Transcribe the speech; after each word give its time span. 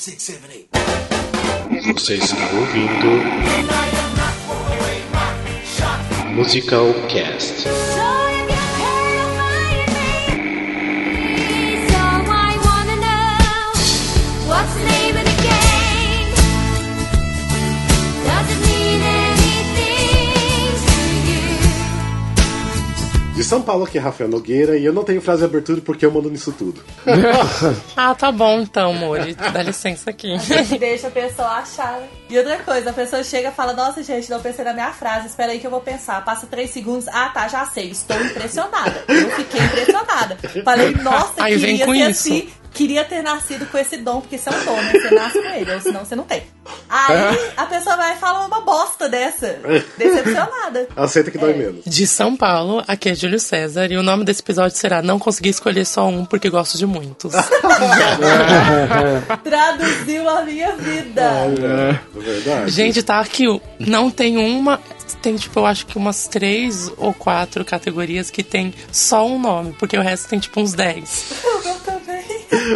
Você 0.00 0.14
está 2.14 2.42
ouvindo 2.54 3.20
Musical 6.34 6.86
Cast. 7.10 7.66
São 23.50 23.60
Paulo 23.60 23.82
aqui 23.82 23.98
é 23.98 24.00
Rafael 24.00 24.30
Nogueira 24.30 24.78
e 24.78 24.84
eu 24.84 24.92
não 24.92 25.02
tenho 25.02 25.20
frase 25.20 25.40
de 25.40 25.46
abertura 25.46 25.80
porque 25.80 26.06
eu 26.06 26.12
mando 26.12 26.30
nisso 26.30 26.52
tudo. 26.52 26.80
ah, 27.96 28.14
tá 28.14 28.30
bom 28.30 28.60
então, 28.60 28.94
Mori. 28.94 29.34
Dá 29.34 29.60
licença 29.60 30.10
aqui. 30.10 30.32
A 30.34 30.38
gente 30.38 30.78
deixa 30.78 31.08
a 31.08 31.10
pessoa 31.10 31.48
achar. 31.48 32.00
E 32.28 32.38
outra 32.38 32.58
coisa, 32.60 32.90
a 32.90 32.92
pessoa 32.92 33.24
chega 33.24 33.48
e 33.48 33.52
fala: 33.52 33.72
Nossa, 33.72 34.04
gente, 34.04 34.30
não 34.30 34.40
pensei 34.40 34.64
na 34.64 34.72
minha 34.72 34.92
frase, 34.92 35.26
espera 35.26 35.50
aí 35.50 35.58
que 35.58 35.66
eu 35.66 35.70
vou 35.72 35.80
pensar. 35.80 36.24
Passa 36.24 36.46
três 36.46 36.70
segundos, 36.70 37.08
ah 37.08 37.28
tá, 37.34 37.48
já 37.48 37.66
sei, 37.66 37.90
estou 37.90 38.14
impressionada. 38.24 39.02
Eu 39.08 39.28
fiquei 39.32 39.60
impressionada. 39.60 40.38
Falei, 40.64 40.94
nossa, 41.02 41.42
Aí 41.42 41.56
vem 41.56 41.76
queria 41.76 41.86
com 41.86 41.92
ser 41.92 41.98
isso. 41.98 42.28
assim. 42.28 42.59
Queria 42.72 43.04
ter 43.04 43.22
nascido 43.22 43.66
com 43.66 43.76
esse 43.78 43.96
dom, 43.98 44.20
porque 44.20 44.36
isso 44.36 44.48
é 44.48 44.52
um 44.52 44.64
dom, 44.64 44.76
né? 44.76 44.92
Você 44.92 45.14
nasce 45.14 45.42
com 45.42 45.48
ele, 45.48 45.74
ou 45.74 45.80
senão 45.80 46.04
você 46.04 46.16
não 46.16 46.24
tem. 46.24 46.42
Aí 46.88 47.52
a 47.56 47.66
pessoa 47.66 47.96
vai 47.96 48.16
falar 48.16 48.46
uma 48.46 48.60
bosta 48.60 49.08
dessa. 49.08 49.58
Decepcionada. 49.96 50.88
Aceita 50.96 51.30
que 51.30 51.38
dói 51.38 51.54
menos. 51.54 51.84
De 51.84 52.06
São 52.06 52.36
Paulo, 52.36 52.82
aqui 52.86 53.08
é 53.08 53.14
Júlio 53.14 53.40
César 53.40 53.90
e 53.90 53.96
o 53.96 54.02
nome 54.02 54.24
desse 54.24 54.40
episódio 54.40 54.76
será 54.76 55.02
Não 55.02 55.18
Consegui 55.18 55.50
Escolher 55.50 55.84
Só 55.84 56.06
Um 56.06 56.24
porque 56.24 56.48
gosto 56.48 56.78
de 56.78 56.86
muitos. 56.86 57.32
Traduziu 59.42 60.28
a 60.28 60.42
minha 60.42 60.76
vida. 60.76 61.22
É 61.22 62.18
verdade. 62.18 62.70
Gente, 62.70 63.02
tá 63.02 63.20
aqui. 63.20 63.44
Não 63.78 64.10
tem 64.10 64.38
uma. 64.38 64.80
Tem, 65.22 65.36
tipo, 65.36 65.58
eu 65.60 65.66
acho 65.66 65.86
que 65.86 65.98
umas 65.98 66.28
três 66.28 66.90
ou 66.96 67.12
quatro 67.12 67.64
categorias 67.64 68.30
que 68.30 68.42
tem 68.42 68.72
só 68.92 69.26
um 69.26 69.38
nome, 69.38 69.74
porque 69.78 69.96
o 69.96 70.02
resto 70.02 70.28
tem, 70.28 70.38
tipo, 70.38 70.60
uns 70.60 70.72
10. 70.72 71.42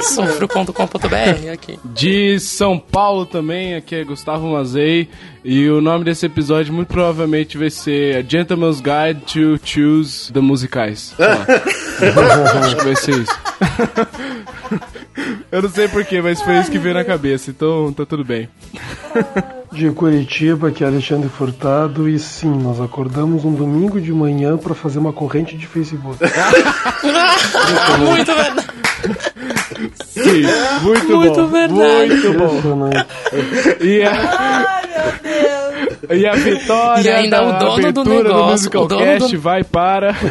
Sofro.com.br 0.03 1.51
aqui. 1.53 1.79
De 1.85 2.39
São 2.41 2.79
Paulo 2.79 3.27
também, 3.27 3.75
aqui 3.75 3.97
é 3.97 4.05
Gustavo 4.05 4.53
Mazei. 4.53 5.09
E 5.45 5.69
o 5.69 5.81
nome 5.81 6.05
desse 6.05 6.27
episódio 6.27 6.73
muito 6.73 6.89
provavelmente 6.89 7.59
vai 7.59 7.71
ser 7.71 8.17
A 8.17 8.23
Gentleman's 8.23 8.81
Guide 8.81 9.21
to 9.27 9.61
Choose 9.65 10.33
the 10.33 10.41
Musicais. 10.41 11.15
Sei 11.17 11.27
lá. 11.27 11.47
Acho 12.63 12.77
que 12.77 12.85
vai 12.85 12.97
ser 12.97 13.19
isso. 13.19 13.39
Eu 15.53 15.63
não 15.63 15.69
sei 15.69 15.87
porquê, 15.89 16.21
mas 16.21 16.43
foi 16.43 16.59
isso 16.59 16.71
que 16.71 16.79
veio 16.79 16.95
na 16.95 17.05
cabeça, 17.05 17.51
então 17.51 17.93
tá 17.93 18.05
tudo 18.05 18.25
bem. 18.25 18.49
De 19.75 19.91
Curitiba, 19.91 20.71
que 20.71 20.85
é 20.85 20.87
Alexandre 20.87 21.29
Furtado, 21.29 22.09
e 22.09 22.17
sim, 22.19 22.49
nós 22.63 22.81
acordamos 22.81 23.45
um 23.45 23.53
domingo 23.53 24.01
de 24.01 24.13
manhã 24.13 24.57
para 24.57 24.73
fazer 24.75 24.99
uma 25.01 25.13
corrente 25.13 25.57
de 25.57 25.67
Facebook. 25.67 26.17
Muito 27.99 28.33
verdade. 28.35 28.67
Sim, 30.07 30.43
muito, 30.83 31.17
Muito 31.17 31.35
bom. 31.43 31.47
verdade. 31.49 32.15
Muito 32.15 32.33
bom. 32.39 32.91
E 33.81 34.03
a, 34.03 34.13
Ai, 34.13 34.87
meu 34.87 35.13
Deus. 35.23 36.21
e 36.23 36.27
a 36.27 36.35
vitória 36.35 37.03
E 37.03 37.09
ainda 37.13 37.37
da 37.41 37.45
o 37.49 37.59
dono 37.59 37.93
do 37.93 38.05
negócio, 38.05 38.47
Musical 38.53 38.85
o 38.85 38.89
dono 38.89 39.03
Cast 39.05 39.37
do- 39.37 39.41
vai 39.43 39.65
para... 39.65 40.15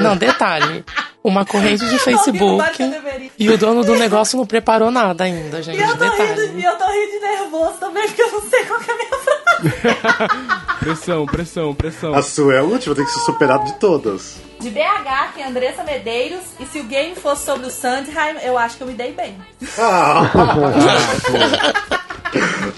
Não, 0.00 0.16
detalhe. 0.16 0.84
Uma 1.28 1.44
corrente 1.44 1.84
de 1.84 1.90
que 1.98 1.98
que 1.98 2.04
Facebook 2.04 2.92
e 3.38 3.50
o 3.50 3.58
dono 3.58 3.84
do 3.84 3.94
negócio 3.96 4.36
não 4.38 4.46
preparou 4.46 4.90
nada 4.90 5.24
ainda, 5.24 5.62
gente. 5.62 5.78
E 5.78 5.82
eu 5.82 5.96
tô 5.96 6.04
rindo, 6.04 6.16
Detalhe. 6.34 6.52
e 6.60 6.64
eu 6.64 6.76
tô 6.76 6.84
rindo 6.86 7.10
de 7.12 7.18
nervoso 7.20 7.74
também, 7.78 8.06
porque 8.06 8.22
eu 8.22 8.32
não 8.32 8.40
sei 8.42 8.64
qual 8.64 8.80
que 8.80 8.90
é 8.90 8.94
a 8.94 8.96
minha 8.96 9.08
frase. 9.08 9.38
Pressão, 10.80 11.26
pressão, 11.26 11.74
pressão. 11.74 12.14
A 12.14 12.22
sua 12.22 12.54
é 12.54 12.58
a 12.58 12.62
última, 12.62 12.94
tem 12.94 13.04
que 13.04 13.10
ser 13.10 13.20
superada 13.20 13.64
de 13.64 13.74
todas. 13.74 14.36
De 14.60 14.70
BH, 14.70 15.32
tem 15.34 15.44
Andressa 15.44 15.82
Medeiros. 15.84 16.40
E 16.58 16.64
se 16.66 16.80
o 16.80 16.84
game 16.84 17.14
fosse 17.14 17.44
sobre 17.44 17.66
o 17.66 17.70
Sandheim, 17.70 18.36
eu 18.42 18.56
acho 18.56 18.76
que 18.76 18.82
eu 18.82 18.86
me 18.86 18.94
dei 18.94 19.12
bem. 19.12 19.36
Ah. 19.78 20.22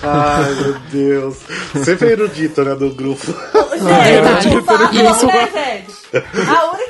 Ai, 0.03 0.55
meu 0.55 0.75
Deus. 0.91 1.37
Sempre 1.85 2.09
é 2.09 2.13
erudito, 2.13 2.63
né, 2.65 2.75
do 2.75 2.91
grupo. 2.91 3.27
Gente, 3.27 4.55
por 4.55 4.65
favor, 4.65 4.95
Isso- 4.95 5.27
né, 5.27 5.49
gente? 5.53 6.01
A 6.15 6.21
única 6.21 6.39
coisa 6.41 6.79
que 6.79 6.90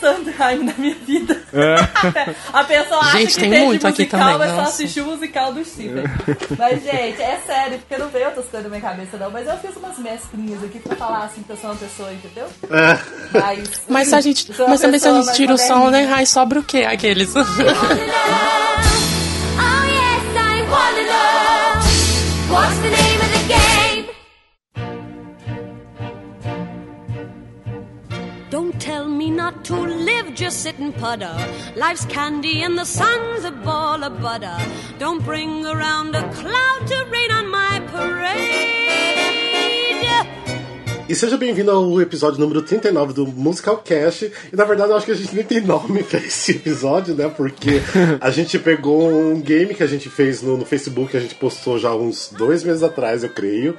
só 0.00 0.14
vi 0.14 0.24
Sandheim 0.24 0.64
na 0.64 0.74
minha 0.78 0.94
vida. 0.94 1.40
A 2.52 2.64
pessoa 2.64 3.00
acha 3.00 3.18
Gente, 3.18 3.34
que 3.34 3.40
tem 3.40 3.64
muito 3.64 3.86
aqui 3.86 4.02
musical, 4.02 4.20
também, 4.20 4.38
mas 4.38 4.50
só 4.50 4.56
nossa. 4.56 4.68
assistiu 4.70 5.04
o 5.04 5.06
musical 5.08 5.52
do 5.52 5.64
Steven. 5.64 6.04
Mas, 6.58 6.82
gente, 6.82 7.22
é 7.22 7.40
sério, 7.46 7.78
porque 7.78 7.96
não 7.98 8.08
veio 8.08 8.26
outras 8.26 8.46
coisas 8.46 8.70
na 8.70 8.76
minha 8.76 8.90
cabeça, 8.90 9.16
não. 9.16 9.30
Mas 9.30 9.46
eu 9.46 9.56
fiz 9.58 9.76
umas 9.76 9.98
mesclinhas 9.98 10.64
aqui 10.64 10.78
pra 10.78 10.96
falar, 10.96 11.24
assim, 11.24 11.42
que 11.42 11.50
eu 11.50 11.56
sou 11.56 11.70
uma 11.70 11.76
pessoa, 11.76 12.12
entendeu? 12.12 12.48
Mas... 13.32 13.82
Mas 13.88 14.08
se 14.08 14.14
a 14.14 14.20
gente, 14.20 14.52
mas 14.68 14.80
também 14.80 14.98
se 14.98 15.08
a 15.08 15.14
gente 15.22 15.32
tira 15.34 15.54
o 15.54 15.58
som, 15.58 15.90
né? 15.90 16.08
Ai, 16.12 16.26
sobra 16.26 16.60
o 16.60 16.62
quê? 16.62 16.84
Aqueles. 16.84 17.32
Oh 19.62 19.84
yes, 19.84 20.36
I 20.36 20.62
wanna 20.70 21.02
know 21.04 22.54
what's 22.54 22.78
the 22.78 22.90
name 22.90 22.99
not 29.50 29.64
to 29.64 29.74
live, 29.74 30.34
just 30.34 30.62
sit 30.62 30.78
and 30.78 30.94
putter. 30.94 31.34
Life's 31.74 32.04
candy 32.04 32.62
and 32.62 32.78
the 32.78 32.84
sun's 32.84 33.44
a 33.44 33.50
ball 33.50 34.04
of 34.04 34.20
butter. 34.20 34.58
Don't 34.98 35.24
bring 35.24 35.66
around 35.66 36.14
a 36.14 36.22
cloud 36.32 36.86
to 36.86 37.06
rain 37.10 37.30
on 37.32 37.50
my 37.50 37.80
parade. 37.88 39.29
E 41.10 41.14
seja 41.16 41.36
bem-vindo 41.36 41.72
ao 41.72 42.00
episódio 42.00 42.38
número 42.38 42.62
39 42.62 43.12
do 43.12 43.26
Musical 43.26 43.78
Cast. 43.78 44.30
E 44.52 44.54
na 44.54 44.62
verdade 44.62 44.92
eu 44.92 44.96
acho 44.96 45.06
que 45.06 45.10
a 45.10 45.16
gente 45.16 45.34
nem 45.34 45.42
tem 45.42 45.60
nome 45.60 46.04
pra 46.06 46.20
esse 46.20 46.52
episódio, 46.52 47.16
né? 47.16 47.28
Porque 47.28 47.82
a 48.20 48.30
gente 48.30 48.56
pegou 48.60 49.10
um 49.10 49.40
game 49.40 49.74
que 49.74 49.82
a 49.82 49.88
gente 49.88 50.08
fez 50.08 50.40
no, 50.40 50.56
no 50.56 50.64
Facebook, 50.64 51.16
a 51.16 51.18
gente 51.18 51.34
postou 51.34 51.80
já 51.80 51.92
uns 51.92 52.32
dois 52.38 52.62
meses 52.62 52.84
atrás, 52.84 53.24
eu 53.24 53.28
creio. 53.28 53.76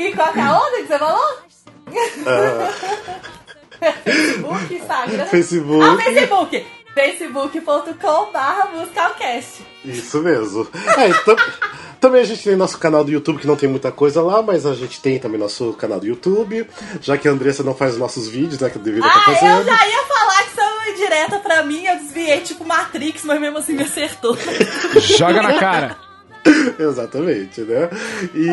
e 0.00 0.14
qual 0.14 0.32
que 0.32 0.38
é 0.38 0.42
a 0.42 0.58
outra 0.58 0.80
que 0.80 0.86
você 0.86 0.98
falou? 0.98 1.20
Facebook, 4.04 4.74
Instagram. 4.74 5.26
Facebook. 5.26 5.84
Ah, 5.84 5.96
Facebook! 5.96 6.66
facebook.com.br 6.94 8.76
musicalcast. 8.76 9.62
Isso 9.84 10.20
mesmo. 10.22 10.66
É, 10.98 11.08
então, 11.08 11.36
também 12.00 12.20
a 12.20 12.24
gente 12.24 12.42
tem 12.42 12.56
nosso 12.56 12.78
canal 12.78 13.04
do 13.04 13.10
YouTube, 13.10 13.38
que 13.40 13.46
não 13.46 13.56
tem 13.56 13.68
muita 13.68 13.90
coisa 13.92 14.20
lá, 14.22 14.42
mas 14.42 14.66
a 14.66 14.74
gente 14.74 15.00
tem 15.00 15.18
também 15.18 15.38
nosso 15.38 15.72
canal 15.74 16.00
do 16.00 16.06
YouTube. 16.06 16.68
Já 17.00 17.16
que 17.16 17.28
a 17.28 17.30
Andressa 17.30 17.62
não 17.62 17.74
faz 17.74 17.92
os 17.94 17.98
nossos 17.98 18.28
vídeos, 18.28 18.60
né? 18.60 18.68
Que 18.70 18.78
deveria 18.78 19.06
estar 19.06 19.20
Ah, 19.26 19.30
eu 19.32 19.36
fazendo. 19.36 19.64
já 19.64 19.86
ia 19.88 20.02
falar 20.02 20.42
que 20.42 20.50
isso 20.50 20.60
é 20.60 20.64
uma 20.64 20.88
indireta 20.90 21.38
pra 21.38 21.62
mim, 21.62 21.84
eu 21.86 21.96
desviei 21.96 22.40
tipo 22.40 22.64
Matrix, 22.64 23.24
mas 23.24 23.40
mesmo 23.40 23.58
assim 23.58 23.72
me 23.74 23.82
acertou. 23.84 24.36
Joga 25.00 25.42
na 25.42 25.58
cara. 25.58 25.96
Exatamente, 26.78 27.60
né? 27.62 27.90
E 28.34 28.48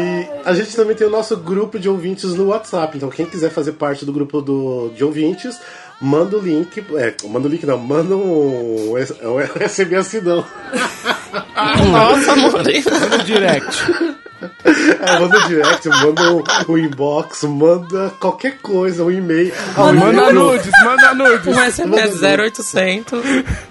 a 0.45 0.53
gente 0.53 0.75
também 0.75 0.95
tem 0.95 1.07
o 1.07 1.11
nosso 1.11 1.37
grupo 1.37 1.79
de 1.79 1.89
ouvintes 1.89 2.33
no 2.33 2.47
WhatsApp. 2.47 2.97
Então, 2.97 3.09
quem 3.09 3.25
quiser 3.25 3.49
fazer 3.49 3.73
parte 3.73 4.05
do 4.05 4.11
grupo 4.11 4.41
do, 4.41 4.89
de 4.95 5.03
ouvintes, 5.03 5.59
manda 6.01 6.37
o 6.37 6.41
link. 6.41 6.83
É, 6.95 7.15
manda 7.27 7.47
o 7.47 7.51
link, 7.51 7.65
não, 7.65 7.77
manda 7.77 8.15
um, 8.15 8.93
um 8.93 9.67
SMS 9.67 10.21
não. 10.21 10.45
Nossa, 11.91 12.33
amor. 12.33 12.63
No 12.63 13.23
direct. 13.23 14.16
É, 14.63 15.19
manda 15.19 15.47
direct, 15.47 15.89
manda 15.89 16.33
um, 16.33 16.43
um 16.69 16.77
inbox, 16.77 17.43
manda 17.43 18.11
qualquer 18.19 18.57
coisa, 18.59 19.03
um 19.03 19.11
e-mail. 19.11 19.53
Manda 19.75 20.33
não. 20.33 20.51
nudes, 20.51 20.71
manda 20.83 21.13
nudes. 21.13 21.47
Um 21.47 21.71
SMS 21.71 22.21
0800. 22.21 23.23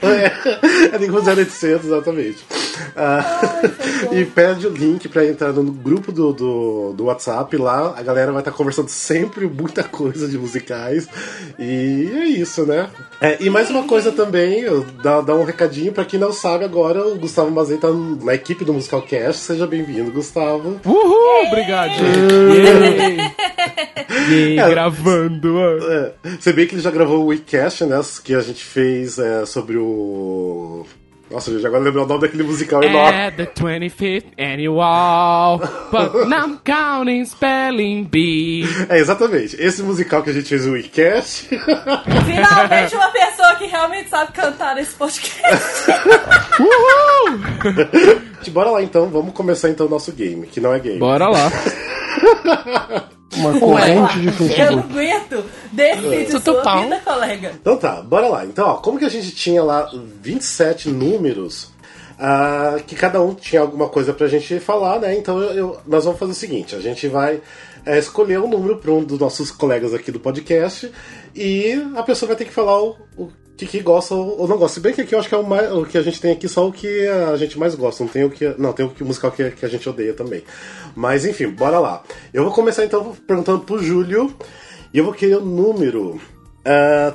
É, 0.02 0.94
é 0.94 0.98
tem 0.98 1.10
que 1.10 1.16
usar 1.16 1.36
800, 1.36 1.86
exatamente. 1.86 2.44
Ah, 2.94 3.60
e 4.12 4.24
pede 4.24 4.66
o 4.66 4.70
link 4.70 5.08
pra 5.08 5.26
entrar 5.26 5.52
no 5.52 5.72
grupo 5.72 6.12
do, 6.12 6.32
do, 6.32 6.92
do 6.94 7.04
WhatsApp 7.04 7.56
lá. 7.56 7.94
A 7.96 8.02
galera 8.02 8.32
vai 8.32 8.40
estar 8.40 8.52
conversando 8.52 8.88
sempre 8.88 9.46
muita 9.46 9.84
coisa 9.84 10.28
de 10.28 10.38
musicais. 10.38 11.08
E 11.58 12.10
é 12.14 12.24
isso, 12.24 12.64
né? 12.66 12.88
É, 13.20 13.36
e 13.40 13.50
mais 13.50 13.70
uma 13.70 13.84
coisa 13.84 14.12
também, 14.12 14.64
dá, 15.02 15.20
dá 15.20 15.34
um 15.34 15.44
recadinho 15.44 15.92
pra 15.92 16.04
quem 16.04 16.18
não 16.18 16.32
sabe 16.32 16.64
agora, 16.64 17.06
o 17.06 17.16
Gustavo 17.16 17.50
Mazei 17.50 17.78
tá 17.78 17.88
na 17.90 18.34
equipe 18.34 18.64
do 18.64 18.74
Musical 18.74 19.02
Cast. 19.02 19.42
Seja 19.42 19.66
bem-vindo, 19.66 20.10
Gustavo. 20.10 20.55
Uhul, 20.84 21.46
obrigado. 21.48 21.92
Yay, 24.30 24.58
É. 24.58 24.68
gravando. 24.70 25.58
É, 25.90 26.12
você 26.38 26.52
vê 26.52 26.66
que 26.66 26.74
ele 26.74 26.82
já 26.82 26.90
gravou 26.90 27.22
o 27.24 27.26
WeCast, 27.26 27.84
né? 27.84 28.00
Que 28.24 28.34
a 28.34 28.40
gente 28.40 28.62
fez 28.64 29.18
é, 29.18 29.44
sobre 29.46 29.76
o. 29.76 30.84
Nossa, 31.30 31.50
gente, 31.52 31.66
agora 31.66 31.82
lembro 31.82 32.04
o 32.04 32.06
nome 32.06 32.20
daquele 32.20 32.44
musical 32.44 32.82
enorme. 32.82 33.18
At 33.18 33.34
the 33.36 33.46
25th 33.46 34.26
annual, 34.38 35.58
but 35.90 36.28
now 36.28 36.46
I'm 36.46 36.58
counting 36.64 37.24
spelling 37.24 38.04
bee. 38.04 38.64
É, 38.88 38.98
exatamente. 38.98 39.60
Esse 39.60 39.82
musical 39.82 40.22
que 40.22 40.30
a 40.30 40.32
gente 40.32 40.48
fez 40.48 40.66
o 40.66 40.72
WeCast. 40.72 41.48
Finalmente 41.48 42.94
uma 42.94 43.08
pessoa 43.08 43.56
que 43.56 43.66
realmente 43.66 44.08
sabe 44.08 44.32
cantar 44.32 44.76
nesse 44.76 44.94
podcast. 44.94 45.90
Bora 48.50 48.70
lá 48.70 48.82
então, 48.82 49.08
vamos 49.08 49.34
começar 49.34 49.68
então 49.68 49.86
o 49.86 49.90
nosso 49.90 50.12
game, 50.12 50.46
que 50.46 50.60
não 50.60 50.72
é 50.72 50.78
game. 50.78 50.98
Bora 50.98 51.28
lá. 51.28 51.50
Uma 53.36 53.58
corrente 53.60 54.20
de 54.20 54.60
Eu 54.60 54.72
não 54.72 54.78
aguento. 54.84 55.44
Decide 55.72 56.30
Tudo 56.32 56.42
sua 56.52 56.62
pau. 56.62 56.82
vida, 56.82 57.00
colega. 57.04 57.52
Então 57.60 57.76
tá, 57.76 58.00
bora 58.00 58.28
lá. 58.28 58.44
Então, 58.46 58.66
ó, 58.66 58.74
como 58.76 58.98
que 58.98 59.04
a 59.04 59.10
gente 59.10 59.30
tinha 59.32 59.62
lá 59.62 59.90
27 60.22 60.88
números, 60.88 61.70
ah, 62.18 62.76
que 62.86 62.94
cada 62.94 63.20
um 63.20 63.34
tinha 63.34 63.60
alguma 63.60 63.88
coisa 63.88 64.14
pra 64.14 64.26
gente 64.28 64.58
falar, 64.58 65.00
né? 65.00 65.16
Então 65.18 65.38
eu- 65.38 65.52
eu- 65.52 65.80
nós 65.86 66.04
vamos 66.04 66.18
fazer 66.18 66.32
o 66.32 66.36
seguinte: 66.36 66.74
a 66.74 66.80
gente 66.80 67.08
vai 67.08 67.40
é, 67.84 67.98
escolher 67.98 68.40
um 68.40 68.48
número 68.48 68.76
para 68.78 68.90
um 68.90 69.04
dos 69.04 69.18
nossos 69.18 69.50
colegas 69.50 69.92
aqui 69.92 70.10
do 70.10 70.18
podcast 70.18 70.90
e 71.34 71.72
a 71.94 72.02
pessoa 72.02 72.28
vai 72.28 72.36
ter 72.36 72.46
que 72.46 72.52
falar 72.52 72.80
o, 72.82 72.96
o 73.18 73.28
que, 73.56 73.66
que 73.66 73.80
gosta 73.80 74.14
ou 74.14 74.46
não 74.46 74.58
gosta. 74.58 74.74
Se 74.74 74.80
bem 74.80 74.92
que 74.92 75.00
aqui 75.00 75.14
eu 75.14 75.18
acho 75.18 75.28
que 75.28 75.34
é 75.34 75.38
o, 75.38 75.46
mais, 75.46 75.72
o 75.72 75.84
que 75.84 75.96
a 75.96 76.02
gente 76.02 76.20
tem 76.20 76.32
aqui 76.32 76.48
só 76.48 76.66
o 76.66 76.72
que 76.72 77.06
a 77.08 77.36
gente 77.36 77.58
mais 77.58 77.74
gosta, 77.74 78.04
não 78.04 78.10
tem 78.10 78.24
o 78.24 78.30
que. 78.30 78.54
Não, 78.58 78.72
tem 78.72 78.84
o 78.84 78.90
que 78.90 79.02
musical 79.02 79.30
que, 79.32 79.50
que 79.50 79.64
a 79.64 79.68
gente 79.68 79.88
odeia 79.88 80.12
também. 80.12 80.42
Mas 80.94 81.24
enfim, 81.24 81.48
bora 81.48 81.78
lá. 81.78 82.02
Eu 82.32 82.44
vou 82.44 82.52
começar 82.52 82.84
então 82.84 83.16
perguntando 83.26 83.60
pro 83.60 83.82
Júlio 83.82 84.34
e 84.92 84.98
eu 84.98 85.04
vou 85.04 85.14
querer 85.14 85.36
o 85.36 85.44
número. 85.44 86.20
ah, 86.64 87.14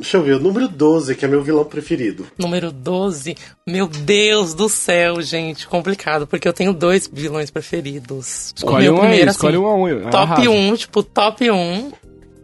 Deixa 0.00 0.16
eu 0.16 0.22
ver, 0.22 0.36
o 0.36 0.40
número 0.40 0.66
12, 0.66 1.14
que 1.14 1.26
é 1.26 1.28
meu 1.28 1.42
vilão 1.42 1.62
preferido. 1.62 2.26
Número 2.38 2.72
12. 2.72 3.36
Meu 3.66 3.86
Deus 3.86 4.54
do 4.54 4.66
céu, 4.66 5.20
gente. 5.20 5.66
Complicado, 5.66 6.26
porque 6.26 6.48
eu 6.48 6.54
tenho 6.54 6.72
dois 6.72 7.06
vilões 7.12 7.50
preferidos. 7.50 8.54
Escolhe 8.56 8.88
o 8.88 8.92
meu 8.92 8.94
um 8.94 8.96
aí, 8.96 9.08
primeiro, 9.08 9.30
escolhe 9.30 9.56
assim, 9.56 9.64
um 9.66 9.84
aí. 9.84 10.00
Top 10.10 10.16
Arrasa. 10.16 10.50
1, 10.50 10.76
tipo, 10.76 11.02
top 11.02 11.50
1 11.50 11.92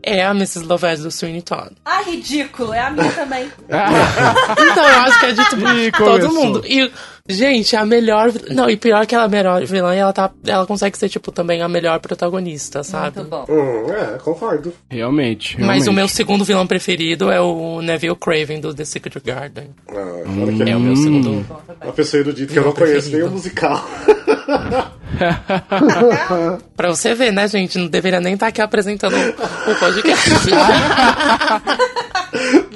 é 0.06 0.24
a 0.24 0.30
Mrs. 0.30 0.64
Lovett 0.64 1.02
do 1.02 1.10
Sweeney 1.10 1.42
Todd. 1.42 1.72
Ah, 1.84 2.00
ridículo. 2.02 2.72
É 2.72 2.80
a 2.80 2.90
minha 2.90 3.10
também. 3.12 3.50
Então, 3.68 4.88
eu 4.88 5.00
acho 5.00 5.20
que 5.20 5.26
é 5.26 5.32
de 5.32 5.40
Ih, 5.86 5.92
todo 5.92 6.06
começou. 6.28 6.32
mundo. 6.32 6.62
E, 6.66 6.90
gente, 7.28 7.74
a 7.76 7.84
melhor. 7.84 8.30
Não, 8.50 8.70
e 8.70 8.76
pior 8.76 9.06
que 9.06 9.14
ela 9.14 9.24
é 9.24 9.26
a 9.26 9.30
melhor 9.30 9.64
vilã, 9.64 9.94
ela, 9.94 10.12
tá, 10.12 10.30
ela 10.46 10.66
consegue 10.66 10.96
ser, 10.96 11.08
tipo, 11.08 11.32
também 11.32 11.60
a 11.62 11.68
melhor 11.68 11.98
protagonista, 12.00 12.82
sabe? 12.84 13.18
Muito 13.18 13.28
bom. 13.30 13.44
Hum, 13.48 13.90
é, 13.92 14.18
concordo. 14.18 14.72
Realmente, 14.88 15.56
realmente. 15.56 15.78
Mas 15.78 15.86
o 15.88 15.92
meu 15.92 16.08
segundo 16.08 16.44
vilão 16.44 16.66
preferido 16.66 17.30
é 17.30 17.40
o 17.40 17.80
Neville 17.82 18.16
Craven 18.16 18.60
do 18.60 18.72
The 18.74 18.84
Secret 18.84 19.22
Garden. 19.24 19.70
Ah, 19.88 19.92
fora 19.92 20.52
que 20.52 20.70
É 20.70 20.76
o 20.76 20.80
meu 20.80 20.96
segundo. 20.96 21.46
uma 21.82 21.92
pessoa 21.92 22.20
erudita 22.20 22.52
que 22.52 22.58
eu 22.58 22.64
não 22.64 22.72
conheço 22.72 23.10
nem 23.10 23.22
o 23.22 23.30
musical. 23.30 23.84
Pra 26.76 26.88
você 26.88 27.14
ver, 27.14 27.32
né, 27.32 27.48
gente? 27.48 27.78
Não 27.78 27.86
deveria 27.86 28.20
nem 28.20 28.34
estar 28.34 28.48
aqui 28.48 28.60
apresentando 28.60 29.16
o 29.16 29.74
podcast. 29.76 30.30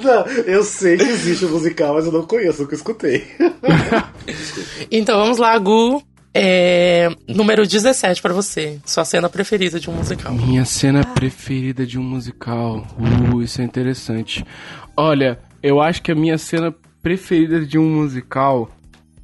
não, 0.03 0.25
eu 0.45 0.63
sei 0.63 0.97
que 0.97 1.03
existe 1.03 1.45
o 1.45 1.49
musical, 1.49 1.95
mas 1.95 2.05
eu 2.05 2.11
não 2.11 2.25
conheço, 2.25 2.63
nunca 2.63 2.75
escutei. 2.75 3.27
então 4.91 5.19
vamos 5.19 5.37
lá, 5.37 5.57
Gu. 5.57 6.03
É, 6.33 7.09
número 7.27 7.67
17 7.67 8.21
pra 8.21 8.33
você. 8.33 8.79
Sua 8.85 9.03
cena 9.03 9.29
preferida 9.29 9.79
de 9.79 9.89
um 9.89 9.93
musical. 9.93 10.33
Minha 10.33 10.63
cena 10.63 11.03
preferida 11.03 11.85
de 11.85 11.99
um 11.99 12.03
musical. 12.03 12.87
Uh, 12.97 13.41
isso 13.41 13.61
é 13.61 13.65
interessante. 13.65 14.45
Olha, 14.95 15.39
eu 15.61 15.81
acho 15.81 16.01
que 16.01 16.11
a 16.11 16.15
minha 16.15 16.37
cena 16.37 16.73
preferida 17.01 17.65
de 17.65 17.77
um 17.77 17.83
musical 17.83 18.69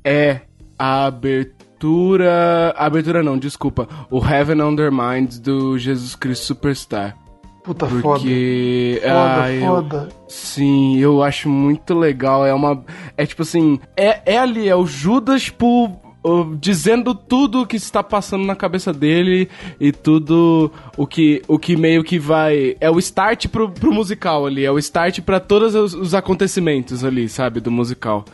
é 0.03 0.41
a 0.77 1.05
abertura. 1.05 1.56
A 1.85 2.85
abertura 2.85 3.21
não, 3.21 3.37
desculpa. 3.37 3.87
O 4.09 4.25
Heaven 4.25 4.61
on 4.61 4.75
Their 4.75 4.91
Minds 4.91 5.39
do 5.39 5.77
Jesus 5.77 6.15
Cristo 6.15 6.45
Superstar. 6.45 7.15
Puta 7.63 7.85
foda. 7.85 8.01
Porque. 8.01 8.99
Foda, 9.01 9.43
ah, 9.43 9.51
eu- 9.51 9.67
foda. 9.67 10.09
Sim, 10.29 10.97
eu 10.99 11.21
acho 11.21 11.49
muito 11.49 11.93
legal. 11.93 12.45
É 12.45 12.53
uma. 12.53 12.83
É 13.17 13.25
tipo 13.25 13.41
assim. 13.41 13.77
É, 13.95 14.21
é 14.25 14.37
ali, 14.37 14.69
é 14.69 14.75
o 14.75 14.85
Judas, 14.85 15.43
tipo. 15.43 15.99
Dizendo 16.59 17.15
tudo 17.15 17.61
o 17.61 17.65
que 17.65 17.77
está 17.77 18.03
passando 18.03 18.43
na 18.45 18.53
cabeça 18.55 18.91
dele 18.91 19.47
e 19.79 19.93
tudo 19.93 20.69
o 20.97 21.07
que, 21.07 21.41
o 21.47 21.57
que 21.57 21.77
meio 21.77 22.03
que 22.03 22.19
vai. 22.19 22.75
É 22.81 22.89
o 22.91 22.99
start 22.99 23.47
pro, 23.47 23.69
pro 23.69 23.93
musical 23.93 24.45
ali, 24.45 24.65
é 24.65 24.71
o 24.71 24.77
start 24.77 25.21
pra 25.21 25.39
todos 25.39 25.73
os, 25.73 25.93
os 25.93 26.13
acontecimentos 26.13 27.05
ali, 27.05 27.29
sabe, 27.29 27.61
do 27.61 27.71
musical. 27.71 28.25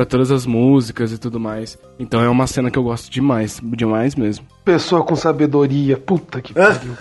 Pra 0.00 0.06
todas 0.06 0.30
as 0.30 0.46
músicas 0.46 1.12
e 1.12 1.18
tudo 1.18 1.38
mais. 1.38 1.76
Então 1.98 2.22
é 2.22 2.28
uma 2.30 2.46
cena 2.46 2.70
que 2.70 2.78
eu 2.78 2.82
gosto 2.82 3.10
demais, 3.10 3.60
demais 3.62 4.14
mesmo. 4.14 4.46
Pessoa 4.64 5.04
com 5.04 5.14
sabedoria. 5.14 5.98
Puta 5.98 6.40
que 6.40 6.54
pariu. 6.54 6.96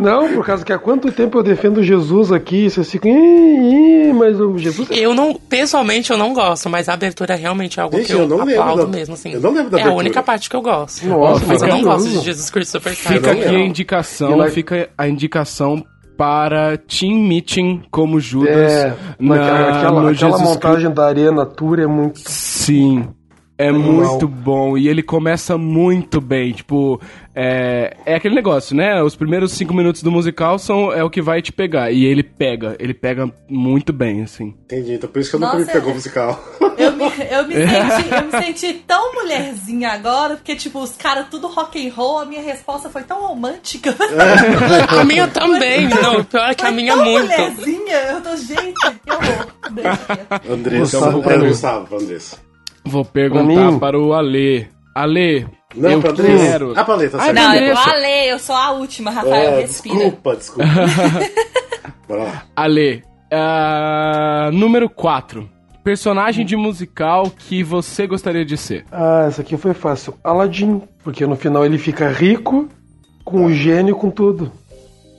Não, 0.00 0.32
por 0.32 0.46
causa 0.46 0.64
que 0.64 0.72
há 0.72 0.78
quanto 0.78 1.10
tempo 1.10 1.38
eu 1.38 1.42
defendo 1.42 1.82
Jesus 1.82 2.30
aqui, 2.30 2.70
vocês 2.70 2.88
ficam. 2.88 3.10
Mas 4.14 4.38
o 4.40 4.56
Jesus. 4.56 4.88
Eu 4.92 5.12
não, 5.12 5.34
pessoalmente, 5.34 6.12
eu 6.12 6.16
não 6.16 6.32
gosto, 6.32 6.70
mas 6.70 6.88
a 6.88 6.94
abertura 6.94 7.34
realmente 7.34 7.80
é 7.80 7.82
algo 7.82 7.96
Gente, 7.96 8.06
que 8.06 8.12
eu, 8.12 8.18
eu 8.20 8.28
não 8.28 8.44
lembro 8.44 8.60
aplaudo 8.62 8.86
da- 8.86 8.96
mesmo, 8.96 9.14
assim. 9.14 9.32
eu 9.32 9.40
não 9.40 9.52
lembro 9.52 9.70
da 9.70 9.78
É 9.78 9.80
a 9.80 9.84
abertura. 9.86 10.04
única 10.06 10.22
parte 10.22 10.48
que 10.48 10.54
eu 10.54 10.62
gosto. 10.62 11.04
Nossa, 11.04 11.44
mas 11.46 11.62
eu 11.62 11.68
não 11.68 11.82
gosto 11.82 12.08
de 12.08 12.20
Jesus 12.20 12.48
Cristo 12.48 12.70
Superstar. 12.70 13.12
Fica 13.14 13.32
aqui 13.32 13.42
a 13.42 13.50
lembro. 13.50 13.66
indicação, 13.66 14.46
E 14.46 14.50
fica 14.50 14.88
a 14.96 15.08
indicação 15.08 15.84
para 16.16 16.76
Team 16.76 17.18
Meeting 17.18 17.82
como 17.90 18.20
Judas 18.20 18.72
É, 18.72 18.96
na, 19.18 19.34
aquela, 19.34 20.10
aquela, 20.10 20.38
montagem 20.38 20.90
da 20.90 21.06
Arena 21.06 21.44
Tour 21.44 21.78
é 21.80 21.86
muito. 21.86 22.20
Sim. 22.20 23.08
É 23.56 23.70
muito 23.70 24.26
bom. 24.26 24.76
E 24.76 24.88
ele 24.88 25.02
começa 25.02 25.56
muito 25.56 26.20
bem. 26.20 26.52
Tipo, 26.52 27.00
é, 27.34 27.96
é 28.04 28.16
aquele 28.16 28.34
negócio, 28.34 28.74
né? 28.74 29.00
Os 29.00 29.14
primeiros 29.14 29.52
cinco 29.52 29.72
minutos 29.72 30.02
do 30.02 30.10
musical 30.10 30.58
são, 30.58 30.92
é 30.92 31.04
o 31.04 31.10
que 31.10 31.22
vai 31.22 31.40
te 31.40 31.52
pegar. 31.52 31.92
E 31.92 32.04
ele 32.04 32.22
pega. 32.24 32.76
Ele 32.80 32.92
pega 32.92 33.30
muito 33.48 33.92
bem, 33.92 34.22
assim. 34.22 34.54
Entendi, 34.64 34.94
então 34.94 35.08
por 35.08 35.20
isso 35.20 35.30
que 35.30 35.36
eu 35.36 35.40
nunca 35.40 35.52
Nossa, 35.52 35.66
me 35.66 35.72
pegou 35.72 35.90
é- 35.90 35.94
musical. 35.94 36.44
Eu 36.76 36.92
me, 36.92 37.04
eu, 37.04 37.46
me 37.46 37.54
senti, 37.54 38.14
eu 38.14 38.24
me 38.24 38.44
senti 38.44 38.74
tão 38.84 39.14
mulherzinha 39.14 39.90
agora, 39.90 40.34
porque, 40.34 40.56
tipo, 40.56 40.80
os 40.80 40.96
caras 40.96 41.26
tudo 41.30 41.46
rock 41.46 41.86
and 41.86 41.92
roll, 41.94 42.18
a 42.18 42.24
minha 42.24 42.42
resposta 42.42 42.90
foi 42.90 43.04
tão 43.04 43.20
romântica. 43.24 43.94
A 44.88 45.04
minha 45.04 45.28
também. 45.28 45.88
Não, 45.88 46.18
o 46.20 46.24
pior 46.24 46.50
é 46.50 46.54
que 46.54 46.64
a 46.64 46.68
Foi 46.68 46.74
minha 46.76 46.94
tão 46.94 47.04
muito. 47.04 47.22
mulherzinha. 47.28 47.96
Eu 48.10 48.20
tô, 48.20 48.36
gente, 48.36 48.74
que 49.04 49.12
horror. 49.12 49.46
Andressa, 50.50 50.98
Gustavo, 50.98 51.30
é, 51.30 51.38
Gustavo, 51.38 51.86
pra 51.86 51.98
Andressa. 51.98 52.53
Vou 52.86 53.04
perguntar 53.04 53.72
mim? 53.72 53.78
para 53.78 53.98
o 53.98 54.12
Ale. 54.12 54.68
Ale, 54.94 55.46
Não, 55.74 55.90
eu 55.90 56.00
pra 56.00 56.12
quero... 56.12 56.72
Ah, 56.76 56.84
pra 56.84 56.94
Ale, 56.94 57.08
tá 57.08 57.18
Ai, 57.18 57.24
certo. 57.24 57.34
Não, 57.36 57.54
eu 57.54 57.72
Andressa. 57.72 57.90
Ale, 57.90 58.28
eu 58.28 58.38
sou 58.38 58.54
a 58.54 58.70
última, 58.72 59.10
Rafael, 59.10 59.34
É, 59.54 59.60
respira. 59.62 59.96
desculpa, 59.96 60.36
desculpa. 60.36 60.70
Bora 62.08 62.22
lá. 62.22 62.42
Ale, 62.54 63.02
ah, 63.32 64.50
número 64.52 64.88
4. 64.88 65.50
Personagem 65.82 66.46
de 66.46 66.56
musical 66.56 67.30
que 67.36 67.62
você 67.62 68.06
gostaria 68.06 68.44
de 68.44 68.56
ser. 68.56 68.86
Ah, 68.92 69.24
essa 69.26 69.42
aqui 69.42 69.56
foi 69.56 69.74
fácil. 69.74 70.14
Aladdin. 70.22 70.80
Porque 71.02 71.26
no 71.26 71.36
final 71.36 71.66
ele 71.66 71.76
fica 71.76 72.08
rico, 72.08 72.68
com 73.24 73.44
o 73.44 73.52
gênio, 73.52 73.96
com 73.96 74.10
tudo. 74.10 74.50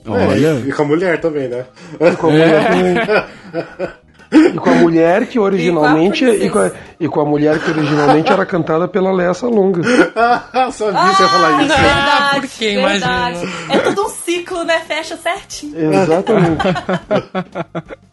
Olha... 0.08 0.48
É, 0.48 0.58
e 0.68 0.72
com 0.72 0.82
a 0.82 0.86
mulher 0.86 1.20
também, 1.20 1.48
né? 1.48 1.66
E 2.00 2.16
com 2.16 2.28
a 2.28 2.30
mulher 2.30 2.66
também. 2.68 3.88
E 4.36 4.58
com 4.58 4.70
a 4.70 4.74
mulher 4.74 5.26
que 5.26 5.38
originalmente. 5.38 6.24
E 6.24 6.48
com 6.50 6.58
a 6.58 6.66
E 6.66 6.70
com 6.70 6.76
a, 6.76 6.80
e 7.00 7.08
com 7.08 7.20
a 7.20 7.24
mulher 7.24 7.58
que 7.58 7.70
originalmente 7.70 8.30
era 8.32 8.44
cantada 8.46 8.86
pela 8.88 9.12
Lessa 9.12 9.46
Longa. 9.46 9.82
Sabia 10.72 11.00
que 11.10 11.16
você 11.16 11.22
ia 11.22 11.28
falar 11.28 11.62
isso. 11.62 11.72
Ah, 11.72 11.76
Verdade, 11.76 12.40
por 12.40 12.48
quê? 12.58 12.74
verdade. 12.76 13.38
Imagina. 13.42 13.74
É 13.74 13.78
tudo 13.78 14.04
um 14.04 14.08
ciclo, 14.08 14.64
né? 14.64 14.80
Fecha 14.86 15.16
certinho. 15.16 15.74
Exatamente. 15.94 16.64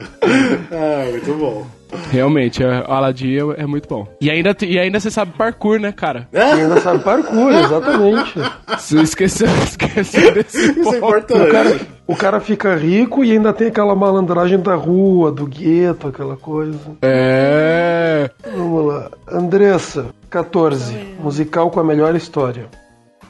Ah, 0.71 1.05
muito 1.11 1.33
bom. 1.35 1.67
Realmente, 2.11 2.63
a 2.63 2.85
Aladdin 2.87 3.35
é, 3.35 3.63
é 3.63 3.65
muito 3.65 3.87
bom. 3.87 4.07
E 4.21 4.29
ainda, 4.29 4.55
e 4.61 4.79
ainda 4.79 4.99
você 4.99 5.11
sabe 5.11 5.33
parkour, 5.37 5.79
né, 5.79 5.91
cara? 5.91 6.27
E 6.31 6.37
ainda 6.37 6.79
sabe 6.81 7.03
parkour, 7.03 7.51
exatamente. 7.53 8.33
Você 8.77 9.01
esqueceu, 9.01 9.47
esqueceu 9.63 10.33
desse 10.33 10.57
Isso 10.57 10.79
é 10.95 10.99
ponto. 10.99 11.05
importante. 11.05 11.41
O 11.47 11.51
cara, 11.51 11.79
o 12.07 12.15
cara 12.15 12.39
fica 12.39 12.75
rico 12.75 13.23
e 13.23 13.31
ainda 13.31 13.53
tem 13.53 13.67
aquela 13.67 13.95
malandragem 13.95 14.59
da 14.59 14.75
rua, 14.75 15.31
do 15.31 15.45
gueto, 15.45 16.07
aquela 16.07 16.35
coisa. 16.37 16.79
É. 17.01 18.29
Vamos 18.55 18.85
lá. 18.85 19.11
Andressa, 19.31 20.07
14. 20.29 20.93
Musical 21.19 21.69
com 21.69 21.79
a 21.79 21.83
melhor 21.83 22.15
história. 22.15 22.67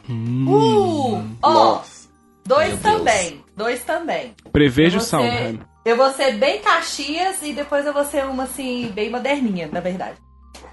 Uh! 0.09 1.21
Ó, 1.41 1.53
Nossa. 1.53 2.07
dois 2.45 2.81
Meu 2.83 2.99
Deus. 2.99 3.42
Dois 3.55 3.83
também. 3.83 4.33
Prevejo 4.51 4.97
vou 4.99 5.05
Soundheim. 5.07 5.57
ser- 5.57 5.59
Eu 5.85 5.97
vou 5.97 6.09
ser 6.11 6.33
bem 6.37 6.59
Caxias 6.61 7.41
e 7.43 7.53
depois 7.53 7.85
eu 7.85 7.93
vou 7.93 8.05
ser 8.05 8.25
uma, 8.25 8.43
assim, 8.43 8.91
bem 8.95 9.09
moderninha, 9.09 9.67
na 9.71 9.79
verdade. 9.79 10.17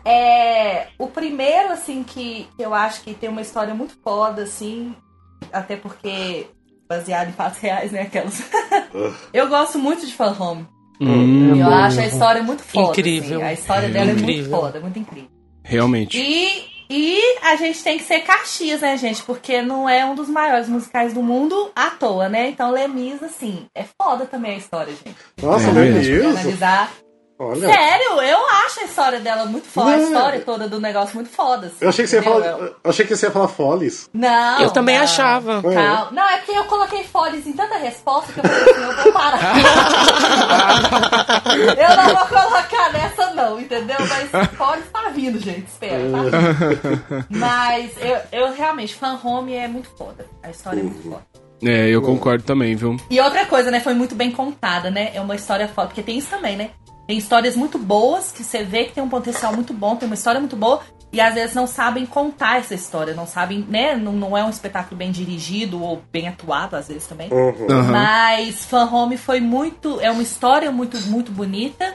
É, 0.05 0.87
o 0.99 1.09
primeiro, 1.09 1.73
assim, 1.73 2.03
que 2.03 2.47
eu 2.59 2.73
acho 2.73 3.03
que 3.03 3.13
tem 3.13 3.29
uma 3.29 3.41
história 3.43 3.75
muito 3.75 3.95
foda, 4.03 4.43
assim, 4.43 4.95
até 5.53 5.77
porque 5.77 6.47
baseado 6.89 7.29
em 7.29 7.33
fatos 7.33 7.59
reais, 7.59 7.93
né, 7.93 8.03
aquelas. 8.03 8.43
eu 9.33 9.49
gosto 9.49 9.79
muito 9.79 10.07
de 10.07 10.13
Fun 10.15 10.35
Home. 10.39 10.67
Hum, 11.01 11.57
eu 11.57 11.65
bom, 11.67 11.73
acho 11.75 11.99
a 12.01 12.03
é 12.05 12.09
história 12.09 12.43
muito 12.43 12.63
foda. 12.63 12.91
Incrível. 12.91 13.39
assim. 13.41 13.47
A 13.49 13.53
história 13.53 13.89
dela 13.89 14.11
é 14.11 14.15
muito 14.15 14.23
Incrível. 14.31 14.51
foda, 14.61 14.81
muito 14.81 14.99
incrível. 14.99 15.31
realmente. 15.65 16.19
E, 16.19 16.65
e 16.90 17.20
a 17.42 17.54
gente 17.54 17.82
tem 17.85 17.99
que 17.99 18.04
ser 18.04 18.20
Caxias, 18.20 18.80
né, 18.80 18.97
gente? 18.97 19.23
Porque 19.23 19.62
não 19.62 19.88
é 19.88 20.04
um 20.04 20.14
dos 20.16 20.28
maiores 20.28 20.68
musicais 20.68 21.14
do 21.14 21.23
mundo 21.23 21.70
à 21.75 21.90
toa, 21.90 22.28
né? 22.28 22.49
Então, 22.49 22.73
Lemis, 22.73 23.23
assim, 23.23 23.66
é 23.75 23.85
foda 24.00 24.26
também 24.26 24.54
a 24.54 24.59
história, 24.59 24.92
gente. 24.92 25.16
Nossa, 25.40 25.68
É. 25.68 25.73
Deus. 25.73 26.37
Analisar. 26.37 26.90
Olha. 27.42 27.73
Sério, 27.73 28.20
eu 28.20 28.38
acho 28.66 28.80
a 28.80 28.85
história 28.85 29.18
dela 29.18 29.47
muito 29.47 29.66
foda, 29.66 29.94
a 29.94 29.97
Não. 29.97 30.04
história 30.09 30.40
toda 30.40 30.68
do 30.68 30.78
negócio 30.78 31.14
muito 31.14 31.30
foda. 31.30 31.68
assim, 31.68 31.76
Eu 31.80 31.88
achei 31.88 32.04
que 32.04 32.11
você 32.11 32.16
ia 32.16 32.23
falar. 32.23 32.47
Eu 32.47 32.76
achei 32.85 33.06
que 33.06 33.16
você 33.16 33.25
ia 33.26 33.32
falar 33.32 33.49
Follies. 33.49 34.11
Não. 34.12 34.61
Eu 34.61 34.70
também 34.70 34.99
não. 34.99 35.04
achava. 35.04 35.62
Calma. 35.62 36.09
Não, 36.12 36.28
é 36.28 36.37
porque 36.37 36.52
eu 36.52 36.64
coloquei 36.64 37.02
fones 37.04 37.47
em 37.47 37.54
tanta 37.54 37.78
resposta 37.78 38.30
que 38.30 38.40
eu 38.40 38.44
falei 38.44 38.70
assim, 38.70 38.82
eu 38.82 39.04
vou 39.04 39.12
parar. 39.14 39.54
eu 41.78 41.97
não 41.97 42.04
vou 42.14 42.26
colocar 42.26 42.92
nessa 42.92 43.20
não, 43.40 43.61
entendeu? 43.61 43.97
Mas 43.99 44.50
fones 44.56 44.85
tá 44.92 45.09
vindo, 45.11 45.38
gente, 45.38 45.66
espera, 45.66 46.11
tá 46.11 46.23
vindo. 46.23 47.26
Mas 47.30 47.92
eu, 48.00 48.18
eu 48.32 48.54
realmente, 48.54 48.94
Fan 48.94 49.18
Home 49.23 49.54
é 49.54 49.68
muito 49.68 49.88
foda. 49.90 50.26
A 50.42 50.50
história 50.50 50.80
é 50.80 50.82
muito 50.82 51.02
foda. 51.02 51.25
É, 51.62 51.88
eu 51.88 52.00
concordo 52.00 52.42
também, 52.42 52.75
viu? 52.75 52.97
E 53.11 53.20
outra 53.20 53.44
coisa, 53.44 53.70
né? 53.70 53.80
Foi 53.80 53.92
muito 53.92 54.14
bem 54.14 54.30
contada, 54.30 54.90
né? 54.90 55.11
É 55.14 55.20
uma 55.20 55.35
história 55.35 55.68
foda. 55.68 55.88
Porque 55.88 56.02
tem 56.02 56.16
isso 56.16 56.30
também, 56.30 56.56
né? 56.56 56.70
Tem 57.06 57.18
histórias 57.18 57.56
muito 57.56 57.78
boas 57.78 58.32
que 58.32 58.42
você 58.42 58.62
vê 58.62 58.85
que 58.85 58.92
tem 58.92 59.02
um 59.02 59.09
potencial 59.09 59.52
muito 59.52 59.75
bom, 59.75 59.97
tem 59.97 60.06
uma 60.06 60.14
história 60.14 60.40
muito 60.40 60.56
boa. 60.56 60.80
E 61.12 61.20
às 61.20 61.35
vezes 61.35 61.56
não 61.56 61.66
sabem 61.66 62.06
contar 62.06 62.59
essa 62.59 62.73
história, 62.73 63.14
não 63.14 63.26
sabem, 63.26 63.66
né? 63.68 63.97
Não, 63.97 64.12
não 64.12 64.38
é 64.38 64.44
um 64.44 64.49
espetáculo 64.49 64.97
bem 64.97 65.11
dirigido 65.11 65.82
ou 65.82 66.00
bem 66.12 66.28
atuado, 66.28 66.76
às 66.76 66.87
vezes 66.87 67.06
também. 67.06 67.28
Uhum. 67.32 67.82
Mas 67.90 68.64
Fan 68.64 68.85
Home 68.85 69.16
foi 69.16 69.40
muito. 69.40 70.00
É 70.00 70.11
uma 70.11 70.23
história 70.23 70.70
muito, 70.70 70.97
muito 71.09 71.32
bonita. 71.32 71.94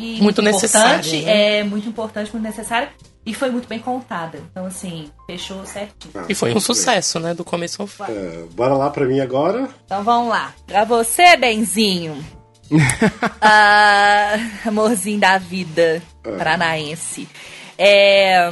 E 0.00 0.22
Muito 0.22 0.40
importante, 0.40 0.54
necessária, 0.54 1.22
né? 1.22 1.58
É 1.58 1.64
muito 1.64 1.88
importante, 1.88 2.32
muito 2.32 2.44
necessária. 2.44 2.90
E 3.24 3.34
foi 3.34 3.50
muito 3.50 3.68
bem 3.68 3.78
contada. 3.78 4.40
Então, 4.50 4.64
assim, 4.64 5.10
fechou 5.26 5.64
certinho. 5.66 6.24
E 6.26 6.34
foi 6.34 6.54
um 6.54 6.60
sucesso, 6.60 7.20
né? 7.20 7.34
Do 7.34 7.44
começo 7.44 7.82
ao 7.82 7.86
fim. 7.86 8.04
É, 8.08 8.44
bora 8.52 8.74
lá 8.74 8.88
pra 8.88 9.04
mim 9.04 9.20
agora. 9.20 9.68
Então 9.84 10.02
vamos 10.02 10.30
lá. 10.30 10.54
Pra 10.66 10.84
você, 10.84 11.36
Benzinho. 11.36 12.24
ah, 13.42 14.36
amorzinho 14.64 15.20
da 15.20 15.36
vida 15.36 16.02
paranaense. 16.22 17.28
É, 17.76 18.50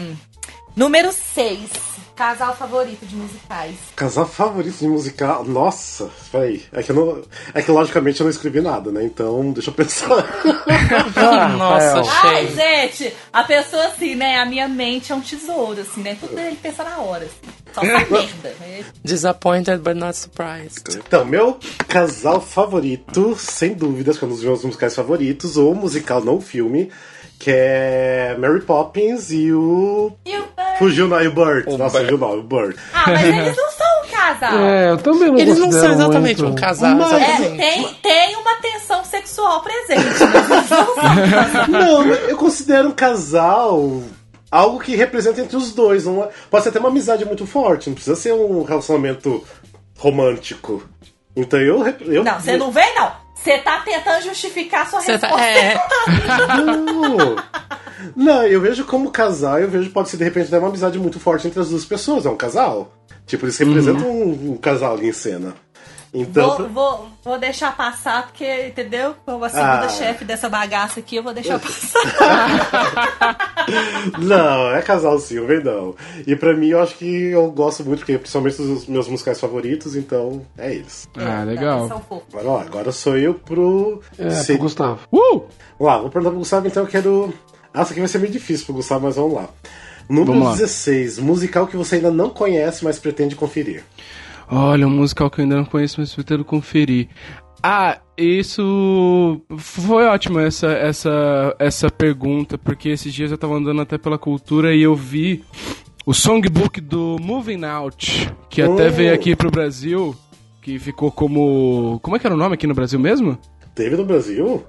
número 0.76 1.12
6. 1.12 1.97
Casal 2.18 2.56
favorito 2.56 3.06
de 3.06 3.14
musicais. 3.14 3.76
Casal 3.94 4.26
favorito 4.26 4.76
de 4.76 4.88
musical. 4.88 5.44
Nossa, 5.44 6.10
peraí. 6.32 6.64
É 6.72 6.82
que, 6.82 6.90
eu 6.90 6.96
não, 6.96 7.22
é 7.54 7.62
que 7.62 7.70
logicamente 7.70 8.18
eu 8.18 8.24
não 8.24 8.30
escrevi 8.32 8.60
nada, 8.60 8.90
né? 8.90 9.04
Então 9.04 9.52
deixa 9.52 9.70
eu 9.70 9.74
pensar. 9.74 10.08
Nossa, 11.56 12.02
Ai, 12.24 12.48
gente, 12.48 13.14
a 13.32 13.44
pessoa 13.44 13.86
assim, 13.86 14.16
né? 14.16 14.40
A 14.40 14.44
minha 14.44 14.66
mente 14.66 15.12
é 15.12 15.14
um 15.14 15.20
tesouro, 15.20 15.80
assim, 15.80 16.02
né? 16.02 16.18
Tudo 16.18 16.36
ele 16.36 16.56
pensa 16.60 16.82
na 16.82 16.98
hora, 16.98 17.24
assim. 17.24 17.52
Só 17.72 17.82
merda. 17.86 18.56
Disappointed 19.04 19.78
but 19.78 19.94
not 19.94 20.18
surprised. 20.18 20.98
Então, 21.06 21.24
meu 21.24 21.56
casal 21.86 22.40
favorito, 22.40 23.36
sem 23.38 23.74
dúvidas, 23.74 24.18
que 24.18 24.24
é 24.24 24.26
um 24.26 24.30
dos 24.30 24.42
meus 24.42 24.64
musicais 24.64 24.92
favoritos, 24.92 25.56
ou 25.56 25.72
musical, 25.72 26.20
não 26.20 26.40
filme, 26.40 26.90
que 27.38 27.50
é 27.52 28.34
Mary 28.38 28.60
Poppins 28.62 29.30
e 29.30 29.52
o. 29.52 30.12
E 30.24 30.36
o 30.36 30.44
Bert? 30.56 30.78
Fugiu 30.78 31.08
não, 31.08 31.20
e 31.22 31.28
o 31.28 31.32
Burt. 31.32 31.66
Nossa, 31.66 31.78
Burt. 31.98 32.02
fugiu 32.02 32.18
não, 32.18 32.38
o 32.38 32.42
Burt. 32.42 32.76
Ah, 32.92 33.04
mas 33.06 33.22
eles 33.24 33.56
não 33.56 33.70
são 33.70 33.86
um 34.04 34.08
casal. 34.10 34.58
É, 34.58 34.90
eu 34.90 34.96
também 34.98 35.28
não 35.30 35.38
Eles 35.38 35.58
não 35.58 35.72
são 35.72 35.92
exatamente 35.92 36.42
muito. 36.42 36.52
um 36.52 36.60
casal, 36.60 36.94
Mas- 36.96 37.12
É, 37.12 37.36
tem, 37.56 37.94
tem 38.02 38.36
uma 38.36 38.54
tensão 38.56 39.04
sexual 39.04 39.60
presente, 39.62 40.04
mas 40.04 40.34
eles 40.34 40.48
não 40.48 40.64
são 40.64 40.82
um 40.92 40.94
casal. 40.96 41.68
Não, 41.68 42.04
eu 42.06 42.36
considero 42.36 42.88
um 42.88 42.92
casal 42.92 44.02
algo 44.50 44.78
que 44.80 44.96
representa 44.96 45.40
entre 45.40 45.56
os 45.56 45.72
dois. 45.72 46.06
É- 46.06 46.28
pode 46.50 46.62
ser 46.64 46.70
até 46.70 46.78
uma 46.80 46.88
amizade 46.88 47.24
muito 47.24 47.46
forte, 47.46 47.88
não 47.88 47.94
precisa 47.94 48.16
ser 48.16 48.32
um 48.32 48.62
relacionamento 48.62 49.44
romântico. 49.98 50.82
Então 51.36 51.60
eu. 51.60 51.86
eu 52.00 52.24
Não, 52.24 52.40
você 52.40 52.56
não 52.56 52.70
vem, 52.70 52.94
não. 52.94 53.12
Você 53.42 53.58
tá 53.58 53.80
tentando 53.80 54.22
justificar 54.24 54.88
sua 54.88 55.00
Você 55.00 55.12
resposta. 55.12 55.36
tá, 55.36 55.46
é, 55.46 55.76
Não. 56.56 57.36
Não, 58.14 58.42
eu 58.46 58.60
vejo 58.60 58.84
como 58.84 59.10
casal, 59.10 59.58
eu 59.58 59.68
vejo 59.68 59.90
pode 59.90 60.08
ser 60.08 60.16
de 60.16 60.24
repente 60.24 60.48
até 60.48 60.58
uma 60.58 60.68
amizade 60.68 60.98
muito 60.98 61.18
forte 61.18 61.46
entre 61.46 61.60
as 61.60 61.68
duas 61.70 61.84
pessoas. 61.84 62.26
É 62.26 62.30
um 62.30 62.36
casal. 62.36 62.92
Tipo, 63.26 63.44
eles 63.44 63.58
representam 63.58 64.08
um, 64.10 64.52
um 64.52 64.56
casal 64.56 64.94
ali 64.94 65.08
em 65.08 65.12
cena. 65.12 65.54
Então. 66.12 66.56
Vou, 66.56 66.68
vou, 66.68 67.08
vou 67.24 67.38
deixar 67.38 67.76
passar, 67.76 68.26
porque, 68.28 68.66
entendeu? 68.68 69.14
Como 69.26 69.44
a 69.44 69.48
segunda 69.48 69.84
Ah. 69.84 69.88
chefe 69.88 70.24
dessa 70.24 70.48
bagaça 70.48 71.00
aqui, 71.00 71.16
eu 71.16 71.22
vou 71.22 71.34
deixar 71.34 71.58
passar. 71.58 71.98
Não, 74.18 74.70
é 74.74 74.82
casal 74.82 75.18
sim, 75.18 75.44
vem 75.46 75.62
não. 75.62 75.94
E 76.26 76.34
pra 76.34 76.54
mim 76.54 76.68
eu 76.68 76.80
acho 76.80 76.96
que 76.96 77.26
eu 77.26 77.50
gosto 77.50 77.84
muito, 77.84 78.00
porque 78.00 78.18
principalmente 78.18 78.56
dos 78.56 78.86
meus 78.86 79.08
musicais 79.08 79.40
favoritos, 79.40 79.96
então 79.96 80.42
é 80.56 80.72
eles. 80.74 81.08
Ah, 81.16 81.42
É, 81.42 81.44
legal. 81.44 81.80
não, 81.80 81.88
são 81.88 82.00
fofos. 82.00 82.34
Agora, 82.34 82.48
ó, 82.48 82.60
agora 82.60 82.92
sou 82.92 83.16
eu 83.18 83.34
pro. 83.34 84.00
É, 84.18 84.30
se- 84.30 84.52
pro 84.54 84.62
Gustavo. 84.62 85.00
Uh! 85.12 85.42
Vamos 85.78 85.80
lá, 85.80 85.98
vou 85.98 86.10
perguntar 86.10 86.30
pro 86.30 86.38
Gustavo, 86.38 86.66
então 86.66 86.82
eu 86.84 86.88
quero. 86.88 87.34
Ah, 87.72 87.82
isso 87.82 87.92
aqui 87.92 88.00
vai 88.00 88.08
ser 88.08 88.18
meio 88.18 88.32
difícil 88.32 88.66
pro 88.66 88.74
Gustavo, 88.74 89.06
mas 89.06 89.16
vamos 89.16 89.34
lá. 89.34 89.48
Número 90.08 90.32
Vamos 90.32 90.48
lá. 90.48 90.52
16, 90.54 91.18
musical 91.18 91.66
que 91.66 91.76
você 91.76 91.96
ainda 91.96 92.10
não 92.10 92.30
conhece, 92.30 92.82
mas 92.82 92.98
pretende 92.98 93.36
conferir. 93.36 93.84
Olha, 94.50 94.86
um 94.86 94.90
musical 94.90 95.30
que 95.30 95.40
eu 95.40 95.42
ainda 95.44 95.56
não 95.56 95.64
conheço, 95.64 96.00
mas 96.00 96.14
pretendo 96.14 96.44
conferir. 96.44 97.08
Ah, 97.62 97.98
isso 98.16 99.40
foi 99.58 100.06
ótimo 100.06 100.38
essa, 100.38 100.68
essa, 100.68 101.56
essa 101.58 101.90
pergunta, 101.90 102.56
porque 102.56 102.88
esses 102.88 103.12
dias 103.12 103.30
eu 103.30 103.38
tava 103.38 103.54
andando 103.54 103.80
até 103.80 103.98
pela 103.98 104.16
cultura 104.16 104.74
e 104.74 104.82
eu 104.82 104.94
vi 104.94 105.44
o 106.06 106.14
songbook 106.14 106.80
do 106.80 107.16
Moving 107.20 107.64
Out, 107.64 108.30
que 108.48 108.62
até 108.62 108.88
Oh. 108.88 108.92
veio 108.92 109.12
aqui 109.12 109.34
pro 109.36 109.50
Brasil, 109.50 110.14
que 110.62 110.78
ficou 110.78 111.10
como. 111.10 111.98
Como 112.02 112.16
é 112.16 112.18
que 112.18 112.26
era 112.26 112.34
o 112.34 112.38
nome 112.38 112.54
aqui 112.54 112.66
no 112.66 112.74
Brasil 112.74 112.98
mesmo? 112.98 113.36
Teve 113.74 113.96
no 113.96 114.04
Brasil? 114.04 114.64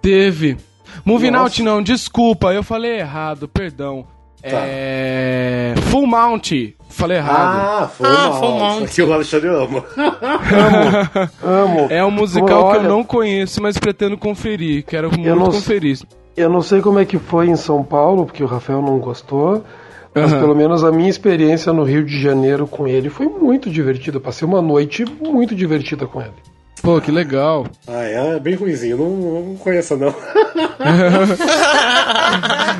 Teve. 0.00 0.56
Moving 1.04 1.30
Nossa. 1.30 1.44
Out 1.44 1.62
não, 1.62 1.82
desculpa, 1.82 2.52
eu 2.52 2.62
falei 2.62 2.98
errado, 2.98 3.46
perdão. 3.46 4.06
É. 4.42 5.74
Full 5.90 6.06
Mount, 6.06 6.50
falei 6.92 7.18
errado. 7.18 7.58
Ah, 7.84 7.88
foi 7.88 8.06
Ah, 8.08 8.28
mal. 8.40 8.78
Aqui 8.84 9.02
o 9.02 9.12
Alexandre 9.12 9.48
ama. 9.48 9.84
Amo. 11.42 11.86
É 11.90 12.04
um 12.04 12.10
musical 12.10 12.64
Olha, 12.64 12.80
que 12.80 12.86
eu 12.86 12.88
não 12.90 13.04
conheço, 13.04 13.62
mas 13.62 13.78
pretendo 13.78 14.16
conferir. 14.16 14.84
Quero 14.84 15.08
muito 15.10 15.28
não- 15.28 15.46
conferir. 15.46 15.98
Eu 16.36 16.48
não 16.48 16.62
sei 16.62 16.80
como 16.80 16.98
é 16.98 17.04
que 17.04 17.18
foi 17.18 17.48
em 17.48 17.56
São 17.56 17.82
Paulo, 17.84 18.24
porque 18.24 18.42
o 18.42 18.46
Rafael 18.46 18.80
não 18.80 18.98
gostou. 18.98 19.62
Mas 20.14 20.30
Aham. 20.32 20.40
pelo 20.40 20.54
menos 20.54 20.84
a 20.84 20.92
minha 20.92 21.08
experiência 21.08 21.72
no 21.72 21.84
Rio 21.84 22.04
de 22.04 22.20
Janeiro 22.20 22.66
com 22.66 22.86
ele 22.86 23.08
foi 23.08 23.26
muito 23.26 23.70
divertida. 23.70 24.20
Passei 24.20 24.46
uma 24.46 24.60
noite 24.60 25.04
muito 25.20 25.54
divertida 25.54 26.06
com 26.06 26.20
ele. 26.20 26.32
Pô, 26.82 27.00
que 27.00 27.12
legal. 27.12 27.66
Ah, 27.86 28.02
é 28.02 28.40
bem 28.40 28.54
ruimzinho, 28.56 28.96
não, 28.96 29.10
não 29.42 29.56
conheço 29.56 29.96
não. 29.96 30.12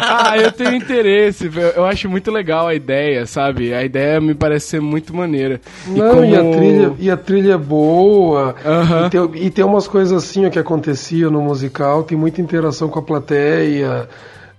Ah, 0.04 0.36
eu 0.36 0.50
tenho 0.52 0.74
interesse, 0.74 1.48
velho. 1.48 1.72
Eu 1.76 1.84
acho 1.84 2.08
muito 2.08 2.30
legal 2.30 2.66
a 2.66 2.74
ideia, 2.74 3.24
sabe? 3.26 3.72
A 3.72 3.82
ideia 3.84 4.20
me 4.20 4.34
parece 4.34 4.66
ser 4.66 4.80
muito 4.80 5.14
maneira. 5.14 5.60
Não, 5.86 6.24
e, 6.24 6.30
como- 6.32 6.36
a 6.52 6.56
trilha, 6.56 6.92
e 6.98 7.10
a 7.10 7.16
trilha 7.16 7.52
é 7.54 7.58
boa. 7.58 8.54
Aham. 8.64 9.06
E, 9.06 9.10
tem, 9.10 9.30
e 9.46 9.50
tem 9.50 9.64
umas 9.64 9.86
coisas 9.86 10.12
assim 10.24 10.46
ó, 10.46 10.50
que 10.50 10.58
acontecia 10.58 11.30
no 11.30 11.40
musical, 11.40 12.02
tem 12.02 12.16
muita 12.18 12.40
interação 12.40 12.88
com 12.88 12.98
a 12.98 13.02
plateia. 13.02 14.08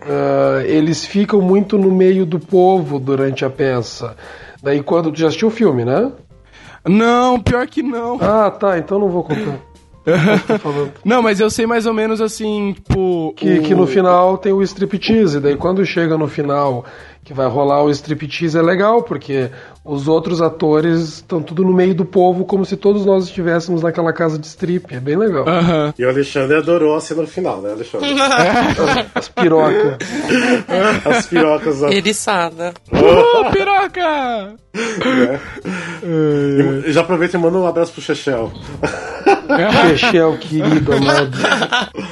ah, 0.02 0.62
eles 0.66 1.06
ficam 1.06 1.42
muito 1.42 1.78
no 1.78 1.92
meio 1.92 2.26
do 2.26 2.40
povo 2.40 3.00
durante 3.00 3.44
a 3.46 3.50
peça. 3.50 4.16
Daí 4.62 4.82
quando. 4.82 5.12
Tu 5.12 5.20
já 5.20 5.28
assistiu 5.28 5.50
o 5.50 5.52
filme, 5.52 5.84
né? 5.84 6.12
Não, 6.88 7.40
pior 7.40 7.66
que 7.68 7.82
não. 7.82 8.18
Ah, 8.22 8.52
tá, 8.52 8.78
então 8.78 9.00
não 9.00 9.10
vou 9.10 9.24
contar. 9.24 9.58
Não, 11.06 11.22
mas 11.22 11.40
eu 11.40 11.50
sei 11.50 11.66
mais 11.66 11.86
ou 11.86 11.94
menos 11.94 12.20
assim, 12.20 12.74
tipo. 12.74 13.34
Que, 13.38 13.60
o- 13.60 13.62
que 13.64 13.74
no 13.74 13.88
final 13.88 14.38
tem 14.38 14.52
o 14.52 14.62
striptease, 14.62 15.40
daí 15.40 15.56
quando 15.56 15.86
chega 15.86 16.18
no 16.18 16.28
final 16.28 16.84
que 17.24 17.34
vai 17.34 17.48
rolar 17.48 17.84
o 17.84 17.90
striptease 17.90 18.58
é 18.58 18.62
legal, 18.62 19.04
porque 19.04 19.50
os 19.84 20.08
outros 20.08 20.42
atores 20.42 21.00
estão 21.16 21.42
tudo 21.42 21.64
no 21.64 21.74
meio 21.74 21.96
do 21.96 22.06
povo, 22.06 22.46
como 22.46 22.66
se 22.66 22.76
todos 22.76 23.06
nós 23.06 23.26
estivéssemos 23.26 23.82
naquela 23.82 24.12
casa 24.12 24.38
de 24.38 24.46
strip, 24.46 24.94
é 24.94 25.00
bem 25.00 25.16
legal. 25.16 25.48
Aham. 25.48 25.94
E 25.98 26.04
o 26.06 26.10
Alexandre 26.10 26.58
adorou 26.58 26.96
a 26.96 27.00
cena 27.00 27.22
no 27.22 27.28
final, 27.28 27.62
né, 27.62 27.72
Alexandre? 27.72 28.10
As 29.16 29.30
pirocas. 29.30 29.98
As 31.06 31.26
pirocas. 31.28 31.82
ó. 31.82 31.90
Eriçada. 31.90 32.74
Uh, 32.92 33.52
piroca! 33.52 34.56
E 36.86 36.92
já 36.92 37.02
aproveita 37.02 37.38
e 37.38 37.40
manda 37.40 37.58
um 37.58 37.68
abraço 37.68 37.94
pro 37.94 38.02
Chechel. 38.02 38.52
Chechel, 39.98 40.38
querido, 40.38 40.94
amado. 40.94 41.38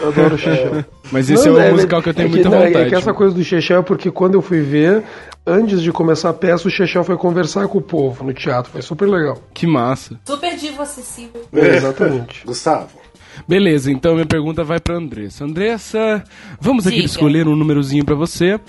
Eu 0.02 0.08
adoro 0.10 0.36
o 0.36 0.38
Chechel. 0.38 0.86
Mas 1.12 1.30
esse 1.30 1.48
Não, 1.50 1.60
é 1.60 1.70
um 1.70 1.74
musical 1.74 2.02
que 2.02 2.10
eu 2.10 2.14
tenho 2.14 2.28
é 2.28 2.30
muita 2.30 2.50
não, 2.50 2.58
vontade. 2.60 2.78
É 2.78 2.90
que 2.90 2.96
essa 2.96 3.14
coisa 3.14 3.36
do 3.36 3.44
Chechel 3.44 3.80
é 3.80 3.84
porque 3.84 4.10
quando 4.12 4.36
eu 4.36 4.42
fui 4.42 4.62
ver, 4.62 5.04
antes 5.46 5.82
de 5.82 5.92
começar 5.92 6.30
a 6.30 6.34
peça, 6.34 6.68
o 6.68 6.72
Chechel 6.72 7.04
foi 7.04 7.18
conversar 7.18 7.68
com 7.68 7.78
o 7.80 7.82
povo 7.82 8.24
no 8.24 8.34
teatro. 8.34 8.72
Foi 8.72 8.82
super 8.82 9.08
legal. 9.08 9.38
Que 9.54 9.68
massa. 9.68 10.20
Super 10.26 10.56
divo 10.56 10.82
acessível. 10.82 11.42
É, 11.54 11.76
exatamente. 11.78 12.44
Gustavo. 12.48 13.02
Beleza, 13.48 13.90
então 13.92 14.14
minha 14.14 14.26
pergunta 14.26 14.64
vai 14.64 14.80
pra 14.80 14.96
Andressa. 14.98 15.46
Andressa, 15.46 16.24
vamos 16.60 16.86
aqui 16.86 16.98
Diga. 16.98 17.08
escolher 17.08 17.48
um 17.48 17.56
númerozinho 17.56 18.04
pra 18.06 18.14
você. 18.16 18.60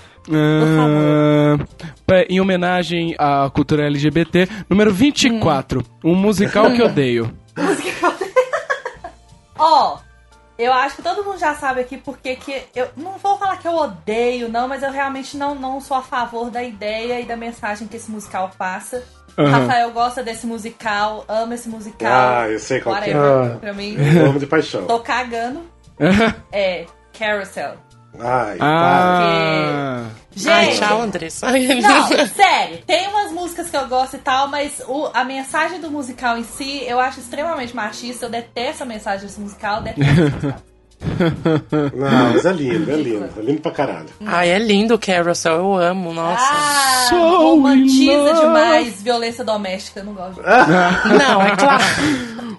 Pra- 2.06 2.24
em 2.28 2.40
homenagem 2.40 3.14
à 3.18 3.50
cultura 3.52 3.86
LGBT, 3.86 4.48
número 4.70 4.92
24, 4.92 5.82
um 6.04 6.14
musical 6.14 6.70
que 6.72 6.82
odeio. 6.82 7.30
Ó, 9.62 9.98
eu 10.58 10.72
acho 10.72 10.96
que 10.96 11.02
todo 11.02 11.24
mundo 11.24 11.38
já 11.38 11.54
sabe 11.54 11.80
aqui 11.80 11.96
porque 11.96 12.36
que 12.36 12.62
eu 12.74 12.88
não 12.96 13.12
vou 13.12 13.38
falar 13.38 13.56
que 13.58 13.66
eu 13.66 13.74
odeio, 13.74 14.48
não, 14.48 14.68
mas 14.68 14.82
eu 14.82 14.90
realmente 14.90 15.36
não, 15.36 15.54
não 15.54 15.80
sou 15.80 15.96
a 15.96 16.02
favor 16.02 16.50
da 16.50 16.62
ideia 16.62 17.20
e 17.20 17.24
da 17.24 17.36
mensagem 17.36 17.86
que 17.88 17.96
esse 17.96 18.10
musical 18.10 18.50
passa. 18.58 19.02
Aham. 19.38 19.50
Rafael 19.50 19.90
gosta 19.92 20.22
desse 20.22 20.46
musical, 20.46 21.24
ama 21.26 21.54
esse 21.54 21.68
musical. 21.68 22.10
Ah, 22.12 22.48
eu 22.50 22.58
sei 22.58 22.80
qual 22.80 23.00
que 23.00 23.10
é. 23.10 23.14
Ah. 23.14 23.56
Pra 23.60 23.72
mim, 23.72 23.96
Eu 23.96 24.26
amo 24.26 24.38
de 24.38 24.46
paixão. 24.46 24.84
tô 24.86 25.00
cagando. 25.00 25.62
É, 26.50 26.84
Carousel. 27.18 27.76
Ai, 28.18 28.58
ah, 28.60 30.04
Gente, 30.34 30.48
Ai, 30.50 30.74
tchau, 30.76 31.00
Andressa. 31.00 31.46
Não, 31.50 32.26
sério, 32.28 32.78
tem 32.86 33.08
umas 33.08 33.32
músicas 33.32 33.70
que 33.70 33.76
eu 33.76 33.86
gosto 33.88 34.16
e 34.16 34.18
tal, 34.18 34.48
mas 34.48 34.80
o- 34.86 35.10
a 35.14 35.24
mensagem 35.24 35.80
do 35.80 35.90
musical 35.90 36.36
em 36.38 36.44
si 36.44 36.84
eu 36.86 36.98
acho 37.00 37.20
extremamente 37.20 37.74
machista. 37.74 38.26
Eu 38.26 38.30
detesto 38.30 38.82
a 38.82 38.86
mensagem 38.86 39.26
desse 39.26 39.40
musical, 39.40 39.76
eu 39.78 39.82
detesto 39.82 40.10
esse 40.12 40.20
musical. 40.30 40.62
Não, 41.94 42.32
mas 42.32 42.44
é 42.44 42.52
lindo, 42.52 42.90
é 42.90 42.96
lindo. 42.96 43.28
É 43.36 43.40
lindo 43.42 43.60
pra 43.60 43.72
caralho. 43.72 44.08
Ai, 44.24 44.50
é 44.50 44.58
lindo 44.58 44.94
o 44.94 44.98
Carousel, 44.98 45.52
eu 45.54 45.74
amo, 45.76 46.12
nossa. 46.14 46.42
Ah, 46.42 47.06
So 47.08 47.16
romantiza 47.16 48.32
demais 48.34 49.02
violência 49.02 49.44
doméstica, 49.44 50.00
eu 50.00 50.04
não 50.04 50.14
gosto. 50.14 50.40
Não, 51.18 51.42
é 51.42 51.56
claro. 51.56 51.84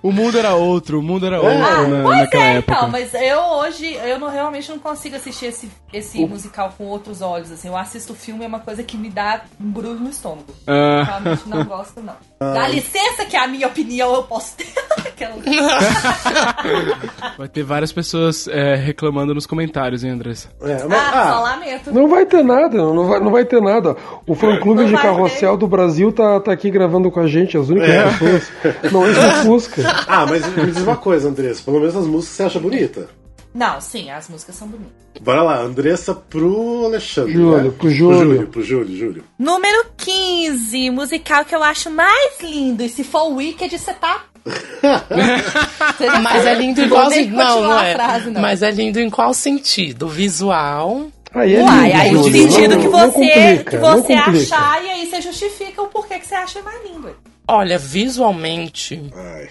o 0.04 0.12
mundo 0.12 0.38
era 0.38 0.54
outro, 0.54 1.00
o 1.00 1.04
mundo 1.04 1.26
era 1.26 1.42
outro 1.42 1.64
Ah, 1.64 1.88
na, 1.88 2.04
pois 2.04 2.18
naquela 2.20 2.44
é, 2.44 2.56
época. 2.58 2.74
então, 2.78 2.90
mas 2.90 3.14
eu 3.14 3.40
hoje, 3.40 3.94
eu 3.94 4.20
não, 4.20 4.30
realmente 4.30 4.70
não 4.70 4.80
consigo 4.80 5.16
assistir 5.16 5.48
esse, 5.48 5.72
esse 5.92 6.24
musical 6.26 6.74
com 6.78 6.86
outros 6.86 7.22
olhos, 7.22 7.52
assim. 7.52 7.68
Eu 7.70 7.78
assisto 7.78 8.14
o 8.14 8.16
filme, 8.16 8.44
é 8.44 8.48
uma 8.48 8.60
coisa 8.60 8.84
que 8.84 8.98
me 8.98 9.10
dá 9.10 9.42
um 9.60 9.72
brulho 9.72 10.00
no 10.00 10.10
estômago. 10.10 10.54
Ah. 10.68 11.04
Realmente 11.04 11.44
não 11.48 11.64
gosto, 11.64 12.02
não. 12.02 12.16
Dá 12.40 12.68
licença 12.68 13.26
que 13.26 13.38
a 13.38 13.48
minha 13.48 13.68
opinião 13.68 14.14
eu 14.14 14.24
posso 14.24 14.56
ter. 14.58 14.68
Aquela- 15.08 15.36
Vai 17.38 17.48
ter 17.48 17.64
várias 17.64 17.92
pessoas 17.92 18.33
é, 18.48 18.76
reclamando 18.76 19.34
nos 19.34 19.46
comentários, 19.46 20.04
hein, 20.04 20.12
Andressa? 20.12 20.50
É, 20.62 20.84
mas, 20.88 21.00
ah, 21.00 21.12
só 21.12 21.18
ah, 21.18 21.40
lamento. 21.42 21.94
Não 21.94 22.08
vai 22.08 22.26
ter 22.26 22.44
nada, 22.44 22.78
não 22.78 23.08
vai, 23.08 23.20
não 23.20 23.32
vai 23.32 23.46
ter 23.46 23.62
nada. 23.62 23.96
O 24.28 24.36
fã-clube 24.36 24.82
Não 24.82 24.88
de 24.88 24.94
carrossel 24.94 25.58
do 25.58 25.68
Brasil 25.68 26.12
tá, 26.12 26.40
tá 26.40 26.52
aqui 26.52 26.70
gravando 26.70 27.10
com 27.12 27.20
a 27.20 27.28
gente, 27.28 27.58
as 27.58 27.70
únicas 27.70 28.18
pessoas. 28.18 28.52
Não 28.92 29.10
enche 29.10 29.20
o 29.20 29.32
Fusca. 29.44 29.82
ah, 30.08 30.26
mas 30.26 30.48
me 30.56 30.66
diz 30.66 30.82
uma 30.82 30.96
coisa, 30.96 31.30
Andressa. 31.30 31.64
Pelo 31.64 31.80
menos 31.80 31.96
as 31.96 32.06
músicas 32.06 32.36
você 32.36 32.44
acha 32.44 32.60
bonita. 32.60 33.10
Não, 33.54 33.80
sim, 33.80 34.10
as 34.10 34.28
músicas 34.28 34.56
são 34.56 34.68
bonitas. 34.68 34.92
Bora 35.22 35.44
lá, 35.44 35.60
Andressa 35.60 36.16
pro 36.16 36.86
Alexandre. 36.86 37.34
Júlio, 37.34 37.64
né? 37.64 37.74
pro 37.78 37.90
Júlio. 37.90 38.18
Pro 38.18 38.26
Júlio, 38.26 38.48
pro 38.48 38.64
Júlio, 38.64 38.98
Júlio. 38.98 39.24
Número 39.38 39.86
15, 39.96 40.90
musical 40.90 41.46
que 41.46 41.54
eu 41.54 41.62
acho 41.62 41.92
mais 41.92 42.42
lindo. 42.42 42.82
E 42.84 42.90
se 42.90 43.04
for 43.04 43.32
Wicked, 43.32 43.78
você 43.78 43.94
tá. 43.94 44.26
Mas 46.22 46.46
é 46.46 46.54
lindo 46.56 46.82
em 46.82 46.90
qual 46.90 47.10
sentido? 47.10 47.36
Não, 47.36 47.64
não 47.64 47.80
é. 47.80 47.94
frase, 47.94 48.30
não. 48.30 48.42
Mas 48.42 48.62
é 48.62 48.72
lindo 48.72 49.00
em 49.00 49.10
qual 49.10 49.34
sentido? 49.34 50.08
Visual. 50.08 51.08
Aí 51.34 51.56
é 51.56 51.64
Uai, 51.64 51.88
lindo, 51.88 52.00
aí 52.00 52.16
o 52.16 52.24
sentido 52.24 52.78
que 52.78 52.88
você, 52.88 53.12
complica, 53.12 53.72
que 53.72 53.78
você 53.78 54.14
achar 54.14 54.84
e 54.84 54.90
aí 54.90 55.06
você 55.08 55.22
justifica 55.22 55.82
o 55.82 55.88
porquê 55.88 56.20
que 56.20 56.28
você 56.28 56.36
acha 56.36 56.62
mais 56.62 56.84
lindo. 56.84 57.16
Olha, 57.48 57.78
visualmente, 57.78 59.02
Ai. 59.16 59.50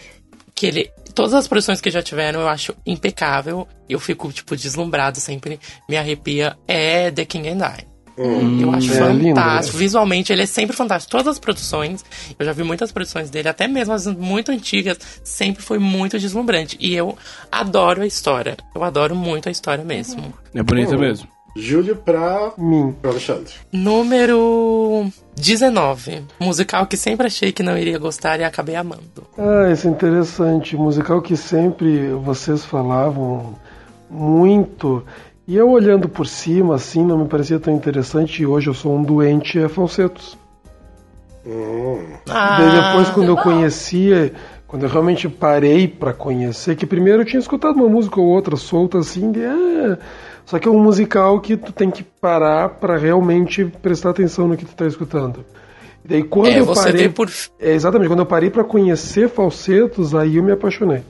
que 0.55 0.67
ele. 0.67 0.91
Todas 1.15 1.35
as 1.35 1.47
produções 1.47 1.81
que 1.81 1.91
já 1.91 2.03
tiveram 2.03 2.41
eu 2.41 2.49
acho 2.49 2.75
impecável. 2.87 3.69
Eu 3.89 4.01
fico, 4.01 4.33
tipo, 4.33 4.57
deslumbrado 4.57 5.21
sempre. 5.21 5.61
Me 5.89 5.97
arrepia. 5.97 6.57
É 6.67 7.11
The 7.11 7.25
King 7.27 7.49
and 7.51 7.67
I. 7.67 7.92
eu 8.17 8.71
acho 8.73 8.93
é 8.93 9.13
lindo, 9.13 9.35
fantástico. 9.37 9.77
né? 9.77 9.81
Visualmente, 9.81 10.33
ele 10.33 10.43
é 10.43 10.47
sempre 10.47 10.77
fantástico. 10.77 11.11
Todas 11.11 11.29
as 11.29 11.39
produções, 11.39 12.05
eu 12.39 12.45
já 12.45 12.53
vi 12.53 12.63
muitas 12.63 12.93
produções 12.93 13.31
dele, 13.31 13.49
até 13.49 13.67
mesmo 13.67 13.95
as 13.95 14.07
muito 14.07 14.51
antigas, 14.53 14.99
sempre 15.25 15.63
foi 15.63 15.79
muito 15.79 16.19
deslumbrante. 16.19 16.77
E 16.81 16.95
eu 16.95 17.17
adoro 17.51 18.03
a 18.03 18.07
história. 18.07 18.57
Eu 18.75 18.83
adoro 18.85 19.15
muito 19.15 19.49
a 19.49 19.53
história 19.53 19.85
mesmo. 19.85 20.33
É 20.55 20.63
bonita 20.63 20.97
mesmo. 20.97 21.29
Júlio 21.55 21.97
pra, 21.97 22.53
Mim. 22.57 22.95
pro 23.01 23.11
Alexandre. 23.11 23.53
Número 23.71 25.07
19. 25.37 26.23
Musical 26.41 26.87
que 26.87 26.97
sempre 26.97 27.27
achei 27.27 27.53
que 27.53 27.63
não 27.63 27.77
iria 27.77 27.99
gostar 27.99 28.41
e 28.41 28.45
acabei 28.45 28.75
amando. 28.75 29.27
Ah, 29.37 29.71
isso 29.71 29.87
é 29.87 29.91
interessante. 29.91 30.77
Musical 30.77 31.21
que 31.21 31.37
sempre 31.37 32.09
vocês 32.13 32.65
falavam 32.65 33.55
muito. 34.09 35.05
E 35.47 35.57
eu 35.57 35.69
olhando 35.71 36.09
por 36.09 36.27
cima, 36.27 36.77
assim, 36.77 37.05
não 37.05 37.19
me 37.19 37.29
parecia 37.29 37.59
tão 37.59 37.75
interessante. 37.75 38.43
E 38.43 38.47
hoje 38.47 38.69
eu 38.69 38.75
sou 38.75 38.97
um 38.97 39.03
doente, 39.03 39.59
é 39.59 39.69
falsetos. 39.69 40.39
Ah, 42.29 42.59
Daí 42.59 42.71
depois, 42.81 43.11
quando 43.11 43.29
eu 43.29 43.37
conhecia, 43.37 44.33
quando 44.67 44.85
eu 44.85 44.89
realmente 44.89 45.29
parei 45.29 45.89
pra 45.89 46.13
conhecer, 46.13 46.77
que 46.77 46.87
primeiro 46.87 47.23
eu 47.23 47.27
tinha 47.27 47.41
escutado 47.41 47.75
uma 47.77 47.89
música 47.89 48.21
ou 48.21 48.27
outra 48.27 48.55
solta 48.57 48.99
assim, 48.99 49.33
de, 49.33 49.45
ah, 49.45 49.99
só 50.47 50.59
que 50.59 50.69
é 50.69 50.71
um 50.71 50.81
musical 50.81 51.41
que 51.41 51.57
tu 51.57 51.73
tem 51.73 51.91
que 51.91 52.05
parar 52.05 52.69
pra 52.69 52.97
realmente 52.97 53.65
prestar 53.65 54.11
atenção 54.11 54.47
no 54.47 54.57
que 54.57 54.65
tu 54.65 54.75
tá 54.75 54.87
escutando. 54.87 55.45
E 56.05 56.09
daí 56.09 56.23
quando 56.23 56.47
É, 56.49 56.61
eu 56.61 56.67
parei, 56.73 57.09
por. 57.09 57.29
é, 57.59 57.73
exatamente, 57.73 58.09
quando 58.09 58.21
eu 58.21 58.27
parei 58.27 58.51
pra 58.51 58.63
conhecer 58.63 59.29
falsetos, 59.29 60.15
aí 60.15 60.37
eu 60.37 60.43
me 60.45 60.53
apaixonei. 60.53 61.03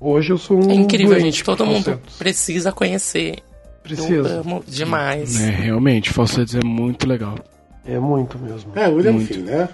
Hoje 0.00 0.30
eu 0.32 0.38
sou 0.38 0.56
um 0.64 0.70
É 0.70 0.74
incrível, 0.74 1.08
doente 1.10 1.24
gente. 1.24 1.44
Todo 1.44 1.66
mundo 1.66 1.82
falsetos. 1.84 2.16
precisa 2.16 2.70
conhecer. 2.72 3.42
Eu 3.82 3.96
precisa. 3.96 4.40
amo 4.40 4.62
demais. 4.66 5.40
É, 5.40 5.50
realmente, 5.50 6.10
Falsetes 6.10 6.54
é 6.54 6.64
muito 6.64 7.08
legal. 7.08 7.34
É 7.84 7.98
muito 7.98 8.38
mesmo. 8.38 8.72
É, 8.76 8.86
William 8.88 9.12
Muito. 9.12 9.32
Finn, 9.34 9.42
né? 9.44 9.68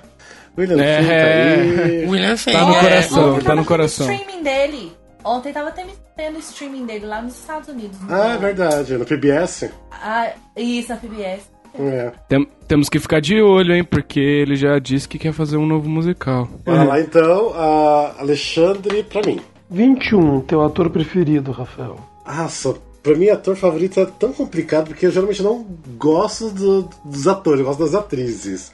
William 0.57 0.81
É, 0.83 0.99
Finn 1.03 1.09
tá 1.09 1.85
aí. 1.85 2.07
William 2.09 2.37
Finn. 2.37 2.53
Tá 2.53 2.65
no 2.67 2.75
é. 2.75 2.81
coração. 2.81 3.35
Ontem 3.35 3.45
tá 3.45 3.55
no 3.57 3.65
coração. 3.65 4.13
streaming 4.13 4.43
dele. 4.43 4.93
Ontem 5.25 5.53
tava 5.53 5.73
tendo, 5.73 6.39
streaming 6.39 6.87
dele 6.87 7.05
lá 7.05 7.21
nos 7.21 7.37
Estados 7.39 7.69
Unidos. 7.69 8.01
no- 8.01 8.15
Ah, 8.15 8.35
é 8.35 8.39
verdade. 8.39 8.97
No 8.97 9.05
PBS. 9.05 9.71
Ah, 9.91 10.31
isso, 10.57 10.89
na 10.91 10.97
PBS. 10.97 11.43
É. 11.79 12.13
Tem- 12.29 12.49
temos 12.67 12.89
que 12.89 12.99
ficar 12.99 13.21
de 13.21 13.43
olho, 13.43 13.75
hein? 13.75 13.85
Porque 13.85 14.21
ele 14.21 14.57
já 14.57 14.79
disse 14.79 15.07
que 15.09 15.19
quer 15.19 15.33
fazer 15.33 15.57
um 15.59 15.67
novo 15.67 15.89
musical. 15.91 16.49
Bora 16.65 16.85
lá 16.85 17.01
então, 17.01 17.53
a 17.55 18.15
Alexandre 18.21 19.03
pra 19.03 19.21
mim. 19.27 19.41
21, 19.69 20.41
teu 20.43 20.63
ator 20.63 20.89
preferido, 20.91 21.51
Rafael. 21.51 21.97
Nossa, 22.25 22.77
pra 23.07 23.15
mim 23.15 23.29
ator 23.29 23.55
favorito 23.57 24.01
é 24.01 24.05
tão 24.07 24.33
complicado 24.33 24.89
porque 24.89 25.07
eu 25.07 25.11
geralmente 25.13 25.43
não 25.43 25.65
gosto 25.97 26.51
do- 26.51 26.91
dos 27.05 27.29
atores, 27.29 27.61
eu 27.61 27.67
gosto 27.67 27.79
das 27.85 27.95
atrizes. 27.95 28.73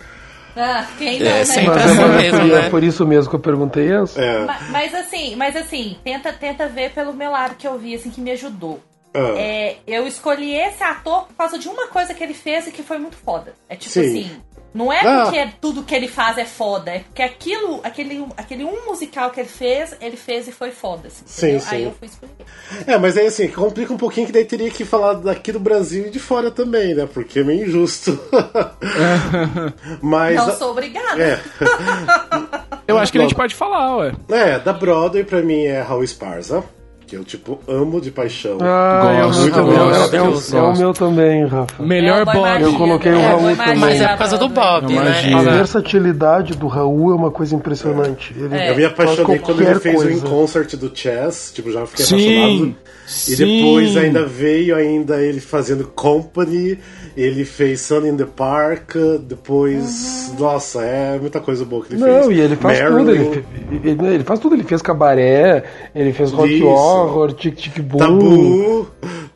Ah, 0.56 0.86
quem 0.98 1.18
não, 1.20 1.26
É, 1.26 1.32
né? 1.38 1.44
sempre 1.44 1.68
Mas 1.70 1.84
assim 1.90 2.02
é, 2.02 2.08
mesmo, 2.08 2.38
por- 2.38 2.46
né? 2.48 2.66
é 2.66 2.70
por 2.70 2.82
isso 2.84 3.06
mesmo 3.06 3.30
que 3.30 3.36
eu 3.36 3.40
perguntei 3.40 3.92
essa. 3.92 4.20
É. 4.22 4.44
Ma- 4.44 4.58
Mas 4.70 4.94
assim, 4.94 5.36
mas 5.36 5.56
assim, 5.56 5.96
tenta, 6.04 6.32
tenta 6.32 6.66
ver 6.68 6.92
pelo 6.92 7.12
meu 7.14 7.30
lado 7.30 7.54
que 7.56 7.66
eu 7.66 7.78
vi, 7.78 7.94
assim, 7.94 8.10
que 8.10 8.20
me 8.20 8.30
ajudou. 8.32 8.80
Ah, 9.14 9.34
É, 9.36 9.76
eu 9.86 10.06
escolhi 10.06 10.54
esse 10.54 10.82
ator 10.82 11.24
por 11.26 11.34
causa 11.36 11.58
de 11.58 11.68
uma 11.68 11.86
coisa 11.88 12.14
que 12.14 12.22
ele 12.24 12.32
fez 12.34 12.66
e 12.66 12.70
que 12.72 12.82
foi 12.82 12.98
muito 12.98 13.16
foda. 13.16 13.54
É 13.68 13.76
tipo 13.76 13.90
Sim. 13.92 14.00
assim. 14.00 14.30
Não 14.74 14.90
é 14.92 15.00
Ah. 15.06 15.24
porque 15.24 15.48
tudo 15.60 15.82
que 15.82 15.94
ele 15.94 16.08
faz 16.08 16.38
é 16.38 16.44
foda, 16.46 16.90
é 16.92 16.98
porque 17.00 17.20
aquilo, 17.22 17.80
aquele, 17.84 18.24
aquele 18.36 18.64
um 18.64 18.86
musical 18.86 19.30
que 19.30 19.40
ele 19.40 19.48
fez, 19.48 19.94
ele 20.00 20.16
fez 20.16 20.48
e 20.48 20.52
foi 20.52 20.70
foda. 20.70 21.08
Assim, 21.08 21.22
Sim, 21.26 21.46
entendeu? 21.46 21.60
sim. 21.60 21.76
Aí 21.76 21.82
eu 21.84 21.92
fui 21.92 22.08
escolher. 22.08 22.32
É, 22.86 22.98
mas 22.98 23.16
aí 23.16 23.26
assim, 23.26 23.48
complica 23.48 23.92
um 23.92 23.98
pouquinho 23.98 24.26
que 24.26 24.32
daí 24.32 24.44
teria 24.46 24.70
que 24.70 24.84
falar 24.84 25.14
daqui 25.14 25.52
do 25.52 25.60
Brasil 25.60 26.06
e 26.06 26.10
de 26.10 26.18
fora 26.18 26.50
também, 26.50 26.94
né? 26.94 27.06
Porque 27.12 27.40
é 27.40 27.44
meio 27.44 27.66
injusto. 27.66 28.18
mas. 30.00 30.36
Não 30.36 30.56
sou 30.56 30.70
obrigada. 30.70 31.22
É, 31.22 31.40
Eu 32.86 32.98
acho 32.98 33.12
que 33.12 33.18
a 33.18 33.22
gente 33.22 33.34
pode 33.34 33.54
falar, 33.54 33.96
ué. 33.96 34.12
é, 34.30 34.58
da 34.58 34.72
Broadway 34.72 35.24
pra 35.24 35.40
mim 35.42 35.64
é 35.64 35.80
Raul 35.80 36.02
Esparza. 36.04 36.64
Que 37.12 37.16
eu, 37.18 37.24
tipo, 37.24 37.58
amo 37.68 38.00
de 38.00 38.10
paixão. 38.10 38.56
Ah, 38.62 39.14
é 39.18 39.22
o 39.22 39.26
Gosto, 39.26 39.42
meu 39.42 39.52
também. 39.52 39.76
gosto, 39.76 40.14
É, 40.14 40.16
é 40.16 40.22
o- 40.22 40.30
gosto. 40.30 40.56
é 40.56 40.62
o 40.62 40.76
meu 40.78 40.92
também, 40.94 41.46
Rafa. 41.46 41.82
Melhor 41.82 42.18
É, 42.20 42.22
o 42.22 42.24
Bob. 42.24 42.40
Magia, 42.40 42.66
Eu 42.66 42.72
coloquei 42.72 43.12
o 43.12 43.16
né? 43.16 43.26
Raul 43.28 43.56
também. 43.56 43.76
Mas 43.76 44.00
é 44.00 44.08
por 44.08 44.18
causa 44.18 44.38
do 44.38 44.48
Bob, 44.48 44.96
É 44.96 45.00
né? 45.04 45.34
A 45.34 45.42
versatilidade 45.42 46.56
do 46.56 46.66
Raul 46.68 47.12
é 47.12 47.14
uma 47.14 47.30
coisa 47.30 47.54
impressionante. 47.54 48.34
Ele 48.34 48.54
É. 48.56 48.70
Eu 48.70 48.76
me 48.76 48.84
apaixonei 48.86 49.38
quando 49.40 49.60
ele 49.60 49.74
fez 49.78 49.94
o 50.00 50.04
coisa. 50.04 50.12
In 50.16 50.20
Concert 50.20 50.74
do 50.76 50.90
Chess, 50.94 51.52
tipo, 51.54 51.70
já 51.70 51.84
fiquei 51.84 52.04
Sim, 52.06 52.14
apaixonado. 52.38 52.76
E 53.04 53.36
sim. 53.36 53.36
depois 53.36 53.96
ainda 53.98 54.24
veio 54.24 54.74
ainda 54.74 55.20
ele 55.20 55.40
fazendo 55.40 55.84
Company, 55.94 56.78
ele 57.14 57.44
fez 57.44 57.82
Sun 57.82 58.06
in 58.06 58.16
the 58.16 58.24
Park, 58.24 58.94
depois. 59.22 60.32
Nossa, 60.38 60.82
é 60.82 61.18
muita 61.20 61.40
coisa 61.40 61.64
boa 61.64 61.84
que 61.84 61.92
ele 61.94 62.02
fez. 62.02 62.24
Não, 62.26 62.32
e 62.32 62.40
ele 62.40 62.56
faz 62.56 62.80
Marilyn, 62.80 62.96
tudo. 63.04 63.10
Ele, 63.12 63.44
ele, 63.90 64.06
ele 64.14 64.24
faz 64.24 64.40
tudo. 64.40 64.54
Ele 64.54 64.62
fez 64.64 64.80
cabaré, 64.80 65.64
ele 65.94 66.12
fez 66.12 66.30
rock 66.32 66.54
Isso. 66.54 66.64
Horror, 67.02 67.32
tic 67.32 67.56
tic 67.56 67.80
boom. 67.82 67.98
Tabu, 67.98 68.86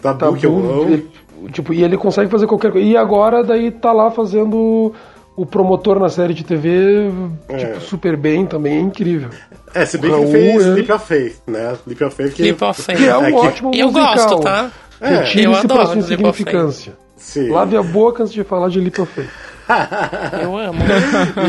tabu, 0.01 0.19
Tabu, 0.19 0.37
que 0.37 0.47
eu 0.47 0.57
amo. 0.57 0.83
ele- 0.85 1.07
tipo, 1.53 1.73
e 1.73 1.83
ele 1.83 1.97
consegue 1.97 2.31
fazer 2.31 2.47
qualquer 2.47 2.73
coisa. 2.73 2.87
E 2.87 2.97
agora 2.97 3.43
daí 3.45 3.71
tá 3.71 3.93
lá 3.93 4.11
fazendo 4.11 4.93
o 5.37 5.45
promotor 5.45 5.99
na 6.01 6.09
série 6.09 6.33
de 6.33 6.43
TV, 6.45 7.11
tipo, 7.59 7.81
super 7.81 8.17
bem 8.17 8.47
também, 8.47 8.79
é 8.79 8.81
incrível. 8.81 9.29
É, 9.75 9.85
se 9.85 9.99
bem 9.99 10.11
que 10.11 10.17
ele 10.17 10.27
fez 10.33 10.67
é. 10.67 10.71
Leap 10.71 10.91
of 10.91 11.07
Faith, 11.07 11.37
né? 11.47 11.77
Leap 11.87 12.03
of 12.03 12.17
Faith 12.17 12.33
que. 12.35 12.43
Leap 12.43 12.63
of 12.63 12.83
Faith. 12.83 12.97
Que 12.97 13.07
é 13.07 13.19
um 13.19 13.25
É 13.25 13.31
que- 13.31 13.37
ótimo 13.37 13.71
Eu 13.75 13.87
musical. 13.93 14.15
gosto, 14.15 14.41
tá? 14.41 14.71
É, 15.01 15.15
eu 15.45 15.51
pra 15.51 15.61
adoro 15.61 15.67
sua 15.67 15.67
Leap 15.67 15.77
of 15.77 15.85
Faith. 15.85 15.99
insignificância. 15.99 16.93
Sim. 17.19 17.51
Lave 17.51 17.77
a 17.77 17.83
boca 17.83 18.23
antes 18.23 18.33
de 18.33 18.43
falar 18.45 18.69
de 18.71 18.81
Leap 18.81 18.99
of 18.99 19.13
Faith. 19.13 19.29
Eu 20.43 20.57
amo. 20.57 20.81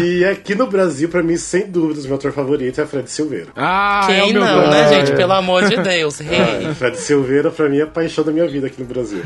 E 0.01 0.25
aqui 0.25 0.55
no 0.55 0.67
Brasil, 0.67 1.07
pra 1.09 1.21
mim, 1.21 1.37
sem 1.37 1.67
dúvidas, 1.69 2.05
meu 2.05 2.15
ator 2.15 2.31
favorito 2.31 2.81
é 2.81 2.85
Fred 2.85 3.09
Silveira. 3.11 3.47
Ah, 3.55 4.07
é 4.09 4.21
Quem 4.21 4.31
o 4.31 4.33
meu 4.33 4.43
não, 4.43 4.69
né, 4.69 4.83
Ah, 4.83 4.87
gente? 4.93 5.11
é. 5.11 5.15
Pelo 5.15 5.33
amor 5.33 5.65
de 5.67 5.75
Deus. 5.77 6.19
Rei. 6.19 6.73
Fred 6.75 6.97
Silveira, 6.97 7.51
pra 7.51 7.69
mim, 7.69 7.77
é 7.79 7.83
a 7.83 7.87
paixão 7.87 8.23
da 8.23 8.31
minha 8.31 8.47
vida 8.47 8.67
aqui 8.67 8.81
no 8.81 8.87
Brasil. 8.87 9.21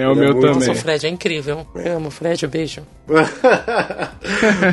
É 0.00 0.06
o 0.06 0.12
Ele 0.12 0.20
é 0.20 0.24
meu 0.24 0.32
muito 0.34 0.46
Nossa, 0.46 0.58
o 0.58 0.60
também. 0.60 0.74
Fred 0.76 1.06
é 1.06 1.10
incrível. 1.10 1.66
Eu 1.74 1.96
amo 1.96 2.08
o 2.08 2.10
Fred, 2.10 2.46
beijo. 2.46 2.82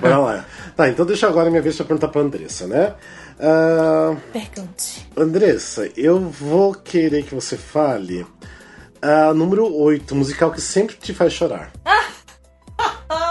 Bora 0.01 0.17
lá. 0.17 0.45
Tá, 0.75 0.89
então 0.89 1.05
deixa 1.05 1.27
agora 1.27 1.47
a 1.47 1.49
minha 1.49 1.61
vez 1.61 1.75
pra 1.75 1.85
perguntar 1.85 2.07
pra 2.09 2.21
Andressa, 2.21 2.67
né? 2.67 2.93
Ah, 3.39 4.15
Pergunte. 4.33 5.07
Andressa, 5.15 5.89
eu 5.95 6.19
vou 6.19 6.73
querer 6.73 7.23
que 7.23 7.33
você 7.33 7.57
fale 7.57 8.25
ah, 9.01 9.33
número 9.33 9.73
8, 9.73 10.13
musical 10.15 10.51
que 10.51 10.61
sempre 10.61 10.95
te 10.95 11.13
faz 11.13 11.33
chorar. 11.33 11.71
Ah, 11.85 12.03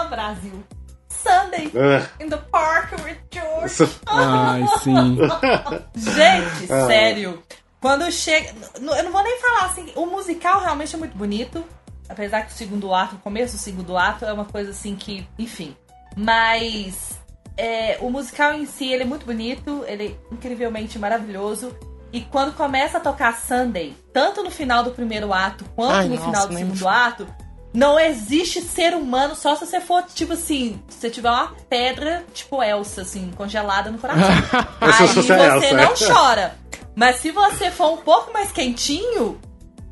Brasil. 0.09 0.63
Sunday 1.09 1.71
Ah, 1.75 2.07
in 2.23 2.29
the 2.29 2.37
park 2.37 2.91
with 3.03 3.17
George. 3.31 3.91
Ai, 4.07 4.65
sim. 4.81 5.17
Gente, 5.95 6.71
Ah. 6.71 6.87
sério. 6.87 7.43
Quando 7.81 8.09
chega. 8.11 8.53
Eu 8.75 9.03
não 9.03 9.11
vou 9.11 9.23
nem 9.23 9.39
falar 9.39 9.65
assim. 9.65 9.91
O 9.95 10.05
musical 10.05 10.61
realmente 10.61 10.95
é 10.95 10.97
muito 10.97 11.17
bonito. 11.17 11.63
Apesar 12.07 12.41
que 12.43 12.51
o 12.51 12.55
segundo 12.55 12.93
ato, 12.93 13.15
o 13.15 13.19
começo 13.19 13.55
do 13.55 13.59
segundo 13.59 13.97
ato 13.97 14.25
é 14.25 14.33
uma 14.33 14.45
coisa 14.45 14.71
assim 14.71 14.95
que. 14.95 15.27
Enfim. 15.37 15.75
Mas. 16.15 17.17
é, 17.57 17.97
o 18.01 18.09
musical 18.09 18.53
em 18.53 18.65
si, 18.65 18.91
ele 18.91 19.03
é 19.03 19.05
muito 19.05 19.25
bonito. 19.25 19.83
Ele 19.87 20.07
é 20.31 20.33
incrivelmente 20.33 20.97
maravilhoso. 20.99 21.75
E 22.11 22.21
quando 22.21 22.53
começa 22.55 22.97
a 22.97 23.01
tocar 23.01 23.37
Sunday, 23.37 23.95
tanto 24.11 24.41
no 24.41 24.49
final 24.49 24.83
do 24.83 24.91
primeiro 24.91 25.31
ato 25.31 25.63
quanto 25.75 25.93
Ai, 25.93 26.07
no 26.07 26.15
nossa, 26.15 26.25
final 26.27 26.47
do 26.47 26.53
me 26.53 26.59
segundo 26.59 26.87
ato, 26.87 27.27
não 27.73 27.99
existe 27.99 28.61
ser 28.61 28.93
humano 28.93 29.35
só 29.35 29.55
se 29.55 29.65
você 29.65 29.79
for, 29.79 30.03
tipo 30.03 30.33
assim, 30.33 30.81
se 30.87 30.99
você 30.99 31.09
tiver 31.09 31.29
uma 31.29 31.53
pedra, 31.69 32.23
tipo 32.33 32.61
Elsa, 32.63 33.01
assim, 33.01 33.31
congelada 33.35 33.91
no 33.91 33.97
coração. 33.97 34.27
Aí 34.81 35.07
você 35.07 35.21
você 35.21 35.33
é 35.33 35.47
Elsa, 35.47 35.73
não 35.73 35.83
é. 35.83 36.13
chora. 36.13 36.55
Mas 36.95 37.17
se 37.17 37.31
você 37.31 37.69
for 37.71 37.93
um 37.93 37.97
pouco 37.97 38.33
mais 38.33 38.51
quentinho, 38.51 39.39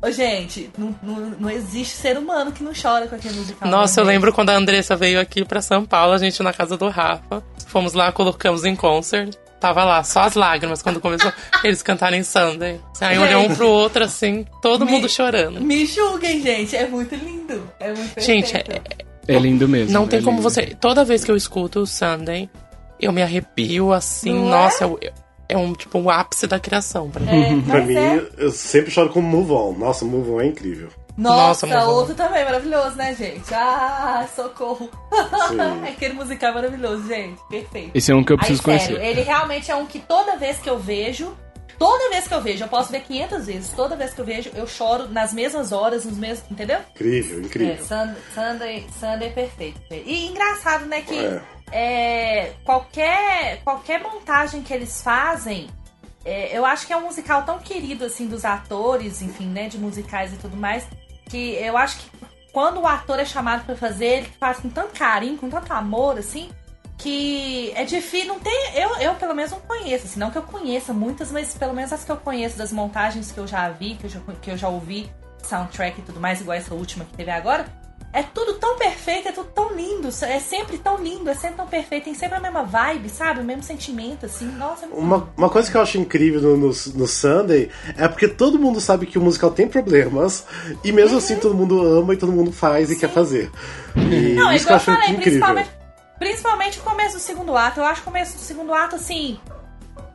gente, 0.08 0.70
não, 0.76 0.94
não, 1.02 1.16
não 1.38 1.50
existe 1.50 1.96
ser 1.96 2.18
humano 2.18 2.52
que 2.52 2.62
não 2.62 2.72
chora 2.72 3.06
com 3.06 3.14
aquele 3.14 3.34
musical. 3.34 3.68
Nossa, 3.70 4.00
eu 4.00 4.04
né, 4.04 4.12
lembro 4.12 4.32
quando 4.32 4.50
a 4.50 4.54
Andressa 4.56 4.94
veio 4.96 5.20
aqui 5.20 5.44
pra 5.44 5.62
São 5.62 5.84
Paulo, 5.84 6.12
a 6.12 6.18
gente 6.18 6.42
na 6.42 6.52
casa 6.52 6.76
do 6.76 6.88
Rafa. 6.88 7.42
Fomos 7.66 7.92
lá, 7.94 8.12
colocamos 8.12 8.64
em 8.64 8.74
concert. 8.76 9.34
Tava 9.60 9.82
lá, 9.84 10.04
só 10.04 10.20
as 10.20 10.34
lágrimas 10.34 10.82
quando 10.82 11.00
começou 11.00 11.32
eles 11.64 11.82
cantarem 11.82 12.22
Sunday. 12.22 12.80
Aí 13.00 13.18
olhou 13.18 13.42
um 13.42 13.54
pro 13.54 13.68
outro 13.68 14.04
assim, 14.04 14.46
todo 14.62 14.84
Me- 14.86 14.92
mundo 14.92 15.08
chorando. 15.08 15.60
Me 15.60 15.84
julguem, 15.84 16.40
gente. 16.40 16.76
É 16.76 16.86
muito 16.86 17.14
lindo. 17.16 17.57
É 17.80 17.92
muito 17.92 18.20
Gente, 18.20 18.52
perfeito. 18.52 18.82
é- 19.28 19.34
É 19.34 19.38
lindo 19.38 19.68
mesmo. 19.68 19.92
Não 19.92 20.06
tem 20.06 20.20
é 20.20 20.22
como 20.22 20.38
lindo. 20.38 20.48
você. 20.50 20.74
Toda 20.80 21.04
vez 21.04 21.22
que 21.24 21.30
eu 21.30 21.36
escuto 21.36 21.80
o 21.80 21.86
Sunday, 21.86 22.48
eu 23.00 23.12
me 23.12 23.22
arrepio 23.22 23.92
assim. 23.92 24.32
Não 24.32 24.46
é? 24.48 24.50
nossa, 24.50 24.84
eu- 24.84 24.98
é 25.48 25.56
um 25.56 25.72
tipo 25.74 25.98
um 25.98 26.08
ápice 26.10 26.46
da 26.46 26.58
criação 26.58 27.10
pra 27.10 27.20
mim. 27.22 27.42
É, 27.42 27.60
Pra 27.70 27.80
mim, 27.82 27.96
é. 27.96 28.26
eu 28.38 28.50
sempre 28.50 28.90
choro 28.90 29.10
com 29.10 29.20
Move 29.20 29.52
On. 29.52 29.72
Nossa, 29.72 30.04
Move 30.04 30.30
On 30.30 30.40
é 30.40 30.46
incrível. 30.46 30.88
Nossa, 31.16 31.66
Nossa, 31.66 31.88
outro 31.88 32.14
também 32.14 32.44
maravilhoso, 32.44 32.94
né, 32.94 33.12
gente? 33.12 33.52
Ah, 33.52 34.24
socorro. 34.36 34.88
Aquele 35.88 36.14
musical 36.14 36.50
é 36.50 36.54
maravilhoso, 36.54 37.08
gente. 37.08 37.40
Perfeito. 37.50 37.90
Esse 37.94 38.12
é 38.12 38.14
um 38.14 38.22
que 38.22 38.32
eu 38.32 38.36
Aí, 38.36 38.38
preciso 38.38 38.62
sério, 38.62 38.86
conhecer. 38.96 39.04
ele 39.04 39.22
realmente 39.22 39.70
é 39.70 39.74
um 39.74 39.84
que 39.84 39.98
toda 39.98 40.36
vez 40.36 40.58
que 40.58 40.70
eu 40.70 40.78
vejo, 40.78 41.36
toda 41.78 42.10
vez 42.10 42.26
que 42.26 42.34
eu 42.34 42.40
vejo, 42.40 42.64
eu 42.64 42.68
posso 42.68 42.90
ver 42.90 43.00
500 43.02 43.46
vezes, 43.46 43.70
toda 43.70 43.94
vez 43.96 44.12
que 44.12 44.20
eu 44.20 44.24
vejo, 44.24 44.50
eu 44.54 44.66
choro 44.66 45.08
nas 45.08 45.32
mesmas 45.32 45.72
horas, 45.72 46.04
nos 46.04 46.16
mesmos, 46.16 46.50
entendeu? 46.50 46.80
Incrível, 46.94 47.38
É, 47.38 47.42
incrível. 47.42 47.84
Sun- 47.86 48.14
Sunday, 48.34 48.86
Sunday 48.98 49.28
é 49.28 49.32
perfeito. 49.32 49.80
E 49.90 50.26
engraçado, 50.26 50.86
né, 50.86 51.02
que 51.02 51.18
É. 51.18 51.40
é, 51.72 52.52
qualquer, 52.64 53.60
qualquer 53.62 54.02
montagem 54.02 54.62
que 54.62 54.72
eles 54.74 55.00
fazem, 55.02 55.68
é, 56.24 56.56
eu 56.56 56.64
acho 56.66 56.86
que 56.86 56.92
é 56.92 56.96
um 56.96 57.02
musical 57.02 57.42
tão 57.44 57.58
querido, 57.58 58.04
assim, 58.04 58.26
dos 58.26 58.44
atores, 58.44 59.22
enfim, 59.22 59.46
né, 59.46 59.68
de 59.68 59.78
musicais 59.78 60.32
e 60.32 60.36
tudo 60.36 60.56
mais, 60.56 60.84
que 61.28 61.54
eu 61.54 61.76
acho 61.76 61.98
que 61.98 62.10
quando 62.52 62.80
o 62.80 62.86
ator 62.86 63.18
é 63.20 63.24
chamado 63.24 63.64
pra 63.64 63.76
fazer, 63.76 64.06
ele 64.18 64.32
faz 64.40 64.58
com 64.58 64.68
tanto 64.68 64.98
carinho, 64.98 65.36
com 65.38 65.48
tanto 65.48 65.72
amor, 65.72 66.18
assim, 66.18 66.50
que 66.98 67.72
é 67.76 67.84
difícil, 67.84 68.26
não 68.26 68.40
tem, 68.40 68.72
eu, 68.74 68.96
eu 68.96 69.14
pelo 69.14 69.34
menos 69.34 69.52
não 69.52 69.60
conheço, 69.60 70.06
assim, 70.06 70.18
não 70.18 70.30
que 70.30 70.36
eu 70.38 70.42
conheça 70.42 70.92
muitas, 70.92 71.30
mas 71.30 71.54
pelo 71.54 71.72
menos 71.72 71.92
as 71.92 72.04
que 72.04 72.10
eu 72.10 72.16
conheço 72.16 72.58
das 72.58 72.72
montagens 72.72 73.30
que 73.30 73.38
eu 73.38 73.46
já 73.46 73.68
vi, 73.70 73.94
que 73.94 74.04
eu 74.06 74.10
já, 74.10 74.20
que 74.42 74.50
eu 74.50 74.56
já 74.56 74.68
ouvi, 74.68 75.08
soundtrack 75.42 76.00
e 76.00 76.02
tudo 76.02 76.20
mais, 76.20 76.40
igual 76.40 76.58
essa 76.58 76.74
última 76.74 77.04
que 77.04 77.16
teve 77.16 77.30
agora, 77.30 77.66
é 78.12 78.22
tudo 78.22 78.54
tão 78.54 78.76
perfeito, 78.78 79.28
é 79.28 79.32
tudo 79.32 79.50
tão 79.54 79.72
lindo, 79.74 80.08
é 80.08 80.40
sempre 80.40 80.78
tão 80.78 80.96
lindo, 80.96 81.28
é 81.28 81.34
sempre 81.34 81.56
tão 81.56 81.66
perfeito, 81.66 82.04
tem 82.04 82.14
sempre 82.14 82.38
a 82.38 82.40
mesma 82.40 82.64
vibe, 82.64 83.08
sabe? 83.10 83.40
O 83.40 83.44
mesmo 83.44 83.62
sentimento, 83.62 84.26
assim, 84.26 84.46
nossa, 84.46 84.86
é 84.86 84.88
Uma, 84.88 85.28
uma 85.36 85.50
coisa 85.50 85.70
que 85.70 85.76
eu 85.76 85.80
acho 85.82 85.98
incrível 85.98 86.40
no, 86.40 86.56
no, 86.56 86.66
no 86.68 87.06
Sunday 87.06 87.70
é 87.96 88.08
porque 88.08 88.26
todo 88.26 88.58
mundo 88.58 88.80
sabe 88.80 89.06
que 89.06 89.18
o 89.18 89.20
musical 89.20 89.50
tem 89.50 89.68
problemas 89.68 90.46
e 90.82 90.90
mesmo 90.90 91.18
assim 91.18 91.36
todo 91.36 91.54
mundo 91.54 91.80
ama 91.80 92.14
e 92.14 92.16
todo 92.16 92.32
mundo 92.32 92.50
faz 92.50 92.90
e 92.90 92.96
quer 92.96 93.10
fazer. 93.10 93.50
E 93.94 94.34
Não, 94.34 94.50
é 94.50 94.56
isso 94.56 94.66
que 94.66 94.72
eu 94.72 94.76
igual 94.76 94.76
eu 94.76 94.76
acho 94.76 94.84
falei, 94.86 95.08
incrível. 95.10 95.22
principalmente, 95.22 95.70
principalmente 96.18 96.78
o 96.78 96.82
começo 96.82 97.16
do 97.16 97.20
segundo 97.20 97.56
ato. 97.56 97.80
Eu 97.80 97.84
acho 97.84 98.00
o 98.02 98.04
começo 98.04 98.34
do 98.36 98.40
segundo 98.40 98.72
ato, 98.74 98.96
assim. 98.96 99.38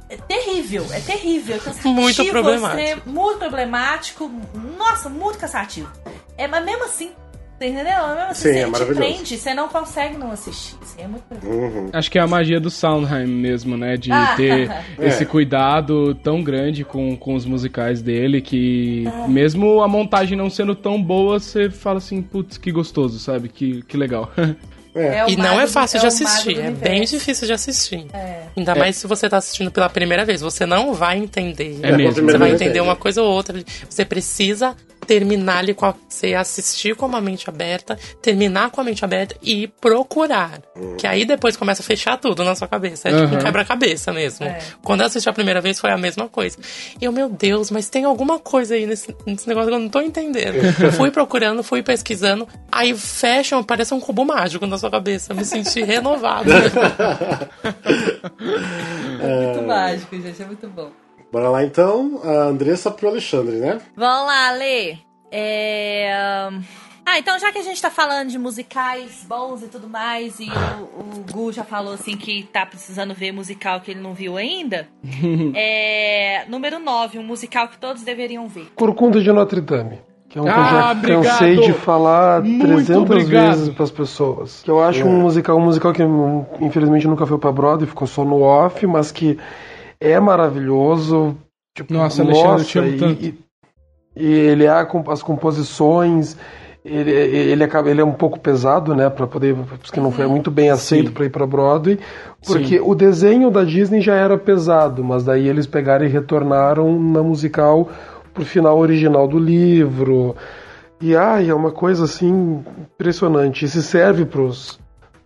É 0.10 0.18
terrível, 0.18 0.86
é 0.92 1.00
terrível. 1.00 1.56
é 1.56 1.60
cansativo, 1.60 1.94
Muito 1.94 2.26
problemático. 2.26 2.80
extremo, 2.82 3.02
muito 3.08 3.40
problemático. 3.40 4.32
Nossa, 4.78 5.10
muito 5.10 5.40
cansativo. 5.40 5.90
É, 6.38 6.48
mas 6.48 6.64
mesmo 6.64 6.84
assim, 6.86 7.12
você 7.58 7.68
entendeu? 7.68 8.08
Mesmo 8.10 8.22
assim, 8.30 8.52
Sim, 8.54 8.60
é 8.60 8.66
você 8.68 8.86
prende, 8.94 9.38
você 9.38 9.54
não 9.56 9.68
consegue 9.70 10.18
não 10.18 10.32
assistir. 10.32 10.76
Assim, 10.84 11.02
é 11.02 11.08
muito 11.08 11.24
Uhum. 11.44 11.90
Acho 11.94 12.12
que 12.12 12.20
é 12.20 12.22
a 12.22 12.28
magia 12.28 12.60
do 12.60 12.70
Sondheim 12.70 13.26
mesmo, 13.26 13.76
né? 13.76 13.98
De 13.98 14.12
Ah. 14.12 14.34
ter 14.36 14.70
esse 15.00 15.24
É. 15.24 15.26
cuidado 15.26 16.14
tão 16.16 16.44
grande 16.44 16.84
com, 16.84 17.16
com 17.18 17.34
os 17.34 17.46
musicais 17.46 18.02
dele 18.02 18.40
que, 18.42 19.06
mesmo 19.28 19.82
a 19.82 19.88
montagem 19.88 20.38
não 20.38 20.50
sendo 20.50 20.76
tão 20.76 21.02
boa, 21.02 21.40
você 21.40 21.72
fala 21.72 21.98
assim, 21.98 22.22
putz, 22.22 22.58
que 22.58 22.72
gostoso, 22.72 23.18
sabe? 23.20 23.50
Que, 23.50 23.82
que 23.84 23.98
legal. 23.98 24.32
É 24.96 25.26
o 25.26 25.30
E 25.30 25.36
não 25.36 25.60
é 25.60 25.68
fácil 25.68 25.98
é 25.98 26.02
de 26.02 26.08
assistir, 26.08 26.60
é 26.60 26.70
bem 26.70 27.04
difícil 27.04 27.48
de 27.48 27.54
assistir. 27.54 28.06
É. 28.14 28.44
Ainda 28.56 28.76
mais 28.76 28.96
se 28.96 29.08
você 29.08 29.28
tá 29.28 29.38
assistindo 29.38 29.72
pela 29.72 29.90
primeira 29.90 30.24
vez, 30.24 30.42
você 30.42 30.66
não 30.66 30.94
vai 30.94 31.18
entender. 31.18 31.80
É 31.82 31.92
mesmo. 31.92 32.24
Você 32.24 32.38
vai 32.38 32.50
entender 32.50 32.70
entende. 32.70 32.82
uma 32.82 32.96
coisa 32.96 33.22
ou 33.22 33.32
outra. 33.32 33.64
Você 33.90 34.06
precisa 34.06 34.76
terminar 35.06 35.58
ali 35.60 35.74
com 35.74 35.86
a, 35.86 35.94
você 36.08 36.34
assistir 36.34 36.96
com 36.96 37.06
a 37.16 37.22
mente 37.22 37.50
aberta, 37.50 37.98
terminar 38.22 38.70
com 38.72 38.82
a 38.82 38.84
mente 38.84 39.04
aberta 39.04 39.36
e 39.42 39.68
procurar. 39.68 40.62
Que 40.98 41.06
aí 41.08 41.26
depois 41.26 41.56
começa 41.58 41.82
a 41.82 41.86
fechar 41.86 42.18
tudo 42.18 42.44
na 42.44 42.56
sua 42.56 42.68
cabeça. 42.68 43.10
É 43.10 43.12
tipo 43.12 43.24
um 43.34 43.38
Uhum. 43.38 43.40
quebra-cabeça 43.44 44.12
mesmo. 44.14 44.46
É. 44.46 44.60
Quando 44.84 45.02
eu 45.02 45.08
assisti 45.08 45.28
a 45.30 45.34
primeira 45.34 45.62
vez 45.62 45.80
foi 45.80 45.92
a 45.92 45.98
mesma 45.98 46.28
coisa. 46.28 46.58
E 47.02 47.06
eu, 47.06 47.12
meu 47.12 47.30
Deus, 47.30 47.70
mas 47.72 47.90
tem 47.90 48.04
alguma 48.06 48.40
coisa 48.40 48.76
aí 48.76 48.86
nesse, 48.86 49.16
nesse 49.26 49.48
negócio 49.48 49.70
que 49.70 49.76
eu 49.76 49.80
não 49.80 49.90
tô 49.90 50.02
entendendo. 50.02 50.58
fui 50.98 51.12
procurando, 51.12 51.64
fui 51.64 51.82
pesquisando, 51.84 52.48
aí 52.72 52.96
fecham, 52.98 53.64
parece 53.64 53.94
um 53.94 54.00
cubo 54.00 54.24
mágico 54.26 54.66
na 54.68 54.78
sua 54.78 54.90
cabeça. 54.92 55.34
Me 55.34 55.44
senti 55.46 55.82
renovado. 55.84 56.50
É 59.22 59.46
muito 59.46 59.62
mágico, 59.68 60.16
gente, 60.20 60.42
é 60.42 60.46
muito 60.46 60.68
bom. 60.68 60.92
Bora 61.34 61.50
lá 61.50 61.64
então, 61.64 62.22
a 62.24 62.44
Andressa 62.44 62.92
pro 62.92 63.08
Alexandre, 63.10 63.56
né? 63.56 63.82
Vamos 63.98 64.28
lá, 64.28 64.52
Lê. 64.52 64.98
É, 65.32 66.48
hum, 66.52 66.62
Ah, 67.04 67.18
então 67.18 67.38
já 67.40 67.52
que 67.52 67.58
a 67.58 67.64
gente 67.64 67.82
tá 67.82 67.90
falando 67.90 68.30
de 68.30 68.38
musicais 68.38 69.26
bons 69.28 69.64
e 69.64 69.68
tudo 69.68 69.90
mais, 69.90 70.40
e 70.40 70.48
o, 70.48 70.84
o 71.20 71.26
Gu 71.34 71.52
já 71.52 71.64
falou 71.64 71.94
assim 71.96 72.16
que 72.16 72.44
tá 72.44 72.66
precisando 72.68 73.16
ver 73.16 73.32
musical 73.32 73.82
que 73.82 73.90
ele 73.90 74.00
não 74.00 74.14
viu 74.14 74.38
ainda. 74.38 74.88
é. 75.56 76.46
Número 76.48 76.78
9, 76.80 77.18
um 77.18 77.24
musical 77.24 77.68
que 77.68 77.80
todos 77.80 78.04
deveriam 78.04 78.48
ver. 78.48 78.68
Corcunda 78.76 79.20
de 79.20 79.32
Notre 79.32 79.60
Dame. 79.60 80.00
Que 80.30 80.38
é 80.38 80.42
um 80.42 80.46
que 80.46 80.50
eu 80.52 80.54
Ah, 80.56 80.70
já 80.70 80.92
obrigado. 80.92 81.24
cansei 81.24 81.56
de 81.58 81.74
falar 81.74 82.42
Muito 82.44 82.66
300 82.68 82.98
obrigado. 83.02 83.48
vezes 83.58 83.70
pras 83.74 83.92
pessoas. 83.92 84.62
Que 84.64 84.70
eu 84.72 84.82
acho 84.84 85.04
um 85.06 85.20
musical, 85.22 85.58
um 85.58 85.62
musical 85.66 85.92
que 85.94 86.04
hum, 86.04 86.46
infelizmente 86.62 87.08
nunca 87.08 87.26
foi 87.26 87.38
pra 87.40 87.52
Broadway, 87.52 87.88
ficou 87.88 88.08
só 88.08 88.24
no 88.24 88.42
off, 88.42 88.86
mas 88.88 89.12
que 89.12 89.38
é 90.00 90.20
maravilhoso. 90.20 91.36
Tipo, 91.76 91.94
Nossa, 91.94 92.22
Alexandre, 92.22 92.62
eu 92.62 92.66
te 92.66 92.80
amo 92.80 92.88
e, 92.90 92.98
tanto. 92.98 93.26
e- 93.26 93.40
e 94.16 94.26
ele 94.32 94.66
é 94.66 94.86
comp- 94.86 95.10
as 95.10 95.24
composições, 95.24 96.38
ele, 96.86 97.10
ele, 97.12 97.64
acaba, 97.64 97.90
ele 97.90 98.02
é 98.02 98.06
um 98.06 98.12
pouco 98.12 98.40
pesado, 98.40 98.94
né, 98.94 99.10
para 99.10 99.26
poder, 99.26 99.56
porque 99.56 100.00
não 100.00 100.12
foi 100.12 100.28
muito 100.28 100.52
bem 100.52 100.70
aceito 100.70 101.12
para 101.12 101.26
ir 101.26 101.30
para 101.30 101.48
Broadway, 101.48 101.98
porque 102.46 102.78
Sim. 102.78 102.84
o 102.86 102.94
desenho 102.94 103.50
da 103.50 103.64
Disney 103.64 104.02
já 104.02 104.14
era 104.16 104.38
pesado, 104.38 105.04
mas 105.04 105.24
daí 105.24 105.48
eles 105.48 105.66
pegaram 105.66 106.06
e 106.06 106.10
retornaram 106.10 107.00
na 107.02 107.24
musical 107.24 107.90
pro 108.34 108.46
final 108.46 108.78
original 108.78 109.28
do 109.28 109.40
livro. 109.40 110.36
E 111.02 111.16
ai, 111.16 111.50
é 111.50 111.54
uma 111.56 111.72
coisa 111.72 112.06
assim 112.06 112.64
impressionante. 112.96 113.66
E 113.66 113.68
se 113.68 113.82
serve 113.82 114.26
pros 114.26 114.80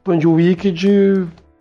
fãs 0.03 0.19
de 0.19 0.27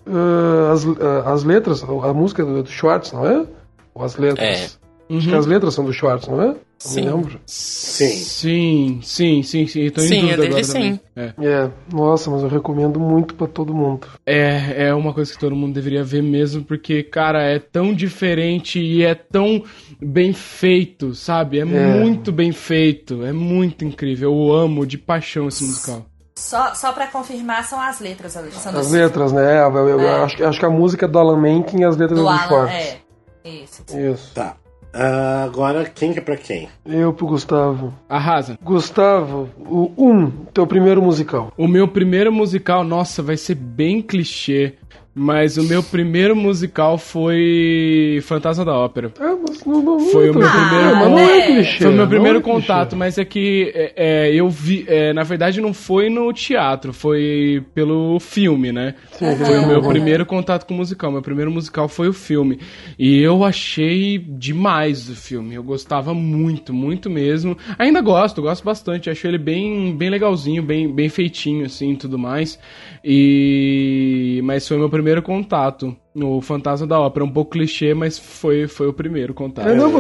Ah, 0.07 0.73
as, 0.73 0.87
ah, 0.87 1.33
as 1.33 1.45
letras, 1.45 1.83
a 1.83 2.12
música 2.14 2.45
do, 2.45 2.62
do 2.62 2.71
Schwartz, 2.71 3.12
não 3.12 3.27
é? 3.27 3.47
Ou 3.95 4.05
as 4.05 4.16
letras? 4.16 4.79
Acho 5.09 5.21
que 5.29 5.33
Uhum. 5.33 5.38
as 5.38 5.47
letras 5.47 5.73
são 5.75 5.85
do 5.85 5.92
Schwartz, 5.92 6.27
não 6.27 6.42
é? 6.42 6.47
Não 6.49 6.57
Sim. 6.79 7.01
me 7.01 7.07
lembro. 7.12 7.40
Sim. 7.47 8.09
Sim, 8.09 8.99
sim, 9.03 9.42
sim, 9.45 9.66
sim. 9.66 9.81
Eu 9.83 9.92
tô 9.92 10.01
em 10.03 10.09
Sim, 10.09 10.21
dúvida 10.23 10.33
é 10.33 10.37
dele 10.49 10.61
agora 10.61 10.64
sim. 10.64 11.01
É. 11.14 11.33
É, 11.40 11.71
nossa, 11.92 12.29
mas 12.31 12.42
eu 12.42 12.49
recomendo 12.49 12.99
muito 13.01 13.35
pra 13.35 13.47
todo 13.47 13.73
mundo. 13.73 14.07
É, 14.27 14.88
é 14.88 14.95
uma 14.95 15.14
coisa 15.14 15.33
que 15.33 15.38
todo 15.38 15.55
mundo 15.57 15.75
deveria 15.75 16.03
ver 16.05 16.23
mesmo, 16.23 16.64
porque, 16.64 17.03
cara, 17.05 17.40
é 17.42 17.59
tão 17.61 17.95
diferente 17.95 18.81
e 18.81 19.03
é 19.05 19.14
tão 19.14 19.62
bem 20.03 20.33
feito, 20.33 21.14
sabe? 21.14 21.61
É, 21.61 21.64
muito 21.64 22.33
bem 22.33 22.51
feito, 22.53 23.25
é 23.25 23.33
muito 23.33 23.85
incrível. 23.85 24.31
Eu 24.33 24.53
amo 24.53 24.85
de 24.85 24.99
paixão 24.99 25.47
esse 25.49 25.64
musical. 25.64 26.05
Só, 26.47 26.75
só 26.75 26.93
pra 26.93 27.09
confirmar, 27.09 27.65
são 27.65 27.81
as 27.81 27.99
letras, 27.99 28.37
Alexandre. 28.37 28.79
As 28.79 28.93
letras, 28.93 29.33
né? 29.33 29.61
Eu, 29.65 29.77
eu- 29.77 29.89
eu 29.89 30.01
É. 30.01 30.23
acho, 30.23 30.37
que- 30.37 30.45
acho 30.45 30.61
que 30.61 30.65
a 30.65 30.71
música 30.71 31.05
é 31.05 31.09
do 31.09 31.19
Alan 31.19 31.41
Menken 31.41 31.81
e 31.81 31.85
as 31.85 31.97
letras 31.97 32.17
do 32.21 32.23
do, 32.25 32.29
Alan. 32.29 32.39
Schwartz. 32.47 32.73
É. 32.73 32.97
Isso. 33.45 33.83
Isso. 33.99 34.33
Tá. 34.33 34.55
Ah, 34.95 35.43
agora, 35.45 35.85
quem 35.93 36.13
que 36.13 36.21
é 36.21 36.23
pra 36.23 36.37
quem? 36.37 36.69
Eu 36.87 37.13
pro 37.13 37.27
Gustavo. 37.27 37.93
Arrasa. 38.09 38.57
Gustavo, 38.63 39.49
o 39.59 39.93
um, 39.99 40.31
teu 40.55 40.67
primeiro 40.69 41.03
musical. 41.03 41.53
O 41.59 41.67
meu 41.67 41.89
primeiro 41.89 42.33
musical, 42.33 42.85
nossa, 42.85 43.23
vai 43.25 43.37
ser 43.37 43.57
bem 43.57 44.01
clichê, 44.01 44.75
mas 45.19 45.57
o 45.57 45.63
meu 45.63 45.83
primeiro 45.83 46.37
musical 46.37 46.99
foi 46.99 48.21
Fantasma 48.25 48.67
da 48.67 48.75
Ópera. 48.75 49.11
Ah, 49.19 49.35
mas 49.49 49.65
não, 49.65 49.81
não, 49.81 49.99
Foi 49.99 50.29
o 50.29 50.35
meu 50.35 50.47
é 50.47 50.51
primeiro 50.51 50.97
mas 50.97 51.11
não 51.11 51.19
é 51.19 51.47
clichê. 51.47 51.79
Foi 51.79 51.89
o 51.89 51.97
meu 51.97 52.07
primeiro 52.07 52.39
é 52.39 52.43
clichê. 52.43 52.55
contato, 52.55 52.95
mas 52.95 53.17
é 53.17 53.25
que 53.25 53.73
é, 53.75 53.93
é, 53.97 54.35
eu 54.35 54.51
vi. 54.51 54.85
é, 54.87 55.15
na 55.15 55.23
verdade, 55.23 55.59
não 55.59 55.73
foi 55.73 56.11
no 56.11 56.31
teatro, 56.35 56.93
foi 56.93 57.65
pelo 57.75 58.21
filme, 58.21 58.73
né? 58.73 58.95
Sim, 59.13 59.35
Foi 59.37 59.59
o 59.59 59.67
meu 59.67 59.81
primeiro 59.81 60.27
contato 60.27 60.67
com 60.67 60.75
o 60.75 60.77
musical. 60.77 61.11
Meu 61.11 61.23
primeiro 61.23 61.51
musical 61.51 61.89
foi 61.89 62.09
o 62.09 62.13
filme. 62.13 62.61
E 62.99 63.19
eu 63.23 63.43
achei 63.43 64.19
demais 64.19 65.09
o 65.09 65.17
filme. 65.17 65.55
Eu 65.55 65.63
gostava 65.63 66.13
muito, 66.13 66.75
muito 66.75 67.09
mesmo. 67.09 67.57
Ainda 67.79 68.03
gosto, 68.03 68.43
gosto 68.43 68.63
bastante. 68.63 69.09
Acho 69.09 69.27
ele 69.27 69.39
bem, 69.39 69.97
bem 69.97 70.11
legalzinho, 70.11 70.63
bem, 70.63 70.93
bem 70.93 71.09
feitinho, 71.09 71.65
assim 71.65 71.93
e 71.93 71.97
tudo 71.97 72.19
mais. 72.19 72.59
E. 73.03 74.43
Mas 74.45 74.69
foi 74.69 74.77
o 74.77 74.81
meu 74.81 74.91
primeiro 74.91 75.06
contato. 75.23 75.97
No 76.14 76.40
Fantasma 76.40 76.87
da 76.87 76.99
Ópera. 76.99 77.25
Um 77.25 77.31
pouco 77.31 77.53
clichê, 77.53 77.92
mas 77.92 78.19
foi, 78.19 78.66
foi 78.66 78.88
o 78.88 78.92
primeiro 78.92 79.35
contato. 79.35 79.69
É, 79.69 79.75
não, 79.75 79.90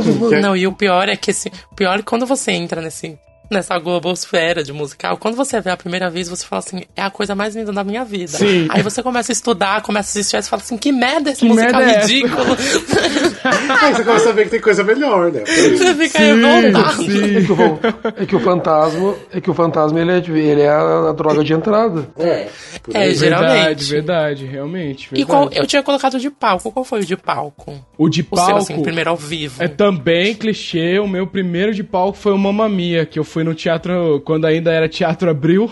Não, 0.40 0.56
e 0.56 0.66
o 0.66 0.72
pior 0.72 1.08
é 1.08 1.16
que 1.16 1.30
esse, 1.30 1.50
o 1.70 1.74
pior 1.74 1.94
é 1.94 1.98
que 1.98 2.04
quando 2.04 2.24
você 2.24 2.52
entra 2.52 2.80
nesse 2.80 3.18
nessa 3.50 3.78
globosfera 3.78 4.62
de 4.62 4.72
musical, 4.72 5.16
quando 5.16 5.36
você 5.36 5.60
vê 5.60 5.70
a 5.70 5.76
primeira 5.76 6.10
vez, 6.10 6.28
você 6.28 6.44
fala 6.44 6.60
assim, 6.60 6.82
é 6.94 7.02
a 7.02 7.10
coisa 7.10 7.34
mais 7.34 7.54
linda 7.54 7.72
da 7.72 7.84
minha 7.84 8.04
vida. 8.04 8.38
Sim. 8.38 8.66
Aí 8.70 8.82
você 8.82 9.02
começa 9.02 9.32
a 9.32 9.34
estudar, 9.34 9.82
começa 9.82 10.08
a 10.08 10.10
assistir, 10.10 10.36
e 10.36 10.42
você 10.42 10.48
fala 10.48 10.62
assim, 10.62 10.76
que 10.76 10.92
merda 10.92 11.30
esse 11.30 11.40
Que 11.40 11.48
musical 11.48 11.80
merda 11.80 11.92
é 11.92 12.00
ridículo. 12.00 12.56
Aí 13.82 13.94
você 13.94 14.04
começa 14.04 14.30
a 14.30 14.32
ver 14.32 14.44
que 14.44 14.50
tem 14.50 14.60
coisa 14.60 14.82
melhor, 14.82 15.32
né? 15.32 15.42
Você 15.44 15.94
fica 15.94 16.18
revoltado. 16.18 17.02
É 17.02 17.42
que, 17.42 17.52
o, 17.52 18.22
é 18.22 18.26
que 18.26 18.36
o 18.36 18.40
fantasma, 18.40 19.14
é 19.32 19.40
que 19.40 19.50
o 19.50 19.54
fantasma 19.54 20.00
ele 20.00 20.12
é, 20.12 20.16
ele 20.16 20.62
é 20.62 20.68
a, 20.68 21.10
a 21.10 21.12
droga 21.12 21.44
de 21.44 21.52
entrada. 21.52 22.08
É, 22.18 22.48
É, 22.92 23.12
geralmente. 23.14 23.84
Verdade, 23.84 23.84
verdade, 23.84 24.46
realmente. 24.46 25.08
E 25.12 25.24
qual, 25.24 25.42
verdade. 25.42 25.60
eu 25.60 25.66
tinha 25.66 25.82
colocado 25.82 26.18
de 26.18 26.30
palco, 26.30 26.70
qual 26.72 26.84
foi 26.84 27.00
o 27.00 27.04
de 27.04 27.16
palco? 27.16 27.74
O 27.96 28.08
de 28.08 28.22
O 28.22 28.24
palco 28.24 28.46
seu, 28.46 28.56
assim, 28.56 28.82
primeiro 28.82 29.10
ao 29.10 29.16
vivo. 29.16 29.62
é 29.62 29.68
também 29.68 30.34
clichê. 30.34 30.98
O 30.98 31.08
meu 31.08 31.26
primeiro 31.26 31.74
de 31.74 31.82
palco 31.82 32.16
foi 32.16 32.32
o 32.32 32.38
Mamma 32.38 32.68
Mia, 32.68 33.04
que 33.06 33.18
eu 33.18 33.24
fui 33.24 33.35
no 33.44 33.54
teatro, 33.54 34.20
quando 34.24 34.44
ainda 34.44 34.72
era 34.72 34.88
Teatro 34.88 35.30
Abril. 35.30 35.70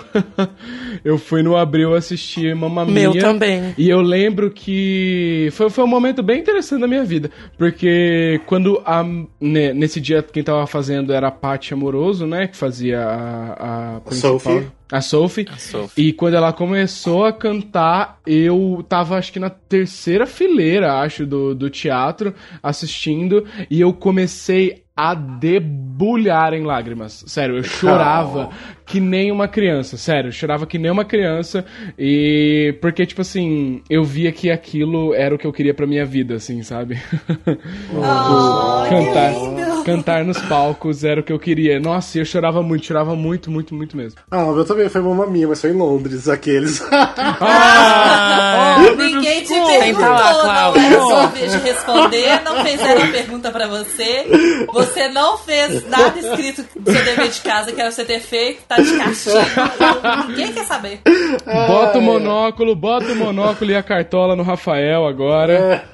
eu 1.05 1.19
fui 1.19 1.43
no 1.43 1.57
Abril 1.57 1.95
assistir 1.95 2.55
Mamma 2.55 2.85
Mia. 2.85 3.11
Meu 3.11 3.19
também. 3.19 3.75
E 3.77 3.89
eu 3.89 4.01
lembro 4.01 4.51
que 4.51 5.49
foi, 5.53 5.71
foi 5.71 5.85
um 5.85 5.89
momento 5.89 6.23
bem 6.23 6.41
interessante 6.41 6.81
da 6.81 6.89
minha 6.89 7.05
vida. 7.05 7.31
Porque 7.59 8.41
quando 8.47 8.83
a, 8.85 9.05
né, 9.41 9.73
nesse 9.73 10.01
dia 10.01 10.23
quem 10.23 10.43
tava 10.43 10.67
fazendo 10.67 11.13
era 11.13 11.29
a 11.29 11.33
Paty 11.33 11.75
Amoroso, 11.75 12.27
né? 12.27 12.47
Que 12.49 12.57
fazia 12.57 13.01
a, 13.01 13.97
a 13.97 14.01
principal. 14.01 14.41
Sophie. 14.41 14.67
A 14.93 15.01
Sophie. 15.01 15.47
Sophie. 15.59 16.09
E 16.09 16.13
quando 16.13 16.35
ela 16.35 16.53
começou 16.53 17.25
a 17.25 17.33
cantar, 17.33 18.21
eu 18.27 18.85
tava 18.89 19.17
acho 19.17 19.33
que 19.33 19.41
na 19.41 19.51
terceira 19.51 20.27
fileira, 20.27 21.01
acho, 21.01 21.27
do, 21.27 21.55
do 21.55 21.69
teatro, 21.69 22.35
assistindo, 22.63 23.45
e 23.71 23.81
eu 23.81 23.93
comecei 23.93 24.84
a 24.97 25.15
debulhar 25.15 26.53
em 26.55 26.63
lágrimas. 26.65 27.25
Sério, 27.27 27.57
eu 27.57 27.65
chorava 27.65 28.51
que 28.87 29.01
nem 29.01 29.33
uma 29.33 29.49
criança, 29.49 29.97
sério, 29.97 30.29
eu 30.29 30.33
chorava 30.33 30.67
que 30.67 30.79
nem 30.79 30.91
uma 30.91 31.05
criança, 31.07 31.65
e 31.99 32.77
porque, 32.83 33.05
tipo 33.07 33.23
assim, 33.23 33.83
eu 33.89 34.05
via 34.05 34.31
que 34.31 34.51
aquilo 34.51 35.15
era 35.15 35.35
o 35.35 35.39
que 35.39 35.47
eu 35.47 35.53
queria 35.53 35.73
pra 35.73 35.87
minha 35.87 36.05
vida, 36.05 36.35
assim, 36.35 36.63
sabe? 36.63 36.99
Oh, 37.97 38.83
que 38.85 38.91
cantar, 38.91 39.33
lindo. 39.33 39.85
cantar 39.85 40.25
nos 40.25 40.39
palcos 40.43 41.05
era 41.05 41.21
o 41.21 41.25
que 41.25 41.33
eu 41.33 41.39
queria. 41.39 41.79
Nossa, 41.81 42.19
eu 42.19 42.25
chorava 42.25 42.63
muito, 42.63 42.87
chorava 42.87 43.15
muito, 43.17 43.51
muito, 43.51 43.75
muito 43.75 43.97
mesmo. 43.97 44.21
Ah, 44.31 44.45
o 44.45 44.55
meu 44.55 44.65
também 44.65 44.89
foi 44.89 45.01
Mamma 45.01 45.27
Mia, 45.27 45.47
mas 45.49 45.61
foi 45.61 45.71
em 45.71 45.75
Londres, 45.75 46.29
aqueles. 46.29 46.85
Ah, 46.91 48.77
Ninguém 48.99 49.43
te. 49.45 49.54
Perguntou, 49.67 50.05
Senta 50.05 50.33
lá, 50.33 50.73
não 50.73 50.83
era 50.83 51.01
sua 51.01 51.27
vez 51.27 51.53
de 51.53 51.59
responder, 51.59 52.43
não 52.45 52.65
fizeram 52.65 53.03
a 53.05 53.09
pergunta 53.09 53.51
pra 53.51 53.67
você. 53.67 54.27
Você 54.73 55.09
não 55.09 55.39
fez 55.39 55.89
nada 55.89 56.19
escrito 56.19 56.65
no 56.77 56.93
seu 56.93 57.05
dever 57.05 57.29
de 57.29 57.41
casa 57.41 57.73
que 57.73 57.81
era 57.81 57.91
você 57.91 58.05
ter 58.05 58.21
feito, 58.21 58.63
tá 58.69 58.77
de 58.77 58.97
castigo. 58.97 59.37
Ninguém 60.29 60.53
quer 60.53 60.65
saber. 60.65 61.01
Bota 61.67 61.99
o 61.99 62.03
monóculo, 62.03 62.75
bota 62.75 63.13
o 63.13 63.17
monóculo 63.17 63.71
e 63.71 63.77
a 63.77 63.83
cartola 63.83 64.37
no 64.37 64.43
Rafael 64.43 65.07
agora. 65.07 65.85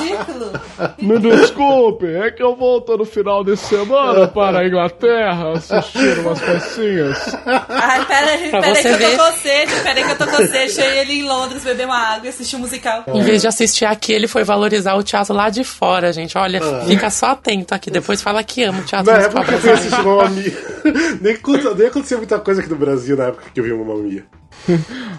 Ridículo. 0.00 0.52
Me 0.98 1.18
desculpe, 1.18 2.06
é 2.06 2.30
que 2.30 2.42
eu 2.42 2.56
volto 2.56 2.96
no 2.96 3.04
final 3.04 3.44
de 3.44 3.56
semana 3.56 4.26
para 4.28 4.60
a 4.60 4.66
Inglaterra 4.66 5.52
assistir 5.52 6.18
umas 6.18 6.40
pecinhas. 6.40 7.36
Ai, 7.68 8.04
peraí, 8.06 8.50
peraí 8.50 8.82
que 8.82 8.88
eu 8.88 9.16
tô 9.16 9.24
com 9.24 9.32
sede, 9.32 9.72
peraí 9.82 10.04
que 10.04 10.10
eu 10.10 10.18
tô 10.18 10.26
com 10.26 10.36
sede. 10.36 10.64
Deixei 10.64 10.98
ele 10.98 11.12
em 11.20 11.22
Londres 11.24 11.62
beber 11.62 11.86
uma 11.86 11.98
água 11.98 12.26
e 12.26 12.28
assistir 12.28 12.56
um 12.56 12.60
musical. 12.60 13.03
Em 13.12 13.22
vez 13.22 13.42
de 13.42 13.48
assistir 13.48 13.84
aqui, 13.84 14.12
ele 14.12 14.26
foi 14.28 14.44
valorizar 14.44 14.94
o 14.94 15.02
teatro 15.02 15.34
lá 15.34 15.50
de 15.50 15.64
fora, 15.64 16.12
gente. 16.12 16.36
Olha, 16.38 16.60
fica 16.86 17.10
só 17.10 17.26
atento 17.32 17.74
aqui. 17.74 17.90
Depois 17.90 18.22
fala 18.22 18.42
que 18.42 18.62
ama 18.62 18.80
o 18.80 18.84
teatro 18.84 19.12
Na 19.12 19.18
época 19.18 19.44
que 19.44 19.52
eu 19.54 19.58
fui 19.58 19.70
assistir 19.72 20.02
Mamma 20.02 20.28
Mia, 20.30 20.52
nem, 21.20 21.38
nem 21.76 21.86
acontecia 21.86 22.16
muita 22.16 22.38
coisa 22.38 22.60
aqui 22.60 22.70
no 22.70 22.76
Brasil 22.76 23.16
na 23.16 23.24
época 23.24 23.44
que 23.52 23.60
eu 23.60 23.64
vi 23.64 23.72
Mamma 23.72 23.94
Mia. 23.96 24.24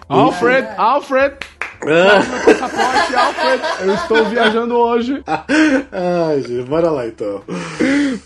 Alfred, 0.09 0.67
Alfred, 0.77 1.35
Ah, 1.81 2.21
passaporte, 2.45 3.15
Alfred, 3.15 3.61
eu 3.81 3.93
estou 3.93 4.25
viajando 4.25 4.75
hoje. 4.75 5.21
Ai, 5.27 6.41
gente, 6.41 6.63
bora 6.63 6.89
lá 6.89 7.05
então. 7.05 7.43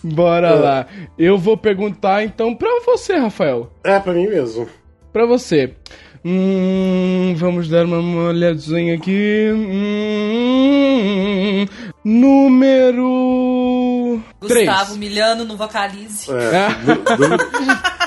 Bora 0.04 0.54
lá. 0.54 0.86
Eu 1.18 1.38
vou 1.38 1.58
perguntar 1.58 2.24
então 2.24 2.56
pra 2.56 2.70
você, 2.86 3.16
Rafael. 3.18 3.72
É, 3.84 4.00
pra 4.00 4.14
mim 4.14 4.28
mesmo. 4.28 4.68
Pra 5.12 5.26
você. 5.26 5.74
Hum, 6.32 7.34
vamos 7.38 7.68
dar 7.68 7.86
uma 7.86 8.28
olhadinha 8.28 8.94
aqui. 8.94 9.50
Hum, 9.52 11.66
número. 12.06 14.22
Gustavo 14.40 14.92
3. 14.92 14.98
Milhano 14.98 15.44
no 15.44 15.58
Vocalize. 15.58 16.30
É, 16.32 16.68
número, 17.18 17.44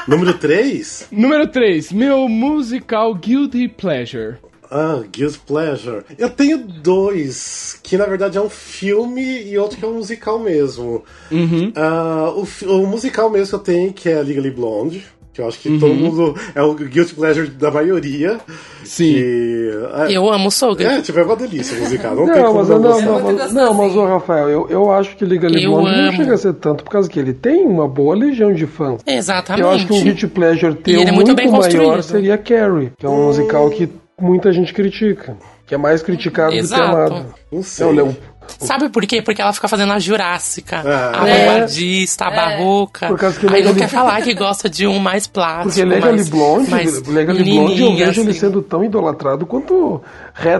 número 0.06 0.34
3? 0.34 1.08
Número 1.10 1.48
3. 1.48 1.90
Meu 1.90 2.28
musical 2.28 3.12
Guilty 3.16 3.66
Pleasure. 3.66 4.36
Ah, 4.70 5.02
Guilty 5.10 5.40
Pleasure. 5.40 6.04
Eu 6.16 6.30
tenho 6.30 6.58
dois, 6.58 7.80
que 7.82 7.96
na 7.96 8.06
verdade 8.06 8.38
é 8.38 8.40
um 8.40 8.48
filme 8.48 9.42
e 9.42 9.58
outro 9.58 9.78
que 9.78 9.84
é 9.84 9.88
um 9.88 9.94
musical 9.94 10.38
mesmo. 10.38 11.02
Uhum. 11.28 11.72
Ah, 11.74 12.32
o, 12.36 12.46
o 12.70 12.86
musical 12.86 13.28
mesmo 13.28 13.48
que 13.48 13.54
eu 13.56 13.74
tenho, 13.74 13.92
que 13.92 14.08
é 14.08 14.22
Legally 14.22 14.52
Blonde. 14.52 15.04
Que 15.32 15.40
eu 15.40 15.48
acho 15.48 15.58
que 15.60 15.78
todo 15.78 15.94
mundo. 15.94 16.34
É 16.54 16.62
o 16.62 16.74
guilty 16.74 17.14
pleasure 17.14 17.48
da 17.48 17.70
maioria. 17.70 18.38
Sim. 18.84 19.14
Que, 19.14 19.70
é, 20.08 20.16
Eu 20.16 20.30
amo 20.30 20.50
Soul 20.50 20.76
é, 20.78 21.00
tipo, 21.00 21.18
é 21.18 21.22
uma 21.22 21.36
delícia 21.36 21.78
musical. 21.78 22.14
Não, 22.14 22.26
tem 22.26 22.34
Não, 22.34 22.44
como 22.44 22.58
mas, 22.58 22.68
não 22.68 22.78
não, 22.78 23.00
não, 23.00 23.20
muito 23.22 23.38
mas, 23.38 23.52
não, 23.52 23.74
mas 23.74 23.96
ô, 23.96 24.04
Rafael, 24.04 24.50
eu, 24.50 24.66
eu 24.68 24.92
acho 24.92 25.16
que 25.16 25.24
Eu 25.24 25.28
Blonde 25.30 25.96
não 25.96 26.12
chega 26.12 26.34
a 26.34 26.36
ser 26.36 26.52
tanto, 26.54 26.84
por 26.84 26.90
causa 26.90 27.08
que 27.08 27.18
ele 27.18 27.32
tem 27.32 27.64
uma 27.66 27.88
boa 27.88 28.14
legião 28.14 28.52
de 28.52 28.66
fãs. 28.66 29.00
Exatamente. 29.06 29.62
Eu 29.64 29.70
acho 29.70 29.86
que 29.86 29.92
um 29.94 30.02
Guilty 30.02 30.26
Pleasure 30.26 30.72
E 30.72 30.76
teu 30.76 30.94
é 30.94 31.04
muito, 31.04 31.14
muito 31.14 31.34
bem 31.34 31.46
maior 31.48 31.62
construído. 31.62 32.02
seria 32.02 32.36
Carrie, 32.36 32.92
que 32.98 33.06
é 33.06 33.08
um 33.08 33.26
musical 33.26 33.70
que 33.70 33.88
muita 34.20 34.52
gente 34.52 34.74
critica. 34.74 35.36
Que 35.66 35.74
é 35.74 35.78
mais 35.78 36.02
criticado 36.02 36.54
Exato. 36.54 36.82
do 36.82 36.86
que 36.86 36.96
amado. 36.96 37.34
Não 37.50 37.62
sei. 37.62 37.86
Eu. 37.98 38.14
Sabe 38.60 38.88
por 38.88 39.04
quê? 39.06 39.22
Porque 39.22 39.40
ela 39.42 39.52
fica 39.52 39.68
fazendo 39.68 39.92
a 39.92 39.98
Jurássica, 39.98 40.82
Ah. 40.84 41.22
a 41.22 41.28
É. 41.28 41.46
vanguardista, 41.46 42.26
a 42.26 42.30
barroca. 42.30 43.06
Por 43.08 43.18
causa 43.18 43.38
que 43.40 43.46
Aí 43.54 43.62
não 43.64 43.74
quer 43.74 43.88
falar 43.88 44.20
que 44.22 44.34
gosta 44.34 44.68
de 44.68 44.86
um 44.86 44.98
mais 44.98 45.26
plástico. 45.26 45.68
Porque 45.68 45.84
Legally 45.84 46.16
mais, 46.16 46.28
Blonde, 46.28 46.70
mais 46.70 47.02
Legally 47.06 47.44
Blonde, 47.44 47.82
eu 47.82 47.96
vejo 47.96 48.20
ele 48.22 48.30
assim. 48.30 48.40
sendo 48.40 48.62
tão 48.62 48.84
idolatrado 48.84 49.46
quanto 49.46 50.00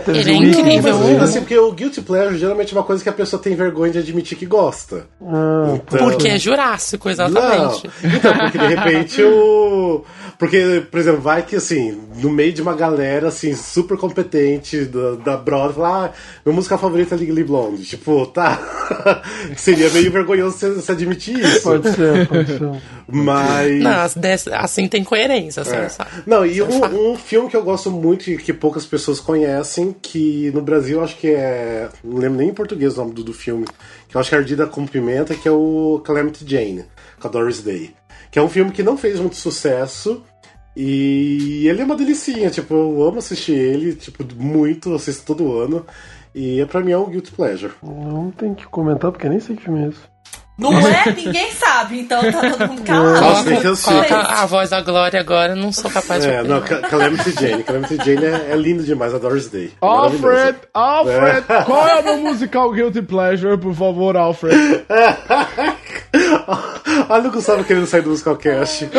Ele 0.08 0.30
é 0.30 0.35
incrível, 0.35 0.98
Mas, 0.98 1.06
né? 1.08 1.20
assim, 1.22 1.40
porque 1.40 1.58
o 1.58 1.72
guilty 1.72 2.02
pleasure 2.02 2.38
geralmente 2.38 2.74
é 2.74 2.76
uma 2.78 2.85
coisa 2.85 3.02
que 3.02 3.08
a 3.08 3.12
pessoa 3.12 3.40
tem 3.40 3.54
vergonha 3.54 3.90
de 3.92 3.98
admitir 3.98 4.37
que 4.37 4.44
gosta. 4.46 5.06
Ah, 5.24 5.74
Então- 5.74 5.98
Porque 6.11 6.28
é 6.28 6.38
Jurássico, 6.38 7.08
exatamente. 7.08 7.90
Não. 8.02 8.11
Então, 8.16 8.38
porque 8.38 8.58
de 8.58 8.66
repente 8.66 9.22
o. 9.22 10.04
Porque, 10.38 10.82
por 10.90 10.98
exemplo, 11.00 11.20
vai 11.20 11.42
que 11.42 11.54
assim, 11.56 11.98
no 12.16 12.28
meio 12.28 12.52
de 12.52 12.61
uma 12.61 12.74
galera 12.74 13.28
assim, 13.28 13.54
super 13.54 13.96
competente 13.96 14.85
da, 14.85 15.12
da 15.14 15.37
Broadway, 15.37 15.74
fala, 15.74 16.06
ah, 16.06 16.11
meu 16.44 16.52
música 16.54 16.76
favorita 16.76 17.14
é 17.14 17.18
Legally 17.18 17.44
Blonde. 17.44 17.85
Tipo, 17.85 18.26
tá. 18.26 18.58
Seria 19.56 19.88
meio 19.90 20.11
vergonhoso 20.11 20.58
você, 20.58 20.70
você 20.70 20.92
admitir 20.92 21.38
isso. 21.38 21.62
Pode 21.62 21.90
ser, 21.92 22.26
pode 22.28 22.46
ser. 22.58 22.61
Mas. 23.08 23.80
Não, 23.82 24.08
assim 24.58 24.88
tem 24.88 25.04
coerência, 25.04 25.62
assim, 25.62 25.76
É. 25.76 25.88
sabe? 25.88 26.11
Não, 26.26 26.44
e 26.44 26.61
um, 26.62 27.12
um 27.12 27.16
filme 27.16 27.48
que 27.48 27.56
eu 27.56 27.62
gosto 27.62 27.90
muito 27.90 28.30
e 28.30 28.37
que 28.37 28.52
poucas 28.52 28.85
pessoas 28.85 29.20
conhecem, 29.20 29.62
que 29.92 30.51
no 30.53 30.62
Brasil 30.62 31.03
acho 31.03 31.16
que 31.16 31.29
é. 31.29 31.88
Não 32.03 32.18
lembro 32.18 32.38
nem 32.38 32.51
em 32.51 32.55
português 32.55 32.96
o 32.96 33.01
nome 33.01 33.14
do, 33.14 33.25
do 33.25 33.33
filme, 33.33 33.66
que 34.09 34.16
eu 34.16 34.20
acho 34.20 34.31
que 34.31 34.35
é 34.35 34.38
Ardida 34.38 34.66
com 34.66 34.87
Pimenta, 34.87 35.35
que 35.35 35.48
é 35.48 35.51
o 35.51 36.01
Calamity 36.05 36.44
Jane, 36.48 36.85
com 37.20 37.29
a 37.29 37.31
Doris 37.31 37.62
Day. 37.62 37.94
Que 38.31 38.38
é 38.38 38.42
um 38.42 38.48
filme 38.48 38.72
que 38.72 38.83
não 38.83 38.96
fez 38.96 39.20
muito 39.20 39.37
sucesso. 39.37 40.22
E 40.75 41.68
ele 41.68 41.83
é 41.83 41.85
uma 41.85 41.96
delicinha, 41.96 42.48
tipo, 42.48 42.72
eu 42.72 43.03
amo 43.03 43.18
assistir 43.18 43.53
ele, 43.53 43.94
tipo, 43.94 44.25
muito, 44.35 44.94
assisto 44.94 45.25
todo 45.27 45.59
ano. 45.59 45.85
E 46.35 46.61
é 46.61 46.66
pra 46.66 46.81
mim 46.81 46.92
é 46.92 46.98
um 46.98 47.11
guilty 47.11 47.31
pleasure. 47.33 47.75
Não 47.83 48.31
tem 48.31 48.55
que 48.55 48.66
comentar, 48.66 49.12
porque 49.12 49.29
nem 49.29 49.38
sei 49.38 49.55
que 49.55 49.64
filme 49.64 49.85
é 49.85 49.88
esse. 49.88 50.12
Não 50.58 50.72
é? 50.86 51.10
Ninguém 51.16 51.50
sabe, 51.52 52.00
então 52.00 52.20
tá 52.30 52.50
todo 52.50 52.68
mundo 52.68 52.82
calado. 52.84 53.50
Nossa. 53.50 53.90
Coloca 53.90 54.16
a 54.20 54.46
voz 54.46 54.70
da 54.70 54.80
Glória 54.82 55.18
agora, 55.18 55.52
eu 55.52 55.56
não 55.56 55.72
sou 55.72 55.90
capaz 55.90 56.22
de 56.22 56.30
É, 56.30 56.42
não, 56.42 56.60
Ca- 56.60 56.80
Calamity 56.82 57.30
Jane. 57.32 57.62
Calamity 57.64 57.96
Jane 57.96 58.24
é, 58.26 58.50
é 58.52 58.56
lindo 58.56 58.82
demais, 58.84 59.14
a 59.14 59.18
Doris 59.18 59.48
Day. 59.48 59.72
Alfred, 59.80 60.56
Alfred, 60.74 61.44
É. 61.48 61.62
qual 61.64 61.88
é 61.88 61.94
o 62.00 62.04
meu 62.04 62.16
musical 62.18 62.70
Guilty 62.70 63.02
Pleasure, 63.02 63.56
por 63.58 63.74
favor, 63.74 64.16
Alfred? 64.16 64.54
Olha 67.09 67.29
o 67.29 67.33
Gustavo 67.33 67.64
querendo 67.64 67.87
sair 67.87 68.03
do 68.03 68.11
Musicalcast. 68.11 68.88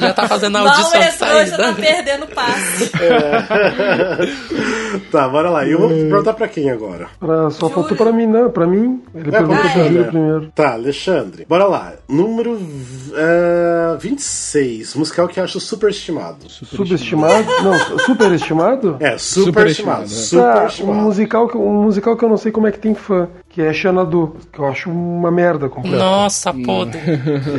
Já 0.00 0.12
tá 0.12 0.28
fazendo 0.28 0.56
a 0.56 0.60
Mal 0.64 0.68
audição 0.68 1.00
de 1.00 1.06
entrou, 1.06 1.46
já 1.46 1.56
tá 1.56 1.62
saída. 1.64 1.74
perdendo 1.74 2.26
passe. 2.28 2.90
tá, 5.10 5.28
bora 5.28 5.50
lá. 5.50 5.66
E 5.66 5.72
eu 5.72 5.78
vou 5.78 5.88
perguntar 5.88 6.34
pra 6.34 6.48
quem 6.48 6.70
agora? 6.70 7.08
Pra- 7.18 7.50
só 7.50 7.68
faltou 7.68 7.96
pra 7.96 8.12
mim, 8.12 8.26
não, 8.26 8.50
pra 8.50 8.66
mim. 8.66 9.02
Ele 9.14 9.28
É, 9.28 9.32
perguntou 9.32 9.58
pra 9.62 9.70
pro 9.70 9.84
Júlio 9.84 10.02
né? 10.02 10.08
primeiro. 10.08 10.52
Tá, 10.54 10.72
Alexandre. 10.72 11.46
Bora 11.48 11.64
lá. 11.66 11.92
Número 12.08 12.52
uh, 12.54 13.98
26. 13.98 14.94
Musical 14.94 15.28
que 15.28 15.40
acho 15.40 15.60
superestimado. 15.60 16.48
Subestimado? 16.48 17.44
Não, 17.62 17.98
superestimado? 18.00 18.96
É, 19.00 19.16
superestimado. 19.18 20.08
Superestimado, 20.08 20.76
Tá, 20.78 20.84
um 20.84 20.94
musical, 20.94 21.48
que- 21.48 21.56
um 21.56 21.82
musical 21.82 22.16
que 22.16 22.24
eu 22.24 22.28
não 22.28 22.36
sei 22.36 22.52
como 22.52 22.66
é 22.66 22.72
que 22.72 22.78
tem 22.78 22.94
fã, 22.94 23.28
que 23.48 23.62
é 23.62 23.72
Xanadu, 23.72 24.36
que 24.52 24.58
eu 24.58 24.66
acho 24.66 24.90
uma 24.94 25.30
merda 25.30 25.68
completa. 25.68 25.98
Nossa, 25.98 26.52
podre. 26.54 26.98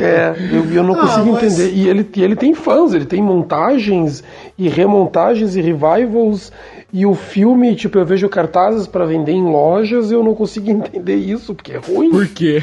É, 0.00 0.34
eu, 0.52 0.72
eu 0.72 0.82
não 0.82 0.94
Ah, 0.94 1.00
consigo 1.00 1.32
mas- 1.32 1.42
entender. 1.44 1.72
E 1.74 1.88
ele, 1.88 2.08
e 2.16 2.22
ele 2.22 2.36
tem 2.36 2.54
fãs, 2.54 2.94
ele 2.94 3.04
tem 3.04 3.22
montagens 3.22 4.22
e 4.58 4.68
remontagens 4.68 5.56
e 5.56 5.60
revivals. 5.60 6.52
E 6.92 7.04
o 7.04 7.14
filme, 7.14 7.74
tipo, 7.74 7.98
eu 7.98 8.06
vejo 8.06 8.28
cartazes 8.28 8.86
pra 8.86 9.04
vender 9.04 9.32
em 9.32 9.44
lojas 9.44 10.10
e 10.10 10.14
eu 10.14 10.22
não 10.22 10.34
consigo 10.34 10.70
entender 10.70 11.16
isso, 11.16 11.54
porque 11.54 11.72
é 11.72 11.78
ruim. 11.78 12.10
Por 12.10 12.26
quê? 12.28 12.62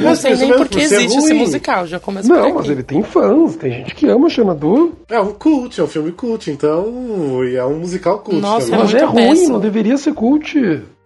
Não 0.00 0.14
sei 0.14 0.30
Mas 0.30 0.40
nem 0.40 0.48
mesmo 0.50 0.56
por 0.64 0.68
que 0.68 0.78
por 0.80 0.88
ser 0.88 0.94
existe 0.96 1.18
esse 1.18 1.28
ruim. 1.32 1.38
musical, 1.40 1.86
já 1.86 1.98
começa 2.00 2.28
Não, 2.32 2.54
mas 2.54 2.68
ele 2.68 2.82
tem 2.82 3.02
fãs, 3.02 3.56
tem 3.56 3.72
gente 3.72 3.94
que 3.94 4.06
ama 4.08 4.28
Xanadu. 4.30 4.92
É 5.08 5.20
um 5.20 5.32
cult, 5.32 5.78
é 5.80 5.84
um 5.84 5.88
filme 5.88 6.12
cult, 6.12 6.50
então. 6.50 7.44
e 7.44 7.56
É 7.56 7.64
um 7.64 7.78
musical 7.80 8.20
cult 8.20 8.40
Nossa, 8.40 8.66
também. 8.66 8.80
Mas 8.80 8.92
muito 8.92 9.04
é 9.04 9.06
ruim, 9.06 9.28
péssimo. 9.34 9.52
não 9.54 9.60
deveria 9.60 9.96
ser 9.98 10.14
cult. 10.14 10.54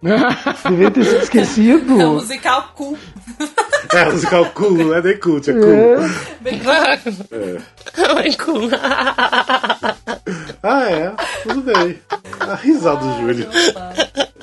deveria 0.69 0.91
ter 0.91 1.03
sido 1.05 1.23
esquecido. 1.23 2.01
É 2.01 2.05
um 2.07 2.13
musical 2.15 2.71
cool. 2.75 2.97
É, 3.93 4.07
um 4.07 4.11
musical 4.11 4.45
cool, 4.53 4.71
não 4.71 4.95
é 4.95 5.01
nem 5.01 5.17
cult, 5.17 5.49
é 5.49 5.53
cool. 5.53 5.63
É. 5.71 5.97
Ai, 7.97 8.33
cool. 8.43 8.69
Ah, 10.65 10.89
é. 10.89 11.11
Tudo 11.43 11.61
bem. 11.61 11.97
A 12.51 12.55
risada 12.55 12.97
do 13.05 13.17
Júlio. 13.19 13.49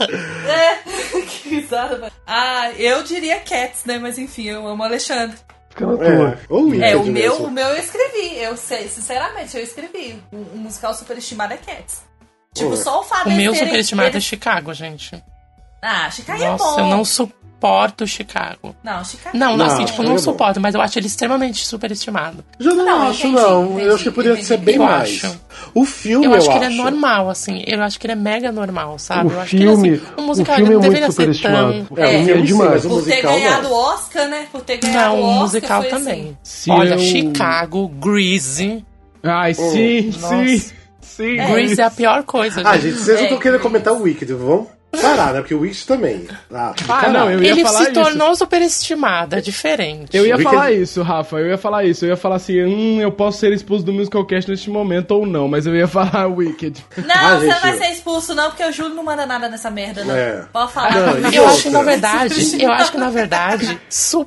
É, 0.49 0.77
que 1.23 1.49
risada. 1.51 1.99
mano. 1.99 2.13
Ah, 2.27 2.71
eu 2.79 3.03
diria 3.03 3.39
Cats, 3.41 3.85
né? 3.85 3.99
Mas 3.99 4.17
enfim, 4.19 4.45
eu 4.45 4.67
amo 4.67 4.83
o 4.83 4.87
Alexandre. 4.87 5.37
Fica 5.69 5.87
na 5.87 5.97
tua. 5.97 6.07
É, 6.09 6.39
ou 6.49 6.65
Wicked 6.65 6.85
É, 6.85 6.97
o 6.97 7.05
meu, 7.05 7.37
o 7.45 7.51
meu 7.51 7.67
eu 7.69 7.79
escrevi. 7.79 8.39
Eu 8.39 8.57
sei, 8.57 8.89
sinceramente, 8.89 9.57
eu 9.57 9.63
escrevi. 9.63 10.21
Um, 10.33 10.39
um 10.55 10.57
musical 10.57 10.95
superestimado 10.95 11.53
é 11.53 11.59
Cats. 11.59 12.03
Tipo, 12.55 12.71
Ué. 12.71 12.77
só 12.77 13.01
o 13.01 13.03
fato 13.05 13.29
O 13.29 13.33
meu 13.33 13.55
superestimado 13.55 14.09
é 14.09 14.13
eles- 14.13 14.25
Chicago, 14.25 14.73
gente. 14.75 15.23
Ah, 15.83 16.11
Chicago 16.11 16.43
é 16.43 16.47
Nossa, 16.49 16.65
bom. 16.65 16.79
eu 16.81 16.87
não 16.87 17.05
suporto 17.05 17.40
Chicago. 18.07 18.75
Não, 18.83 19.05
Chicago 19.05 19.37
Não, 19.37 19.57
Não, 19.57 19.67
assim, 19.67 19.77
tipo, 19.85 19.89
Chicago 19.89 20.03
não 20.05 20.11
é 20.13 20.15
bom. 20.17 20.23
suporto, 20.23 20.61
mas 20.61 20.75
eu 20.75 20.81
acho 20.81 20.99
ele 20.99 21.07
extremamente 21.07 21.65
superestimado. 21.67 22.45
Já 22.59 22.73
não, 22.75 22.85
Não, 22.85 23.09
acho, 23.09 23.27
entendi, 23.27 23.35
não. 23.43 23.65
entendi, 23.73 23.83
eu 23.87 23.95
acho 23.95 24.05
que 24.05 24.11
poderia 24.11 24.33
entendi. 24.35 24.47
ser 24.49 24.57
bem 24.59 24.77
Eu 24.77 24.83
mais. 24.83 25.25
acho. 25.25 25.41
O 25.75 25.85
filme, 25.85 26.25
Eu 26.27 26.31
eu, 26.33 26.37
acho 26.39 26.51
que 26.51 26.57
ele 26.57 26.65
é 26.65 26.71
normal, 26.71 27.29
assim. 27.29 27.63
Eu 27.67 27.83
acho 27.83 27.99
que 28.01 28.07
ele 28.07 28.13
é 28.13 28.17
mega 28.17 28.51
normal, 28.51 28.99
sabe? 28.99 29.29
O 29.29 29.33
eu 29.33 29.41
acho 29.41 29.51
filme, 29.51 29.89
que 29.91 29.95
ele, 29.97 30.03
assim, 30.05 30.15
um 30.23 30.27
musical 30.27 30.55
o 30.55 30.57
filme 30.57 30.71
é 30.71 30.75
não 30.75 30.81
muito 30.81 30.89
deveria 30.93 31.07
ser 31.07 31.13
superestimado. 31.13 31.87
tão. 31.95 31.99
É, 31.99 32.07
o 32.07 32.21
o 32.21 32.25
filme 32.25 32.31
é 32.33 32.37
sim, 32.37 32.43
demais. 32.45 32.85
o 32.85 32.89
Por 32.89 32.95
ter 33.05 33.11
musical 33.11 33.33
ganhado 33.35 33.63
não. 33.65 33.71
o 33.71 33.75
Oscar, 33.75 34.29
né? 34.29 34.47
Por 34.51 34.61
ter 34.63 34.77
ganhado 34.79 35.17
Não, 35.17 35.17
o 35.17 35.21
o 35.21 35.27
Oscar. 35.27 35.41
musical 35.43 35.81
foi 35.83 35.91
também. 35.91 36.39
Assim. 36.43 36.71
Olha, 36.73 36.95
eu- 36.95 36.99
Chicago, 36.99 37.89
Greasy. 37.89 38.85
Ai, 39.23 39.53
sim, 39.55 40.11
sim, 40.13 40.59
sim. 41.03 41.37
Greasy 41.37 41.81
é 41.81 41.85
a 41.85 41.91
pior 41.91 42.23
coisa, 42.23 42.63
Ah, 42.65 42.73
gente. 42.79 42.95
gente, 42.95 42.95
vocês 43.03 43.07
não 43.09 43.15
É, 43.17 43.23
estão 43.25 43.39
querendo 43.39 43.59
Grease. 43.61 43.63
comentar 43.63 43.93
o 43.93 44.03
Wicked. 44.03 44.33
Vamos 44.33 44.69
parar, 44.91 45.33
né? 45.35 45.41
Porque 45.41 45.55
o 45.55 45.61
Wicked 45.61 45.87
também. 45.87 46.27
Ah, 46.53 46.75
Ah, 46.89 47.09
não, 47.09 47.31
eu 47.31 47.43
ia 47.43 47.51
Ele 47.51 47.63
falar 47.63 47.79
se 47.85 47.91
isso. 47.93 47.93
tornou 48.03 48.35
superestimado, 48.35 49.37
é 49.37 49.41
diferente. 49.41 50.17
Eu 50.17 50.27
ia 50.27 50.37
Wicked- 50.37 50.51
falar 50.55 50.73
isso, 50.73 51.03
Rafa. 51.03 51.37
Eu 51.39 51.49
ia 51.49 51.59
falar 51.59 51.85
isso. 51.85 52.05
Eu 52.05 52.11
ia 52.11 52.17
falar 52.17 52.37
assim, 52.37 52.63
hum, 52.65 53.01
eu 53.01 53.13
posso 53.13 53.39
ser 53.39 53.53
expulso 53.53 53.85
do 53.85 53.93
Musicalcast 53.93 54.51
neste 54.51 54.69
momento 54.71 55.11
ou 55.13 55.27
não, 55.27 55.47
mas 55.49 55.67
eu 55.67 55.75
ia 55.77 55.87
falar 55.89 56.27
Wicked. 56.27 56.85
Não, 56.97 57.05
Ah, 57.15 57.35
você 57.39 57.47
gente, 57.47 57.55
não 57.55 57.61
vai 57.61 57.77
ser 57.79 57.91
expulso, 57.93 58.35
não, 58.35 58.49
porque 58.51 58.65
o 58.65 58.73
Júlio 58.73 58.95
não 58.95 59.05
manda 59.05 59.25
nada 59.27 59.49
nessa 59.49 59.71
merda, 59.71 60.05
não. 60.05 60.15
É. 60.15 60.45
Pode 60.53 60.73
falar. 60.73 60.91
Não, 61.21 61.31
Eu 61.31 61.43
outra? 61.43 61.55
acho 61.55 61.63
que 61.63 61.71
na 61.71 61.83
verdade, 61.83 62.63
eu 62.63 62.73
acho 62.73 62.93
que 62.93 62.99
na 62.99 63.11
verdade 63.11 63.81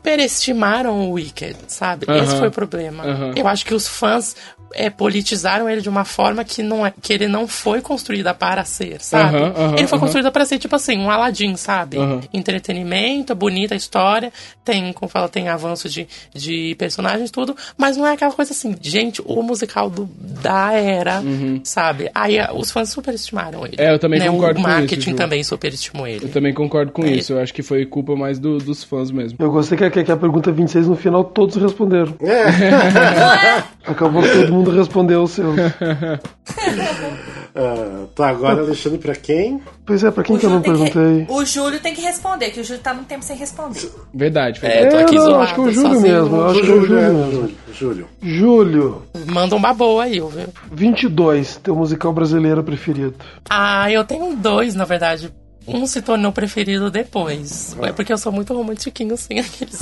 superestimaram 0.07 1.09
o 1.09 1.11
Wicked, 1.13 1.57
sabe? 1.67 2.05
Esse 2.09 2.31
Aham, 2.31 2.39
foi 2.39 2.47
o 2.47 2.51
problema. 2.51 3.03
aham. 3.03 3.31
Eu 3.35 3.47
acho 3.47 3.65
que 3.65 3.73
os 3.73 3.87
fãs 3.87 4.35
é, 4.75 4.89
politizaram 4.89 5.69
ele 5.69 5.81
de 5.81 5.89
uma 5.89 6.03
forma 6.03 6.43
que 6.43 6.63
não 6.63 6.85
é, 6.85 6.91
que 7.01 7.13
ele 7.13 7.27
não 7.27 7.47
foi 7.47 7.79
construída 7.81 8.33
para 8.33 8.63
ser, 8.65 8.97
sabe? 9.01 9.37
Aham, 9.37 9.53
aham, 9.55 9.75
ele 9.77 9.87
foi 9.87 9.99
construído 9.99 10.31
para 10.31 10.45
ser 10.45 10.52
tipo 10.59 10.75
assim, 10.75 10.97
um 10.97 11.09
Aladdin, 11.09 11.55
sabe? 11.55 11.97
Aham. 11.97 12.21
Entretenimento, 12.33 13.33
bonita 13.35 13.75
história, 13.75 14.31
tem, 14.63 14.91
como 14.93 15.09
fala, 15.09 15.27
tem 15.29 15.49
avanço 15.49 15.87
de, 15.89 16.07
de 16.33 16.75
personagens 16.77 17.31
tudo, 17.31 17.55
mas 17.77 17.97
não 17.97 18.05
é 18.07 18.13
aquela 18.13 18.31
coisa 18.33 18.51
assim, 18.53 18.75
gente, 18.81 19.21
o 19.25 19.41
musical 19.43 19.89
do, 19.89 20.09
da 20.17 20.73
era, 20.73 21.21
sabe? 21.63 22.09
Aí 22.13 22.39
ah, 22.39 22.51
os 22.53 22.71
fãs 22.71 22.89
superestimaram 22.89 23.65
ele. 23.65 23.75
Uhum. 23.79 23.83
É, 23.85 23.93
eu 23.93 23.99
também 23.99 24.19
né? 24.19 24.29
concordo 24.29 24.59
O 24.59 24.63
com 24.63 24.69
marketing 24.69 24.99
isso, 24.99 25.09
Ju. 25.11 25.15
também 25.15 25.43
superestimou 25.43 26.07
ele. 26.07 26.25
Eu 26.25 26.29
também 26.31 26.53
concordo 26.53 26.91
com 26.91 27.03
É. 27.03 27.11
isso. 27.11 27.33
Eu 27.33 27.39
acho 27.41 27.53
que 27.53 27.61
foi 27.63 27.85
culpa 27.85 28.15
mais 28.15 28.39
do- 28.39 28.57
dos 28.57 28.83
fãs 28.83 29.11
mesmo. 29.11 29.37
Eu 29.39 29.51
gostei 29.51 29.77
que, 29.77 29.89
que, 29.89 30.03
que 30.03 30.11
a 30.11 30.17
pergunta 30.17 30.51
26 30.51 30.87
no 30.87 30.95
final 30.95 31.23
todos 31.23 31.55
responderam. 31.55 32.15
É. 32.21 33.63
Acabou 33.85 34.21
que 34.23 34.29
todo 34.29 34.53
mundo 34.53 34.71
respondeu 34.71 35.23
o 35.23 35.27
seu. 35.27 35.53
Ah, 37.55 38.05
tá, 38.15 38.29
agora 38.29 38.61
Alexandre 38.61 38.97
pra 38.97 39.15
quem? 39.15 39.61
Pois 39.85 40.03
é, 40.03 40.09
pra 40.09 40.23
quem 40.23 40.35
O 40.35 40.39
que 40.39 40.45
eu 40.45 40.49
não 40.49 40.63
Júlio, 40.63 40.89
perguntei? 40.91 41.25
que, 41.25 41.31
o 41.31 41.45
Júlio 41.45 41.79
tem 41.79 41.93
que 41.93 42.01
responder, 42.01 42.49
que 42.49 42.59
o 42.59 42.63
Júlio 42.63 42.81
tá 42.81 42.93
muito 42.95 43.07
tempo 43.07 43.23
sem 43.23 43.37
responder. 43.37 43.91
Verdade, 44.13 44.59
É, 44.63 44.69
verdade. 44.69 44.89
tô 44.95 45.01
aqui 45.03 45.15
não, 45.15 45.25
zoado, 45.25 45.41
acho 45.43 45.53
que 45.53 45.59
é 45.59 45.63
o 45.63 45.71
Júlio 45.71 46.01
mesmo. 46.01 46.35
Eu 46.35 46.45
acho 46.49 46.61
que 46.61 46.71
é 46.71 46.73
o 46.73 46.81
Júlio 46.81 46.97
é, 46.99 47.09
mesmo. 47.09 47.31
Júlio. 47.31 47.55
Júlio. 47.73 48.07
Júlio, 48.21 49.01
Manda 49.27 49.55
uma 49.55 49.73
boa 49.73 50.03
aí, 50.03 50.13
viu? 50.19 50.31
22, 50.71 51.57
teu 51.57 51.75
musical 51.75 52.11
brasileiro 52.11 52.63
preferido. 52.63 53.15
Ah, 53.49 53.91
eu 53.91 54.03
tenho 54.03 54.35
dois, 54.35 54.73
na 54.73 54.85
verdade, 54.85 55.31
um 55.67 55.85
se 55.85 56.01
tornou 56.01 56.31
preferido 56.31 56.89
depois. 56.89 57.77
É 57.83 57.91
porque 57.91 58.11
eu 58.11 58.17
sou 58.17 58.31
muito 58.31 58.51
romantiquinho, 58.53 59.13
assim, 59.13 59.37
aqueles. 59.39 59.79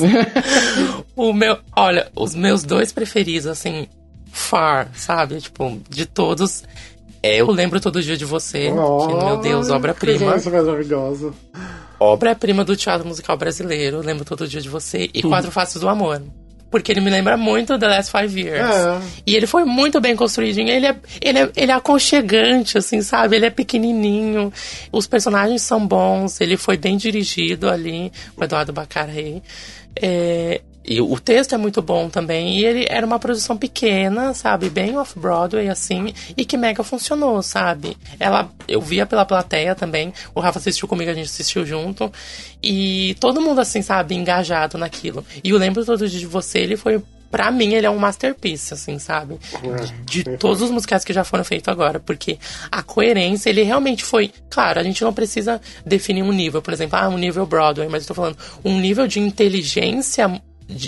o 1.16 1.34
meu. 1.34 1.58
Olha, 1.76 2.10
os 2.16 2.36
meus 2.36 2.64
dois 2.64 2.92
preferidos, 2.92 3.48
assim, 3.48 3.88
far, 4.32 4.90
sabe? 4.94 5.40
Tipo, 5.40 5.80
de 5.90 6.06
todos. 6.06 6.64
É, 7.24 7.38
eu 7.38 7.52
lembro 7.52 7.80
todo 7.80 8.02
dia 8.02 8.18
de 8.18 8.26
você. 8.26 8.70
que, 8.70 9.26
meu 9.26 9.38
Deus, 9.38 9.70
obra-prima. 9.70 10.32
Coisa 10.32 10.50
maravilhosa. 10.50 11.34
Obra-prima 12.00 12.64
do 12.66 12.76
teatro 12.76 13.08
musical 13.08 13.38
brasileiro. 13.38 14.02
Lembro 14.02 14.26
todo 14.26 14.48
dia 14.48 14.60
de 14.60 14.70
você. 14.70 15.10
E 15.14 15.22
Quatro 15.22 15.52
Faces 15.52 15.80
do 15.80 15.88
Amor. 15.88 16.22
Porque 16.72 16.90
ele 16.92 17.02
me 17.02 17.12
lembra 17.12 17.36
muito 17.36 17.78
The 17.78 17.88
Last 17.88 18.12
Five 18.12 18.42
Years. 18.42 18.76
É. 18.76 19.00
E 19.28 19.36
ele 19.36 19.46
foi 19.46 19.66
muito 19.66 20.00
bem 20.00 20.16
construidinho. 20.16 20.70
Ele 20.70 20.88
é, 20.88 20.96
ele, 21.22 21.40
é, 21.40 21.52
ele 21.56 21.72
é 21.72 21.76
aconchegante, 21.76 22.78
assim, 22.78 23.02
sabe? 23.02 23.36
Ele 23.36 23.46
é 23.46 23.50
pequenininho. 23.50 24.52
Os 24.92 25.06
personagens 25.06 25.62
são 25.62 25.86
bons. 25.86 26.40
Ele 26.40 26.56
foi 26.56 26.78
bem 26.78 26.96
dirigido 26.96 27.70
ali, 27.70 28.12
o 28.38 28.44
Eduardo 28.44 28.72
Bacarrei. 28.72 29.44
É, 30.02 30.62
e 30.84 31.00
o 31.00 31.20
texto 31.20 31.54
é 31.54 31.58
muito 31.58 31.82
bom 31.82 32.10
também. 32.10 32.58
E 32.58 32.66
ele 32.66 32.86
era 32.90 33.06
uma 33.06 33.20
produção 33.20 33.56
pequena, 33.56 34.34
sabe? 34.34 34.70
Bem 34.70 34.98
off-Broadway, 34.98 35.70
assim. 35.70 36.14
E 36.36 36.44
que 36.44 36.58
mega 36.58 36.84
funcionou, 36.84 37.42
sabe? 37.44 37.96
Ela, 38.20 38.52
eu 38.68 38.82
via 38.82 39.06
pela 39.06 39.24
plateia 39.26 39.76
também. 39.76 40.14
O 40.34 40.40
Rafa 40.40 40.60
assistiu 40.60 40.88
comigo, 40.88 41.12
a 41.12 41.14
gente 41.14 41.28
assistiu 41.28 41.66
junto. 41.66 42.12
E 42.64 43.16
todo 43.20 43.42
mundo, 43.42 43.62
assim, 43.62 43.82
sabe? 43.82 44.16
Engajado 44.16 44.78
naquilo. 44.78 45.24
E 45.44 45.54
o 45.54 45.58
Lembro 45.58 45.86
Todo 45.86 46.08
Dia 46.08 46.20
de 46.20 46.26
Você, 46.26 46.60
ele 46.60 46.76
foi... 46.78 47.02
Pra 47.30 47.50
mim, 47.50 47.74
ele 47.76 47.86
é 47.86 47.90
um 47.90 47.98
masterpiece, 47.98 48.74
assim, 48.74 49.00
sabe? 49.00 49.40
De 50.04 50.22
todos 50.38 50.62
os 50.62 50.70
musicais 50.70 51.06
que 51.06 51.14
já 51.14 51.24
foram 51.24 51.46
feitos 51.46 51.70
agora. 51.70 51.98
Porque 51.98 52.38
a 52.70 52.84
coerência, 52.84 53.50
ele 53.50 53.64
realmente 53.64 54.04
foi... 54.04 54.34
Claro, 54.50 54.82
a 54.82 54.84
gente 54.84 55.02
não 55.02 55.14
precisa 55.14 55.62
definir 55.86 56.24
um 56.24 56.34
nível. 56.34 56.62
Por 56.62 56.74
exemplo, 56.74 57.00
ah, 57.00 57.08
um 57.08 57.18
nível 57.18 57.46
Broadway. 57.46 57.88
Mas 57.88 58.04
eu 58.04 58.10
tô 58.10 58.14
falando 58.16 58.38
um 58.66 58.78
nível 58.78 59.08
de 59.08 59.22
inteligência 59.22 60.28
de- 60.28 60.42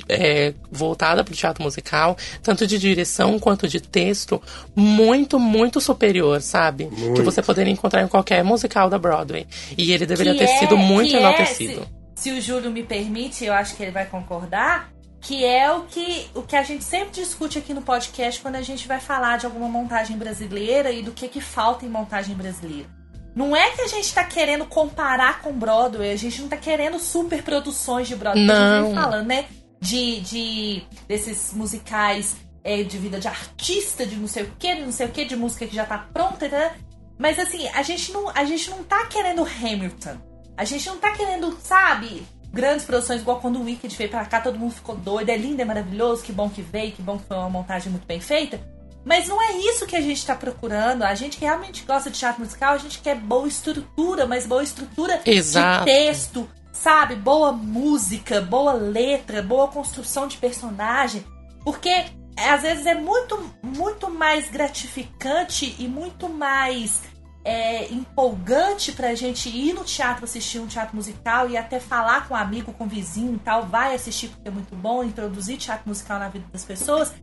é, 0.07 0.53
voltada 0.71 1.23
para 1.23 1.31
o 1.33 1.35
teatro 1.35 1.63
musical, 1.63 2.15
tanto 2.41 2.65
de 2.65 2.77
direção 2.79 3.37
quanto 3.39 3.67
de 3.67 3.79
texto, 3.81 4.41
muito, 4.75 5.39
muito 5.39 5.79
superior, 5.81 6.41
sabe? 6.41 6.87
Que 7.15 7.21
você 7.21 7.41
poderia 7.41 7.71
encontrar 7.71 8.01
em 8.01 8.07
qualquer 8.07 8.43
musical 8.43 8.89
da 8.89 8.97
Broadway. 8.97 9.45
E 9.77 9.91
ele 9.91 10.05
deveria 10.05 10.33
Que 10.33 10.39
ter 10.39 10.45
é- 10.51 10.57
sido 10.59 10.77
muito 10.77 11.15
é, 11.15 11.19
enaltecido. 11.19 11.87
se, 12.15 12.29
se 12.29 12.31
o 12.31 12.41
Júlio 12.41 12.71
me 12.71 12.83
permite, 12.83 13.45
eu 13.45 13.53
acho 13.53 13.75
que 13.75 13.83
ele 13.83 13.91
vai 13.91 14.05
concordar, 14.05 14.91
que 15.21 15.45
é 15.45 15.71
o 15.71 15.81
que, 15.83 16.27
o 16.33 16.41
que 16.41 16.55
a 16.55 16.63
gente 16.63 16.83
sempre 16.83 17.11
discute 17.11 17.57
aqui 17.57 17.73
no 17.73 17.81
podcast 17.81 18.41
quando 18.41 18.55
a 18.55 18.61
gente 18.61 18.87
vai 18.87 18.99
falar 18.99 19.37
de 19.37 19.45
alguma 19.45 19.69
montagem 19.69 20.17
brasileira 20.17 20.91
e 20.91 21.01
do 21.01 21.11
que, 21.11 21.27
que 21.27 21.39
falta 21.39 21.85
em 21.85 21.89
montagem 21.89 22.35
brasileira. 22.35 22.87
Não 23.35 23.55
é 23.55 23.71
que 23.71 23.81
a 23.81 23.87
gente 23.87 24.13
tá 24.13 24.23
querendo 24.23 24.65
comparar 24.65 25.41
com 25.41 25.51
Broadway, 25.53 26.11
a 26.11 26.15
gente 26.15 26.39
não 26.41 26.49
tá 26.49 26.57
querendo 26.57 26.99
super 26.99 27.41
produções 27.41 28.07
de 28.07 28.15
Broadway. 28.15 28.45
A 28.47 28.53
gente 28.53 28.83
vem 28.85 28.93
Não. 28.93 29.01
falando, 29.01 29.25
né? 29.27 29.45
De, 29.83 30.21
de 30.21 30.83
desses 31.07 31.53
musicais 31.53 32.37
é, 32.63 32.81
de 32.83 32.97
vida 32.97 33.19
de 33.19 33.27
artista, 33.27 34.05
de 34.05 34.15
não 34.15 34.27
sei 34.27 34.43
o 34.43 34.51
que, 34.57 34.75
de 34.75 34.81
não 34.81 34.91
sei 34.91 35.07
o 35.07 35.09
que, 35.09 35.25
de 35.25 35.35
música 35.35 35.67
que 35.67 35.75
já 35.75 35.85
tá 35.85 35.97
pronta, 35.97 36.47
tá? 36.47 36.73
Mas 37.17 37.37
assim, 37.37 37.67
a 37.69 37.83
gente 37.83 38.11
não, 38.11 38.29
a 38.29 38.45
gente 38.45 38.69
não 38.69 38.83
tá 38.83 39.05
querendo 39.05 39.43
Hamilton. 39.43 40.17
A 40.55 40.65
gente 40.65 40.87
não 40.87 40.97
tá 40.97 41.11
querendo, 41.11 41.57
sabe, 41.61 42.25
grandes 42.51 42.85
produções 42.85 43.21
igual 43.21 43.39
quando 43.39 43.59
o 43.59 43.63
Wicked 43.63 43.95
veio 43.95 44.09
pra 44.09 44.25
cá, 44.25 44.39
todo 44.39 44.59
mundo 44.59 44.73
ficou 44.73 44.95
doido, 44.95 45.29
é 45.29 45.35
lindo, 45.35 45.61
é 45.61 45.65
maravilhoso, 45.65 46.23
que 46.23 46.31
bom 46.31 46.49
que 46.49 46.61
veio, 46.61 46.91
que 46.91 47.01
bom 47.01 47.17
que 47.17 47.25
foi 47.25 47.37
uma 47.37 47.49
montagem 47.49 47.91
muito 47.91 48.05
bem 48.05 48.21
feita. 48.21 48.59
Mas 49.03 49.27
não 49.27 49.41
é 49.41 49.57
isso 49.57 49.85
que 49.85 49.97
a 49.97 50.01
gente 50.01 50.25
tá 50.25 50.33
procurando. 50.33 51.03
A 51.03 51.13
gente 51.13 51.37
que 51.37 51.43
realmente 51.43 51.83
gosta 51.83 52.09
de 52.09 52.17
teatro 52.17 52.41
musical, 52.41 52.73
a 52.73 52.77
gente 52.77 52.99
quer 52.99 53.15
boa 53.15 53.47
estrutura, 53.47 54.25
mas 54.25 54.45
boa 54.45 54.63
estrutura 54.63 55.21
Exato. 55.25 55.85
de 55.85 55.91
texto, 55.91 56.49
sabe? 56.83 57.15
Boa 57.15 57.53
música, 57.53 58.41
boa 58.41 58.73
letra, 58.73 59.41
boa 59.41 59.69
construção 59.69 60.27
de 60.27 60.35
personagem. 60.35 61.23
Porque 61.63 61.87
é, 61.87 62.49
às 62.49 62.61
vezes 62.61 62.85
é 62.85 62.93
muito, 62.93 63.41
muito 63.63 64.09
mais 64.09 64.49
gratificante 64.49 65.77
e 65.79 65.87
muito 65.87 66.27
mais 66.27 67.01
é, 67.45 67.85
empolgante 67.85 68.91
pra 68.91 69.15
gente 69.15 69.47
ir 69.47 69.71
no 69.71 69.85
teatro 69.85 70.25
assistir 70.25 70.59
um 70.59 70.67
teatro 70.67 70.93
musical 70.93 71.49
e 71.49 71.55
até 71.55 71.79
falar 71.79 72.27
com 72.27 72.33
um 72.33 72.37
amigo, 72.37 72.73
com 72.73 72.83
um 72.83 72.87
vizinho 72.87 73.33
e 73.35 73.39
tal, 73.39 73.63
vai 73.63 73.95
assistir 73.95 74.27
porque 74.27 74.49
é 74.49 74.51
muito 74.51 74.75
bom, 74.75 75.05
introduzir 75.05 75.57
teatro 75.57 75.87
musical 75.87 76.19
na 76.19 76.27
vida 76.27 76.45
das 76.51 76.65
pessoas. 76.65 77.13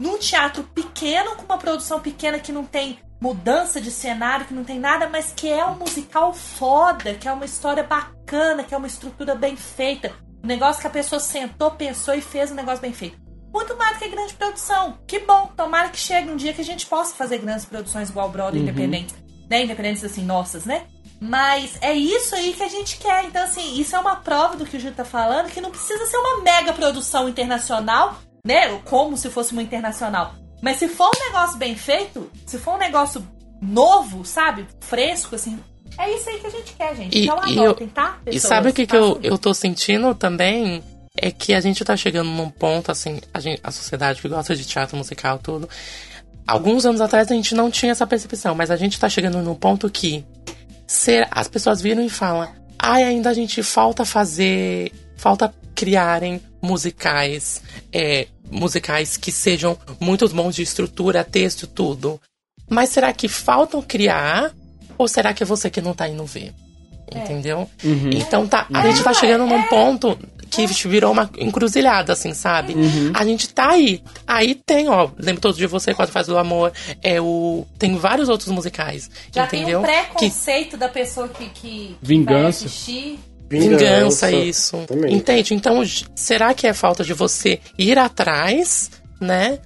Num 0.00 0.18
teatro 0.18 0.62
pequeno, 0.62 1.36
com 1.36 1.44
uma 1.44 1.58
produção 1.58 2.00
pequena 2.00 2.38
que 2.38 2.50
não 2.50 2.64
tem 2.64 2.98
mudança 3.20 3.78
de 3.78 3.90
cenário, 3.90 4.46
que 4.46 4.54
não 4.54 4.64
tem 4.64 4.80
nada, 4.80 5.06
mas 5.10 5.30
que 5.36 5.46
é 5.46 5.62
um 5.66 5.74
musical 5.74 6.32
foda, 6.32 7.12
que 7.12 7.28
é 7.28 7.32
uma 7.32 7.44
história 7.44 7.82
bacana, 7.82 8.64
que 8.64 8.74
é 8.74 8.78
uma 8.78 8.86
estrutura 8.86 9.34
bem 9.34 9.56
feita. 9.56 10.10
Um 10.42 10.46
negócio 10.46 10.80
que 10.80 10.86
a 10.86 10.90
pessoa 10.90 11.20
sentou, 11.20 11.72
pensou 11.72 12.14
e 12.14 12.22
fez 12.22 12.50
um 12.50 12.54
negócio 12.54 12.80
bem 12.80 12.94
feito. 12.94 13.20
Muito 13.52 13.76
mais 13.76 13.98
do 13.98 13.98
que 13.98 14.08
grande 14.08 14.32
produção. 14.32 14.96
Que 15.06 15.18
bom, 15.18 15.50
tomara 15.54 15.90
que 15.90 15.98
chegue 15.98 16.30
um 16.30 16.36
dia 16.36 16.54
que 16.54 16.62
a 16.62 16.64
gente 16.64 16.86
possa 16.86 17.14
fazer 17.14 17.36
grandes 17.36 17.66
produções 17.66 18.08
igual 18.08 18.28
o 18.28 18.32
Broadway 18.32 18.62
independentes, 18.62 19.14
né? 19.50 19.64
Independentes 19.64 20.02
assim, 20.02 20.24
nossas, 20.24 20.64
né? 20.64 20.86
Mas 21.20 21.76
é 21.82 21.92
isso 21.92 22.34
aí 22.34 22.54
que 22.54 22.62
a 22.62 22.68
gente 22.68 22.96
quer. 22.96 23.26
Então, 23.26 23.44
assim, 23.44 23.78
isso 23.78 23.94
é 23.94 23.98
uma 23.98 24.16
prova 24.16 24.56
do 24.56 24.64
que 24.64 24.78
o 24.78 24.80
Júlio 24.80 24.96
tá 24.96 25.04
falando, 25.04 25.50
que 25.50 25.60
não 25.60 25.70
precisa 25.70 26.06
ser 26.06 26.16
uma 26.16 26.40
mega 26.40 26.72
produção 26.72 27.28
internacional, 27.28 28.16
né? 28.44 28.78
Como 28.84 29.16
se 29.16 29.30
fosse 29.30 29.52
uma 29.52 29.62
internacional. 29.62 30.34
Mas 30.62 30.76
se 30.78 30.88
for 30.88 31.08
um 31.08 31.26
negócio 31.26 31.58
bem 31.58 31.74
feito, 31.74 32.30
se 32.46 32.58
for 32.58 32.74
um 32.74 32.78
negócio 32.78 33.26
novo, 33.60 34.24
sabe? 34.24 34.66
Fresco, 34.80 35.34
assim. 35.34 35.58
É 35.98 36.14
isso 36.14 36.28
aí 36.28 36.38
que 36.38 36.46
a 36.46 36.50
gente 36.50 36.72
quer, 36.74 36.96
gente. 36.96 37.18
E- 37.18 37.24
então 37.24 37.40
e 37.46 37.58
anotem, 37.58 37.88
tá? 37.88 38.18
E 38.22 38.24
pessoas? 38.26 38.42
sabe 38.42 38.70
o 38.70 38.72
que, 38.72 38.86
que 38.86 38.96
eu, 38.96 39.14
Façam 39.14 39.20
eu 39.22 39.38
tô 39.38 39.52
sentindo 39.54 40.14
também? 40.14 40.82
É 41.16 41.30
que 41.30 41.52
a 41.52 41.60
gente 41.60 41.84
tá 41.84 41.96
chegando 41.96 42.30
num 42.30 42.48
ponto, 42.48 42.90
assim, 42.90 43.20
a, 43.34 43.40
gente, 43.40 43.60
a 43.64 43.70
sociedade 43.70 44.22
que 44.22 44.28
gosta 44.28 44.54
de 44.54 44.64
teatro 44.64 44.96
musical 44.96 45.38
tudo. 45.38 45.68
Alguns 46.46 46.86
anos 46.86 47.00
atrás 47.00 47.30
a 47.30 47.34
gente 47.34 47.54
não 47.54 47.70
tinha 47.70 47.92
essa 47.92 48.06
percepção, 48.06 48.54
mas 48.54 48.70
a 48.70 48.76
gente 48.76 48.98
tá 48.98 49.08
chegando 49.08 49.38
num 49.42 49.54
ponto 49.54 49.90
que 49.90 50.24
ser, 50.86 51.26
as 51.30 51.48
pessoas 51.48 51.80
viram 51.80 52.02
e 52.02 52.08
falam: 52.08 52.48
ai, 52.78 53.02
ainda 53.02 53.30
a 53.30 53.34
gente 53.34 53.62
falta 53.62 54.04
fazer. 54.04 54.92
Falta 55.16 55.52
criarem 55.74 56.40
musicais, 56.60 57.62
é, 57.92 58.26
musicais 58.50 59.16
que 59.16 59.32
sejam 59.32 59.78
muito 59.98 60.28
bons 60.28 60.54
de 60.54 60.62
estrutura, 60.62 61.24
texto, 61.24 61.66
tudo. 61.66 62.20
Mas 62.68 62.90
será 62.90 63.12
que 63.12 63.28
faltam 63.28 63.82
criar? 63.82 64.52
Ou 64.96 65.08
será 65.08 65.32
que 65.32 65.42
é 65.42 65.46
você 65.46 65.70
que 65.70 65.80
não 65.80 65.94
tá 65.94 66.08
indo 66.08 66.24
ver? 66.24 66.52
Entendeu? 67.12 67.68
Então 68.14 68.46
tá, 68.46 68.66
a 68.72 68.86
gente 68.86 69.02
tá 69.02 69.12
chegando 69.12 69.46
num 69.46 69.62
ponto 69.64 70.16
que 70.50 70.66
virou 70.88 71.12
uma 71.12 71.30
encruzilhada, 71.38 72.12
assim, 72.12 72.34
sabe? 72.34 72.74
A 73.14 73.24
gente 73.24 73.48
tá 73.48 73.70
aí. 73.70 74.02
Aí 74.26 74.54
tem, 74.54 74.88
ó, 74.88 75.08
lembro 75.16 75.40
todo 75.40 75.56
de 75.56 75.66
você 75.66 75.94
quando 75.94 76.10
faz 76.10 76.28
o 76.28 76.36
amor. 76.36 76.72
É 77.02 77.20
o. 77.20 77.66
Tem 77.78 77.96
vários 77.96 78.28
outros 78.28 78.48
musicais. 78.50 79.10
Já 79.32 79.44
entendeu? 79.44 79.82
tem 79.82 80.00
um 80.00 80.04
que 80.04 80.08
preconceito 80.08 80.76
da 80.76 80.88
pessoa 80.88 81.28
que, 81.28 81.44
que, 81.46 81.50
que 81.50 81.96
Vingança. 82.02 82.40
vai 82.40 82.48
assistir. 82.48 83.18
Vingança, 83.50 84.30
isso. 84.30 84.76
Também. 84.86 85.14
Entende? 85.14 85.54
Então, 85.54 85.82
será 86.14 86.54
que 86.54 86.66
é 86.66 86.72
falta 86.72 87.02
de 87.02 87.12
você 87.12 87.58
ir 87.76 87.98
atrás, 87.98 88.90
né? 89.20 89.58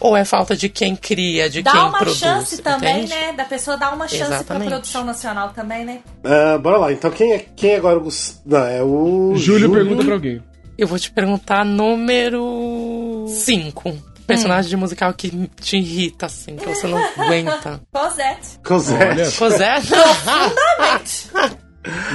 Ou 0.00 0.16
é 0.16 0.24
falta 0.24 0.56
de 0.56 0.68
quem 0.68 0.96
cria, 0.96 1.48
de 1.48 1.62
Dá 1.62 1.70
quem 1.70 1.80
uma 1.80 1.98
produz? 1.98 2.16
chance 2.18 2.60
também, 2.62 2.96
entende? 3.04 3.14
né? 3.14 3.32
Da 3.32 3.44
pessoa 3.44 3.76
dar 3.76 3.92
uma 3.94 4.08
chance 4.08 4.22
Exatamente. 4.22 4.64
pra 4.66 4.70
produção 4.76 5.04
nacional 5.04 5.50
também, 5.50 5.84
né? 5.84 6.00
Ah, 6.24 6.58
bora 6.58 6.78
lá, 6.78 6.92
então 6.92 7.10
quem 7.12 7.32
é, 7.32 7.38
quem 7.54 7.70
é 7.70 7.76
agora 7.76 7.98
o 8.00 8.08
Não, 8.44 8.64
é 8.66 8.82
o. 8.82 9.34
Júlio 9.36 9.70
pergunta 9.72 10.04
pra 10.04 10.14
alguém. 10.14 10.42
Eu 10.76 10.88
vou 10.88 10.98
te 10.98 11.10
perguntar 11.12 11.64
número 11.64 13.24
5. 13.28 13.96
Personagem 14.26 14.70
de 14.70 14.76
musical 14.76 15.12
que 15.14 15.30
te 15.60 15.76
irrita, 15.76 16.26
assim, 16.26 16.56
que 16.56 16.66
você 16.66 16.86
não 16.86 16.98
aguenta. 17.18 17.80
Cosette. 17.92 18.58
Cosette. 18.64 19.04
Olha. 19.04 19.30
Cosette? 19.32 19.88
Profundamente. 19.88 21.30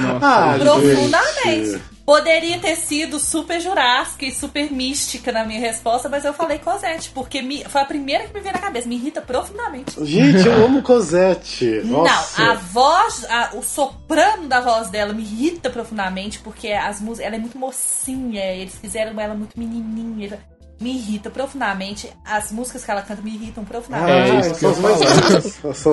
Nossa. 0.02 0.26
Ah, 0.26 0.56
Profundamente. 0.60 1.72
gente. 1.72 1.82
Poderia 2.06 2.58
ter 2.58 2.76
sido 2.76 3.20
super 3.20 3.62
jurássica 3.62 4.26
e 4.26 4.32
super 4.32 4.72
mística 4.72 5.32
na 5.32 5.46
minha 5.46 5.60
resposta, 5.60 6.10
mas 6.10 6.26
eu 6.26 6.34
falei 6.34 6.58
Cosette, 6.58 7.12
porque 7.12 7.40
me- 7.40 7.64
foi 7.66 7.82
a 7.82 7.86
primeira 7.86 8.24
que 8.26 8.34
me 8.34 8.40
veio 8.40 8.54
na 8.56 8.60
cabeça. 8.60 8.88
Me 8.88 8.96
irrita 8.96 9.22
profundamente. 9.22 10.04
Gente, 10.04 10.48
eu 10.48 10.66
amo 10.66 10.82
Cosette. 10.82 11.82
Nossa. 11.86 12.42
Não, 12.42 12.52
a 12.52 12.56
voz, 12.56 13.26
a- 13.30 13.52
o 13.54 13.62
soprano 13.62 14.48
da 14.48 14.60
voz 14.60 14.90
dela 14.90 15.14
me 15.14 15.22
irrita 15.22 15.70
profundamente, 15.70 16.40
porque 16.40 16.70
as 16.72 17.00
músicas, 17.00 17.28
ela 17.28 17.36
é 17.36 17.40
muito 17.40 17.60
mocinha, 17.60 18.44
eles 18.54 18.74
fizeram 18.76 19.20
ela 19.22 19.36
muito 19.36 19.58
menininha. 19.60 20.40
Me 20.82 20.96
irrita 20.96 21.30
profundamente. 21.30 22.10
As 22.26 22.52
músicas 22.52 22.84
que 22.86 22.90
ela 22.90 23.04
canta 23.04 23.22
me 23.22 23.36
irritam 23.36 23.64
Ah, 23.64 23.68
profundamente. 23.72 24.32
É 24.32 24.40
isso 24.40 24.54
que 24.56 24.60
são 24.60 24.70
eu 24.72 24.96
as 24.96 25.02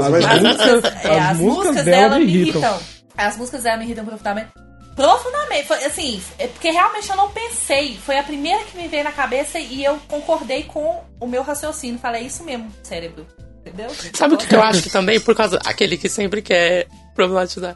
as 0.07 0.11
mais 0.11 0.25
As 0.25 0.33
As 0.33 0.43
músicas, 0.43 0.85
é, 1.05 1.19
As 1.19 1.31
as 1.31 1.37
músicas 1.39 1.41
músicas 1.67 1.85
dela 1.85 1.97
dela 2.09 2.19
me 2.21 2.25
me 2.25 2.33
irritam. 2.33 2.63
irritam. 2.63 2.97
As 3.17 3.37
músicas 3.37 3.63
dela 3.63 3.77
me 3.77 3.85
irritam 3.85 4.05
profundamente. 4.05 4.51
Profundamente. 4.95 5.67
Foi, 5.67 5.85
assim, 5.85 6.23
é 6.39 6.47
porque 6.47 6.71
realmente 6.71 7.09
eu 7.09 7.17
não 7.17 7.31
pensei. 7.31 7.97
Foi 7.99 8.19
a 8.19 8.23
primeira 8.23 8.65
que 8.65 8.77
me 8.77 8.89
veio 8.89 9.05
na 9.05 9.13
cabeça 9.13 9.59
e 9.59 9.85
eu 9.85 9.99
concordei 10.09 10.65
com 10.65 11.03
o 11.21 11.27
meu 11.27 11.43
raciocínio. 11.43 11.99
Falei, 11.99 12.23
é 12.23 12.27
isso 12.27 12.43
mesmo, 12.45 12.73
cérebro. 12.83 13.27
Entendeu? 13.61 13.91
Sabe 14.15 14.35
o 14.35 14.39
que, 14.39 14.47
que 14.47 14.55
eu 14.55 14.63
acho 14.63 14.83
que 14.83 14.91
também? 14.91 15.21
Por 15.21 15.35
causa 15.35 15.59
aquele 15.65 15.97
que 15.97 16.09
sempre 16.09 16.41
quer 16.41 16.87
problematizar. 17.15 17.75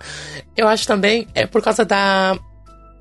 Eu 0.56 0.68
acho 0.68 0.86
também 0.86 1.26
é 1.34 1.46
por 1.46 1.62
causa 1.62 1.84
da 1.84 2.38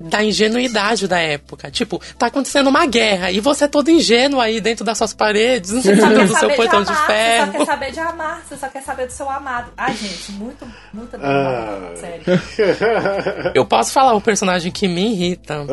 da 0.00 0.24
ingenuidade 0.24 1.06
da 1.06 1.18
época. 1.18 1.70
Tipo, 1.70 2.00
tá 2.18 2.26
acontecendo 2.26 2.68
uma 2.68 2.86
guerra 2.86 3.30
e 3.30 3.38
você 3.40 3.64
é 3.64 3.68
todo 3.68 3.90
ingênuo 3.90 4.40
aí 4.40 4.60
dentro 4.60 4.84
das 4.84 4.96
suas 4.96 5.12
paredes, 5.12 5.72
não 5.72 5.82
quer 5.82 6.26
do 6.26 6.34
seu 6.36 6.48
de 6.48 6.56
portão 6.56 6.78
amar, 6.80 6.86
de 6.86 6.92
você 6.92 7.00
só 7.00 7.06
ferro. 7.06 7.52
quer 7.52 7.66
saber 7.66 7.90
de 7.92 8.00
amar, 8.00 8.42
você 8.48 8.56
só 8.56 8.68
quer 8.68 8.82
saber 8.82 9.06
do 9.06 9.12
seu 9.12 9.28
amado. 9.30 9.70
Ai, 9.76 9.94
gente, 9.94 10.32
muito, 10.32 10.66
muito 10.92 11.16
Ah. 11.22 11.92
sério. 11.96 12.22
Eu 13.54 13.66
posso 13.66 13.92
falar 13.92 14.14
o 14.14 14.20
personagem 14.20 14.72
que 14.72 14.88
me 14.88 15.12
irrita. 15.12 15.66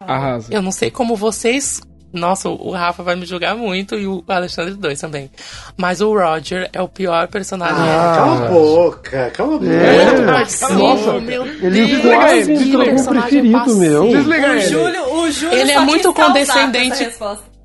Ah, 0.00 0.14
Arrasa. 0.14 0.52
Eu 0.52 0.62
não 0.62 0.72
sei 0.72 0.90
como 0.90 1.14
vocês. 1.14 1.80
Nossa, 2.12 2.48
o 2.48 2.72
Rafa 2.72 3.02
vai 3.02 3.14
me 3.14 3.24
julgar 3.24 3.54
muito 3.54 3.94
e 3.94 4.06
o 4.06 4.24
Alexandre 4.26 4.74
2 4.74 5.00
também. 5.00 5.30
Mas 5.76 6.00
o 6.00 6.12
Roger 6.12 6.68
é 6.72 6.82
o 6.82 6.88
pior 6.88 7.28
personagem. 7.28 7.76
ah, 7.78 8.14
cala 8.16 8.46
a 8.46 8.50
boca, 8.50 9.30
cala 9.32 9.54
a 9.54 9.58
boca. 9.58 9.72
É. 9.72 10.04
Muito 10.06 10.26
passivo, 10.32 10.74
Nossa, 10.78 11.20
meu 11.20 11.46
Ele 11.46 11.86
Deus. 11.86 12.02
quase 12.14 12.56
que 12.56 12.76
personagem 12.76 13.28
preferido 13.30 13.58
passivo. 13.58 13.78
meu. 13.78 14.06
Desliga 14.08 14.46
O 14.48 14.52
ele. 14.52 14.60
Júlio, 14.60 15.14
o 15.14 15.30
Júlio 15.30 15.58
Ele 15.58 15.70
é 15.72 15.80
muito 15.80 16.12
condescendente. 16.12 17.10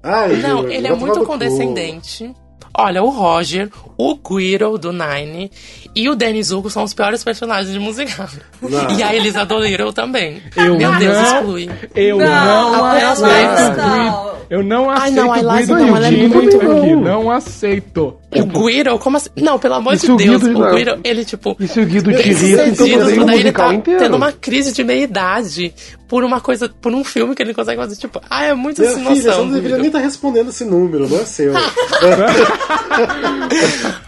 Ai, 0.04 0.36
Não, 0.38 0.58
Júlio, 0.62 0.72
ele 0.72 0.88
é 0.88 0.94
muito 0.96 1.24
condescendente. 1.26 2.32
Olha, 2.78 3.02
o 3.02 3.10
Roger, 3.10 3.70
o 3.98 4.16
Guido 4.16 4.78
do 4.78 4.92
Nine 4.92 5.50
e 5.96 6.10
o 6.10 6.16
Dennis 6.16 6.52
Hugo 6.52 6.70
são 6.70 6.84
os 6.84 6.94
piores 6.94 7.24
personagens 7.24 7.72
de 7.72 7.80
musical. 7.80 8.28
Não. 8.62 8.92
E 8.98 9.02
a 9.04 9.16
Elisa 9.16 9.46
Dolittle 9.46 9.94
também. 9.94 10.42
Eu 10.56 10.78
Meu 10.78 10.94
Deus, 10.98 11.18
não- 11.18 11.24
exclui. 11.38 11.70
Eu 11.96 12.18
Não, 12.18 12.72
não, 12.72 12.86
apenas 12.86 13.24
aceito. 13.24 13.78
não. 13.78 14.00
Guido. 14.26 14.36
Eu 14.48 14.64
não 14.64 14.92
Ai, 14.92 14.98
aceito 14.98 15.16
não, 15.16 15.34
a 15.34 15.36
o 15.36 15.38
Eliza 15.40 15.56
Guido 15.76 15.88
não, 15.88 15.98
ela 15.98 16.08
é 16.08 16.12
muito- 16.12 16.56
aqui. 16.58 16.66
não. 16.68 17.02
Não 17.02 17.32
aceito. 17.32 18.18
O 18.32 18.46
Guido, 18.46 19.00
como 19.00 19.18
assim? 19.18 19.30
Não, 19.38 19.58
pelo 19.58 19.74
amor 19.76 19.96
de 19.96 20.02
se 20.02 20.12
o 20.12 20.16
Deus, 20.18 20.44
Guido- 20.44 20.62
o 20.64 20.76
Guido, 20.76 21.00
ele 21.04 21.26
tipo. 21.26 21.56
E 21.60 21.68
se 21.68 21.80
o 21.80 21.86
Guido 21.86 22.12
irrita, 22.12 22.68
então 22.68 23.26
daí 23.26 23.40
ele 23.40 23.52
tá 23.52 23.74
inteiro. 23.74 24.00
tendo 24.02 24.16
uma 24.18 24.32
crise 24.32 24.72
de 24.72 24.84
meia-idade 24.84 25.74
por 26.08 26.24
uma 26.24 26.40
coisa, 26.40 26.70
por 26.70 26.94
um 26.94 27.04
filme 27.04 27.34
que 27.34 27.42
ele 27.42 27.50
não 27.52 27.56
consegue 27.56 27.82
fazer. 27.82 27.96
Tipo, 27.96 28.22
ah, 28.30 28.44
é 28.44 28.54
muito 28.54 28.82
Minha 28.82 28.94
sem 28.94 29.04
filha, 29.04 29.16
você 29.16 29.28
noção. 29.30 29.46
não 29.46 29.54
deveria 29.54 29.78
nem 29.78 29.88
estar 29.88 30.00
respondendo 30.00 30.50
esse 30.50 30.64
número, 30.64 31.10
não 31.10 31.18
é 31.18 31.26
seu. 31.26 31.52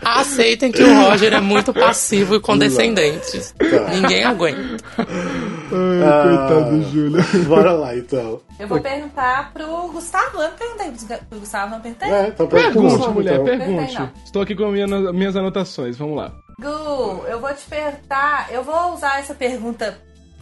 Aceitem 0.04 0.72
que 0.72 0.84
o 0.84 1.02
Roger 1.02 1.34
é 1.34 1.40
muito 1.42 1.74
passivo 1.80 2.36
e 2.36 2.39
condescendente. 2.39 3.53
Ninguém 3.93 4.23
aguenta. 4.23 4.78
Ah, 4.97 6.23
coitado 6.23 6.78
do 6.78 6.84
Júlio. 6.91 7.23
Bora 7.47 7.71
lá, 7.73 7.95
então. 7.95 8.41
Eu 8.59 8.67
vou 8.67 8.80
perguntar 8.82 9.51
pro 9.53 9.65
Gustavo. 9.91 10.41
Eu 10.41 10.49
perguntei 10.51 10.91
pro- 11.30 11.39
Gustavo, 11.39 11.71
não 11.71 11.82
perguntei? 11.82 12.09
É, 12.09 12.28
então 12.30 12.47
Pergunte, 12.47 12.95
então. 12.95 13.13
mulher, 13.13 13.34
Então. 13.36 13.45
pergunte. 13.45 13.99
Não. 13.99 14.09
Estou 14.25 14.41
aqui 14.41 14.55
com 14.55 14.67
minha- 14.71 14.88
minhas 15.13 15.36
anotações, 15.36 15.97
vamos 15.97 16.17
lá. 16.17 16.32
Gu, 16.59 17.25
eu 17.28 17.39
vou 17.39 17.53
te 17.53 17.65
perguntar. 17.69 18.47
Eu 18.51 18.63
vou 18.63 18.93
usar 18.93 19.19
essa 19.19 19.34
pergunta 19.36 19.97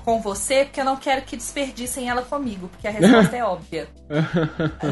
com 0.05 0.21
você, 0.21 0.65
porque 0.65 0.79
eu 0.79 0.85
não 0.85 0.95
quero 0.95 1.23
que 1.23 1.35
desperdicem 1.35 2.07
ela 2.07 2.21
comigo, 2.21 2.67
porque 2.67 2.87
a 2.87 2.91
resposta 2.91 3.35
é 3.35 3.43
óbvia. 3.43 3.87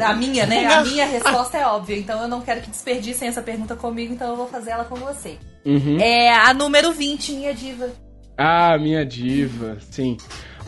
A 0.04 0.12
minha, 0.12 0.44
né? 0.44 0.66
A 0.66 0.82
minha 0.82 1.06
resposta 1.06 1.56
é 1.56 1.64
óbvia. 1.64 1.96
Então 1.96 2.20
eu 2.20 2.26
não 2.26 2.40
quero 2.40 2.60
que 2.60 2.68
desperdicem 2.68 3.28
essa 3.28 3.40
pergunta 3.40 3.76
comigo, 3.76 4.12
então 4.12 4.30
eu 4.30 4.36
vou 4.36 4.48
fazer 4.48 4.72
ela 4.72 4.84
com 4.84 4.96
você. 4.96 5.38
Uhum. 5.64 5.98
É 6.00 6.34
a 6.34 6.52
número 6.52 6.90
20, 6.90 7.32
minha 7.32 7.54
diva. 7.54 7.88
Ah, 8.36 8.76
minha 8.76 9.06
diva, 9.06 9.78
sim. 9.80 10.16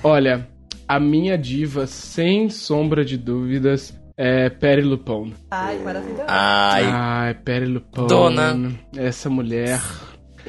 Olha, 0.04 0.48
a 0.86 1.00
minha 1.00 1.36
diva, 1.36 1.88
sem 1.88 2.48
sombra 2.48 3.04
de 3.04 3.18
dúvidas, 3.18 3.92
é 4.16 4.48
Perry 4.48 4.82
Lupone. 4.82 5.34
Ai, 5.50 5.76
maravilhoso. 5.78 6.24
Ai, 6.28 6.84
Ai, 6.86 7.34
Perry 7.34 7.66
Lupone. 7.66 8.06
Dona. 8.06 8.70
Essa 8.96 9.28
mulher. 9.28 9.80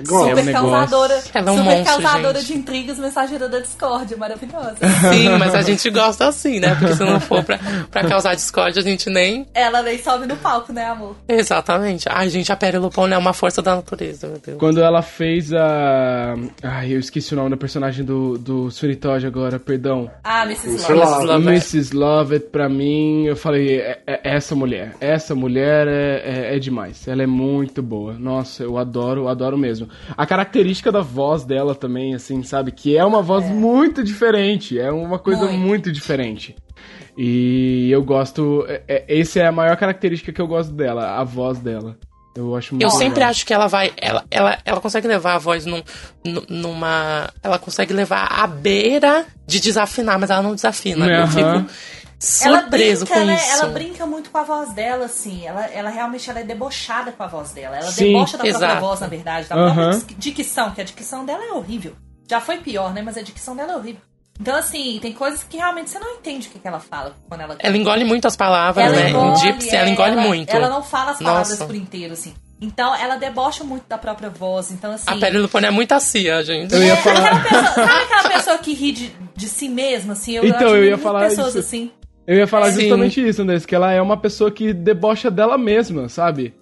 Gosto. 0.06 0.30
É 0.30 0.34
um 0.34 0.38
super 0.38 0.54
causadora, 0.54 1.24
Ela 1.34 1.50
é 1.50 1.52
um 1.52 1.58
super 1.58 1.78
monstro, 1.78 2.02
causadora 2.04 2.40
gente. 2.40 2.54
de 2.54 2.60
intrigas, 2.60 3.00
mensageira 3.00 3.50
da 3.50 3.60
discórdia, 3.60 4.18
maravilhosa. 4.18 4.76
sim, 5.12 5.30
mas 5.38 5.56
a 5.56 5.62
gente 5.62 5.90
gosta 5.90 6.28
assim, 6.28 6.60
né? 6.60 6.76
Porque 6.76 6.96
se 6.96 7.04
não 7.04 7.20
for 7.20 7.44
pra, 7.44 7.60
pra 7.90 8.08
causar 8.08 8.36
discórdia, 8.36 8.82
a 8.82 8.84
gente 8.84 9.10
nem. 9.10 9.48
Ela 9.54 9.82
nem 9.82 9.98
sobe 10.02 10.26
no 10.28 10.36
palco, 10.38 10.72
né, 10.72 10.86
amor? 10.86 11.16
Exatamente. 11.28 12.08
Ai, 12.10 12.30
gente, 12.30 12.52
a 12.52 12.56
Perry 12.56 12.78
Lupone 12.78 13.14
é 13.14 13.18
uma 13.18 13.34
força 13.34 13.62
da 13.62 13.76
natureza, 13.76 14.28
meu 14.28 14.40
Deus. 14.40 14.58
Quando 14.58 14.82
ela 14.82 15.02
fez 15.02 15.54
a. 15.54 16.36
Ai, 16.64 16.94
eu 16.94 17.00
esqueci 17.00 17.34
o 17.34 17.38
nome 17.38 17.50
da 17.50 17.58
personagem 17.58 18.04
do, 18.04 18.38
do 18.38 18.70
Todd 19.00 19.26
agora, 19.26 19.60
perdão. 19.60 20.10
Ah, 20.24 20.44
Mrs. 20.44 20.92
Lovett. 20.92 21.48
Mrs. 21.48 21.96
Lovett, 21.96 22.46
pra 22.50 22.70
mim, 22.70 23.26
eu 23.26 23.36
falei, 23.36 23.80
é, 23.80 24.00
é 24.06 24.36
essa 24.36 24.56
mulher. 24.56 24.96
Essa 25.00 25.36
mulher 25.36 25.88
é, 25.88 26.52
é, 26.52 26.56
é 26.56 26.60
demais. 26.60 27.08
Ela 27.08 27.24
é 27.24 27.28
muito 27.28 27.82
boa. 27.82 28.14
Nossa, 28.14 28.64
eu 28.64 28.78
adoro, 28.78 29.28
adoro 29.28 29.58
mesmo. 29.58 29.87
A 30.16 30.26
característica 30.26 30.92
da 30.92 31.02
voz 31.02 31.44
dela 31.44 31.74
também, 31.76 32.14
assim, 32.16 32.44
sabe? 32.44 32.72
Que 32.72 32.98
é 32.98 33.04
uma 33.06 33.22
voz 33.22 33.46
muito 33.50 34.04
diferente. 34.04 34.78
É 34.80 34.92
uma 34.92 35.20
coisa 35.20 35.46
Muito. 35.46 35.58
muito, 35.60 35.92
diferente. 35.92 36.56
E 37.18 37.90
eu 37.92 38.04
gosto. 38.04 38.66
É, 38.68 38.82
é, 38.88 39.20
essa 39.20 39.40
é 39.40 39.48
a 39.48 39.52
maior 39.52 39.76
característica 39.78 40.32
que 40.32 40.42
eu 40.42 40.48
gosto 40.48 40.72
dela, 40.74 41.18
a 41.20 41.24
voz 41.24 41.58
dela. 41.60 41.98
Eu 42.36 42.56
acho 42.56 42.76
muito 42.76 42.84
Eu 42.84 42.92
sempre 42.92 43.16
legal. 43.16 43.30
acho 43.32 43.46
que 43.48 43.52
ela 43.54 43.66
vai. 43.66 43.92
Ela, 43.98 44.24
ela, 44.30 44.60
ela 44.64 44.80
consegue 44.80 45.08
levar 45.08 45.34
a 45.34 45.38
voz 45.40 45.66
num, 45.66 45.82
nu- 46.24 46.46
numa. 46.48 47.30
Ela 47.42 47.58
consegue 47.58 47.92
levar 47.94 48.28
à 48.32 48.46
beira 48.46 49.26
de 49.48 49.60
desafinar, 49.60 50.20
mas 50.20 50.30
ela 50.30 50.44
não 50.44 50.54
desafina. 50.54 51.08
Eu 51.08 51.24
Aham. 51.24 51.66
Fico 52.20 52.48
Ela 52.48 52.62
surpreso 52.62 53.06
brinca, 53.06 53.20
com 53.20 53.26
né? 53.26 53.36
isso. 53.36 53.52
Ela 53.54 53.66
brinca 53.68 54.06
muito 54.06 54.30
com 54.30 54.38
a 54.38 54.44
voz 54.44 54.74
dela, 54.74 55.06
assim. 55.06 55.46
Ela, 55.46 55.66
ela 55.68 55.90
realmente 55.90 56.30
ela 56.30 56.40
é 56.40 56.44
debochada 56.44 57.12
com 57.12 57.24
a 57.24 57.28
voz 57.28 57.52
dela. 57.52 57.78
Ela 57.78 57.92
Sim, 57.92 58.06
debocha 58.14 58.38
da 58.38 58.44
própria 58.44 58.66
exato. 58.68 58.82
voz, 58.82 59.00
na 59.00 59.08
verdade. 59.08 59.48
Da 59.50 59.56
Aham. 59.56 59.90
própria 59.92 60.16
dicção, 60.18 60.72
que 60.72 60.82
a 60.82 60.84
dicção 60.84 61.26
dela 61.26 61.44
é 61.44 61.52
horrível. 61.54 61.94
Já 62.30 62.42
foi 62.42 62.58
pior, 62.58 62.94
né? 62.94 63.02
Mas 63.02 63.18
a 63.18 63.22
dicção 63.22 63.56
dela 63.56 63.74
é 63.74 63.76
horrível. 63.76 64.02
Então, 64.40 64.56
assim, 64.56 65.00
tem 65.02 65.14
coisas 65.14 65.42
que 65.44 65.58
realmente 65.58 65.90
você 65.90 65.98
não 65.98 66.12
entende 66.12 66.48
o 66.48 66.52
que, 66.52 66.60
que 66.60 66.68
ela 66.68 66.80
fala 66.80 67.16
quando 67.28 67.42
ela 67.42 67.56
Ela 67.58 67.76
engole 67.76 68.04
muito 68.04 68.28
as 68.28 68.36
palavras, 68.36 68.86
Ela 68.86 68.96
né? 68.96 69.10
engole, 69.10 69.32
em 69.32 69.36
Gypsy, 69.36 69.76
ela 69.76 69.90
engole 69.90 70.12
ela- 70.12 70.22
muito. 70.22 70.50
Ela 70.56 70.70
não 70.70 70.84
fala 70.84 71.12
as 71.12 71.18
palavras 71.18 71.50
Nossa. 71.50 71.66
por 71.66 71.74
inteiro, 71.76 72.14
assim. 72.14 72.36
Então, 72.62 72.94
ela 72.96 73.16
debocha 73.18 73.64
muito 73.64 73.88
da 73.88 73.98
própria 73.98 74.30
voz. 74.30 74.72
Então, 74.72 74.92
assim. 74.92 75.06
A 75.08 75.16
Perry 75.16 75.38
Lupone 75.40 75.66
é 75.68 75.72
muito 75.72 76.00
cia, 76.00 76.44
gente. 76.44 76.72
Eu 76.74 76.84
ia 76.84 76.94
É, 76.94 76.96
falar- 76.98 77.32
aquela 77.36 77.64
pessoa- 77.64 77.74
sabe 77.88 78.04
aquela 78.04 78.30
pessoa 78.30 78.58
que 78.60 78.74
ri 78.74 78.92
de, 78.92 79.16
de 79.36 79.48
si 79.50 79.70
mesma, 79.70 80.14
assim? 80.14 80.34
Eu, 80.34 80.46
Então, 80.46 80.62
eu 80.62 80.74
admiro 80.74 80.86
ia 80.86 80.98
falar 81.00 81.22
pessoas 81.30 81.50
isso. 81.50 81.60
assim. 81.60 81.92
Eu 82.28 82.36
ia 82.36 82.46
falar 82.46 82.72
Sim. 82.72 82.82
justamente 82.82 83.26
isso, 83.26 83.42
Andrés, 83.42 83.66
que 83.66 83.74
ela 83.74 83.92
é 83.92 84.02
uma 84.02 84.18
pessoa 84.18 84.52
que 84.52 84.74
debocha 84.74 85.32
dela 85.32 85.58
mesma, 85.58 86.10
sabe? 86.10 86.54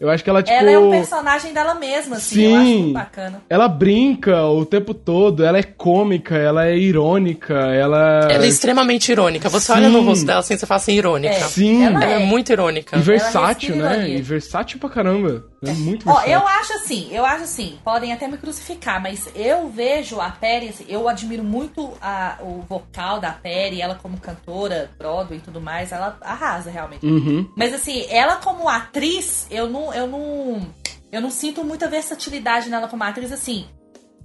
Eu 0.00 0.08
acho 0.08 0.24
que 0.24 0.30
ela, 0.30 0.42
tipo. 0.42 0.56
Ela 0.56 0.70
é 0.70 0.78
um 0.78 0.90
personagem 0.90 1.52
dela 1.52 1.74
mesma, 1.74 2.16
assim. 2.16 2.42
Eu 2.42 2.54
acho 2.56 2.64
Sim. 2.66 2.78
muito 2.82 2.94
bacana. 2.94 3.42
Ela 3.50 3.68
brinca 3.68 4.44
o 4.46 4.64
tempo 4.64 4.94
todo, 4.94 5.44
ela 5.44 5.58
é 5.58 5.62
cômica, 5.62 6.36
ela 6.36 6.66
é 6.66 6.76
irônica, 6.76 7.52
ela. 7.54 8.26
Ela 8.30 8.44
é 8.44 8.48
extremamente 8.48 9.12
irônica. 9.12 9.48
Você 9.50 9.66
Sim. 9.66 9.72
olha 9.78 9.88
no 9.90 10.00
rosto 10.02 10.24
dela 10.24 10.40
assim, 10.40 10.56
você 10.56 10.64
fala 10.66 10.76
assim, 10.80 10.94
irônica. 10.94 11.34
É. 11.34 11.40
Sim, 11.40 11.84
Ela 11.84 12.02
Ela 12.02 12.12
é 12.14 12.22
é. 12.22 12.24
muito 12.24 12.50
irônica. 12.50 12.96
e 12.96 13.00
versátil, 13.00 13.76
né? 13.76 13.92
ironia. 13.98 14.16
E 14.18 14.22
versátil 14.22 14.78
pra 14.78 14.88
caramba. 14.88 15.44
É 15.62 15.72
muito 15.72 16.08
Ó, 16.08 16.14
versátil. 16.14 16.32
eu 16.32 16.46
acho 16.46 16.72
assim, 16.72 17.08
eu 17.12 17.22
acho 17.26 17.44
assim, 17.44 17.74
podem 17.84 18.14
até 18.14 18.26
me 18.26 18.38
crucificar, 18.38 19.02
mas 19.02 19.28
eu 19.34 19.68
vejo 19.68 20.18
a 20.18 20.30
Perry, 20.30 20.70
assim, 20.70 20.86
eu 20.88 21.06
admiro 21.06 21.44
muito 21.44 21.92
a- 22.00 22.38
o 22.40 22.64
vocal 22.66 23.20
da 23.20 23.30
Perry, 23.32 23.82
ela 23.82 23.94
como 23.96 24.16
cantora, 24.16 24.88
Broadway 24.98 25.36
e 25.38 25.42
tudo 25.42 25.60
mais, 25.60 25.92
ela 25.92 26.16
arrasa 26.22 26.70
realmente. 26.70 27.04
Uhum. 27.04 27.46
Mas 27.54 27.74
assim, 27.74 28.06
ela 28.08 28.36
como 28.36 28.66
atriz, 28.70 29.46
eu 29.50 29.68
não, 29.68 29.89
eu 29.92 30.06
não, 30.06 30.66
eu 31.12 31.20
não 31.20 31.30
sinto 31.30 31.64
muita 31.64 31.88
versatilidade 31.88 32.68
nela 32.68 32.88
como 32.88 33.02
atriz, 33.04 33.30
assim. 33.32 33.66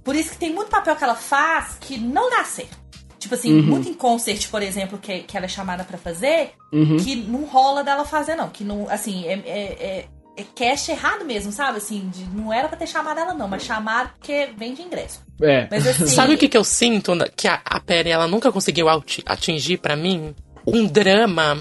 Por 0.04 0.14
isso 0.14 0.30
que 0.30 0.38
tem 0.38 0.52
muito 0.52 0.68
papel 0.70 0.94
que 0.96 1.02
ela 1.04 1.14
faz 1.16 1.76
que 1.80 1.98
não 1.98 2.30
dá 2.30 2.44
certo. 2.44 2.78
Tipo 3.18 3.34
assim, 3.34 3.50
muito 3.60 3.88
em 3.88 3.94
concert, 3.94 4.48
por 4.50 4.62
exemplo, 4.62 4.98
que, 4.98 5.20
que 5.20 5.36
ela 5.36 5.46
é 5.46 5.48
chamada 5.48 5.82
pra 5.84 5.98
fazer, 5.98 6.52
Uhum. 6.72 6.96
que 6.98 7.16
não 7.16 7.44
rola 7.44 7.82
dela 7.82 8.04
fazer, 8.04 8.36
não. 8.36 8.48
Que 8.50 8.62
não, 8.62 8.88
assim, 8.88 9.24
é, 9.26 9.32
é, 9.32 9.62
é, 9.80 10.06
é 10.36 10.44
cast 10.54 10.90
errado 10.92 11.24
mesmo, 11.24 11.50
sabe? 11.50 11.78
Assim, 11.78 12.08
de- 12.10 12.24
não 12.26 12.52
era 12.52 12.68
pra 12.68 12.76
ter 12.76 12.86
chamado 12.86 13.18
ela, 13.18 13.34
não, 13.34 13.48
mas 13.48 13.64
chamaram 13.64 14.10
porque 14.10 14.50
vende 14.56 14.80
ingresso. 14.82 15.22
É. 15.42 15.66
Mas 15.70 15.84
assim. 15.86 16.06
Sabe 16.14 16.34
o 16.34 16.38
que, 16.38 16.48
que 16.48 16.56
eu 16.56 16.62
sinto 16.62 17.12
que 17.34 17.48
a, 17.48 17.60
a 17.64 17.80
Perry 17.80 18.10
ela 18.10 18.28
nunca 18.28 18.52
conseguiu 18.52 18.88
ati- 18.88 19.24
atingir 19.26 19.78
pra 19.78 19.96
mim? 19.96 20.32
Um 20.64 20.86
drama. 20.86 21.58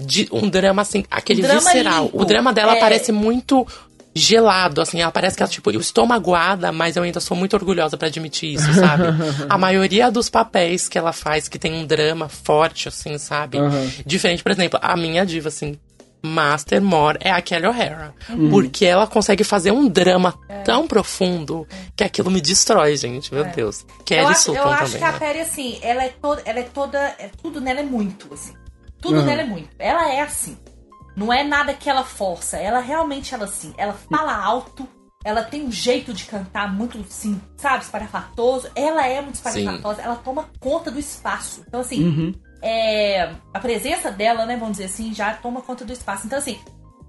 De, 0.00 0.28
um 0.32 0.48
drama 0.48 0.82
assim, 0.82 1.04
aquele 1.10 1.42
drama 1.42 1.60
visceral. 1.60 2.04
limpo. 2.04 2.22
O 2.22 2.24
drama 2.24 2.52
dela 2.52 2.76
É. 2.76 2.80
parece 2.80 3.10
muito 3.12 3.66
gelado, 4.14 4.80
assim, 4.80 5.00
ela 5.00 5.12
parece 5.12 5.36
que 5.36 5.42
ela, 5.42 5.50
tipo, 5.50 5.70
eu 5.70 5.80
estou 5.80 6.04
magoada, 6.06 6.72
mas 6.72 6.96
eu 6.96 7.02
ainda 7.02 7.20
sou 7.20 7.36
muito 7.36 7.54
orgulhosa 7.54 7.96
pra 7.96 8.08
admitir 8.08 8.54
isso, 8.54 8.72
sabe? 8.74 9.04
a 9.48 9.56
maioria 9.58 10.10
dos 10.10 10.28
papéis 10.28 10.88
que 10.88 10.98
ela 10.98 11.12
faz 11.12 11.48
que 11.48 11.58
tem 11.58 11.72
um 11.74 11.86
drama 11.86 12.28
forte, 12.28 12.88
assim, 12.88 13.16
sabe? 13.18 13.58
Aham. 13.58 13.90
Diferente, 14.04 14.42
por 14.42 14.50
exemplo, 14.50 14.78
a 14.82 14.96
minha 14.96 15.24
diva, 15.24 15.48
assim, 15.48 15.78
Master 16.20 16.82
More 16.82 17.16
é 17.20 17.30
a 17.30 17.40
Kelly 17.40 17.66
O'Hara. 17.66 18.12
Porque 18.50 18.84
ela 18.84 19.06
consegue 19.06 19.44
fazer 19.44 19.70
um 19.70 19.86
drama 19.88 20.34
tão 20.64 20.88
profundo 20.88 21.64
que 21.94 22.02
aquilo 22.02 22.28
me 22.28 22.40
destrói, 22.40 22.96
gente. 22.96 23.32
Meu 23.32 23.44
Deus. 23.44 23.86
Kelly 24.04 24.22
eu 24.22 24.28
acho, 24.28 24.40
Sutton 24.42 24.58
eu 24.58 24.68
acho 24.68 24.98
que 24.98 25.04
a 25.04 25.12
né? 25.12 25.18
Perry, 25.18 25.40
assim, 25.40 25.78
ela 25.80 26.02
é 26.04 26.08
toda. 26.08 26.42
Ela 26.44 26.58
é 26.58 26.62
toda. 26.64 26.98
é- 26.98 27.30
tudo 27.40 27.60
nela 27.60 27.78
é 27.80 27.84
muito, 27.84 28.34
assim. 28.34 28.52
Tudo 29.00 29.18
Uhum. 29.20 29.24
nela 29.24 29.42
é 29.42 29.46
muito. 29.46 29.68
Ela 29.78 30.12
é 30.12 30.20
assim. 30.20 30.56
Não 31.16 31.32
é 31.32 31.42
nada 31.42 31.74
que 31.74 31.88
ela 31.90 32.04
força. 32.04 32.56
Ela 32.58 32.80
realmente 32.80 33.34
ela 33.34 33.44
assim. 33.44 33.74
Ela 33.76 33.92
fala 33.94 34.34
alto. 34.36 34.86
ela 35.24 35.42
tem 35.42 35.64
um 35.66 35.70
jeito 35.72 36.14
de 36.14 36.24
cantar 36.24 36.72
muito, 36.72 36.98
assim, 37.00 37.38
sabe, 37.56 37.82
esparafatoso. 37.82 38.68
Ela 38.74 39.06
é 39.06 39.20
muito 39.20 39.34
esparafatosa, 39.34 40.00
ela 40.00 40.14
toma 40.16 40.48
conta 40.60 40.90
do 40.92 40.98
espaço. 40.98 41.64
Então, 41.66 41.80
assim, 41.80 42.02
é, 42.62 43.32
a 43.52 43.58
presença 43.58 44.10
dela, 44.12 44.46
né, 44.46 44.56
vamos 44.56 44.78
dizer 44.78 44.84
assim, 44.84 45.12
já 45.12 45.34
toma 45.34 45.60
conta 45.60 45.84
do 45.84 45.92
espaço. 45.92 46.24
Então, 46.26 46.38
assim, 46.38 46.58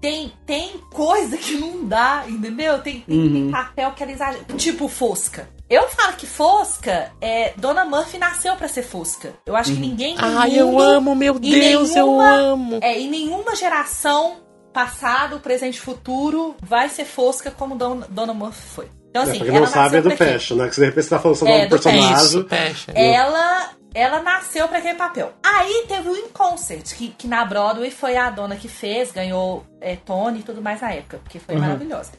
tem, 0.00 0.32
tem 0.44 0.78
coisa 0.92 1.38
que 1.38 1.54
não 1.54 1.86
dá, 1.86 2.24
entendeu? 2.28 2.80
Tem, 2.82 3.00
tem, 3.02 3.32
tem 3.32 3.50
papel 3.50 3.92
que 3.92 4.02
ela 4.02 4.12
exagera. 4.12 4.44
Tipo 4.56 4.88
Fosca. 4.88 5.48
Eu 5.70 5.88
falo 5.88 6.14
que 6.14 6.26
Fosca, 6.26 7.12
é, 7.20 7.52
Dona 7.56 7.84
Murphy 7.84 8.18
nasceu 8.18 8.56
pra 8.56 8.66
ser 8.66 8.82
Fosca. 8.82 9.32
Eu 9.46 9.54
acho 9.54 9.72
que 9.72 9.78
ninguém 9.78 10.16
no 10.16 10.24
Ai, 10.38 10.58
eu 10.58 10.66
mundo, 10.66 10.82
amo, 10.82 11.14
meu 11.14 11.38
Deus, 11.38 11.90
eu 11.94 12.06
nenhuma- 12.06 12.30
amo. 12.34 12.78
É, 12.82 12.98
em 12.98 13.08
nenhuma 13.08 13.54
geração, 13.54 14.38
passado, 14.72 15.38
presente 15.38 15.76
e 15.76 15.80
futuro, 15.80 16.56
vai 16.60 16.88
ser 16.88 17.04
Fosca 17.04 17.52
como 17.52 17.76
Dona, 17.76 18.04
Dona 18.10 18.34
Murphy 18.34 18.60
foi. 18.74 18.88
Então, 19.10 19.22
É, 19.22 19.26
assim, 19.26 19.38
pra 19.38 19.46
quem 19.46 19.56
ela 19.56 19.66
não 19.66 19.72
sabe 19.72 19.96
é 19.96 20.00
nasceu 20.00 20.10
do? 20.10 20.16
Passion, 20.32 20.56
né? 20.56 20.68
Que 20.68 20.74
se 20.74 20.80
de 20.80 20.86
repente 20.86 21.04
você 21.04 21.10
tá 21.10 21.18
falando 21.20 21.36
sobre 21.36 21.54
É, 21.54 21.56
um 21.58 21.64
do 21.64 21.70
personagem. 21.70 22.14
Isso, 22.14 22.44
Passion. 22.44 22.92
Ela, 22.94 23.70
ela 23.94 24.22
nasceu 24.22 24.66
pra 24.68 24.78
aquele 24.78 24.94
papel. 24.94 25.32
Aí 25.44 25.84
teve 25.88 26.08
o 26.08 26.16
In 26.16 26.28
Concert, 26.32 26.94
que, 26.96 27.08
que 27.16 27.28
na 27.28 27.44
Broadway 27.44 27.90
foi 27.92 28.16
a 28.16 28.28
dona 28.30 28.56
que 28.56 28.68
fez, 28.68 29.10
ganhou 29.12 29.64
é, 29.80 29.94
Tony 29.96 30.40
e 30.40 30.42
tudo 30.42 30.60
mais 30.62 30.80
na 30.80 30.92
época, 30.92 31.18
porque 31.22 31.38
foi 31.38 31.54
maravilhosa. 31.56 32.10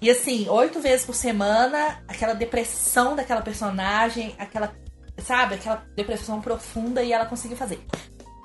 E 0.00 0.10
assim, 0.10 0.48
oito 0.48 0.80
vezes 0.80 1.04
por 1.04 1.14
semana, 1.14 2.02
aquela 2.06 2.34
depressão 2.34 3.16
daquela 3.16 3.42
personagem, 3.42 4.34
aquela, 4.38 4.72
sabe, 5.18 5.56
aquela 5.56 5.84
depressão 5.96 6.40
profunda 6.40 7.02
e 7.02 7.12
ela 7.12 7.26
conseguiu 7.26 7.56
fazer. 7.56 7.80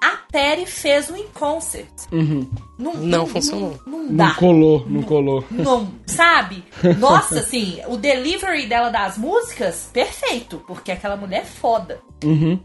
A 0.03 0.17
Perry 0.29 0.65
fez 0.65 1.09
o 1.09 1.15
In 1.15 1.27
Concert. 1.33 1.87
Não, 2.77 2.93
Não 2.95 3.25
funcionou. 3.25 3.79
Não, 3.85 3.99
não 4.03 4.15
dá. 4.15 4.27
Não 4.27 4.35
colou, 4.35 4.85
não 4.85 5.03
colou. 5.03 5.45
Não, 5.49 5.93
sabe? 6.05 6.61
Nossa, 6.99 7.39
assim, 7.39 7.79
o 7.87 7.95
delivery 7.95 8.65
dela 8.65 8.89
das 8.89 9.17
músicas, 9.17 9.89
perfeito, 9.93 10.61
porque 10.67 10.91
aquela 10.91 11.15
mulher 11.15 11.43
é 11.43 11.45
foda. 11.45 12.01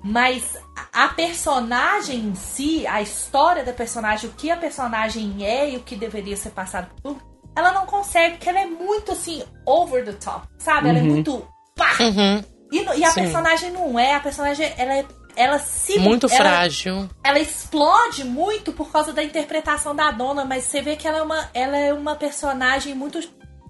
Mas 0.02 0.58
a 0.92 1.08
personagem 1.08 2.18
em 2.18 2.34
si, 2.34 2.84
a 2.88 3.00
história 3.02 3.62
da 3.62 3.72
personagem, 3.72 4.28
o 4.28 4.32
que 4.32 4.50
a 4.50 4.56
personagem 4.56 5.46
é 5.46 5.70
e 5.70 5.76
o 5.76 5.80
que 5.80 5.94
deveria 5.94 6.36
ser 6.36 6.50
passado 6.50 6.88
por 7.00 7.18
ela 7.58 7.72
não 7.72 7.86
consegue, 7.86 8.36
porque 8.36 8.48
ela 8.48 8.60
é 8.60 8.66
muito 8.66 9.12
assim, 9.12 9.42
over 9.66 10.04
the 10.04 10.12
top, 10.12 10.46
sabe? 10.58 10.88
Ela 10.88 10.98
é 10.98 11.02
muito. 11.02 11.46
Pá! 11.76 11.92
Uhum. 12.00 12.42
E, 12.72 12.82
e 12.98 13.04
a 13.04 13.10
Sim. 13.10 13.22
personagem 13.22 13.70
não 13.70 13.98
é, 13.98 14.14
a 14.14 14.20
personagem, 14.20 14.72
ela 14.76 14.94
é. 14.94 15.04
Ela 15.36 15.58
se. 15.58 15.98
Muito 16.00 16.26
ela- 16.26 16.36
frágil. 16.36 17.08
ela 17.22 17.38
explode 17.38 18.24
muito 18.24 18.72
por 18.72 18.90
causa 18.90 19.12
da 19.12 19.22
interpretação 19.22 19.94
da 19.94 20.10
dona, 20.10 20.44
mas 20.44 20.64
você 20.64 20.82
vê 20.82 20.96
que 20.96 21.06
ela 21.06 21.18
é 21.18 21.22
uma, 21.22 21.48
ela 21.54 21.76
é 21.76 21.92
uma 21.92 22.16
personagem 22.16 22.92
muito, 22.94 23.20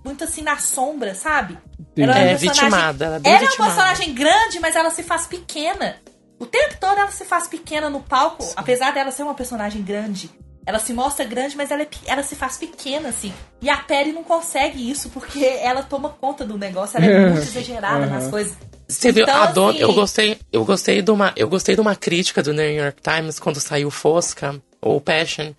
muito 0.05 0.25
assim 0.25 0.41
na 0.43 0.57
sombra, 0.57 1.15
sabe? 1.15 1.59
Ela 1.97 2.19
É, 2.19 2.29
personagem- 2.37 2.37
vitimada, 2.65 3.05
ela 3.05 3.17
é 3.17 3.19
bem 3.19 3.33
Ela 3.33 3.41
é 3.41 3.43
uma 3.45 3.51
vitimada. 3.51 3.75
personagem 3.75 4.15
grande, 4.15 4.61
mas 4.61 4.75
ela 4.77 4.91
se 4.91 5.03
faz 5.03 5.27
pequena. 5.27 5.97
O 6.41 6.47
tempo 6.47 6.77
todo 6.81 6.97
ela 6.99 7.11
se 7.11 7.25
faz 7.25 7.47
pequena 7.49 7.91
no 7.91 8.01
palco, 8.01 8.45
apesar 8.57 8.93
dela 8.93 9.11
ser 9.11 9.25
uma 9.25 9.35
personagem 9.35 9.83
grande. 9.83 10.31
Ela 10.67 10.79
se 10.79 10.93
mostra 10.93 11.25
grande, 11.25 11.57
mas 11.57 11.71
ela, 11.71 11.83
é 11.83 11.89
ela 12.07 12.23
se 12.23 12.35
faz 12.37 12.57
pequena, 12.59 13.09
assim. 13.09 13.33
E 13.63 13.71
a 13.71 13.77
Perry 13.79 14.13
não 14.13 14.23
consegue 14.23 14.91
isso, 14.91 15.09
porque 15.11 15.45
ela 15.45 15.83
toma 15.83 16.11
conta 16.11 16.45
do 16.45 16.59
negócio, 16.59 16.97
ela 16.99 17.07
é 17.07 17.29
muito 17.31 17.43
exagerada 17.43 18.07
nas 18.07 18.29
coisas. 18.29 18.55
Você 18.87 19.13
viu, 19.13 19.23
Então, 19.25 19.43
a 19.43 19.47
dona, 19.47 19.71
assim- 19.73 19.81
eu 19.81 19.93
gostei, 19.95 20.39
eu 20.53 20.65
gostei 20.65 21.03
de 21.03 21.11
uma, 21.11 21.33
eu 21.37 21.49
gostei 21.49 21.75
de 21.75 21.81
uma 21.81 21.95
crítica 21.97 22.43
do 22.43 22.53
New 22.53 22.71
York 22.71 23.01
Times 23.03 23.39
quando 23.39 23.61
saiu 23.61 23.91
Fosca 23.91 24.61
ou 24.81 25.01
Passion, 25.01 25.53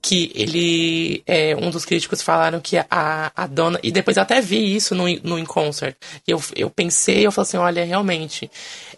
que 0.00 0.30
ele, 0.34 1.22
é, 1.26 1.56
um 1.56 1.68
dos 1.68 1.84
críticos 1.84 2.22
falaram 2.22 2.60
que 2.60 2.76
a, 2.78 3.32
a 3.34 3.46
dona, 3.46 3.78
e 3.82 3.90
depois 3.90 4.16
eu 4.16 4.22
até 4.22 4.40
vi 4.40 4.76
isso 4.76 4.94
no, 4.94 5.04
no 5.24 5.38
In 5.38 5.44
Concert, 5.44 5.96
eu, 6.26 6.40
eu 6.54 6.70
pensei, 6.70 7.26
eu 7.26 7.32
falei 7.32 7.48
assim, 7.48 7.56
olha, 7.56 7.84
realmente, 7.84 8.48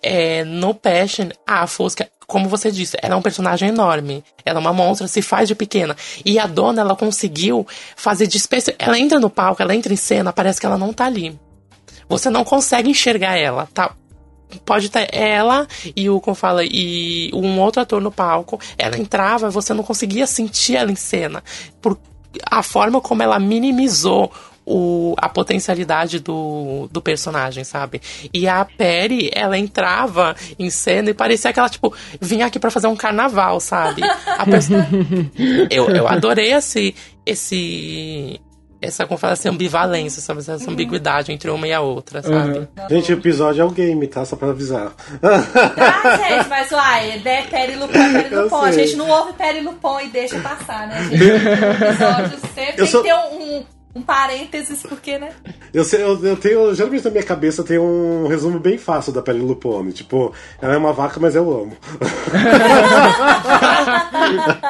é, 0.02 0.44
no 0.44 0.74
Passion, 0.74 1.30
a 1.46 1.66
Fosca, 1.66 2.08
como 2.26 2.46
você 2.46 2.70
disse, 2.70 2.94
ela 3.00 3.14
é 3.14 3.16
um 3.16 3.22
personagem 3.22 3.70
enorme, 3.70 4.22
ela 4.44 4.58
é 4.58 4.60
uma 4.60 4.72
monstra, 4.72 5.08
se 5.08 5.22
faz 5.22 5.48
de 5.48 5.54
pequena, 5.54 5.96
e 6.26 6.38
a 6.38 6.46
dona, 6.46 6.82
ela 6.82 6.94
conseguiu 6.94 7.66
fazer 7.96 8.26
de 8.26 8.36
espécie, 8.36 8.74
ela 8.78 8.98
entra 8.98 9.18
no 9.18 9.30
palco, 9.30 9.62
ela 9.62 9.74
entra 9.74 9.92
em 9.92 9.96
cena, 9.96 10.30
parece 10.30 10.60
que 10.60 10.66
ela 10.66 10.76
não 10.76 10.92
tá 10.92 11.06
ali. 11.06 11.38
Você 12.06 12.28
não 12.28 12.44
consegue 12.44 12.90
enxergar 12.90 13.36
ela, 13.36 13.66
tá? 13.72 13.94
Pode 14.64 14.88
ter 14.90 15.08
ela 15.12 15.66
e 15.94 16.08
o, 16.08 16.20
como 16.20 16.34
fala, 16.34 16.62
e 16.64 17.30
um 17.34 17.60
outro 17.60 17.82
ator 17.82 18.00
no 18.00 18.10
palco. 18.10 18.58
Ela 18.78 18.98
entrava, 18.98 19.50
você 19.50 19.74
não 19.74 19.82
conseguia 19.84 20.26
sentir 20.26 20.76
ela 20.76 20.90
em 20.90 20.96
cena. 20.96 21.42
Por 21.80 21.98
a 22.50 22.62
forma 22.62 23.00
como 23.00 23.22
ela 23.22 23.38
minimizou 23.38 24.30
o, 24.70 25.14
a 25.16 25.30
potencialidade 25.30 26.20
do, 26.20 26.88
do 26.92 27.00
personagem, 27.00 27.64
sabe? 27.64 28.02
E 28.34 28.46
a 28.46 28.64
Perry, 28.66 29.30
ela 29.32 29.56
entrava 29.58 30.36
em 30.58 30.68
cena 30.68 31.08
e 31.08 31.14
parecia 31.14 31.52
que 31.54 31.58
ela, 31.58 31.70
tipo, 31.70 31.92
vinha 32.20 32.44
aqui 32.46 32.58
pra 32.58 32.70
fazer 32.70 32.86
um 32.86 32.94
carnaval, 32.96 33.60
sabe? 33.60 34.02
Perso- 34.44 34.74
eu, 35.70 35.88
eu 35.88 36.06
adorei 36.06 36.52
esse, 36.52 36.94
esse, 37.24 38.38
essa, 38.80 39.06
como 39.06 39.18
fala 39.18 39.32
assim, 39.32 39.48
ambivalência, 39.48 40.22
sabe? 40.22 40.40
Essa 40.40 40.70
ambiguidade 40.70 41.32
entre 41.32 41.50
uma 41.50 41.66
e 41.66 41.72
a 41.72 41.80
outra, 41.80 42.22
sabe? 42.22 42.68
Gente, 42.90 43.12
o 43.12 43.16
episódio 43.18 43.62
é 43.62 43.64
o 43.64 43.70
game, 43.70 44.06
tá? 44.06 44.24
Só 44.24 44.36
pra 44.36 44.48
avisar. 44.50 44.92
Ah, 45.22 46.16
gente, 46.28 46.48
mas 46.48 46.70
uai, 46.70 47.22
é 47.24 47.42
Peri 47.42 47.74
Lupon, 47.76 47.92
Peri 47.92 48.32
Eu 48.34 48.42
Lupon. 48.44 48.62
A 48.62 48.72
gente 48.72 48.96
não 48.96 49.08
ouve 49.08 49.32
Peri 49.34 49.60
Lupon 49.60 50.00
e 50.00 50.08
deixa 50.08 50.38
passar, 50.40 50.86
né? 50.88 50.98
A 50.98 51.02
gente 51.04 51.18
no 51.18 51.86
episódio 51.86 52.38
sempre 52.54 52.72
tem 52.76 52.86
sou- 52.86 53.02
que 53.02 53.08
ter 53.08 53.14
um, 53.14 53.64
um, 53.98 54.02
parênteses, 54.02 54.82
porque, 54.82 55.18
né? 55.18 55.30
Eu, 55.72 55.84
sei, 55.84 56.02
eu, 56.02 56.18
eu 56.24 56.36
tenho, 56.36 56.74
geralmente 56.74 57.04
na 57.04 57.10
minha 57.10 57.22
cabeça 57.22 57.62
tem 57.62 57.78
um 57.78 58.26
resumo 58.26 58.58
bem 58.58 58.78
fácil 58.78 59.12
da 59.12 59.22
pele 59.22 59.40
Lupone. 59.40 59.92
Tipo, 59.92 60.32
ela 60.60 60.74
é 60.74 60.76
uma 60.76 60.92
vaca, 60.92 61.18
mas 61.20 61.34
eu 61.34 61.50
amo. 61.50 61.76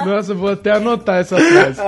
Nossa, 0.04 0.32
eu 0.32 0.36
vou 0.36 0.50
até 0.50 0.72
anotar 0.72 1.20
essa 1.20 1.36
frase. 1.36 1.80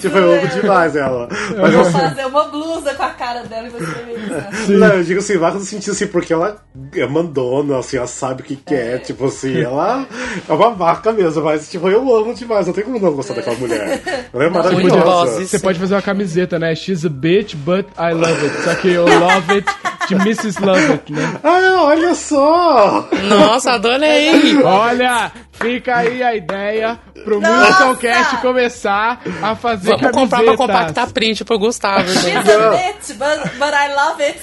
tipo, 0.00 0.16
eu 0.16 0.38
amo 0.38 0.48
demais 0.48 0.96
ela. 0.96 1.28
Mas 1.58 1.72
Vou 1.72 1.82
assim, 1.82 1.92
fazer 1.92 2.26
uma 2.26 2.44
blusa 2.44 2.94
com 2.94 3.02
a 3.02 3.10
cara 3.10 3.42
dela 3.44 3.68
e 3.68 3.70
você 3.70 3.86
vai 3.86 4.04
ver 4.04 4.18
isso. 4.18 4.72
né? 4.72 4.78
não, 4.78 4.94
eu 4.94 5.04
digo 5.04 5.20
assim, 5.20 5.38
vaca 5.38 5.58
no 5.58 5.64
sentido 5.64 5.92
assim, 5.92 6.06
porque 6.06 6.32
ela 6.32 6.62
é 6.94 7.06
mandona, 7.06 7.78
assim, 7.78 7.96
ela 7.96 8.06
sabe 8.06 8.42
o 8.42 8.44
que 8.44 8.56
quer, 8.56 8.98
tipo 9.00 9.26
assim, 9.26 9.60
ela 9.60 10.06
é 10.48 10.52
uma 10.52 10.70
vaca 10.70 11.12
mesmo, 11.12 11.42
mas 11.42 11.70
tipo, 11.70 11.88
eu 11.88 12.14
amo 12.14 12.34
demais, 12.34 12.66
não 12.66 12.74
tem 12.74 12.84
como 12.84 12.98
não 12.98 13.12
gostar 13.12 13.34
daquela 13.34 13.56
mulher. 13.56 14.00
Ela 14.32 14.44
é 14.44 14.50
maravilhosa. 14.50 15.04
vozes. 15.04 15.50
Você 15.50 15.58
pode 15.58 15.78
fazer 15.78 15.94
uma 15.94 16.02
camiseta, 16.02 16.58
né? 16.58 16.71
She's 16.74 17.04
a 17.04 17.10
bitch, 17.10 17.54
but 17.64 17.86
I 17.98 18.12
love 18.12 18.44
it. 18.44 18.62
Só 18.64 18.74
que 18.74 18.88
eu 18.88 19.06
love 19.06 19.50
it 19.52 19.66
de 20.08 20.14
Mrs. 20.16 20.60
Love 20.60 20.92
It, 20.94 21.12
né? 21.12 21.36
Ah, 21.44 21.82
olha 21.84 22.14
só! 22.14 23.08
Nossa, 23.28 23.72
adorei! 23.74 24.60
Olha, 24.62 25.30
fica 25.52 25.96
aí 25.98 26.22
a 26.22 26.34
ideia 26.34 26.98
pro! 27.24 27.40
Musicalcast 27.40 28.36
começar 28.38 29.20
a 29.40 29.54
fazer 29.54 29.90
Vamos 29.90 30.10
comprar 30.10 30.38
pra 30.42 30.56
camisetas. 30.56 30.56
compactar 30.56 31.12
print 31.12 31.44
pro 31.44 31.58
Gustavo. 31.58 32.08
She's 32.08 32.34
a 32.34 32.70
bitch, 32.70 33.16
but, 33.16 33.52
but 33.58 33.72
I 33.72 33.94
love 33.94 34.20
it. 34.22 34.40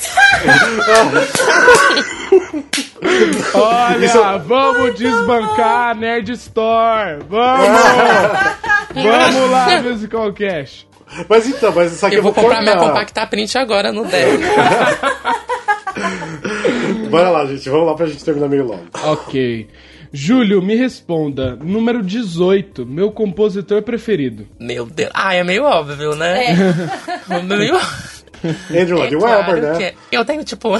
Olha, 3.53 4.05
Isso- 4.05 4.39
vamos 4.47 4.95
desbancar 4.95 5.89
a 5.91 5.93
Nerd 5.93 6.30
Store. 6.34 7.19
Vamos! 7.30 7.67
vamos 8.93 9.51
lá, 9.51 9.82
Musicalcast. 9.84 10.88
Mas 11.28 11.47
então, 11.47 11.74
mas 11.76 11.91
isso 11.93 12.05
aqui 12.05 12.16
Eu 12.16 12.24
vou 12.24 12.34
comprar 12.34 12.57
cortar. 12.57 12.62
minha 12.76 12.88
compactar 12.88 13.30
print 13.30 13.57
agora 13.57 13.91
no 13.91 14.05
deck. 14.05 14.43
Bora 17.10 17.30
lá, 17.30 17.45
gente, 17.45 17.68
vamos 17.70 17.88
lá 17.88 17.95
pra 17.95 18.05
gente 18.05 18.24
terminar 18.24 18.47
meio 18.47 18.66
logo. 18.66 18.84
Ok. 19.03 19.68
Júlio, 20.12 20.62
me 20.62 20.76
responda. 20.76 21.55
Número 21.55 22.01
18, 22.03 22.86
meu 22.86 23.12
compositor 23.12 23.82
preferido. 23.82 24.47
Meu 24.60 24.86
Deus. 24.86 25.10
Ah, 25.14 25.34
é 25.36 25.43
meio 25.43 25.64
óbvio, 25.64 26.16
né? 26.16 26.51
É. 26.51 27.41
Meio... 27.43 27.78
Andrew 28.72 28.97
Lloyd 28.97 29.14
É 29.14 29.18
Webber, 29.18 29.45
claro 29.45 29.62
né? 29.62 29.76
que. 29.91 29.95
Eu 30.16 30.26
tenho, 30.26 30.43
tipo... 30.43 30.70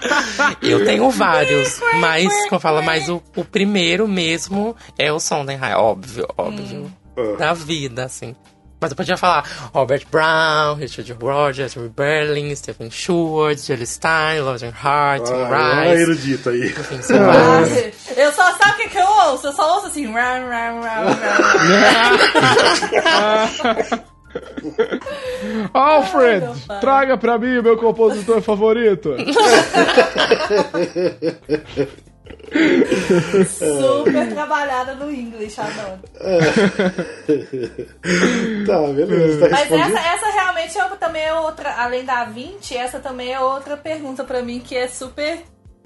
eu 0.62 0.84
tenho 0.84 1.10
vários, 1.10 1.80
mas, 2.00 2.28
como 2.48 2.60
fala, 2.60 2.82
mas 2.82 3.08
o, 3.08 3.22
o 3.36 3.44
primeiro 3.44 4.06
mesmo 4.08 4.76
é 4.98 5.12
o 5.12 5.18
Sondheim, 5.20 5.58
óbvio, 5.76 6.26
óbvio. 6.36 6.92
Hum. 7.16 7.36
Da 7.36 7.52
vida, 7.52 8.04
assim. 8.04 8.34
Mas 8.80 8.90
eu 8.90 8.96
podia 8.96 9.16
falar 9.16 9.44
Robert 9.72 10.02
Brown, 10.10 10.74
Richard 10.74 11.12
Rogers, 11.12 11.72
Jerry 11.74 11.88
Berlin, 11.88 12.52
Stephen 12.56 12.90
Schwartz, 12.90 13.64
Jelly 13.64 13.86
Stein, 13.86 14.40
Logan 14.40 14.72
Hart, 14.82 15.22
Tim 15.22 15.32
Ah, 15.34 15.84
é 15.84 15.90
Rice. 15.92 16.02
erudito 16.02 16.48
aí. 16.50 16.66
Enfim, 16.66 17.00
são 17.00 17.16
vários. 17.24 17.94
Eu 18.16 18.32
só 18.32 18.42
sabe 18.56 18.72
o 18.72 18.76
que, 18.78 18.88
que 18.88 18.98
eu 18.98 19.06
ouço? 19.06 19.46
Eu 19.46 19.52
só 19.52 19.74
ouço 19.76 19.86
assim. 19.86 20.06
Ram, 20.06 20.48
ram, 20.48 20.80
ram, 20.80 21.04
ram. 21.04 21.12
Alfred, 25.72 26.46
pai. 26.66 26.80
traga 26.80 27.18
pra 27.18 27.38
mim 27.38 27.58
o 27.58 27.62
meu 27.62 27.76
compositor 27.76 28.40
favorito. 28.40 29.14
Super 33.46 34.28
trabalhada 34.32 34.94
no 34.94 35.10
inglês, 35.10 35.56
adoro. 35.58 36.00
Tá, 38.66 38.92
beleza. 38.92 39.48
Tá 39.48 39.50
Mas 39.50 39.72
essa, 39.72 39.98
essa 39.98 40.30
realmente 40.30 40.78
é 40.78 40.84
também 40.96 41.22
é 41.22 41.34
outra, 41.34 41.74
além 41.82 42.04
da 42.04 42.24
20, 42.24 42.76
essa 42.76 43.00
também 43.00 43.32
é 43.32 43.40
outra 43.40 43.76
pergunta 43.76 44.24
pra 44.24 44.42
mim 44.42 44.60
que 44.60 44.76
é 44.76 44.86
super 44.86 45.42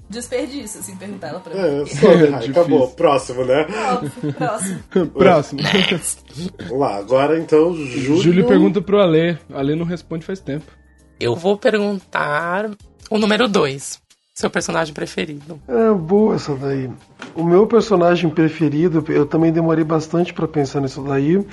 desperdício, 0.09 0.79
assim, 0.79 0.95
perguntar 0.95 1.27
ela 1.27 1.39
pra 1.39 1.53
mim. 1.53 1.59
É, 1.67 1.85
só, 1.85 2.07
né? 2.15 2.25
Difícil. 2.39 2.51
Acabou. 2.51 2.87
Próximo, 2.89 3.45
né? 3.45 3.65
Óbvio, 3.91 4.33
próximo. 4.33 4.79
Próximo. 5.13 5.61
Vamos 6.59 6.79
lá, 6.79 6.95
agora 6.97 7.39
então, 7.39 7.73
Júlio. 7.73 8.17
Júlio 8.21 8.47
pergunta 8.47 8.81
pro 8.81 8.99
Ale. 8.99 9.37
Ale 9.53 9.75
não 9.75 9.85
responde 9.85 10.25
faz 10.25 10.39
tempo. 10.39 10.65
Eu 11.19 11.35
vou 11.35 11.57
perguntar 11.57 12.69
o 13.09 13.17
número 13.17 13.47
2. 13.47 13.99
Seu 14.33 14.51
personagem 14.51 14.93
preferido. 14.93 15.59
É 15.67 15.91
boa 15.91 16.35
essa 16.35 16.53
daí. 16.55 16.87
O 17.33 17.43
meu 17.43 17.65
personagem 17.65 18.29
preferido, 18.29 19.03
eu 19.11 19.25
também 19.25 19.51
demorei 19.51 19.83
bastante 19.83 20.31
pra 20.31 20.47
pensar 20.47 20.79
nisso 20.79 21.01
daí. 21.01 21.43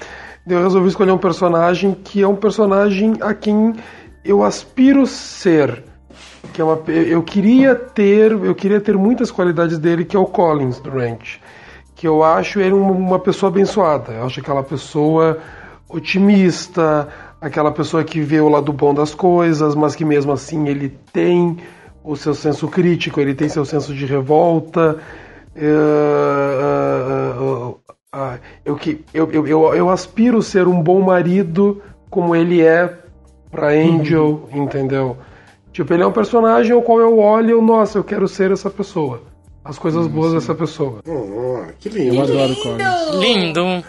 Eu 0.47 0.63
resolvi 0.63 0.89
escolher 0.89 1.13
um 1.13 1.19
personagem 1.19 1.95
que 1.95 2.21
é 2.21 2.29
um 2.29 2.37
personagem 2.37 3.15
a 3.23 3.33
quem 3.33 3.75
eu 4.23 4.43
aspiro 4.43 5.07
ser. 5.07 5.83
Que 6.53 6.61
é 6.61 6.65
uma, 6.65 6.79
eu 6.91 7.23
queria 7.23 7.75
ter, 7.75 8.33
eu 8.33 8.55
queria 8.55 8.81
ter 8.81 8.97
muitas 8.97 9.31
qualidades 9.31 9.79
dele, 9.79 10.05
que 10.05 10.17
é 10.17 10.19
o 10.19 10.27
Collins 10.27 10.79
do 10.81 10.91
Ranch. 10.91 11.41
Que 11.95 12.07
eu 12.07 12.23
acho 12.23 12.61
ele 12.61 12.73
uma, 12.75 13.19
pessoa 13.19 13.51
abençoada. 13.51 14.13
Eu 14.13 14.27
acho 14.27 14.41
aquela 14.41 14.63
pessoa 14.63 15.39
otimista, 15.89 17.09
aquela 17.41 17.71
pessoa 17.71 18.03
que 18.05 18.21
vê 18.21 18.41
o 18.41 18.49
lado 18.49 18.73
bom 18.73 18.93
das 18.95 19.15
coisas, 19.15 19.75
mas 19.75 19.95
que 19.95 20.05
mesmo 20.05 20.33
assim 20.33 20.69
ele 20.69 20.89
tem 21.13 21.57
o 22.03 22.17
seu 22.17 22.35
senso 22.35 22.69
crítico, 22.69 23.21
ele 23.21 23.35
tem 23.35 23.49
seu 23.49 23.65
senso 23.65 23.95
de 23.95 24.05
revolta. 24.05 24.99
É, 25.57 25.65
é, 25.65 27.35
é, 28.15 28.39
eu, 28.65 28.77
que- 28.77 29.05
eu, 29.13 29.31
eu, 29.33 29.75
eu, 29.75 29.89
aspiro 29.91 30.43
ser 30.43 30.67
um 30.67 30.81
bom 30.83 31.01
marido 31.01 31.81
como 32.11 32.35
ele 32.35 32.61
é 32.61 32.93
pra 33.51 33.69
Angel, 33.69 34.49
entendeu? 34.53 35.17
Tipo, 35.75 35.93
ele 35.93 36.03
é 36.05 36.07
um 36.07 36.13
personagem 36.13 36.73
ao 36.73 36.81
qual 36.81 37.01
eu 37.01 37.19
olho 37.19 37.49
e 37.49 37.53
eu, 37.53 37.61
nossa, 37.61 37.99
eu 37.99 38.05
quero 38.05 38.27
ser 38.29 38.51
essa 38.53 38.71
pessoa. 38.71 39.21
As 39.65 39.77
coisas 39.79 40.07
boas 40.07 40.33
dessa 40.35 40.55
pessoa. 40.55 41.01
Hum, 41.07 41.67
que 41.81 41.89
Eu 41.89 41.93
lindo. 41.95 42.23
adoro 42.23 42.53
o 42.53 42.57
Collins. 42.57 43.15
Lindo. 43.19 43.85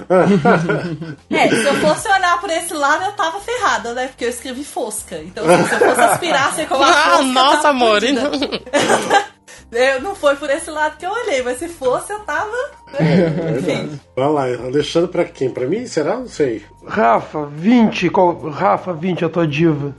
É, 1.30 1.48
se 1.50 1.64
eu 1.68 1.74
fosse 1.76 2.08
olhar 2.08 2.40
por 2.42 2.50
esse 2.50 2.74
lado, 2.74 3.04
eu 3.06 3.12
tava 3.12 3.40
ferrada, 3.40 3.94
né? 3.94 4.08
Porque 4.08 4.26
eu 4.26 4.30
escrevi 4.30 4.64
Fosca. 4.64 5.18
Então, 5.18 5.44
assim, 5.48 5.64
se 5.68 5.74
eu 5.76 5.80
fosse 5.90 6.02
aspirar 6.02 6.54
ser 6.54 6.68
como. 6.68 6.84
Ah, 6.84 7.18
eu 7.20 7.24
nossa, 7.26 7.58
tava 7.64 7.70
amor. 7.70 8.00
Eu, 9.72 10.02
não 10.02 10.16
foi 10.16 10.36
por 10.38 10.50
esse 10.50 10.70
lado 10.72 10.96
que 10.98 11.06
eu 11.06 11.12
olhei, 11.12 11.42
mas 11.42 11.58
se 11.58 11.68
fosse, 11.68 12.14
eu 12.14 12.20
tava. 12.20 12.50
né? 12.94 13.58
Enfim. 13.58 14.00
Vai 14.16 14.30
lá, 14.30 14.44
Alexandre 14.46 15.10
pra 15.12 15.26
quem? 15.26 15.50
Pra 15.50 15.66
mim? 15.68 15.86
Será? 15.86 16.16
Não 16.18 16.28
sei. 16.28 16.64
Rafa, 16.88 17.46
20, 17.48 18.10
qual, 18.10 18.38
Rafa, 18.50 18.94
20, 18.94 19.26
a 19.26 19.30
tua 19.30 19.46
diva. 19.46 19.94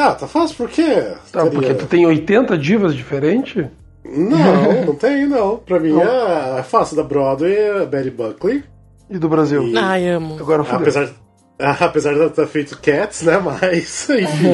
Ah, 0.00 0.14
tá 0.14 0.26
fácil, 0.28 0.56
por 0.56 0.68
quê? 0.70 0.84
Tá, 1.32 1.42
Seria- 1.42 1.50
porque 1.50 1.74
tu 1.74 1.86
tem 1.86 2.06
80 2.06 2.56
divas 2.56 2.94
diferentes? 2.94 3.66
Não, 4.04 4.84
não 4.86 4.94
tem, 4.94 5.26
não. 5.26 5.56
Pra 5.56 5.80
mim 5.80 5.98
é, 5.98 6.58
é 6.60 6.62
fácil 6.62 6.96
da 6.96 7.02
Broadway, 7.02 7.52
é 7.54 7.86
Betty 7.86 8.10
Buckley. 8.10 8.62
E 9.10 9.18
do 9.18 9.28
Brasil? 9.28 9.62
E- 9.64 9.76
Ai, 9.76 10.08
amo. 10.08 10.36
Agora 10.38 10.62
fudeu. 10.64 10.80
Apesar, 10.80 11.08
apesar 11.80 12.12
de 12.12 12.20
ela 12.20 12.30
ter 12.30 12.46
feito 12.46 12.78
Cats, 12.78 13.22
né? 13.22 13.38
Mas, 13.38 14.08
enfim. 14.10 14.52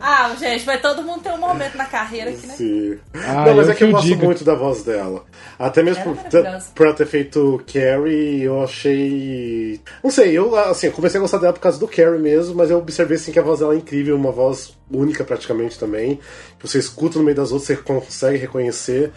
Ah, 0.00 0.34
gente, 0.38 0.64
vai 0.66 0.78
todo 0.78 1.02
mundo 1.02 1.22
ter 1.22 1.30
um 1.30 1.38
momento 1.38 1.76
na 1.76 1.86
carreira 1.86 2.30
aqui, 2.30 2.46
né? 2.46 2.54
sim. 2.54 2.98
Ah, 3.14 3.46
não, 3.46 3.56
mas 3.56 3.68
é 3.70 3.74
que 3.74 3.84
eu 3.84 3.90
gosto 3.90 4.06
diga. 4.06 4.24
muito 4.24 4.44
da 4.44 4.54
voz 4.54 4.82
dela. 4.82 5.24
Até 5.58 5.82
mesmo 5.82 6.02
é 6.02 6.04
por, 6.04 6.62
por 6.74 6.86
ela 6.86 6.94
ter 6.94 7.06
feito 7.06 7.62
Carrie, 7.72 8.42
eu 8.42 8.62
achei. 8.62 9.80
Não 10.02 10.10
sei, 10.10 10.36
eu 10.36 10.54
assim, 10.56 10.88
eu 10.88 10.92
comecei 10.92 11.18
a 11.18 11.22
gostar 11.22 11.38
dela 11.38 11.52
por 11.54 11.60
causa 11.60 11.78
do 11.78 11.88
Carrie 11.88 12.18
mesmo, 12.18 12.54
mas 12.54 12.70
eu 12.70 12.78
observei 12.78 13.16
assim, 13.16 13.32
que 13.32 13.38
a 13.38 13.42
voz 13.42 13.60
dela 13.60 13.74
é 13.74 13.78
incrível, 13.78 14.14
uma 14.14 14.32
voz 14.32 14.76
única 14.90 15.24
praticamente 15.24 15.78
também. 15.78 16.20
Que 16.58 16.68
você 16.68 16.78
escuta 16.78 17.18
no 17.18 17.24
meio 17.24 17.36
das 17.36 17.52
outras, 17.52 17.68
você 17.68 17.76
consegue 17.76 18.36
reconhecer. 18.36 19.12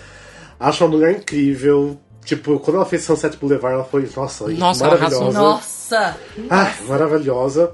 Acho 0.59 0.85
uma 0.85 0.91
mulher 0.91 1.11
incrível. 1.11 1.99
Tipo, 2.27 2.59
quando 2.59 2.75
ela 2.75 2.85
fez 2.85 3.05
Sunset 3.05 3.37
Boulevard, 3.37 3.75
ela 3.75 3.85
foi, 3.85 4.05
nossa, 4.13 4.49
Nossa, 4.49 4.83
maravilhosa. 4.85 5.39
Nossa! 5.39 6.17
Ah, 6.49 6.73
maravilhosa. 6.85 7.71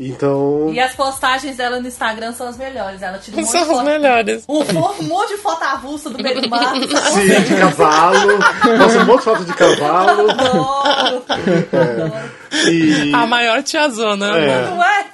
Então. 0.00 0.70
E 0.72 0.80
as 0.80 0.94
postagens 0.94 1.58
dela 1.58 1.78
no 1.78 1.86
Instagram 1.86 2.32
são 2.32 2.48
as 2.48 2.56
melhores. 2.56 3.02
Ela 3.02 3.18
tira 3.18 3.36
um 3.36 3.40
monte 3.40 3.46
de 3.46 3.52
São 3.52 3.60
as 3.60 3.68
foto. 3.68 3.84
melhores. 3.84 4.44
Um, 4.48 4.60
um 4.60 5.08
monte 5.08 5.28
de 5.28 5.36
foto 5.36 5.62
avulsa 5.62 6.08
do 6.08 6.22
meio 6.22 6.40
do 6.40 6.48
mato. 6.48 6.80
Sim, 7.12 7.42
de 7.42 7.54
cavalo. 7.54 8.38
Nossa, 8.78 8.98
um 8.98 9.04
monte 9.04 9.18
de 9.18 9.24
foto 9.24 9.44
de 9.44 9.52
cavalo. 9.52 10.30
Adoro. 10.30 11.22
E, 12.70 13.12
A 13.14 13.26
maior 13.26 13.62
tiazona. 13.62 14.38
É. 14.38 14.66
Não 14.70 14.82
é? 14.82 15.06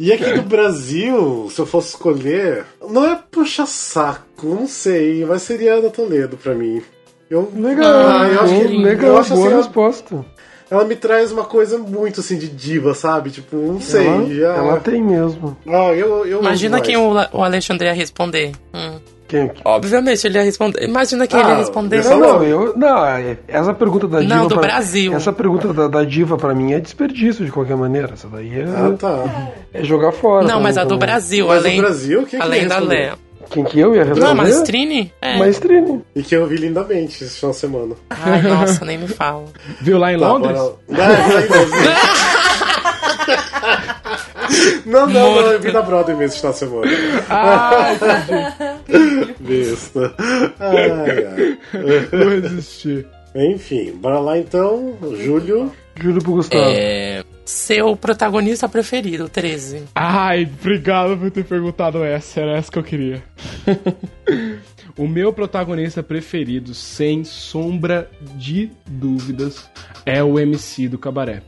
e 0.00 0.12
aqui 0.12 0.32
no 0.34 0.42
Brasil, 0.42 1.48
se 1.54 1.60
eu 1.60 1.66
fosse 1.66 1.90
escolher, 1.90 2.64
não 2.90 3.06
é 3.08 3.16
puxa 3.30 3.66
saco, 3.66 4.46
não 4.46 4.66
sei, 4.66 5.24
mas 5.24 5.42
seria 5.42 5.74
a 5.74 5.76
Ana 5.76 5.90
Toledo 5.90 6.36
pra 6.36 6.54
mim. 6.54 6.82
Eu, 7.30 7.50
Legal, 7.54 7.86
Ah, 8.08 8.28
eu 8.28 8.40
acho 8.40 8.54
que- 8.54 8.76
legal, 8.78 9.10
eu 9.10 9.18
acho 9.18 9.34
boa 9.34 9.46
assim, 9.48 9.56
resposta. 9.56 10.24
Ela 10.70 10.84
me 10.84 10.96
traz 10.96 11.32
uma 11.32 11.44
coisa 11.44 11.78
muito 11.78 12.20
assim 12.20 12.38
de 12.38 12.46
diva, 12.48 12.94
sabe? 12.94 13.30
Tipo, 13.30 13.56
não 13.56 13.80
sei. 13.80 14.06
ela, 14.06 14.26
já... 14.34 14.54
ela 14.54 14.80
tem 14.80 15.02
mesmo. 15.02 15.56
Ah, 15.66 15.92
eu, 15.94 16.26
eu 16.26 16.40
Imagina 16.40 16.80
quem 16.80 16.96
o, 16.96 17.12
o 17.32 17.42
Alexandre 17.42 17.86
ia 17.86 17.92
responder. 17.94 18.52
Hum. 18.74 18.98
Quem? 19.26 19.50
Obviamente 19.64 20.26
ele 20.26 20.38
ia 20.38 20.44
responder. 20.44 20.82
Imagina 20.84 21.26
quem 21.26 21.38
Ah, 21.38 21.42
ele 21.42 21.50
ia 21.52 21.56
responder. 21.56 21.96
essa 21.98 22.10
Não, 22.16 22.18
não. 22.38 22.44
eu, 22.44 22.74
não, 22.76 23.04
é- 23.06 23.36
essa 23.46 23.72
pergunta 23.74 24.06
da 24.08 24.20
diva. 24.20 24.34
Não, 24.34 24.46
do 24.46 24.54
pra- 24.54 24.62
Brasil. 24.62 25.14
Essa 25.14 25.32
pergunta 25.32 25.72
da, 25.74 25.86
da 25.88 26.04
diva 26.04 26.36
pra 26.38 26.54
mim 26.54 26.72
é 26.72 26.80
desperdício 26.80 27.44
de 27.44 27.50
qualquer 27.52 27.76
maneira. 27.76 28.12
Essa 28.14 28.28
daí 28.28 28.58
é, 28.60 28.64
Ah, 28.64 28.94
tá. 28.98 29.50
é 29.72 29.84
jogar 29.84 30.12
fora. 30.12 30.46
Não, 30.46 30.60
mas 30.60 30.76
mim 30.76 30.80
a 30.80 30.84
do 30.84 30.88
também. 30.90 31.06
Brasil, 31.06 31.46
Mas 31.46 31.58
além, 31.64 31.76
do 31.76 31.82
Brasil, 31.82 32.18
quem 32.26 32.38
que 32.40 32.44
além 32.44 32.62
ia 32.62 32.68
da 32.68 32.74
responder? 32.76 33.12
Quem 33.50 33.64
que 33.64 33.80
eu 33.80 33.94
ia 33.94 34.04
responder? 34.04 34.26
Não, 34.26 34.34
mas 34.34 34.60
Trini? 34.62 35.12
É. 35.22 35.38
Maestrine. 35.38 36.02
E 36.14 36.22
que 36.22 36.36
eu 36.36 36.46
vi 36.46 36.56
lindamente 36.56 37.24
esse 37.24 37.36
final 37.36 37.52
de 37.52 37.56
semana. 37.58 37.94
Ai, 38.10 38.42
nossa, 38.42 38.84
nem 38.84 38.98
me 38.98 39.08
fala. 39.08 39.44
Viu 39.80 39.98
lá 39.98 40.12
em 40.12 40.18
Tá, 40.18 40.28
Londres? 40.28 40.52
bora- 40.58 40.74
Não, 40.88 41.04
é. 41.04 42.28
Não, 44.86 45.06
não, 45.06 45.34
não, 45.34 45.40
eu 45.52 45.60
vi 45.60 45.70
na 45.70 45.82
Broadway 45.82 46.16
mesmo 46.16 46.24
esse 46.32 46.36
final 46.38 46.52
de 46.52 46.58
semana. 46.58 46.90
Ah, 47.28 47.90
Besta. 49.40 50.14
Ai, 50.58 50.90
ai. 51.26 51.58
não 52.12 52.28
resisti. 52.30 53.06
Enfim, 53.34 53.92
bora 53.96 54.18
lá 54.18 54.38
então, 54.38 54.96
Júlio. 55.22 55.70
Juro 56.00 56.22
pro 56.22 56.32
Gustavo. 56.32 56.64
É, 56.66 57.22
seu 57.48 57.96
protagonista 57.96 58.68
preferido, 58.68 59.26
13. 59.26 59.84
Ai, 59.94 60.42
obrigado 60.60 61.16
por 61.16 61.30
ter 61.30 61.44
perguntado 61.44 62.04
essa. 62.04 62.42
Era 62.42 62.58
essa 62.58 62.70
que 62.70 62.78
eu 62.78 62.82
queria. 62.82 63.22
o 64.98 65.08
meu 65.08 65.32
protagonista 65.32 66.02
preferido, 66.02 66.74
sem 66.74 67.24
sombra 67.24 68.10
de 68.36 68.70
dúvidas, 68.86 69.66
é 70.04 70.22
o 70.22 70.38
MC 70.38 70.88
do 70.88 70.98
Cabaré. 70.98 71.40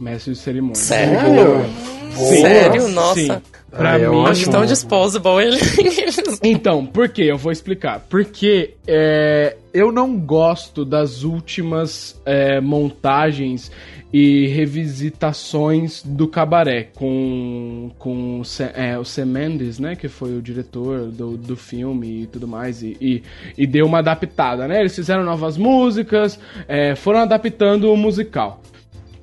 Mestre 0.00 0.32
de 0.32 0.38
cerimônia. 0.40 0.74
Sério? 0.74 1.64
Sim. 2.10 2.40
Sério? 2.42 2.88
Nossa. 2.88 3.14
Sim. 3.14 3.42
Pra 3.70 3.92
Ah, 3.92 4.00
é 4.00 4.08
mim, 4.08 4.24
Acho 4.24 4.50
tão 4.50 4.66
disposable 4.66 5.44
ele. 5.44 5.58
Então, 6.42 6.84
por 6.84 7.08
quê? 7.08 7.22
Eu 7.22 7.36
vou 7.38 7.52
explicar. 7.52 8.00
Porque 8.08 8.74
é, 8.86 9.56
eu 9.72 9.90
não 9.92 10.16
gosto 10.18 10.84
das 10.84 11.22
últimas 11.22 12.20
é, 12.24 12.60
montagens 12.60 13.70
e 14.12 14.46
revisitações 14.48 16.02
do 16.02 16.28
cabaré 16.28 16.88
com, 16.94 17.90
com 17.98 18.42
é, 18.74 18.98
o 18.98 19.04
Sam 19.04 19.26
Mendes, 19.26 19.78
né? 19.78 19.96
Que 19.96 20.08
foi 20.08 20.36
o 20.36 20.42
diretor 20.42 21.06
do, 21.06 21.36
do 21.36 21.56
filme 21.56 22.22
e 22.22 22.26
tudo 22.26 22.46
mais. 22.46 22.82
E, 22.82 22.96
e, 23.00 23.22
e 23.58 23.66
deu 23.66 23.86
uma 23.86 23.98
adaptada, 23.98 24.68
né? 24.68 24.80
Eles 24.80 24.94
fizeram 24.94 25.24
novas 25.24 25.56
músicas, 25.56 26.38
é, 26.68 26.94
foram 26.94 27.20
adaptando 27.20 27.92
o 27.92 27.96
musical. 27.96 28.62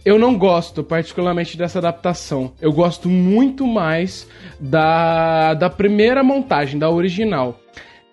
Eu 0.06 0.20
não 0.20 0.38
gosto 0.38 0.84
particularmente 0.84 1.58
dessa 1.58 1.80
adaptação. 1.80 2.52
Eu 2.60 2.74
gosto 2.74 3.08
muito 3.08 3.66
mais 3.66 4.28
da, 4.60 5.54
da 5.54 5.70
primeira 5.70 6.22
montagem, 6.22 6.78
da 6.78 6.90
original. 6.90 7.58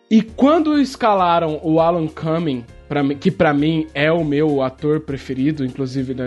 E 0.09 0.23
quando 0.23 0.79
escalaram 0.79 1.61
o 1.65 1.81
Alan 1.81 2.07
Cumming, 2.07 2.65
pra 2.91 3.15
que 3.15 3.31
pra 3.31 3.55
mim 3.55 3.87
é 3.95 4.11
o 4.11 4.25
meu 4.25 4.61
ator 4.63 4.99
preferido, 4.99 5.65
inclusive 5.65 6.13
da, 6.13 6.25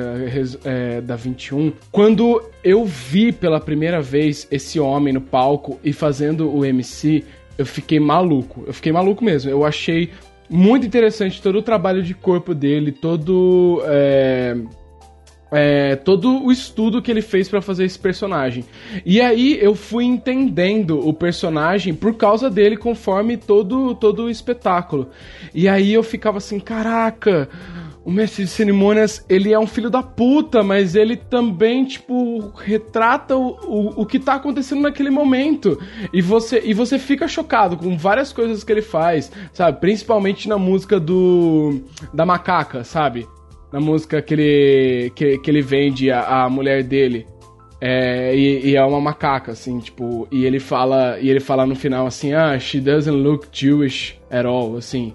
é, 0.64 1.01
da 1.01 1.18
21, 1.18 1.74
quando 1.91 2.41
eu 2.64 2.86
vi 2.86 3.34
pela 3.34 3.59
primeira 3.59 4.01
vez 4.01 4.47
esse 4.49 4.80
homem 4.80 5.14
no 5.14 5.20
palco 5.20 5.78
e 5.84 5.91
fazendo 5.91 6.49
o 6.49 6.64
MC, 6.64 7.26
eu 7.57 7.66
fiquei 7.66 7.99
maluco. 7.99 8.64
Eu 8.66 8.74
fiquei 8.74 8.93
maluco 8.93 9.22
mesmo. 9.26 9.51
Eu 9.51 9.66
achei 9.66 10.11
muito 10.49 10.88
interessante 10.88 11.41
todo 11.41 11.57
o 11.57 11.61
trabalho 11.61 12.01
de 12.01 12.14
corpo 12.14 12.55
dele, 12.55 12.93
todo. 12.93 13.84
é, 13.86 14.55
é, 15.54 15.95
todo 15.95 16.43
o 16.43 16.51
estudo 16.51 17.01
que 17.01 17.12
ele 17.12 17.22
fez 17.22 17.47
pra 17.47 17.62
fazer 17.62 17.86
esse 17.86 17.99
personagem. 17.99 18.66
E 19.06 19.22
aí 19.22 19.58
eu 19.62 19.76
fui 19.76 20.06
entendendo 20.06 20.99
o 20.99 21.14
personagem 21.14 21.93
por 21.93 22.16
causa 22.16 22.49
dele 22.49 22.76
conforme 22.76 23.38
todo, 23.38 23.95
todo 23.95 24.24
o 24.24 24.30
espetáculo. 24.30 25.10
E 25.54 25.68
aí 25.68 25.93
eu 25.93 26.04
ficava 26.04 26.38
assim, 26.38 26.60
caraca, 26.60 27.49
o 28.06 28.12
mestre 28.12 28.43
de 28.43 28.49
cerimônias, 28.49 29.24
ele 29.30 29.54
é 29.54 29.60
um 29.60 29.68
filho 29.68 29.89
da 29.89 30.04
puta, 30.04 30.62
mas 30.62 30.93
ele 30.93 31.16
também, 31.16 31.86
tipo, 31.86 32.51
retrata 32.58 33.38
o, 33.38 33.58
o, 33.64 34.01
o 34.01 34.06
que 34.06 34.20
tá 34.20 34.34
acontecendo 34.34 34.82
naquele 34.82 35.10
momento. 35.10 35.80
E 36.12 36.22
você, 36.22 36.62
e 36.66 36.74
você 36.74 36.99
fica 36.99 37.28
chocado 37.28 37.78
com 37.78 37.97
várias 37.97 38.34
coisas 38.34 38.64
que 38.64 38.72
ele 38.72 38.82
faz, 38.82 39.32
sabe? 39.54 39.80
Principalmente 39.80 40.49
na 40.49 40.58
música 40.58 40.99
do. 40.99 41.82
da 42.14 42.26
macaca, 42.26 42.84
sabe? 42.84 43.26
Na 43.74 43.80
música 43.80 44.22
que 44.22 44.36
ele, 44.36 45.12
que, 45.16 45.40
que 45.40 45.50
ele 45.50 45.64
vende 45.64 46.12
a, 46.12 46.44
a 46.44 46.50
mulher 46.50 46.84
dele. 46.84 47.26
É, 47.82 48.34
e, 48.36 48.70
e 48.70 48.76
é 48.76 48.86
uma 48.86 49.02
macaca, 49.02 49.52
assim, 49.52 49.80
tipo, 49.80 50.28
e 50.32 50.46
ele 50.46 50.60
fala, 50.60 51.20
e 51.20 51.28
ele 51.28 51.40
fala 51.40 51.66
no 51.66 51.76
final 51.76 52.06
assim, 52.06 52.32
ah, 52.32 52.58
she 52.58 52.80
doesn't 52.80 53.18
look 53.18 53.48
Jewish 53.52 54.18
at 54.30 54.46
all, 54.46 54.78
assim. 54.78 55.14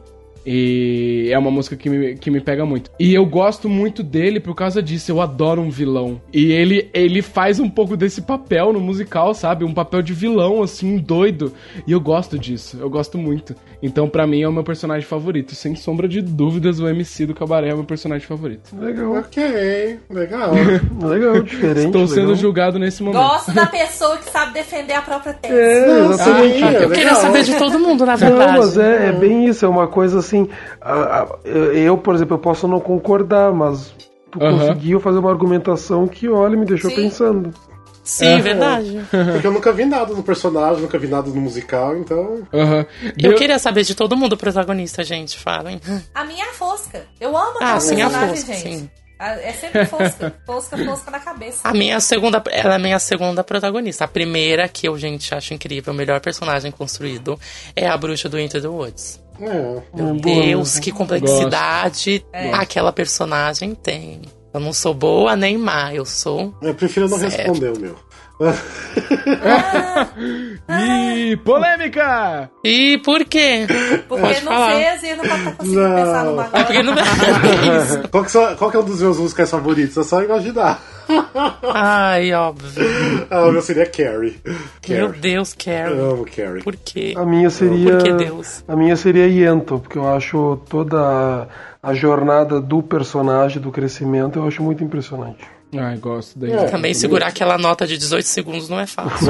E 0.51 1.29
é 1.31 1.39
uma 1.39 1.51
música 1.51 1.77
que 1.77 1.91
me, 1.91 2.15
que 2.17 2.31
me 2.31 2.41
pega 2.41 2.65
muito. 2.65 2.91
E 2.99 3.13
eu 3.15 3.27
gosto 3.27 3.69
muito 3.69 4.03
dele 4.03 4.41
por 4.41 4.55
causa 4.55 4.83
disso. 4.83 5.13
Eu 5.13 5.21
adoro 5.21 5.61
um 5.61 5.69
vilão. 5.69 6.19
E 6.33 6.51
ele, 6.53 6.89
ele 6.95 7.21
faz 7.21 7.61
um 7.61 7.69
pouco 7.69 7.99
desse 7.99 8.23
papel 8.23 8.73
no 8.73 8.81
musical, 8.81 9.35
sabe? 9.35 9.63
Um 9.63 9.75
papel 9.75 10.01
de 10.01 10.15
vilão, 10.15 10.63
assim, 10.63 10.97
doido. 10.97 11.53
E 11.87 11.93
eu 11.93 12.01
gosto 12.01 12.39
disso. 12.39 12.79
Eu 12.81 12.89
gosto 12.89 13.19
muito. 13.19 13.55
Então, 13.83 14.09
pra 14.09 14.27
mim, 14.27 14.41
é 14.41 14.49
o 14.49 14.53
meu 14.53 14.65
personagem 14.65 15.07
favorito. 15.07 15.55
Sem 15.55 15.77
sombra 15.77 16.09
de 16.09 16.23
dúvidas, 16.23 16.81
o 16.81 16.89
MC 16.89 17.27
do 17.27 17.35
Cabaré 17.35 17.69
é 17.69 17.75
o 17.75 17.77
meu 17.77 17.85
personagem 17.87 18.27
favorito. 18.27 18.75
Legal. 18.75 19.17
Ok, 19.17 19.99
legal. 20.09 20.53
Legal, 21.03 21.43
diferente. 21.45 21.87
Estou 21.87 22.07
sendo 22.07 22.21
legal. 22.29 22.37
julgado 22.37 22.79
nesse 22.79 23.03
momento. 23.03 23.21
Gosto 23.23 23.53
da 23.53 23.67
pessoa 23.67 24.17
que 24.17 24.31
sabe 24.31 24.55
defender 24.55 24.95
a 24.95 25.03
própria 25.03 25.35
tese. 25.35 25.55
É, 25.55 25.87
Não, 25.87 26.11
exatamente. 26.13 26.59
sim, 26.59 26.65
é 26.65 26.85
Eu 26.85 26.91
queria 26.91 27.15
saber 27.15 27.45
de 27.45 27.55
todo 27.57 27.79
mundo, 27.79 28.07
na 28.07 28.13
Não, 28.13 28.19
verdade. 28.19 28.59
mas 28.59 28.79
é, 28.79 29.09
é 29.09 29.13
bem 29.13 29.47
isso, 29.47 29.65
é 29.65 29.69
uma 29.69 29.87
coisa 29.87 30.19
assim. 30.19 30.38
A- 30.81 31.23
a- 31.23 31.49
eu, 31.49 31.97
por 31.99 32.15
exemplo, 32.15 32.35
eu 32.35 32.39
posso 32.39 32.69
não 32.69 32.81
concordar, 32.81 33.53
mas 33.53 33.95
tu 34.31 34.43
Aham. 34.43 34.59
conseguiu 34.59 35.01
fazer 35.01 35.19
uma 35.19 35.31
argumentação 35.31 36.07
que, 36.07 36.29
olha, 36.29 36.57
me 36.57 36.67
deixou 36.67 36.91
Sim. 36.91 36.97
pensando. 36.97 37.55
Sim, 38.05 38.41
verdade. 38.41 39.01
Porque 39.33 39.47
eu 39.47 39.53
nunca 39.53 39.71
vi 39.73 39.85
nada 39.85 40.15
no 40.15 40.23
personagem, 40.23 40.81
nunca 40.81 40.99
vi 40.99 41.07
nada 41.09 41.29
no 41.29 41.41
musical, 41.41 41.95
então. 41.97 42.43
Aham. 42.55 42.87
Eu 43.05 43.13
Deu- 43.31 43.35
queria 43.35 43.59
saber 43.59 43.83
de 43.85 43.95
todo 43.95 44.17
mundo 44.17 44.35
protagonista, 44.37 45.05
gente. 45.05 45.39
Falem. 45.39 45.79
A 46.15 46.25
minha 46.25 46.45
é 46.47 46.49
a 46.49 46.53
Fosca. 46.55 47.03
Eu 47.21 47.37
amo 47.37 47.59
Ah, 47.61 47.75
aquela 47.77 47.81
sim, 47.81 48.01
a 48.01 48.07
personagem, 48.07 48.37
Fosca, 48.37 48.53
gente. 48.55 48.79
sim. 48.79 48.91
A- 49.19 49.33
É 49.35 49.53
sempre 49.53 49.85
Fosca. 49.85 50.33
Fosca, 50.47 50.79
Fosca 50.79 51.11
na 51.11 51.19
cabeça. 51.21 51.59
A 51.69 51.73
minha 51.75 52.01
segunda, 52.01 52.43
ela 52.51 52.75
é 52.75 52.77
a 52.77 52.79
minha 52.79 52.99
segunda 52.99 53.45
protagonista. 53.45 54.05
A 54.05 54.09
primeira, 54.09 54.67
que 54.69 54.89
eu, 54.89 54.97
gente, 54.97 55.35
acho 55.35 55.53
incrível, 55.53 55.93
o 55.93 55.97
melhor 55.97 56.19
personagem 56.21 56.71
construído, 56.71 57.39
é 57.77 57.87
a 57.89 57.97
bruxa 57.97 58.27
do 58.29 58.39
Into 58.41 58.59
the 58.59 58.69
Woods. 58.69 59.21
É. 59.41 59.83
Meu 59.95 60.15
boa 60.15 60.15
Deus, 60.15 60.79
que 60.79 60.91
complexidade 60.93 62.25
aquela 62.53 62.93
personagem 62.93 63.75
tem. 63.75 64.23
Eu 64.53 64.61
não 64.61 64.73
sou 64.73 64.95
boa 64.95 65.37
nem 65.37 65.57
má, 65.59 65.95
eu 65.95 66.05
sou. 66.05 66.55
Eu 66.63 66.75
prefiro 66.75 67.09
não 67.09 67.19
Certo. 67.19 67.37
responder 67.37 67.73
o 67.77 67.81
meu. 67.81 67.97
Ih, 70.69 71.37
polêmica! 71.39 72.51
E 72.63 72.99
por 73.05 73.25
quê? 73.25 73.67
Porque 74.09 74.23
Pode 74.23 74.45
não 74.45 74.53
falar. 74.53 74.73
fez 74.77 75.03
e 75.03 75.15
não 75.17 75.25
estar 75.25 75.45
conseguindo 75.57 75.81
Não. 75.81 75.95
pensar 75.97 76.25
numa 76.25 76.43
É 76.43 76.47
agora. 76.47 76.65
porque 76.65 76.83
não 76.83 76.93
é. 76.99 78.09
Qual 78.11 78.25
que, 78.25 78.57
qual 78.57 78.71
que 78.71 78.77
é 78.77 78.81
um 78.81 78.85
dos 78.85 79.01
meus 79.03 79.19
musicais 79.19 79.51
favoritos? 79.51 79.97
É 79.97 80.03
só 80.05 80.23
imaginar. 80.23 80.81
Ai, 81.75 82.33
óbvio. 82.33 82.69
Ah, 83.31 83.47
o 83.47 83.53
meu 83.53 83.61
seria 83.63 83.85
Carrie. 83.87 84.39
Meu 84.89 85.09
Carrie. 85.09 85.21
Deus, 85.21 85.53
Carrie. 85.55 85.99
Eu 85.99 86.11
amo 86.13 86.25
Carrie. 86.25 86.63
Por 86.63 86.77
quê? 86.77 87.15
A 87.17 87.25
minha 87.27 87.51
seria. 87.51 87.97
Por 87.99 88.03
que 88.05 88.13
Deus? 88.15 88.65
A 88.69 88.75
minha 88.77 88.97
seria 88.97 89.27
Yento, 89.27 89.79
porque 89.81 89.99
eu 89.99 90.09
acho 90.09 90.61
toda 90.69 91.49
a 91.83 91.95
jornada 91.95 92.61
do 92.61 92.83
personagem, 92.83 93.61
do 93.61 93.71
crescimento, 93.71 94.39
eu 94.39 94.47
acho 94.47 94.63
muito 94.63 94.83
impressionante. 94.85 95.45
Ai, 95.77 95.97
gosto 95.99 96.39
daí. 96.39 96.53
É. 96.53 96.65
Também 96.65 96.95
segurar 96.95 97.29
aquela 97.29 97.59
nota 97.59 97.87
de 97.87 97.99
18 97.99 98.25
segundos 98.25 98.69
não 98.69 98.81
é 98.81 98.87
fácil. 98.87 99.29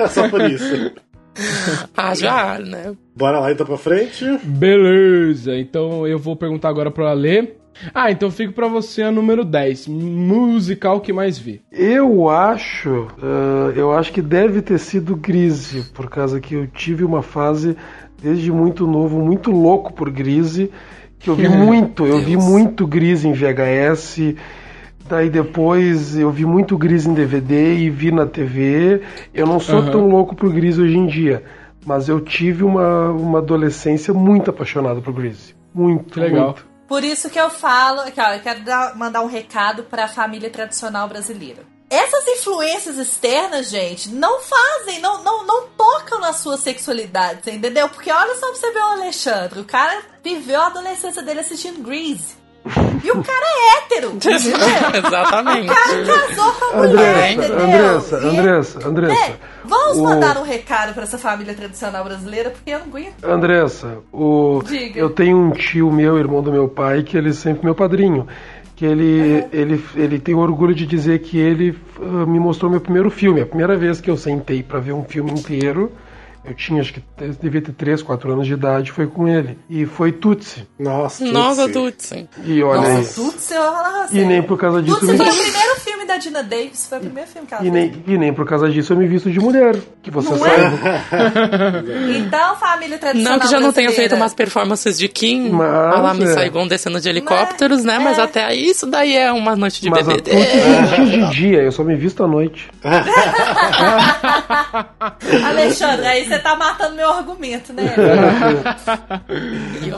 É 0.00 0.08
só 0.08 0.28
por 0.28 0.40
isso. 0.50 0.92
ah, 1.96 2.14
já, 2.14 2.58
né? 2.58 2.94
Bora 3.14 3.38
lá 3.40 3.52
então 3.52 3.66
pra 3.66 3.76
frente. 3.76 4.24
Beleza, 4.42 5.56
então 5.56 6.06
eu 6.06 6.18
vou 6.18 6.34
perguntar 6.34 6.68
agora 6.68 6.90
pro 6.90 7.06
Alê. 7.06 7.48
Ah, 7.92 8.10
então 8.10 8.30
fico 8.30 8.54
pra 8.54 8.68
você 8.68 9.02
a 9.02 9.12
número 9.12 9.44
10. 9.44 9.88
Musical 9.88 11.00
que 11.00 11.12
mais 11.12 11.38
vi. 11.38 11.60
Eu 11.70 12.28
acho, 12.28 13.08
ah, 13.22 13.72
eu 13.76 13.92
acho 13.92 14.12
que 14.12 14.22
deve 14.22 14.62
ter 14.62 14.78
sido 14.78 15.14
Grise, 15.14 15.82
por 15.92 16.08
causa 16.08 16.40
que 16.40 16.54
eu 16.54 16.66
tive 16.66 17.04
uma 17.04 17.22
fase 17.22 17.76
desde 18.22 18.50
muito 18.50 18.86
novo, 18.86 19.20
muito 19.20 19.50
louco 19.50 19.92
por 19.92 20.10
Grise, 20.10 20.70
que 21.18 21.28
eu 21.30 21.34
vi 21.36 21.48
muito, 21.50 22.06
eu 22.06 22.18
vi 22.20 22.36
muito 22.36 22.86
Grise 22.86 23.26
em 23.28 23.32
VHS. 23.32 24.34
Daí 25.08 25.30
depois 25.30 26.16
eu 26.16 26.30
vi 26.32 26.44
muito 26.44 26.76
Grise 26.76 27.08
em 27.08 27.14
DVD 27.14 27.76
e 27.76 27.88
vi 27.90 28.10
na 28.10 28.26
TV. 28.26 29.02
Eu 29.32 29.46
não 29.46 29.60
sou 29.60 29.78
Aham. 29.78 29.90
tão 29.90 30.08
louco 30.08 30.34
por 30.34 30.52
Grise 30.52 30.80
hoje 30.80 30.96
em 30.96 31.06
dia, 31.06 31.44
mas 31.84 32.08
eu 32.08 32.20
tive 32.20 32.64
uma, 32.64 33.10
uma 33.10 33.38
adolescência 33.38 34.12
muito 34.12 34.50
apaixonada 34.50 35.00
por 35.00 35.12
Grise. 35.14 35.54
Muito, 35.72 36.14
Que 36.14 36.20
legal. 36.20 36.46
muito. 36.46 36.66
Por 36.88 37.02
isso 37.04 37.28
que 37.30 37.38
eu 37.38 37.50
falo, 37.50 38.00
aqui, 38.00 38.20
ó, 38.20 38.32
eu 38.34 38.40
quero 38.40 38.64
dar- 38.64 38.96
mandar 38.96 39.20
um 39.22 39.26
recado 39.26 39.82
pra 39.84 40.06
família 40.08 40.48
tradicional 40.50 41.08
brasileira. 41.08 41.62
Essas 41.88 42.26
influências 42.26 42.96
externas, 42.98 43.70
gente, 43.70 44.08
não 44.10 44.40
fazem, 44.40 45.00
não, 45.00 45.22
não, 45.22 45.46
não 45.46 45.62
tocam 45.76 46.18
na 46.20 46.32
sua 46.32 46.56
sexualidade, 46.56 47.40
você 47.44 47.52
entendeu? 47.52 47.88
Porque 47.88 48.10
olha 48.10 48.34
só 48.34 48.48
pra 48.48 48.56
você 48.56 48.72
ver 48.72 48.80
o 48.80 48.92
Alexandre, 49.00 49.60
o 49.60 49.64
cara 49.64 50.00
viveu 50.24 50.60
a 50.60 50.66
adolescência 50.66 51.22
dele 51.22 51.40
assistindo 51.40 51.80
Grease. 51.82 52.34
E 53.04 53.10
o 53.12 53.22
cara 53.22 53.44
é 53.46 53.76
hétero? 53.78 54.18
Exatamente. 54.96 55.70
O 55.70 55.74
cara 55.74 56.04
casou 56.04 56.52
com 56.54 56.64
a 56.64 56.76
mulher, 56.78 57.30
Andressa, 57.30 57.54
entendeu? 57.54 57.86
Andressa, 57.88 58.16
E- 58.18 58.26
Andressa, 58.28 58.88
Andressa. 58.88 59.22
É, 59.24 59.36
vamos 59.64 59.98
O- 59.98 60.02
mandar 60.02 60.36
um 60.38 60.42
recado 60.42 60.92
pra 60.92 61.04
essa 61.04 61.16
família 61.16 61.54
tradicional 61.54 62.02
brasileira, 62.02 62.50
porque 62.50 62.70
eu 62.70 62.80
não 62.80 62.86
aguento. 62.86 63.24
Andressa, 63.24 63.98
o, 64.12 64.60
Diga. 64.66 64.98
eu 64.98 65.10
tenho 65.10 65.36
um 65.38 65.52
tio 65.52 65.92
meu, 65.92 66.18
irmão 66.18 66.42
do 66.42 66.50
meu 66.50 66.68
pai, 66.68 67.04
que 67.04 67.16
ele 67.16 67.30
é 67.30 67.32
sempre 67.32 67.64
meu 67.64 67.74
padrinho. 67.76 68.26
Que 68.76 68.84
ele, 68.84 69.46
ele, 69.52 69.82
ele 69.96 70.18
tem 70.18 70.34
orgulho 70.34 70.74
de 70.74 70.86
dizer 70.86 71.20
que 71.20 71.38
ele 71.38 71.74
ah, 71.98 72.26
me 72.26 72.38
mostrou 72.38 72.70
meu 72.70 72.80
primeiro 72.80 73.10
filme. 73.10 73.40
A 73.40 73.46
primeira 73.46 73.76
vez 73.76 74.00
que 74.00 74.10
eu 74.10 74.16
sentei 74.16 74.62
para 74.62 74.78
ver 74.78 74.92
um 74.92 75.02
filme 75.02 75.32
inteiro, 75.32 75.90
eu 76.46 76.54
tinha, 76.54 76.80
acho 76.80 76.92
que 76.94 77.02
devia 77.40 77.60
ter 77.62 77.72
3, 77.72 78.02
4 78.02 78.32
anos 78.32 78.46
de 78.46 78.52
idade, 78.54 78.92
foi 78.92 79.06
com 79.06 79.26
ele. 79.28 79.58
E 79.68 79.84
foi 79.86 80.12
Tutsi. 80.12 80.66
Nossa, 80.78 81.24
Nossa, 81.24 81.68
Tutsi. 81.68 82.28
Tutsi. 82.32 82.40
E 82.44 82.62
olha. 82.62 82.80
Nossa, 82.98 83.20
Tutsi, 83.22 83.54
eu 83.54 83.62
assim. 84.02 84.20
E 84.20 84.24
nem 84.24 84.42
por 84.42 84.58
causa 84.58 84.80
disso. 84.82 84.98
Tutsi 85.00 85.12
eu 85.12 85.16
foi 85.18 85.26
me- 85.26 85.32
o 85.32 85.36
primeiro 85.42 85.76
filme 85.80 86.04
da 86.06 86.16
Dina 86.18 86.42
Davis, 86.42 86.86
foi 86.88 86.98
o 86.98 87.00
primeiro 87.00 87.28
filme 87.30 87.46
que 87.48 87.54
ela 87.54 87.62
E 87.64 87.70
fez. 87.70 87.74
nem, 87.74 88.04
e 88.06 88.18
nem 88.18 88.32
por 88.32 88.46
causa 88.46 88.68
disso 88.70 88.92
eu 88.92 88.96
me 88.96 89.06
visto 89.06 89.30
de 89.30 89.40
mulher. 89.40 89.76
Que 90.02 90.10
você 90.10 90.30
Não 90.30 90.38
sabe. 90.38 90.52
Então, 92.16 92.56
família 92.56 92.98
tradicional 92.98 93.32
Não 93.34 93.40
que 93.40 93.48
já 93.50 93.60
não 93.60 93.72
tenha 93.72 93.90
feito 93.92 94.14
umas 94.14 94.32
performances 94.34 94.98
de 94.98 95.08
Kim, 95.08 95.50
Mas, 95.50 95.68
a 95.68 96.00
lá 96.00 96.14
Miss 96.14 96.30
é. 96.30 96.34
Saigon 96.34 96.66
descendo 96.68 97.00
de 97.00 97.08
helicópteros, 97.08 97.82
né? 97.84 97.98
Mas 97.98 98.18
É. 98.18 98.22
até 98.22 98.44
aí, 98.44 98.70
isso 98.70 98.86
daí 98.86 99.16
é 99.16 99.32
uma 99.32 99.56
noite 99.56 99.80
de 99.82 99.90
Mas 99.90 100.08
a 100.08 100.12
BBD. 100.12 100.30
Tutsi 100.30 100.46
existe 100.56 101.10
de 101.10 101.30
dia, 101.34 101.62
eu 101.62 101.72
só 101.72 101.82
me 101.82 101.96
visto 101.96 102.22
à 102.24 102.28
noite. 102.28 102.68
Alexandre, 105.44 106.06
aí 106.06 106.24
você 106.28 106.35
tá 106.38 106.56
matando 106.56 106.94
meu 106.96 107.10
argumento, 107.10 107.72
né? 107.72 107.94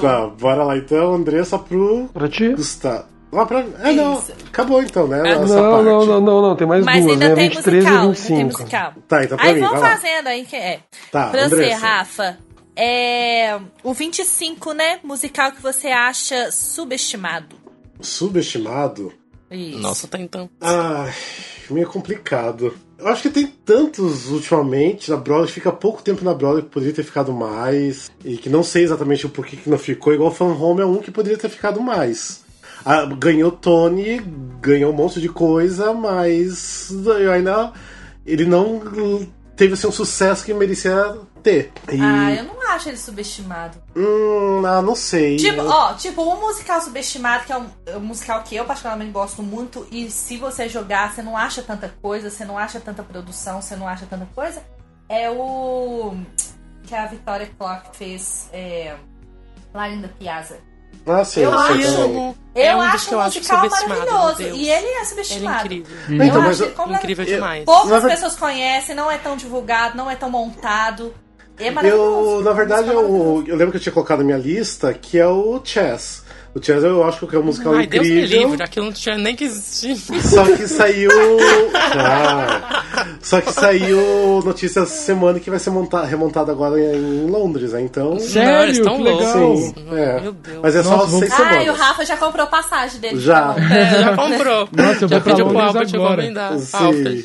Tá, 0.01 0.27
bora 0.27 0.65
lá 0.65 0.77
então, 0.77 1.15
Andressa 1.15 1.59
pro 1.59 2.09
Pra 2.13 2.29
ti? 2.29 2.51
Gustavo. 2.55 3.05
Ah, 3.33 3.45
pra... 3.45 3.61
É, 3.83 3.93
não. 3.93 4.19
Isso. 4.19 4.33
Acabou 4.49 4.83
então, 4.83 5.07
né? 5.07 5.19
É, 5.19 5.33
Essa 5.33 5.55
Não, 5.61 5.71
parte. 5.73 5.85
não, 5.85 6.07
não, 6.07 6.21
não, 6.21 6.43
não, 6.43 6.57
tem 6.57 6.67
mais 6.67 6.83
Mas 6.85 7.05
duas, 7.05 7.13
ainda 7.13 7.29
né? 7.29 7.35
tem 7.35 7.49
23 7.51 7.85
musical, 7.85 7.93
e 7.95 8.07
ainda 8.07 8.15
tem 8.17 8.37
25. 8.37 8.59
musical. 8.59 8.95
Tá, 9.07 9.25
então 9.25 9.37
pra 9.37 9.47
Aí 9.47 9.55
mim, 9.55 9.61
vamos 9.61 9.81
vai 9.81 9.91
lá. 9.91 9.97
fazendo 9.97 10.27
aí 10.29 10.45
que 10.47 10.57
é. 10.57 10.81
Tá, 11.13 11.27
pra 11.29 11.41
você, 11.49 11.55
Andressa. 11.55 11.77
Rafa, 11.87 12.39
é 12.75 13.59
o 13.85 13.93
25, 13.93 14.73
né? 14.73 14.99
Musical 15.05 15.53
que 15.53 15.61
você 15.61 15.89
acha 15.89 16.51
subestimado. 16.51 17.55
Subestimado? 18.01 19.13
Isso. 19.51 19.79
Nossa, 19.79 20.09
tá 20.09 20.19
então. 20.19 20.49
Ai, 20.61 21.13
meio 21.71 21.87
complicado. 21.89 22.75
Eu 22.99 23.07
acho 23.07 23.23
que 23.23 23.31
tem 23.31 23.47
tantos 23.47 24.29
ultimamente 24.29 25.09
na 25.09 25.17
Broadway, 25.17 25.49
fica 25.49 25.71
pouco 25.71 26.03
tempo 26.03 26.25
na 26.25 26.35
Broadway 26.35 26.65
que 26.65 26.71
poderia 26.71 26.95
ter 26.95 27.05
ficado 27.05 27.33
mais. 27.33 28.11
E 28.25 28.37
que 28.37 28.51
não 28.51 28.65
sei 28.65 28.83
exatamente 28.83 29.25
o 29.25 29.29
porquê 29.29 29.57
que 29.57 29.71
não 29.71 29.79
ficou. 29.79 30.13
Igual 30.13 30.33
Fan 30.33 30.47
Home 30.47 30.81
é 30.81 30.85
um 30.85 30.99
que 30.99 31.13
poderia 31.13 31.39
ter 31.39 31.49
ficado 31.49 31.81
mais. 31.81 32.45
Ah, 32.85 33.05
ganhou 33.05 33.53
Tony, 33.53 34.21
ganhou 34.61 34.93
um 34.93 34.97
monte 34.97 35.21
de 35.21 35.29
coisa, 35.29 35.93
mas 35.93 36.91
eu 36.91 37.31
ainda. 37.31 37.73
Ele 38.27 38.45
não 38.45 38.81
teve 39.59 39.75
assim, 39.75 39.89
um 39.89 39.93
sucesso 39.93 40.45
que 40.45 40.55
merecia 40.55 41.19
ter. 41.43 41.73
E, 41.91 42.01
Ah, 42.01 42.33
eu 42.33 42.45
não 42.45 42.63
acho 42.71 42.89
ele 42.89 42.97
subestimado. 42.97 43.77
hum, 43.95 44.65
ah, 44.65 44.81
não 44.81 44.95
sei. 44.95 45.37
Tipo, 45.37 45.63
ó, 45.63 45.95
tipo, 45.95 46.23
um 46.23 46.41
musical 46.41 46.81
subestimado, 46.81 47.45
que 47.45 47.53
é 47.53 47.59
um, 47.59 47.67
é 47.87 47.97
um 47.97 48.01
musical 48.01 48.43
que 48.45 48.55
eu 48.55 48.65
particularmente 48.65 49.11
gosto 49.11 49.43
muito, 49.43 49.87
e 49.91 50.09
se 50.11 50.37
você 50.37 50.69
jogar, 50.69 51.13
você 51.13 51.23
não 51.23 51.37
acha 51.37 51.61
tanta 51.61 51.93
coisa, 52.01 52.31
você 52.31 52.45
não 52.45 52.57
acha 52.57 52.79
tanta 52.79 53.03
produção, 53.03 53.61
você 53.61 53.75
não 53.75 53.89
acha 53.89 54.07
tanta 54.07 54.27
coisa, 54.35 54.63
é 55.09 55.29
o. 55.29 56.15
que 56.85 56.95
a 56.95 57.07
Victoria 57.07 57.51
Clark 57.59 57.97
fez 57.97 58.49
é, 58.53 58.97
lá 59.75 59.91
em 59.91 60.01
The 60.01 60.09
Piazza. 60.19 60.68
Ah, 61.11 61.25
sim, 61.25 61.41
eu 61.41 61.53
acho- 61.59 61.97
também. 61.97 62.35
Eu, 62.55 62.63
É 62.65 62.77
um 62.77 62.81
acho 62.81 63.09
que 63.09 63.15
eu 63.15 63.19
um 63.19 63.21
acho 63.21 63.33
subestimado, 63.45 63.89
maravilhoso. 63.89 64.43
E 64.43 64.47
ele 64.47 64.71
é 64.71 64.79
Ele 64.79 64.87
é 65.01 65.05
subestimado. 65.05 65.65
incrível. 65.67 65.97
Então, 66.09 66.27
eu 66.27 66.43
mas 66.43 66.61
acho 66.63 66.71
completamente- 66.71 66.99
Incrível 66.99 67.25
eu- 67.25 67.35
demais. 67.35 67.65
Poucas 67.65 67.91
Na 67.91 67.99
ver- 68.01 68.09
pessoas 68.09 68.37
conhecem, 68.37 68.95
não 68.97 69.11
é 69.11 69.19
tão 69.19 69.37
divulgado, 69.37 69.97
não 69.97 70.11
é 70.11 70.17
tão 70.17 70.29
montado. 70.31 71.15
É 71.57 71.71
maravilhoso. 71.71 72.39
Eu, 72.39 72.41
na 72.43 72.53
verdade, 72.53 72.89
É 72.91 72.93
eu, 72.95 73.45
eu 73.47 73.57
lembro 73.57 73.71
que 73.73 73.77
eu 73.79 73.81
tinha 73.81 73.93
colocado 73.93 74.19
na 74.19 74.25
minha 74.25 74.39
lista 74.39 74.93
que 74.95 75.19
é 75.19 75.27
o 75.27 75.61
Chess. 75.65 76.23
O 76.55 76.63
Chess 76.65 76.83
eu 76.83 77.05
acho 77.05 77.27
que 77.27 77.37
é 77.37 77.39
um 77.39 77.43
musical 77.43 77.75
Ai, 77.75 77.87
Deus 77.87 78.07
me 78.07 78.15
incrível. 78.25 78.49
livre, 78.49 78.63
aquilo 78.65 78.87
não 78.87 78.93
tinha 78.93 79.17
nem 79.19 79.37
que 79.37 79.45
existir. 79.45 79.97
Só 79.97 80.45
que 80.45 80.67
saiu. 80.67 81.11
Ah, 81.95 82.83
só 83.21 83.41
que 83.41 83.53
saiu 83.53 84.43
notícia 84.45 84.81
essa 84.81 84.93
semana 84.93 85.39
que 85.39 85.51
vai 85.51 85.59
ser 85.59 85.71
monta- 85.71 86.05
remontado 86.05 86.51
agora 86.51 86.79
em 86.81 87.27
Londres, 87.31 87.73
né? 87.73 87.83
Então. 87.83 88.19
Sério? 88.19 88.51
Não, 88.53 88.63
eles 88.63 88.79
tão 88.81 88.97
Que 88.97 89.03
legal. 89.03 89.57
Sim, 89.57 89.75
é. 89.93 90.21
Meu 90.21 90.33
Deus. 90.33 90.59
Mas 90.63 90.75
é 90.75 90.83
só 90.83 90.91
Nossa, 90.91 91.05
vamos- 91.07 91.19
seis 91.21 91.33
Ah, 91.33 91.37
semanas. 91.37 91.67
e 91.67 91.71
o 91.71 91.75
Rafa 91.75 92.05
já 92.05 92.17
comprou 92.17 92.47
passagem 92.47 93.01
dele. 93.01 93.21
Já. 93.21 93.55
É, 93.59 94.01
já 94.03 94.17
comprou. 94.17 94.69
Nossa, 94.73 95.05
eu 95.05 95.09
já 95.09 95.21
pediu 95.21 95.47
pro 95.47 95.55
Londres 95.55 95.77
Albert 95.77 95.95
agora. 95.95 96.13
encomendar. 96.25 96.59
Sim. 96.59 97.25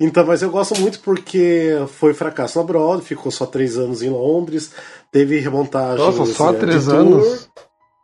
Então, 0.00 0.26
mas 0.26 0.42
eu 0.42 0.50
gosto 0.50 0.78
muito 0.80 0.98
porque 1.00 1.78
foi 1.98 2.12
fracasso 2.12 2.58
na 2.58 2.64
Broadway, 2.64 3.02
ficou 3.02 3.30
só 3.30 3.46
três 3.46 3.78
anos 3.78 4.02
em 4.02 4.10
Londres, 4.10 4.72
teve 5.12 5.38
remontagem. 5.38 6.04
Nossa, 6.04 6.26
só 6.32 6.52
né, 6.52 6.58
três 6.58 6.84
de 6.84 6.90
tour. 6.90 7.38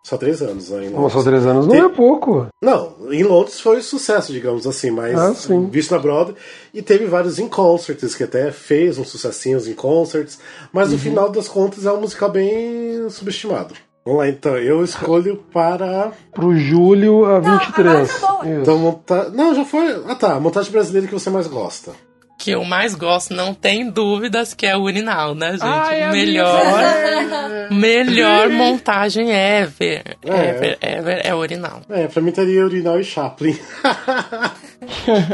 Só 0.03 0.17
três 0.17 0.41
anos 0.41 0.71
em 0.71 0.89
Nossa, 0.91 1.17
Londres. 1.19 1.25
três 1.25 1.47
anos 1.47 1.67
não 1.67 1.73
Tem- 1.75 1.85
é 1.85 1.89
pouco. 1.89 2.47
Não, 2.63 2.95
em 3.11 3.23
Londres 3.23 3.61
foi 3.61 3.83
sucesso, 3.83 4.33
digamos 4.33 4.67
assim, 4.67 4.91
mas 4.91 5.15
Ah, 5.19 5.35
sim. 5.35 5.69
visto 5.71 5.91
na 5.91 5.99
Broadway. 5.99 6.35
E 6.73 6.81
teve 6.81 7.05
vários 7.05 7.39
in 7.39 7.49
concerts, 7.49 8.15
que 8.15 8.25
até 8.25 8.51
fez 8.51 8.97
uns 8.99 9.09
sucessinhos 9.09 9.69
em 9.69 9.75
concerts, 9.75 10.39
mas 10.73 10.89
Uhum. 10.89 10.95
no 10.95 10.99
final 11.01 11.29
das 11.29 11.49
contas 11.49 11.85
é 11.85 11.93
um 11.93 12.01
musical 12.01 12.31
bem 12.31 13.09
subestimado. 13.11 13.75
Vamos 14.03 14.21
lá, 14.21 14.29
então, 14.29 14.57
eu 14.57 14.83
escolho 14.83 15.45
para. 15.53 16.13
Pro 16.33 16.57
Júlio 16.57 17.27
a 17.27 17.39
Não, 17.43 17.59
23. 17.59 17.87
agora 17.87 18.03
acabou. 18.05 18.51
Isso. 18.53 18.61
Então, 18.63 18.79
monta... 18.79 19.29
Não, 19.29 19.55
já 19.55 19.65
foi. 19.67 20.03
Ah 20.09 20.15
tá, 20.15 20.35
a 20.35 20.41
montagem 20.41 20.73
brasileira 20.73 21.07
que 21.07 21.13
você 21.13 21.29
mais 21.29 21.47
gosta. 21.47 21.93
Que 22.41 22.53
eu 22.53 22.65
mais 22.65 22.95
gosto, 22.95 23.35
não 23.35 23.53
tem 23.53 23.91
dúvidas, 23.91 24.55
que 24.55 24.67
é 24.67 24.75
o 24.75 24.81
Urinal, 24.81 25.35
né, 25.35 25.53
gente? 25.53 25.63
Ai, 25.63 26.11
melhor, 26.11 27.71
melhor 27.71 28.49
montagem 28.49 29.31
ever. 29.31 30.17
É. 30.25 30.49
Ever, 30.49 30.79
ever 30.81 31.21
é 31.23 31.35
o 31.35 31.39
Urinal. 31.39 31.83
É, 31.91 32.09
pra 32.09 32.23
mim 32.23 32.33
teria 32.33 32.65
Urinal 32.65 32.99
e 32.99 33.05
Chaplin. 33.05 33.59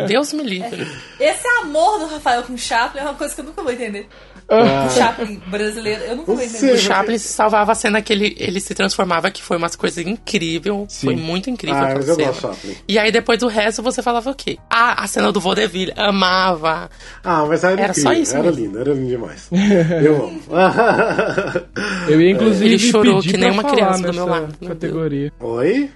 Deus 0.09 0.33
me 0.33 0.43
livre. 0.43 0.85
Esse 1.21 1.47
amor 1.61 2.01
do 2.01 2.07
Rafael 2.07 2.43
com 2.43 2.59
Chaplin 2.59 3.01
é 3.01 3.05
uma 3.05 3.15
coisa 3.15 3.33
que 3.33 3.41
eu 3.41 3.45
nunca 3.45 3.63
vou 3.63 3.71
entender. 3.71 4.09
Ah. 4.49 4.87
O 4.87 4.91
Chaplin 4.91 5.43
brasileiro, 5.49 6.03
eu 6.05 6.17
vou 6.19 6.27
Não 6.29 6.35
entender. 6.43 6.59
sei. 6.59 6.75
O 6.75 6.79
Chaplin 6.79 7.19
se 7.19 7.29
salvava 7.29 7.73
a 7.73 7.75
cena 7.75 8.01
que 8.01 8.13
ele, 8.13 8.37
ele 8.39 8.61
se 8.61 8.75
transformava, 8.77 9.29
que 9.31 9.43
foi 9.43 9.57
umas 9.57 9.75
coisas 9.75 10.07
incrível. 10.07 10.87
Sim. 10.89 11.07
Foi 11.09 11.17
muito 11.17 11.51
incrível 11.51 11.77
Ah, 11.77 11.83
aquela 11.87 11.99
mas 11.99 12.09
eu 12.09 12.15
cena. 12.15 12.33
Chaplin. 12.33 12.77
E 12.87 12.97
aí 12.99 13.11
depois 13.11 13.41
do 13.41 13.49
resto 13.49 13.83
você 13.83 14.03
falava 14.03 14.31
o 14.31 14.35
quê? 14.35 14.57
Ah, 14.71 15.03
a 15.03 15.07
cena 15.09 15.33
do 15.33 15.41
Vaudeville, 15.41 15.93
amava. 15.97 16.89
Ah, 17.25 17.45
mas 17.47 17.65
era, 17.65 17.73
Era 17.75 17.91
incrível, 17.91 18.03
só 18.03 18.13
isso 18.13 18.35
Era 18.37 18.45
mesmo. 18.45 18.65
lindo, 18.65 18.79
era 18.79 18.93
lindo 18.95 19.09
demais. 19.09 19.49
eu 20.05 20.25
amo. 20.27 20.43
Eu 22.09 22.21
ia 22.21 22.31
inclusive 22.31 22.65
Ele 22.67 22.79
chorou 22.79 23.17
pedir 23.17 23.33
que 23.33 23.37
nem 23.39 23.51
uma 23.51 23.63
falar 23.63 23.75
criança 23.75 23.99
do 24.01 24.07
nessa 24.07 24.13
meu 24.21 24.27
lado. 24.27 24.55
Meu 24.61 24.69
categoria. 24.71 25.33
Oi? 25.41 25.91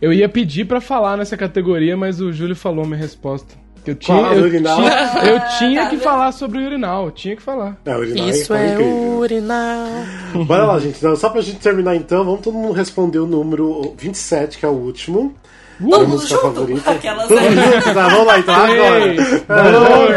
Eu 0.00 0.12
ia 0.12 0.28
pedir 0.28 0.64
pra 0.66 0.80
falar 0.80 1.16
nessa 1.16 1.36
categoria, 1.36 1.96
mas 1.96 2.20
o 2.20 2.32
Júlio 2.32 2.56
falou 2.56 2.84
minha 2.84 2.98
resposta. 2.98 3.54
Que 3.86 3.92
eu 3.92 3.94
tinha, 3.94 4.18
Qual? 4.18 4.32
eu, 4.32 4.42
Urinal? 4.46 4.76
tinha, 4.78 5.22
eu 5.24 5.40
tinha 5.58 5.84
tá 5.84 5.90
que 5.90 5.96
falar 5.98 6.32
sobre 6.32 6.58
o 6.58 6.66
urinal, 6.66 7.04
eu 7.04 7.10
tinha 7.12 7.36
que 7.36 7.42
falar. 7.42 7.76
É, 7.84 7.94
o 7.94 8.00
Urinal 8.00 8.28
Isso 8.30 8.52
é 8.52 8.72
incrível. 8.72 9.18
urinal. 9.20 9.86
Bora 10.44 10.64
lá, 10.64 10.80
gente. 10.80 10.96
Então, 10.98 11.14
só 11.14 11.30
pra 11.30 11.40
gente 11.40 11.60
terminar 11.60 11.94
então, 11.94 12.24
vamos 12.24 12.40
todo 12.40 12.54
mundo 12.54 12.72
responder 12.72 13.20
o 13.20 13.26
número 13.28 13.94
27, 13.96 14.58
que 14.58 14.66
é 14.66 14.68
o 14.68 14.72
último. 14.72 15.32
Todo 15.78 15.86
Minha 15.86 15.98
mundo 16.00 16.26
junto? 16.26 16.42
favorita. 16.42 16.90
Aquelas 16.90 17.28
Todo 17.28 17.40
mundo? 17.40 17.94
Tá, 17.94 18.08
vamos 18.08 18.26
lá 18.26 18.38
então, 18.40 18.54
agora. 18.56 19.14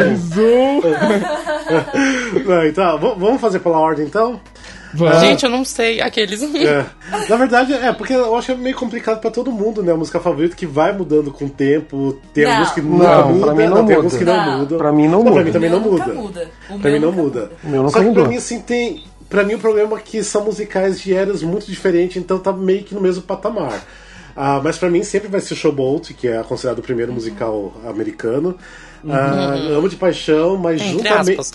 Dois, 0.10 0.38
um. 0.38 0.82
Não, 2.50 2.66
então, 2.66 2.98
vamos 2.98 3.40
fazer 3.40 3.60
pela 3.60 3.78
ordem 3.78 4.06
então? 4.08 4.40
Vamos. 4.94 5.20
Gente, 5.22 5.44
eu 5.44 5.50
não 5.52 5.64
sei. 5.64 6.02
Aqueles. 6.02 6.42
É. 6.42 6.86
Na 7.30 7.36
verdade, 7.36 7.74
é, 7.74 7.92
porque 7.94 8.14
eu 8.14 8.36
acho 8.36 8.48
que 8.48 8.52
é 8.54 8.56
meio 8.56 8.76
complicado 8.76 9.20
pra 9.22 9.30
todo 9.30 9.52
mundo, 9.52 9.84
né? 9.84 9.92
A 9.92 9.96
música 9.96 10.20
favorita 10.20 10.56
que 10.56 10.66
vai 10.66 10.92
mudando 10.92 11.32
com 11.32 11.46
o 11.46 11.50
tempo. 11.50 12.20
Tem 12.34 12.44
Não. 12.46 12.52
alguns 12.54 12.72
que 12.72 12.82
Não, 12.82 12.98
pra 13.00 13.26
muda, 13.26 13.54
mim 13.56 13.64
não 13.66 13.74
tem 13.76 13.84
muda. 13.84 13.96
alguns 13.96 14.18
que 14.18 14.26
não, 14.26 14.36
Não. 14.46 14.58
mudam. 14.60 14.78
Pra 14.78 14.92
mim 14.92 15.08
não 15.08 15.22
Pra 15.22 15.32
muda. 15.32 15.44
mim 15.44 15.52
também 15.52 15.70
não 15.70 15.80
muda. 15.80 16.04
Pra 16.82 16.92
mim 16.92 17.00
não 17.00 17.12
muda. 17.12 17.52
O 17.64 17.70
meu 17.70 17.84
nunca 17.84 18.00
Só 18.00 18.04
que 18.06 18.12
pra 18.14 18.28
mim, 18.28 18.38
assim, 18.38 18.60
tem. 18.62 19.04
Pra 19.30 19.44
mim 19.44 19.54
o 19.54 19.60
problema 19.60 19.96
é 19.98 20.02
que 20.02 20.24
são 20.24 20.44
musicais 20.44 21.00
de 21.00 21.14
eras 21.14 21.44
muito 21.44 21.68
diferentes, 21.68 22.18
então 22.18 22.40
tá 22.40 22.52
meio 22.52 22.84
que 22.84 22.96
no 22.96 23.02
mesmo 23.02 23.22
patamar. 23.22 23.84
Ah, 24.36 24.60
mas 24.64 24.78
pra 24.78 24.90
mim 24.90 25.04
sempre 25.04 25.28
vai 25.28 25.40
ser 25.42 25.54
Showboat, 25.56 26.14
que 26.16 26.28
é 26.28 26.42
considerado 26.42 26.80
o 26.80 26.82
primeiro 26.82 27.12
musical 27.14 27.74
americano. 27.88 28.56
Ah, 29.08 29.54
amo 29.72 29.88
de 29.88 29.96
paixão, 29.96 30.58
mas 30.58 30.82
Entre 30.82 30.94
juntamente. 30.94 31.40
aspas. 31.40 31.54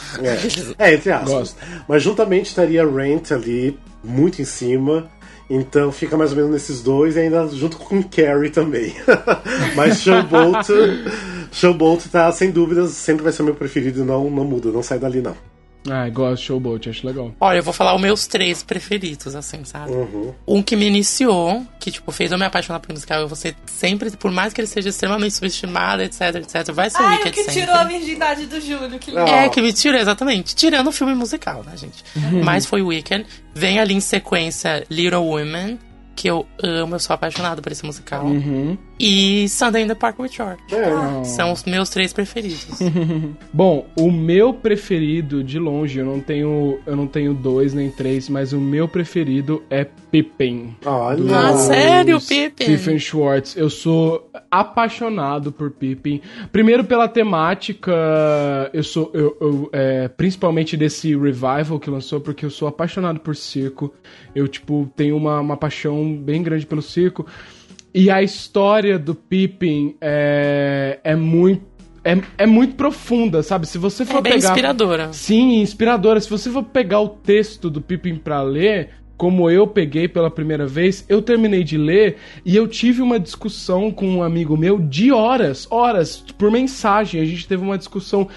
É, 0.78 0.90
é, 0.90 0.94
entre 0.94 1.12
aspas. 1.12 1.30
Gosto. 1.30 1.56
Mas 1.88 2.02
juntamente 2.02 2.46
estaria 2.46 2.86
Rent 2.86 3.32
ali, 3.32 3.78
muito 4.02 4.40
em 4.40 4.44
cima. 4.44 5.10
Então 5.48 5.92
fica 5.92 6.16
mais 6.16 6.30
ou 6.30 6.36
menos 6.36 6.50
nesses 6.52 6.82
dois, 6.82 7.16
e 7.16 7.20
ainda 7.20 7.46
junto 7.48 7.76
com 7.76 8.02
Carrie 8.02 8.50
também. 8.50 8.94
mas 9.76 10.00
Showboat, 10.00 10.68
Showboat 11.52 12.08
tá 12.08 12.32
sem 12.32 12.50
dúvidas, 12.50 12.92
sempre 12.92 13.24
vai 13.24 13.32
ser 13.32 13.42
o 13.42 13.44
meu 13.44 13.54
preferido, 13.54 14.04
não, 14.04 14.30
não 14.30 14.44
muda, 14.44 14.70
não 14.70 14.82
sai 14.82 14.98
dali 14.98 15.20
não. 15.20 15.36
Ah, 15.90 16.08
gosto 16.08 16.40
de 16.40 16.46
Showboat, 16.46 16.88
acho 16.88 17.06
legal. 17.06 17.34
Olha, 17.38 17.58
eu 17.58 17.62
vou 17.62 17.72
falar 17.72 17.94
os 17.94 18.00
meus 18.00 18.26
três 18.26 18.62
preferidos, 18.62 19.36
assim, 19.36 19.64
sabe? 19.64 19.92
Uhum. 19.92 20.34
Um 20.46 20.62
que 20.62 20.76
me 20.76 20.86
iniciou, 20.86 21.64
que, 21.78 21.90
tipo, 21.90 22.10
fez 22.10 22.32
eu 22.32 22.38
me 22.38 22.44
apaixonar 22.44 22.80
por 22.80 22.90
musical. 22.92 23.20
Eu 23.20 23.28
vou 23.28 23.36
ser 23.36 23.54
sempre, 23.66 24.10
por 24.12 24.30
mais 24.30 24.52
que 24.54 24.60
ele 24.60 24.68
seja 24.68 24.88
extremamente 24.88 25.34
subestimado, 25.34 26.02
etc, 26.02 26.36
etc, 26.36 26.72
vai 26.72 26.88
ser 26.88 27.02
o 27.02 27.04
Ai, 27.04 27.14
o 27.14 27.18
Wicked 27.18 27.32
que 27.32 27.44
sempre. 27.44 27.60
tirou 27.60 27.74
a 27.74 27.84
virgindade 27.84 28.46
do 28.46 28.60
Júlio, 28.60 28.98
que 28.98 29.10
lindo. 29.10 29.22
É, 29.28 29.48
que 29.48 29.60
me 29.60 29.72
tirou, 29.72 30.00
exatamente. 30.00 30.54
Tirando 30.54 30.88
o 30.88 30.92
filme 30.92 31.14
musical, 31.14 31.62
né, 31.64 31.76
gente? 31.76 32.02
Mas 32.42 32.64
foi 32.64 32.80
Wicked. 32.80 33.26
Vem 33.54 33.78
ali 33.78 33.94
em 33.94 34.00
sequência 34.00 34.86
Little 34.90 35.24
Women, 35.26 35.78
que 36.16 36.28
eu 36.28 36.46
amo, 36.62 36.94
eu 36.94 36.98
sou 37.00 37.12
apaixonado 37.12 37.60
por 37.60 37.70
esse 37.72 37.84
musical. 37.84 38.24
Uhum. 38.24 38.78
E 38.98 39.48
Sunday 39.48 39.82
in 39.82 39.88
the 39.88 39.94
Park 39.94 40.18
with 40.18 40.30
George. 40.30 40.62
É. 40.72 41.24
São 41.24 41.52
os 41.52 41.64
meus 41.64 41.88
três 41.88 42.12
preferidos. 42.12 42.78
Bom, 43.52 43.86
o 43.98 44.10
meu 44.10 44.54
preferido, 44.54 45.42
de 45.42 45.58
longe, 45.58 45.98
eu 45.98 46.06
não 46.06 46.20
tenho, 46.20 46.78
eu 46.86 46.96
não 46.96 47.06
tenho 47.06 47.34
dois 47.34 47.74
nem 47.74 47.90
três, 47.90 48.28
mas 48.28 48.52
o 48.52 48.60
meu 48.60 48.86
preferido 48.86 49.62
é 49.68 49.84
Pippin. 49.84 50.76
Olha. 50.84 51.36
Ah, 51.36 51.56
sério, 51.56 52.20
Pippin? 52.20 52.64
Stephen 52.64 52.98
Schwartz. 52.98 53.56
Eu 53.56 53.68
sou 53.68 54.30
apaixonado 54.50 55.50
por 55.50 55.70
Pippin. 55.70 56.20
Primeiro 56.52 56.84
pela 56.84 57.08
temática, 57.08 57.92
eu 58.72 58.82
sou 58.84 59.10
eu, 59.12 59.36
eu, 59.40 59.70
é, 59.72 60.08
principalmente 60.08 60.76
desse 60.76 61.16
revival 61.16 61.80
que 61.80 61.90
lançou, 61.90 62.20
porque 62.20 62.46
eu 62.46 62.50
sou 62.50 62.68
apaixonado 62.68 63.18
por 63.18 63.34
circo. 63.34 63.92
Eu 64.34 64.46
tipo 64.46 64.90
tenho 64.94 65.16
uma, 65.16 65.40
uma 65.40 65.56
paixão 65.56 66.14
bem 66.16 66.42
grande 66.42 66.64
pelo 66.64 66.82
circo. 66.82 67.26
E 67.94 68.10
a 68.10 68.22
história 68.22 68.98
do 68.98 69.14
Pippin 69.14 69.94
é, 70.00 70.98
é 71.04 71.14
muito 71.14 71.74
é, 72.04 72.20
é 72.36 72.46
muito 72.46 72.74
profunda, 72.74 73.42
sabe? 73.42 73.66
Se 73.66 73.78
você 73.78 74.04
for 74.04 74.18
É 74.18 74.22
bem 74.22 74.32
pegar 74.34 74.48
inspiradora. 74.50 75.12
Sim, 75.12 75.60
inspiradora. 75.62 76.20
Se 76.20 76.28
você 76.28 76.50
for 76.50 76.62
pegar 76.62 77.00
o 77.00 77.08
texto 77.08 77.70
do 77.70 77.80
Pippin 77.80 78.16
pra 78.16 78.42
ler, 78.42 78.90
como 79.24 79.48
eu 79.48 79.66
peguei 79.66 80.06
pela 80.06 80.30
primeira 80.30 80.66
vez, 80.66 81.02
eu 81.08 81.22
terminei 81.22 81.64
de 81.64 81.78
ler 81.78 82.16
e 82.44 82.54
eu 82.54 82.68
tive 82.68 83.00
uma 83.00 83.18
discussão 83.18 83.90
com 83.90 84.06
um 84.06 84.22
amigo 84.22 84.54
meu 84.54 84.78
de 84.78 85.10
horas, 85.10 85.66
horas, 85.70 86.22
por 86.36 86.50
mensagem. 86.50 87.22
A 87.22 87.24
gente 87.24 87.48
teve 87.48 87.62
uma 87.62 87.78
discussão 87.78 88.28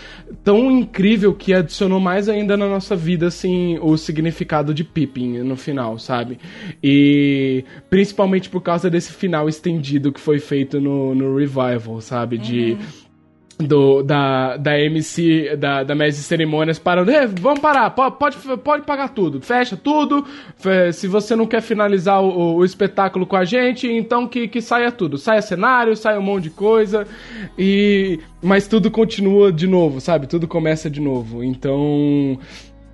tão 0.45 0.71
incrível 0.71 1.33
que 1.33 1.53
adicionou 1.53 1.99
mais 1.99 2.29
ainda 2.29 2.55
na 2.55 2.69
nossa 2.69 2.95
vida, 2.95 3.27
assim, 3.27 3.77
o 3.81 3.97
significado 3.97 4.73
de 4.73 4.85
Pippin 4.85 5.39
no 5.39 5.57
final, 5.57 5.99
sabe? 5.99 6.39
E 6.81 7.65
principalmente 7.89 8.49
por 8.49 8.61
causa 8.61 8.89
desse 8.89 9.11
final 9.11 9.49
estendido 9.49 10.13
que 10.13 10.21
foi 10.21 10.39
feito 10.39 10.79
no, 10.79 11.13
no 11.13 11.35
Revival, 11.35 11.99
sabe? 11.99 12.37
De 12.37 12.77
do, 13.59 14.03
da, 14.03 14.55
da 14.57 14.79
MC, 14.79 15.55
da, 15.57 15.83
da 15.83 15.95
Mestre 15.95 16.21
de 16.21 16.27
Cerimônias, 16.27 16.77
parando, 16.77 17.09
"Ei, 17.09 17.25
vamos 17.25 17.59
parar, 17.59 17.89
po- 17.89 18.11
pode, 18.11 18.37
pode 18.63 18.85
pagar 18.85 19.09
tudo, 19.09 19.41
fecha 19.41 19.75
tudo, 19.75 20.23
se 20.93 21.07
você 21.07 21.35
não 21.35 21.47
quer 21.47 21.61
finalizar 21.61 22.21
o, 22.21 22.55
o 22.57 22.63
espetáculo 22.65 23.25
com 23.25 23.35
a 23.35 23.43
gente, 23.45 23.87
então 23.91 24.27
que, 24.27 24.47
que 24.47 24.61
saia 24.61 24.91
tudo, 24.91 25.17
saia 25.17 25.41
cenário, 25.41 25.95
saia 25.95 26.19
um 26.19 26.23
monte 26.23 26.43
de 26.43 26.49
coisa, 26.51 27.07
e 27.57 28.19
mas 28.41 28.67
tudo 28.67 28.91
continua 28.91 29.51
de 29.51 29.65
novo, 29.65 29.99
sabe, 29.99 30.27
tudo 30.27 30.47
começa 30.47 30.89
de 30.89 31.01
novo, 31.01 31.43
então... 31.43 32.37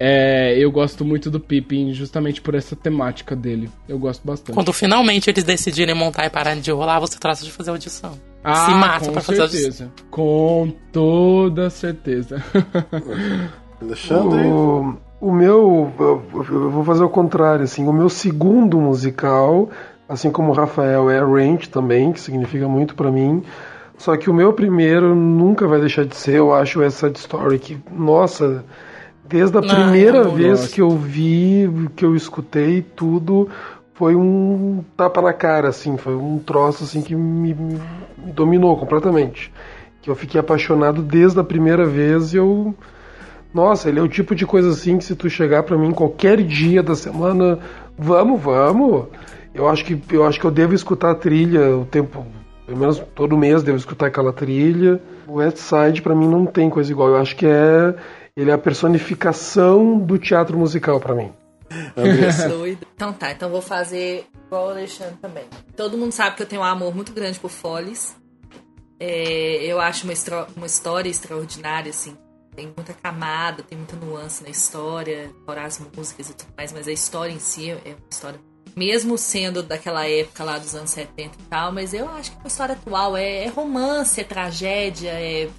é, 0.06 0.58
eu 0.58 0.70
gosto 0.70 1.06
muito 1.06 1.32
do 1.32 1.40
Pippin 1.40 1.94
justamente 1.94 2.42
por 2.42 2.56
essa 2.56 2.76
temática 2.76 3.38
dele. 3.38 3.70
Eu 3.88 3.98
gosto 3.98 4.28
bastante. 4.28 4.54
Quando 4.54 4.74
finalmente 4.74 5.30
eles 5.30 5.46
decidirem 5.46 5.96
montar 5.96 6.26
e 6.26 6.30
pararem 6.30 6.60
de 6.60 6.70
rolar, 6.72 7.00
você 7.00 7.18
trata 7.18 7.42
de 7.42 7.50
fazer 7.50 7.70
audição. 7.70 8.12
Ah, 8.44 8.66
Se 8.66 8.72
mata 8.72 9.06
com 9.06 9.14
pra 9.14 9.22
fazer 9.22 9.42
audição. 9.44 9.72
certeza. 9.72 9.92
Com 10.12 10.74
toda 10.92 11.70
certeza. 11.70 12.44
Alexandre? 13.82 14.42
O, 14.42 14.98
o 15.22 15.32
meu, 15.32 15.90
eu 15.98 16.22
eu 16.52 16.70
vou 16.70 16.84
fazer 16.84 17.06
o 17.06 17.10
contrário, 17.10 17.64
assim, 17.64 17.88
o 17.88 17.94
meu 17.94 18.10
segundo 18.10 18.78
musical, 18.82 19.70
assim 20.10 20.30
como 20.30 20.52
o 20.52 20.54
Rafael, 20.54 21.10
é 21.10 21.20
Range 21.20 21.70
também, 21.70 22.12
que 22.12 22.20
significa 22.20 22.68
muito 22.68 22.94
pra 22.94 23.10
mim. 23.10 23.42
Só 23.98 24.18
que 24.18 24.30
o 24.30 24.34
meu 24.34 24.52
primeiro 24.52 25.16
nunca 25.16 25.66
vai 25.66 25.80
deixar 25.80 26.04
de 26.04 26.18
ser, 26.18 26.36
eu 26.36 26.54
acho, 26.54 26.82
essa 26.82 27.08
Story, 27.08 27.58
que, 27.58 27.78
nossa, 27.90 28.66
desde 29.28 29.58
a 29.58 29.62
Não, 29.62 29.68
primeira 29.68 30.18
eu 30.20 30.32
vez 30.32 30.68
que 30.68 30.82
eu 30.82 30.90
vi, 30.90 31.70
que 31.96 32.06
eu 32.06 32.16
escutei 32.16 32.82
tudo, 32.82 33.50
foi 33.94 34.16
um 34.16 34.84
tapa 34.98 35.22
na 35.22 35.34
cara, 35.34 35.70
assim, 35.70 35.98
foi 35.98 36.16
um 36.16 36.40
troço 36.40 36.84
assim 36.84 37.02
que 37.02 37.16
me, 37.16 37.54
me 37.54 37.80
dominou 38.34 38.76
completamente. 38.78 39.52
Que 40.02 40.10
eu 40.10 40.16
fiquei 40.16 40.40
apaixonado 40.40 41.02
desde 41.02 41.40
a 41.40 41.44
primeira 41.44 41.86
vez 41.86 42.34
e 42.34 42.38
eu. 42.38 42.76
Nossa, 43.54 43.88
ele 43.88 44.00
é 44.00 44.02
o 44.02 44.08
tipo 44.08 44.34
de 44.34 44.46
coisa 44.46 44.70
assim 44.70 44.98
que 44.98 45.04
se 45.06 45.16
tu 45.16 45.30
chegar 45.30 45.64
pra 45.64 45.78
mim 45.78 45.92
qualquer 45.92 46.42
dia 46.42 46.82
da 46.82 46.96
semana, 46.96 47.60
vamos, 47.98 48.42
vamos. 48.42 49.06
Eu 49.54 49.70
acho 49.70 49.86
que 49.86 50.02
eu 50.12 50.26
acho 50.26 50.40
que 50.40 50.46
eu 50.46 50.52
devo 50.52 50.74
escutar 50.74 51.12
a 51.12 51.16
trilha 51.16 51.78
o 51.78 51.86
tempo, 51.86 52.26
pelo 52.66 52.78
menos 52.78 53.00
todo 53.14 53.38
mês 53.38 53.62
devo 53.62 53.78
escutar 53.78 54.08
aquela 54.08 54.34
trilha. 54.34 55.00
O 55.28 55.36
West 55.36 55.58
Side 55.58 56.02
pra 56.02 56.16
mim 56.16 56.28
não 56.28 56.46
tem 56.46 56.70
coisa 56.70 56.92
igual. 56.92 57.10
Eu 57.10 57.18
acho 57.18 57.36
que 57.36 57.46
é 57.46 57.96
ele 58.36 58.50
é 58.50 58.54
a 58.54 58.58
personificação 58.58 59.98
do 60.00 60.18
teatro 60.18 60.58
musical 60.58 61.00
pra 61.00 61.14
mim. 61.14 61.32
Doido. 62.50 62.88
Então 62.96 63.14
tá, 63.14 63.32
então 63.32 63.50
vou 63.50 63.62
fazer 63.62 64.28
igual 64.46 64.68
o 64.68 64.70
Alexandre 64.72 65.16
também. 65.22 65.46
Todo 65.76 65.98
mundo 65.98 66.12
sabe 66.12 66.36
que 66.36 66.44
eu 66.44 66.48
tenho 66.48 66.62
um 66.62 66.66
amor 66.66 66.96
muito 66.96 67.14
grande 67.14 67.40
por 67.40 67.50
Follies. 67.50 68.16
É, 69.00 69.64
eu 69.66 69.80
acho 69.80 70.06
uma, 70.06 70.48
uma 70.56 70.66
história 70.66 71.10
extraordinária, 71.10 71.90
assim. 71.90 72.18
Tem 72.56 72.66
muita 72.66 72.94
camada, 72.94 73.64
tem 73.64 73.78
muita 73.78 73.96
nuance 73.96 74.44
na 74.44 74.50
história, 74.50 75.32
fora 75.46 75.66
as 75.66 75.80
músicas 75.80 76.30
e 76.30 76.36
tudo 76.36 76.50
mais, 76.56 76.72
mas 76.72 76.88
a 76.88 76.92
história 76.92 77.34
em 77.34 77.40
si 77.40 77.72
é 77.72 77.76
uma 77.76 78.10
história. 78.10 78.40
Mesmo 78.76 79.18
sendo 79.18 79.62
daquela 79.62 80.08
época 80.08 80.44
lá 80.44 80.58
dos 80.58 80.76
anos 80.76 80.92
70 80.92 81.38
e 81.40 81.44
tal, 81.44 81.72
mas 81.72 81.94
eu 81.94 82.08
acho 82.10 82.32
que 82.32 82.38
é 82.38 82.40
uma 82.42 82.48
história 82.48 82.74
atual. 82.74 83.18
É, 83.18 83.46
é 83.46 83.48
romance, 83.48 84.22
é 84.22 84.24
tragédia, 84.24 85.10
é 85.10 85.50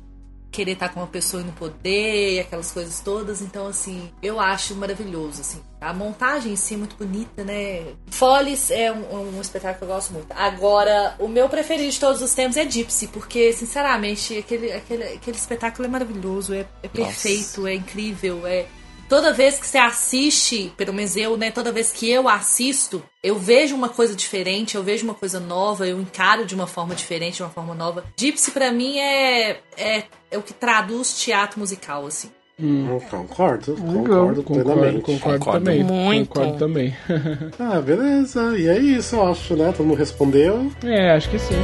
querer 0.55 0.73
estar 0.73 0.89
com 0.91 1.01
uma 1.01 1.07
pessoa 1.09 1.43
e 1.43 1.47
não 1.47 1.53
poder, 1.53 2.41
aquelas 2.41 2.71
coisas 2.71 3.01
todas. 3.01 3.43
Então, 3.43 3.67
assim, 3.67 4.11
eu 4.23 4.39
acho 4.39 4.75
maravilhoso, 4.77 5.41
assim. 5.41 5.61
A 5.81 5.93
montagem 5.93 6.53
em 6.53 6.57
si 6.57 6.75
é 6.75 6.77
muito 6.77 6.97
bonita, 6.97 7.43
né? 7.43 7.83
Follies 8.07 8.71
é 8.71 8.91
um, 8.93 9.37
um 9.37 9.41
espetáculo 9.41 9.79
que 9.79 9.85
eu 9.85 9.89
gosto 9.89 10.13
muito. 10.13 10.29
Agora, 10.31 11.17
o 11.19 11.27
meu 11.27 11.49
preferido 11.49 11.91
de 11.91 11.99
todos 11.99 12.23
os 12.23 12.33
tempos 12.33 12.57
é 12.57 12.71
Gypsy, 12.71 13.09
porque, 13.09 13.53
sinceramente, 13.53 14.39
aquele, 14.39 14.73
aquele, 14.73 15.03
aquele 15.03 15.37
espetáculo 15.37 15.87
é 15.87 15.91
maravilhoso, 15.91 16.55
é, 16.55 16.67
é 16.83 16.89
perfeito, 16.89 17.67
é 17.67 17.75
incrível, 17.75 18.47
é... 18.47 18.67
Toda 19.07 19.35
vez 19.35 19.59
que 19.59 19.67
você 19.67 19.77
assiste, 19.77 20.73
pelo 20.79 20.93
menos 20.95 21.15
eu, 21.15 21.37
né? 21.37 21.51
Toda 21.51 21.71
vez 21.71 21.93
que 21.93 22.11
eu 22.11 22.27
assisto, 22.27 23.03
eu 23.23 23.39
vejo 23.39 23.75
uma 23.75 23.91
coisa 23.91 24.15
diferente, 24.15 24.77
eu 24.77 24.83
vejo 24.83 25.05
uma 25.05 25.15
coisa 25.15 25.39
nova, 25.39 25.87
eu 25.87 26.01
encaro 26.01 26.47
de 26.47 26.55
uma 26.55 26.67
forma 26.67 26.95
diferente, 26.95 27.37
de 27.37 27.43
uma 27.43 27.51
forma 27.51 27.75
nova. 27.75 28.03
Gypsy, 28.17 28.51
pra 28.51 28.73
mim, 28.73 28.99
é, 28.99 29.61
é, 29.77 30.05
é 30.35 30.39
o 30.39 30.43
que 30.43 30.53
traduz 30.53 31.17
teatro 31.19 31.59
musical, 31.61 32.07
assim. 32.07 32.31
Hum, 32.61 33.01
Concordo, 33.11 33.73
Legal. 33.75 33.95
concordo 34.05 34.43
Concordo, 34.45 34.71
plenamente. 34.71 35.01
concordo, 35.03 35.39
Concordo 35.41 35.65
também. 35.65 35.83
muito. 35.83 36.29
Concordo 36.29 36.59
também. 36.59 36.97
Ah, 37.59 37.81
beleza. 37.81 38.57
E 38.57 38.69
é 38.69 38.79
isso, 38.79 39.17
eu 39.17 39.27
acho, 39.29 39.57
né? 39.57 39.73
Todo 39.77 39.85
mundo 39.87 39.99
respondeu. 39.99 40.71
é, 40.85 41.11
acho 41.17 41.29
que 41.31 41.39
sim. 41.41 41.55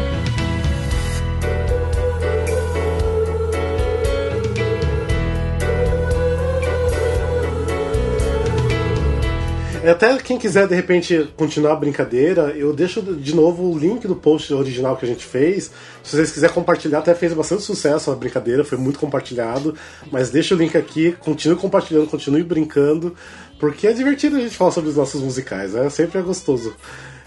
Até 9.91 10.17
quem 10.19 10.39
quiser, 10.39 10.67
de 10.67 10.75
repente, 10.75 11.29
continuar 11.37 11.73
a 11.73 11.77
brincadeira, 11.77 12.53
eu 12.57 12.73
deixo 12.73 13.03
de 13.03 13.35
novo 13.35 13.71
o 13.71 13.79
link 13.79 14.07
do 14.07 14.17
post 14.17 14.53
original 14.53 14.97
que 14.97 15.05
a 15.05 15.09
gente 15.09 15.25
fez. 15.25 15.71
Se 16.03 16.17
vocês 16.17 16.31
quiserem 16.33 16.55
compartilhar, 16.55 16.99
até 16.99 17.15
fez 17.15 17.33
bastante 17.33 17.63
sucesso 17.63 18.11
a 18.11 18.15
brincadeira, 18.15 18.65
foi 18.65 18.79
muito 18.79 18.99
compartilhado. 18.99 19.75
Mas 20.11 20.31
deixa 20.31 20.55
o 20.55 20.59
link 20.59 20.77
aqui, 20.77 21.13
continue 21.21 21.57
compartilhando, 21.57 22.09
continue 22.09 22.43
brincando, 22.43 23.15
porque 23.59 23.87
é 23.87 23.93
divertido 23.93 24.37
a 24.37 24.41
gente 24.41 24.57
falar 24.57 24.71
sobre 24.71 24.91
os 24.91 24.97
nossos 24.97 25.21
musicais, 25.23 25.73
né? 25.73 25.89
Sempre 25.91 26.19
é 26.19 26.23
gostoso. 26.23 26.75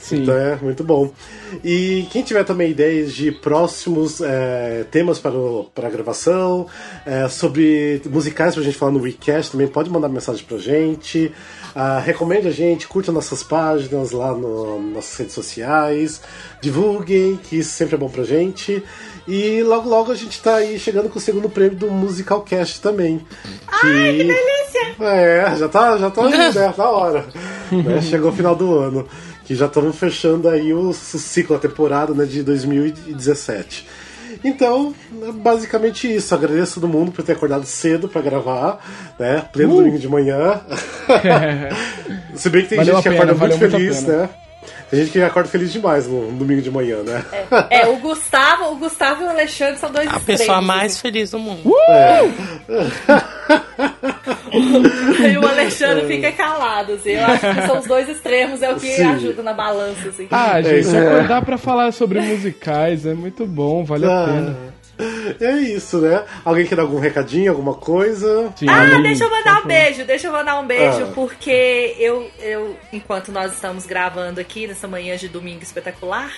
Sim. 0.03 0.17
Então 0.17 0.35
é 0.35 0.57
muito 0.57 0.83
bom. 0.83 1.13
E 1.63 2.05
quem 2.11 2.23
tiver 2.23 2.43
também 2.43 2.71
ideias 2.71 3.13
de 3.13 3.31
próximos 3.31 4.19
é, 4.19 4.83
temas 4.91 5.17
para, 5.17 5.31
o, 5.31 5.71
para 5.73 5.87
a 5.87 5.89
gravação, 5.89 6.67
é, 7.05 7.29
sobre 7.29 8.01
musicais 8.09 8.53
pra 8.53 8.63
gente 8.63 8.77
falar 8.77 8.91
no 8.91 8.99
WeCast, 8.99 9.53
também 9.53 9.67
pode 9.67 9.89
mandar 9.89 10.09
mensagem 10.09 10.43
pra 10.45 10.57
gente. 10.57 11.31
Ah, 11.75 11.99
recomende 11.99 12.47
a 12.47 12.51
gente, 12.51 12.87
curta 12.87 13.11
nossas 13.11 13.41
páginas 13.41 14.11
lá 14.11 14.31
no, 14.33 14.79
nas 14.79 14.93
nossas 14.93 15.17
redes 15.17 15.33
sociais, 15.33 16.21
divulguem, 16.61 17.37
que 17.37 17.57
isso 17.57 17.71
sempre 17.71 17.95
é 17.95 17.97
bom 17.97 18.09
pra 18.09 18.23
gente. 18.23 18.83
E 19.27 19.63
logo 19.63 19.89
logo 19.89 20.11
a 20.11 20.15
gente 20.15 20.41
tá 20.41 20.55
aí 20.57 20.77
chegando 20.77 21.09
com 21.09 21.17
o 21.17 21.21
segundo 21.21 21.49
prêmio 21.49 21.77
do 21.77 21.89
Musicalcast 21.89 22.79
também. 22.79 23.25
Ai, 23.67 24.11
que 24.11 24.23
delícia! 24.23 24.63
É, 24.99 25.55
já 25.55 25.67
tá, 25.67 25.97
já 25.97 26.11
tá 26.11 26.29
né? 26.29 26.51
Da 26.77 26.89
hora. 26.89 27.25
Né? 27.71 28.01
Chegou 28.01 28.31
o 28.31 28.35
final 28.35 28.55
do 28.55 28.77
ano. 28.77 29.07
Que 29.45 29.55
já 29.55 29.65
estamos 29.65 29.97
fechando 29.97 30.47
aí 30.47 30.73
o, 30.73 30.89
o 30.89 30.93
ciclo, 30.93 31.55
a 31.55 31.59
temporada 31.59 32.13
né, 32.13 32.25
de 32.25 32.43
2017. 32.43 33.85
Então, 34.43 34.93
é 35.21 35.31
basicamente 35.31 36.13
isso. 36.13 36.35
Agradeço 36.35 36.75
todo 36.75 36.87
mundo 36.87 37.11
por 37.11 37.23
ter 37.23 37.31
acordado 37.33 37.65
cedo 37.65 38.09
pra 38.09 38.21
gravar, 38.21 38.79
né? 39.17 39.45
Pleno 39.51 39.77
domingo 39.77 39.97
de 39.97 40.07
manhã. 40.07 40.61
Se 42.35 42.49
bem 42.49 42.63
que 42.63 42.69
tem 42.69 42.77
Valeu 42.79 42.95
gente 42.95 43.03
que 43.03 43.09
a 43.09 43.11
pena, 43.11 43.31
acorda 43.31 43.47
muito 43.47 43.65
a 43.65 43.69
feliz, 43.69 44.03
né? 44.03 44.29
Tem 44.89 44.99
gente 44.99 45.11
que 45.11 45.21
acorda 45.21 45.49
feliz 45.49 45.71
demais 45.71 46.07
no 46.07 46.31
domingo 46.31 46.61
de 46.61 46.69
manhã, 46.69 47.01
né? 47.03 47.25
É, 47.69 47.87
o 47.87 47.97
Gustavo, 47.97 48.71
o 48.71 48.75
Gustavo 48.75 49.23
e 49.23 49.25
o 49.25 49.29
Alexandre 49.29 49.79
são 49.79 49.91
dois 49.91 50.07
A 50.07 50.19
pessoa 50.19 50.61
mais 50.61 50.99
feliz 50.99 51.31
do 51.31 51.39
mundo. 51.39 51.63
E 55.33 55.37
o 55.37 55.47
Alexandre 55.47 56.05
fica 56.07 56.31
calado, 56.31 56.93
assim. 56.93 57.11
Eu 57.11 57.25
acho 57.25 57.39
que 57.55 57.61
são 57.67 57.79
os 57.79 57.85
dois 57.85 58.07
extremos, 58.09 58.61
é 58.61 58.71
o 58.71 58.75
que 58.75 58.87
Sim. 58.95 59.05
ajuda 59.05 59.41
na 59.43 59.53
balança, 59.53 60.09
assim. 60.09 60.27
Ah, 60.31 60.61
gente, 60.61 60.79
isso. 60.81 60.95
acordar 60.97 61.43
pra 61.43 61.57
falar 61.57 61.91
sobre 61.91 62.19
musicais 62.21 63.05
é 63.05 63.13
muito 63.13 63.45
bom, 63.45 63.83
vale 63.83 64.05
a 64.05 64.09
Ah, 64.09 64.25
pena. 64.25 64.73
É 65.41 65.51
isso, 65.59 65.97
né? 65.97 66.23
Alguém 66.45 66.67
quer 66.67 66.75
dar 66.75 66.83
algum 66.83 66.99
recadinho, 66.99 67.51
alguma 67.51 67.73
coisa? 67.73 68.53
Sim, 68.55 68.67
Ah, 68.69 68.85
deixa 69.01 69.23
eu 69.23 69.29
mandar 69.31 69.63
um 69.63 69.65
beijo, 69.67 70.05
deixa 70.05 70.27
eu 70.27 70.31
mandar 70.31 70.59
um 70.59 70.67
beijo, 70.67 71.03
Ah. 71.05 71.11
porque 71.15 71.95
eu, 71.99 72.29
eu, 72.39 72.75
enquanto 72.93 73.31
nós 73.31 73.53
estamos 73.53 73.87
gravando 73.87 74.39
aqui 74.39 74.67
nessa 74.67 74.87
manhã 74.87 75.17
de 75.17 75.27
domingo 75.27 75.63
espetacular, 75.63 76.31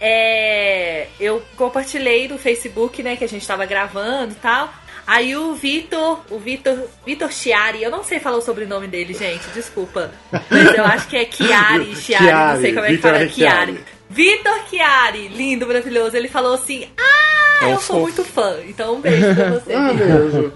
é, 0.00 1.06
eu 1.20 1.42
compartilhei 1.56 2.26
no 2.28 2.36
Facebook, 2.38 3.02
né, 3.02 3.14
que 3.14 3.24
a 3.24 3.28
gente 3.28 3.46
tava 3.46 3.64
gravando 3.66 4.32
e 4.32 4.36
tal. 4.36 4.72
Aí 5.06 5.36
o 5.36 5.54
Vitor, 5.54 6.20
o 6.30 6.38
Vitor, 6.38 6.78
Vitor 7.04 7.30
Chiari, 7.32 7.82
eu 7.82 7.90
não 7.90 8.04
sei 8.04 8.20
falar 8.20 8.36
o 8.36 8.42
sobrenome 8.42 8.86
dele, 8.86 9.14
gente, 9.14 9.46
desculpa. 9.54 10.10
Mas 10.50 10.74
eu 10.74 10.84
acho 10.84 11.08
que 11.08 11.16
é 11.16 11.30
Chiari, 11.30 11.94
Chiari, 11.96 12.54
não 12.54 12.60
sei 12.60 12.72
como 12.72 12.86
é 12.86 12.90
que 12.90 12.98
fala, 12.98 13.28
Chiari. 13.28 13.32
Chiari. 13.32 13.84
Vitor 14.12 14.54
Chiari, 14.68 15.28
lindo, 15.28 15.66
maravilhoso, 15.66 16.16
ele 16.16 16.28
falou 16.28 16.54
assim: 16.54 16.86
Ah, 16.98 17.70
eu 17.70 17.80
sou 17.80 18.00
muito 18.00 18.22
fã. 18.24 18.56
Então 18.68 18.96
um 18.96 19.00
beijo 19.00 19.34
pra 19.34 19.50
você. 19.58 19.72
Ah, 19.72 19.92
Vitor. 19.92 20.06
beijo. 20.06 20.52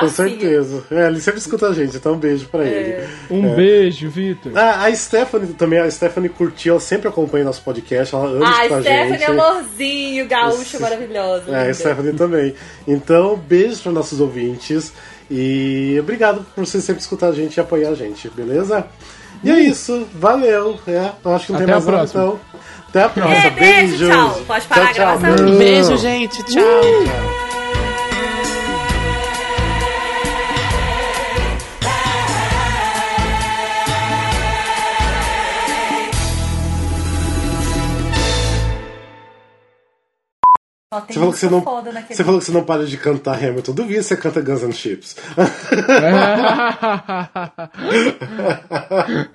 Com 0.00 0.08
certeza. 0.08 0.84
É, 0.90 1.06
ele 1.08 1.20
sempre 1.20 1.40
escuta 1.40 1.68
a 1.68 1.72
gente, 1.74 1.96
então 1.96 2.12
um 2.14 2.18
beijo 2.18 2.46
pra 2.48 2.64
ele. 2.64 3.08
Um 3.30 3.54
beijo, 3.54 4.08
Vitor. 4.10 4.52
Ah, 4.54 4.84
a 4.84 4.94
Stephanie 4.94 5.54
também, 5.54 5.78
a 5.78 5.90
Stephanie 5.90 6.28
curtiu, 6.28 6.72
ela 6.74 6.80
sempre 6.80 7.08
acompanha 7.08 7.44
nosso 7.44 7.62
podcast, 7.62 8.14
ela 8.14 8.26
ama 8.28 8.46
Ah, 8.46 8.50
escutar 8.66 8.76
a 8.78 8.82
Stephanie 8.82 9.18
gente. 9.18 9.24
amorzinho, 9.30 10.28
gaúcha 10.28 10.62
Isso. 10.62 10.80
maravilhosa. 10.82 11.50
É, 11.56 11.68
a. 11.70 11.74
Stephanie 11.74 12.12
também. 12.12 12.54
Então, 12.86 13.36
beijos 13.36 13.80
para 13.80 13.92
nossos 13.92 14.20
ouvintes 14.20 14.92
e 15.30 15.96
obrigado 16.00 16.44
por 16.54 16.64
vocês 16.66 16.84
sempre 16.84 17.00
escutar 17.02 17.28
a 17.28 17.32
gente 17.32 17.56
e 17.56 17.60
apoiar 17.60 17.90
a 17.90 17.94
gente, 17.94 18.28
beleza? 18.30 18.86
E 19.42 19.50
é 19.50 19.60
isso, 19.60 20.06
valeu. 20.14 20.78
É, 20.86 21.10
eu 21.24 21.34
acho 21.34 21.46
que 21.46 21.52
não 21.52 21.58
tem 21.58 21.64
Até 21.64 21.72
a 21.72 21.76
mais 21.76 21.86
nada, 21.86 22.04
então. 22.08 22.40
Até 22.88 23.02
a 23.04 23.08
próxima. 23.08 23.36
É, 23.36 23.50
beijo, 23.50 23.98
Beijos. 23.98 24.08
tchau. 24.08 24.42
Pode 24.46 24.66
parar 24.66 24.88
a 24.88 24.92
gravação? 24.92 25.58
Beijo, 25.58 25.96
gente. 25.96 26.42
Tchau. 26.42 26.62
Só 26.62 27.59
Você 40.92 41.12
falou, 41.14 41.32
que 41.32 41.38
você, 41.38 41.48
não, 41.48 41.62
foda 41.62 41.92
naquele 41.92 42.16
você 42.16 42.24
falou 42.24 42.40
que 42.40 42.46
você 42.46 42.50
não 42.52 42.64
para 42.64 42.84
de 42.84 42.96
cantar 42.96 43.36
Hamilton. 43.36 43.72
Duvido 43.72 43.98
que 44.00 44.02
você 44.02 44.16
canta 44.16 44.40
Guns 44.40 44.62
N' 44.64 44.72
Chips. 44.72 45.14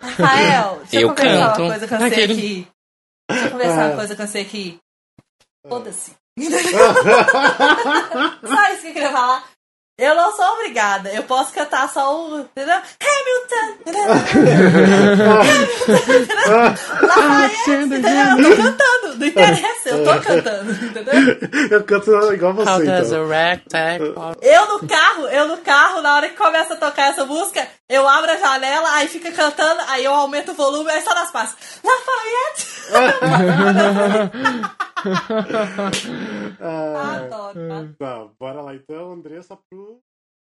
Rafael, 0.01 0.77
deixa 0.79 0.95
eu, 0.97 1.01
Eu 1.01 1.09
conversar 1.15 1.47
canto. 1.47 1.61
uma 1.61 1.69
coisa 1.71 1.87
com 1.87 1.95
você 1.97 2.03
Naquele- 2.03 2.33
aqui. 2.33 2.67
Deixa 3.29 3.45
eu 3.45 3.51
conversar 3.51 3.83
Ah. 3.83 3.87
uma 3.87 3.95
coisa 3.95 4.15
com 4.15 4.27
você 4.27 4.37
aqui. 4.39 4.79
Foda-se. 5.67 6.11
só 6.37 6.43
isso 8.73 8.81
que 8.81 8.87
eu 8.89 8.93
queria 8.93 9.11
falar. 9.11 9.43
Eu 9.97 10.13
não 10.13 10.35
sou 10.35 10.45
obrigada. 10.55 11.09
Eu 11.09 11.23
posso 11.23 11.53
cantar 11.53 11.87
só 11.89 12.13
o. 12.13 12.39
Entendeu? 12.41 12.75
Hamilton! 12.75 13.77
Entendeu? 13.79 14.03
Lafayette! 17.01 17.71
Entendeu? 17.71 18.11
Eu 18.11 18.43
tô 18.43 18.55
cantando. 18.61 19.15
Não 19.17 19.27
interessa, 19.27 19.89
eu 19.89 20.03
tô 20.03 20.19
cantando. 20.21 20.71
Entendeu? 20.71 21.13
Eu 21.71 21.83
canto 21.85 22.33
igual 22.33 22.53
você, 22.53 22.69
How 22.69 22.79
does 22.83 23.07
então. 23.07 23.23
a 23.23 23.27
ragtag 23.27 24.13
Eu 24.41 24.67
no 24.67 24.85
carro, 24.87 25.27
eu 25.29 25.47
no 25.47 25.57
carro, 25.59 26.01
na 26.01 26.15
hora 26.15 26.27
que 26.27 26.35
começa 26.35 26.73
a 26.73 26.77
tocar 26.77 27.11
essa 27.11 27.23
música, 27.25 27.65
eu 27.87 28.05
abro 28.07 28.29
a 28.31 28.37
janela, 28.37 28.91
aí 28.95 29.07
fica 29.07 29.31
cantando, 29.31 29.81
aí 29.87 30.03
eu 30.03 30.13
aumento 30.13 30.51
o 30.51 30.55
volume, 30.55 30.91
aí 30.91 31.01
só 31.01 31.15
nas 31.15 31.31
passas. 31.31 31.55
Lafayette! 31.81 32.75
Ah, 36.59 37.17
Adoro. 37.17 37.59
adoro. 37.59 37.95
tá, 37.99 38.25
bora 38.39 38.61
lá 38.61 38.73
então, 38.73 39.13
Andressa, 39.13 39.55
pro 39.69 39.84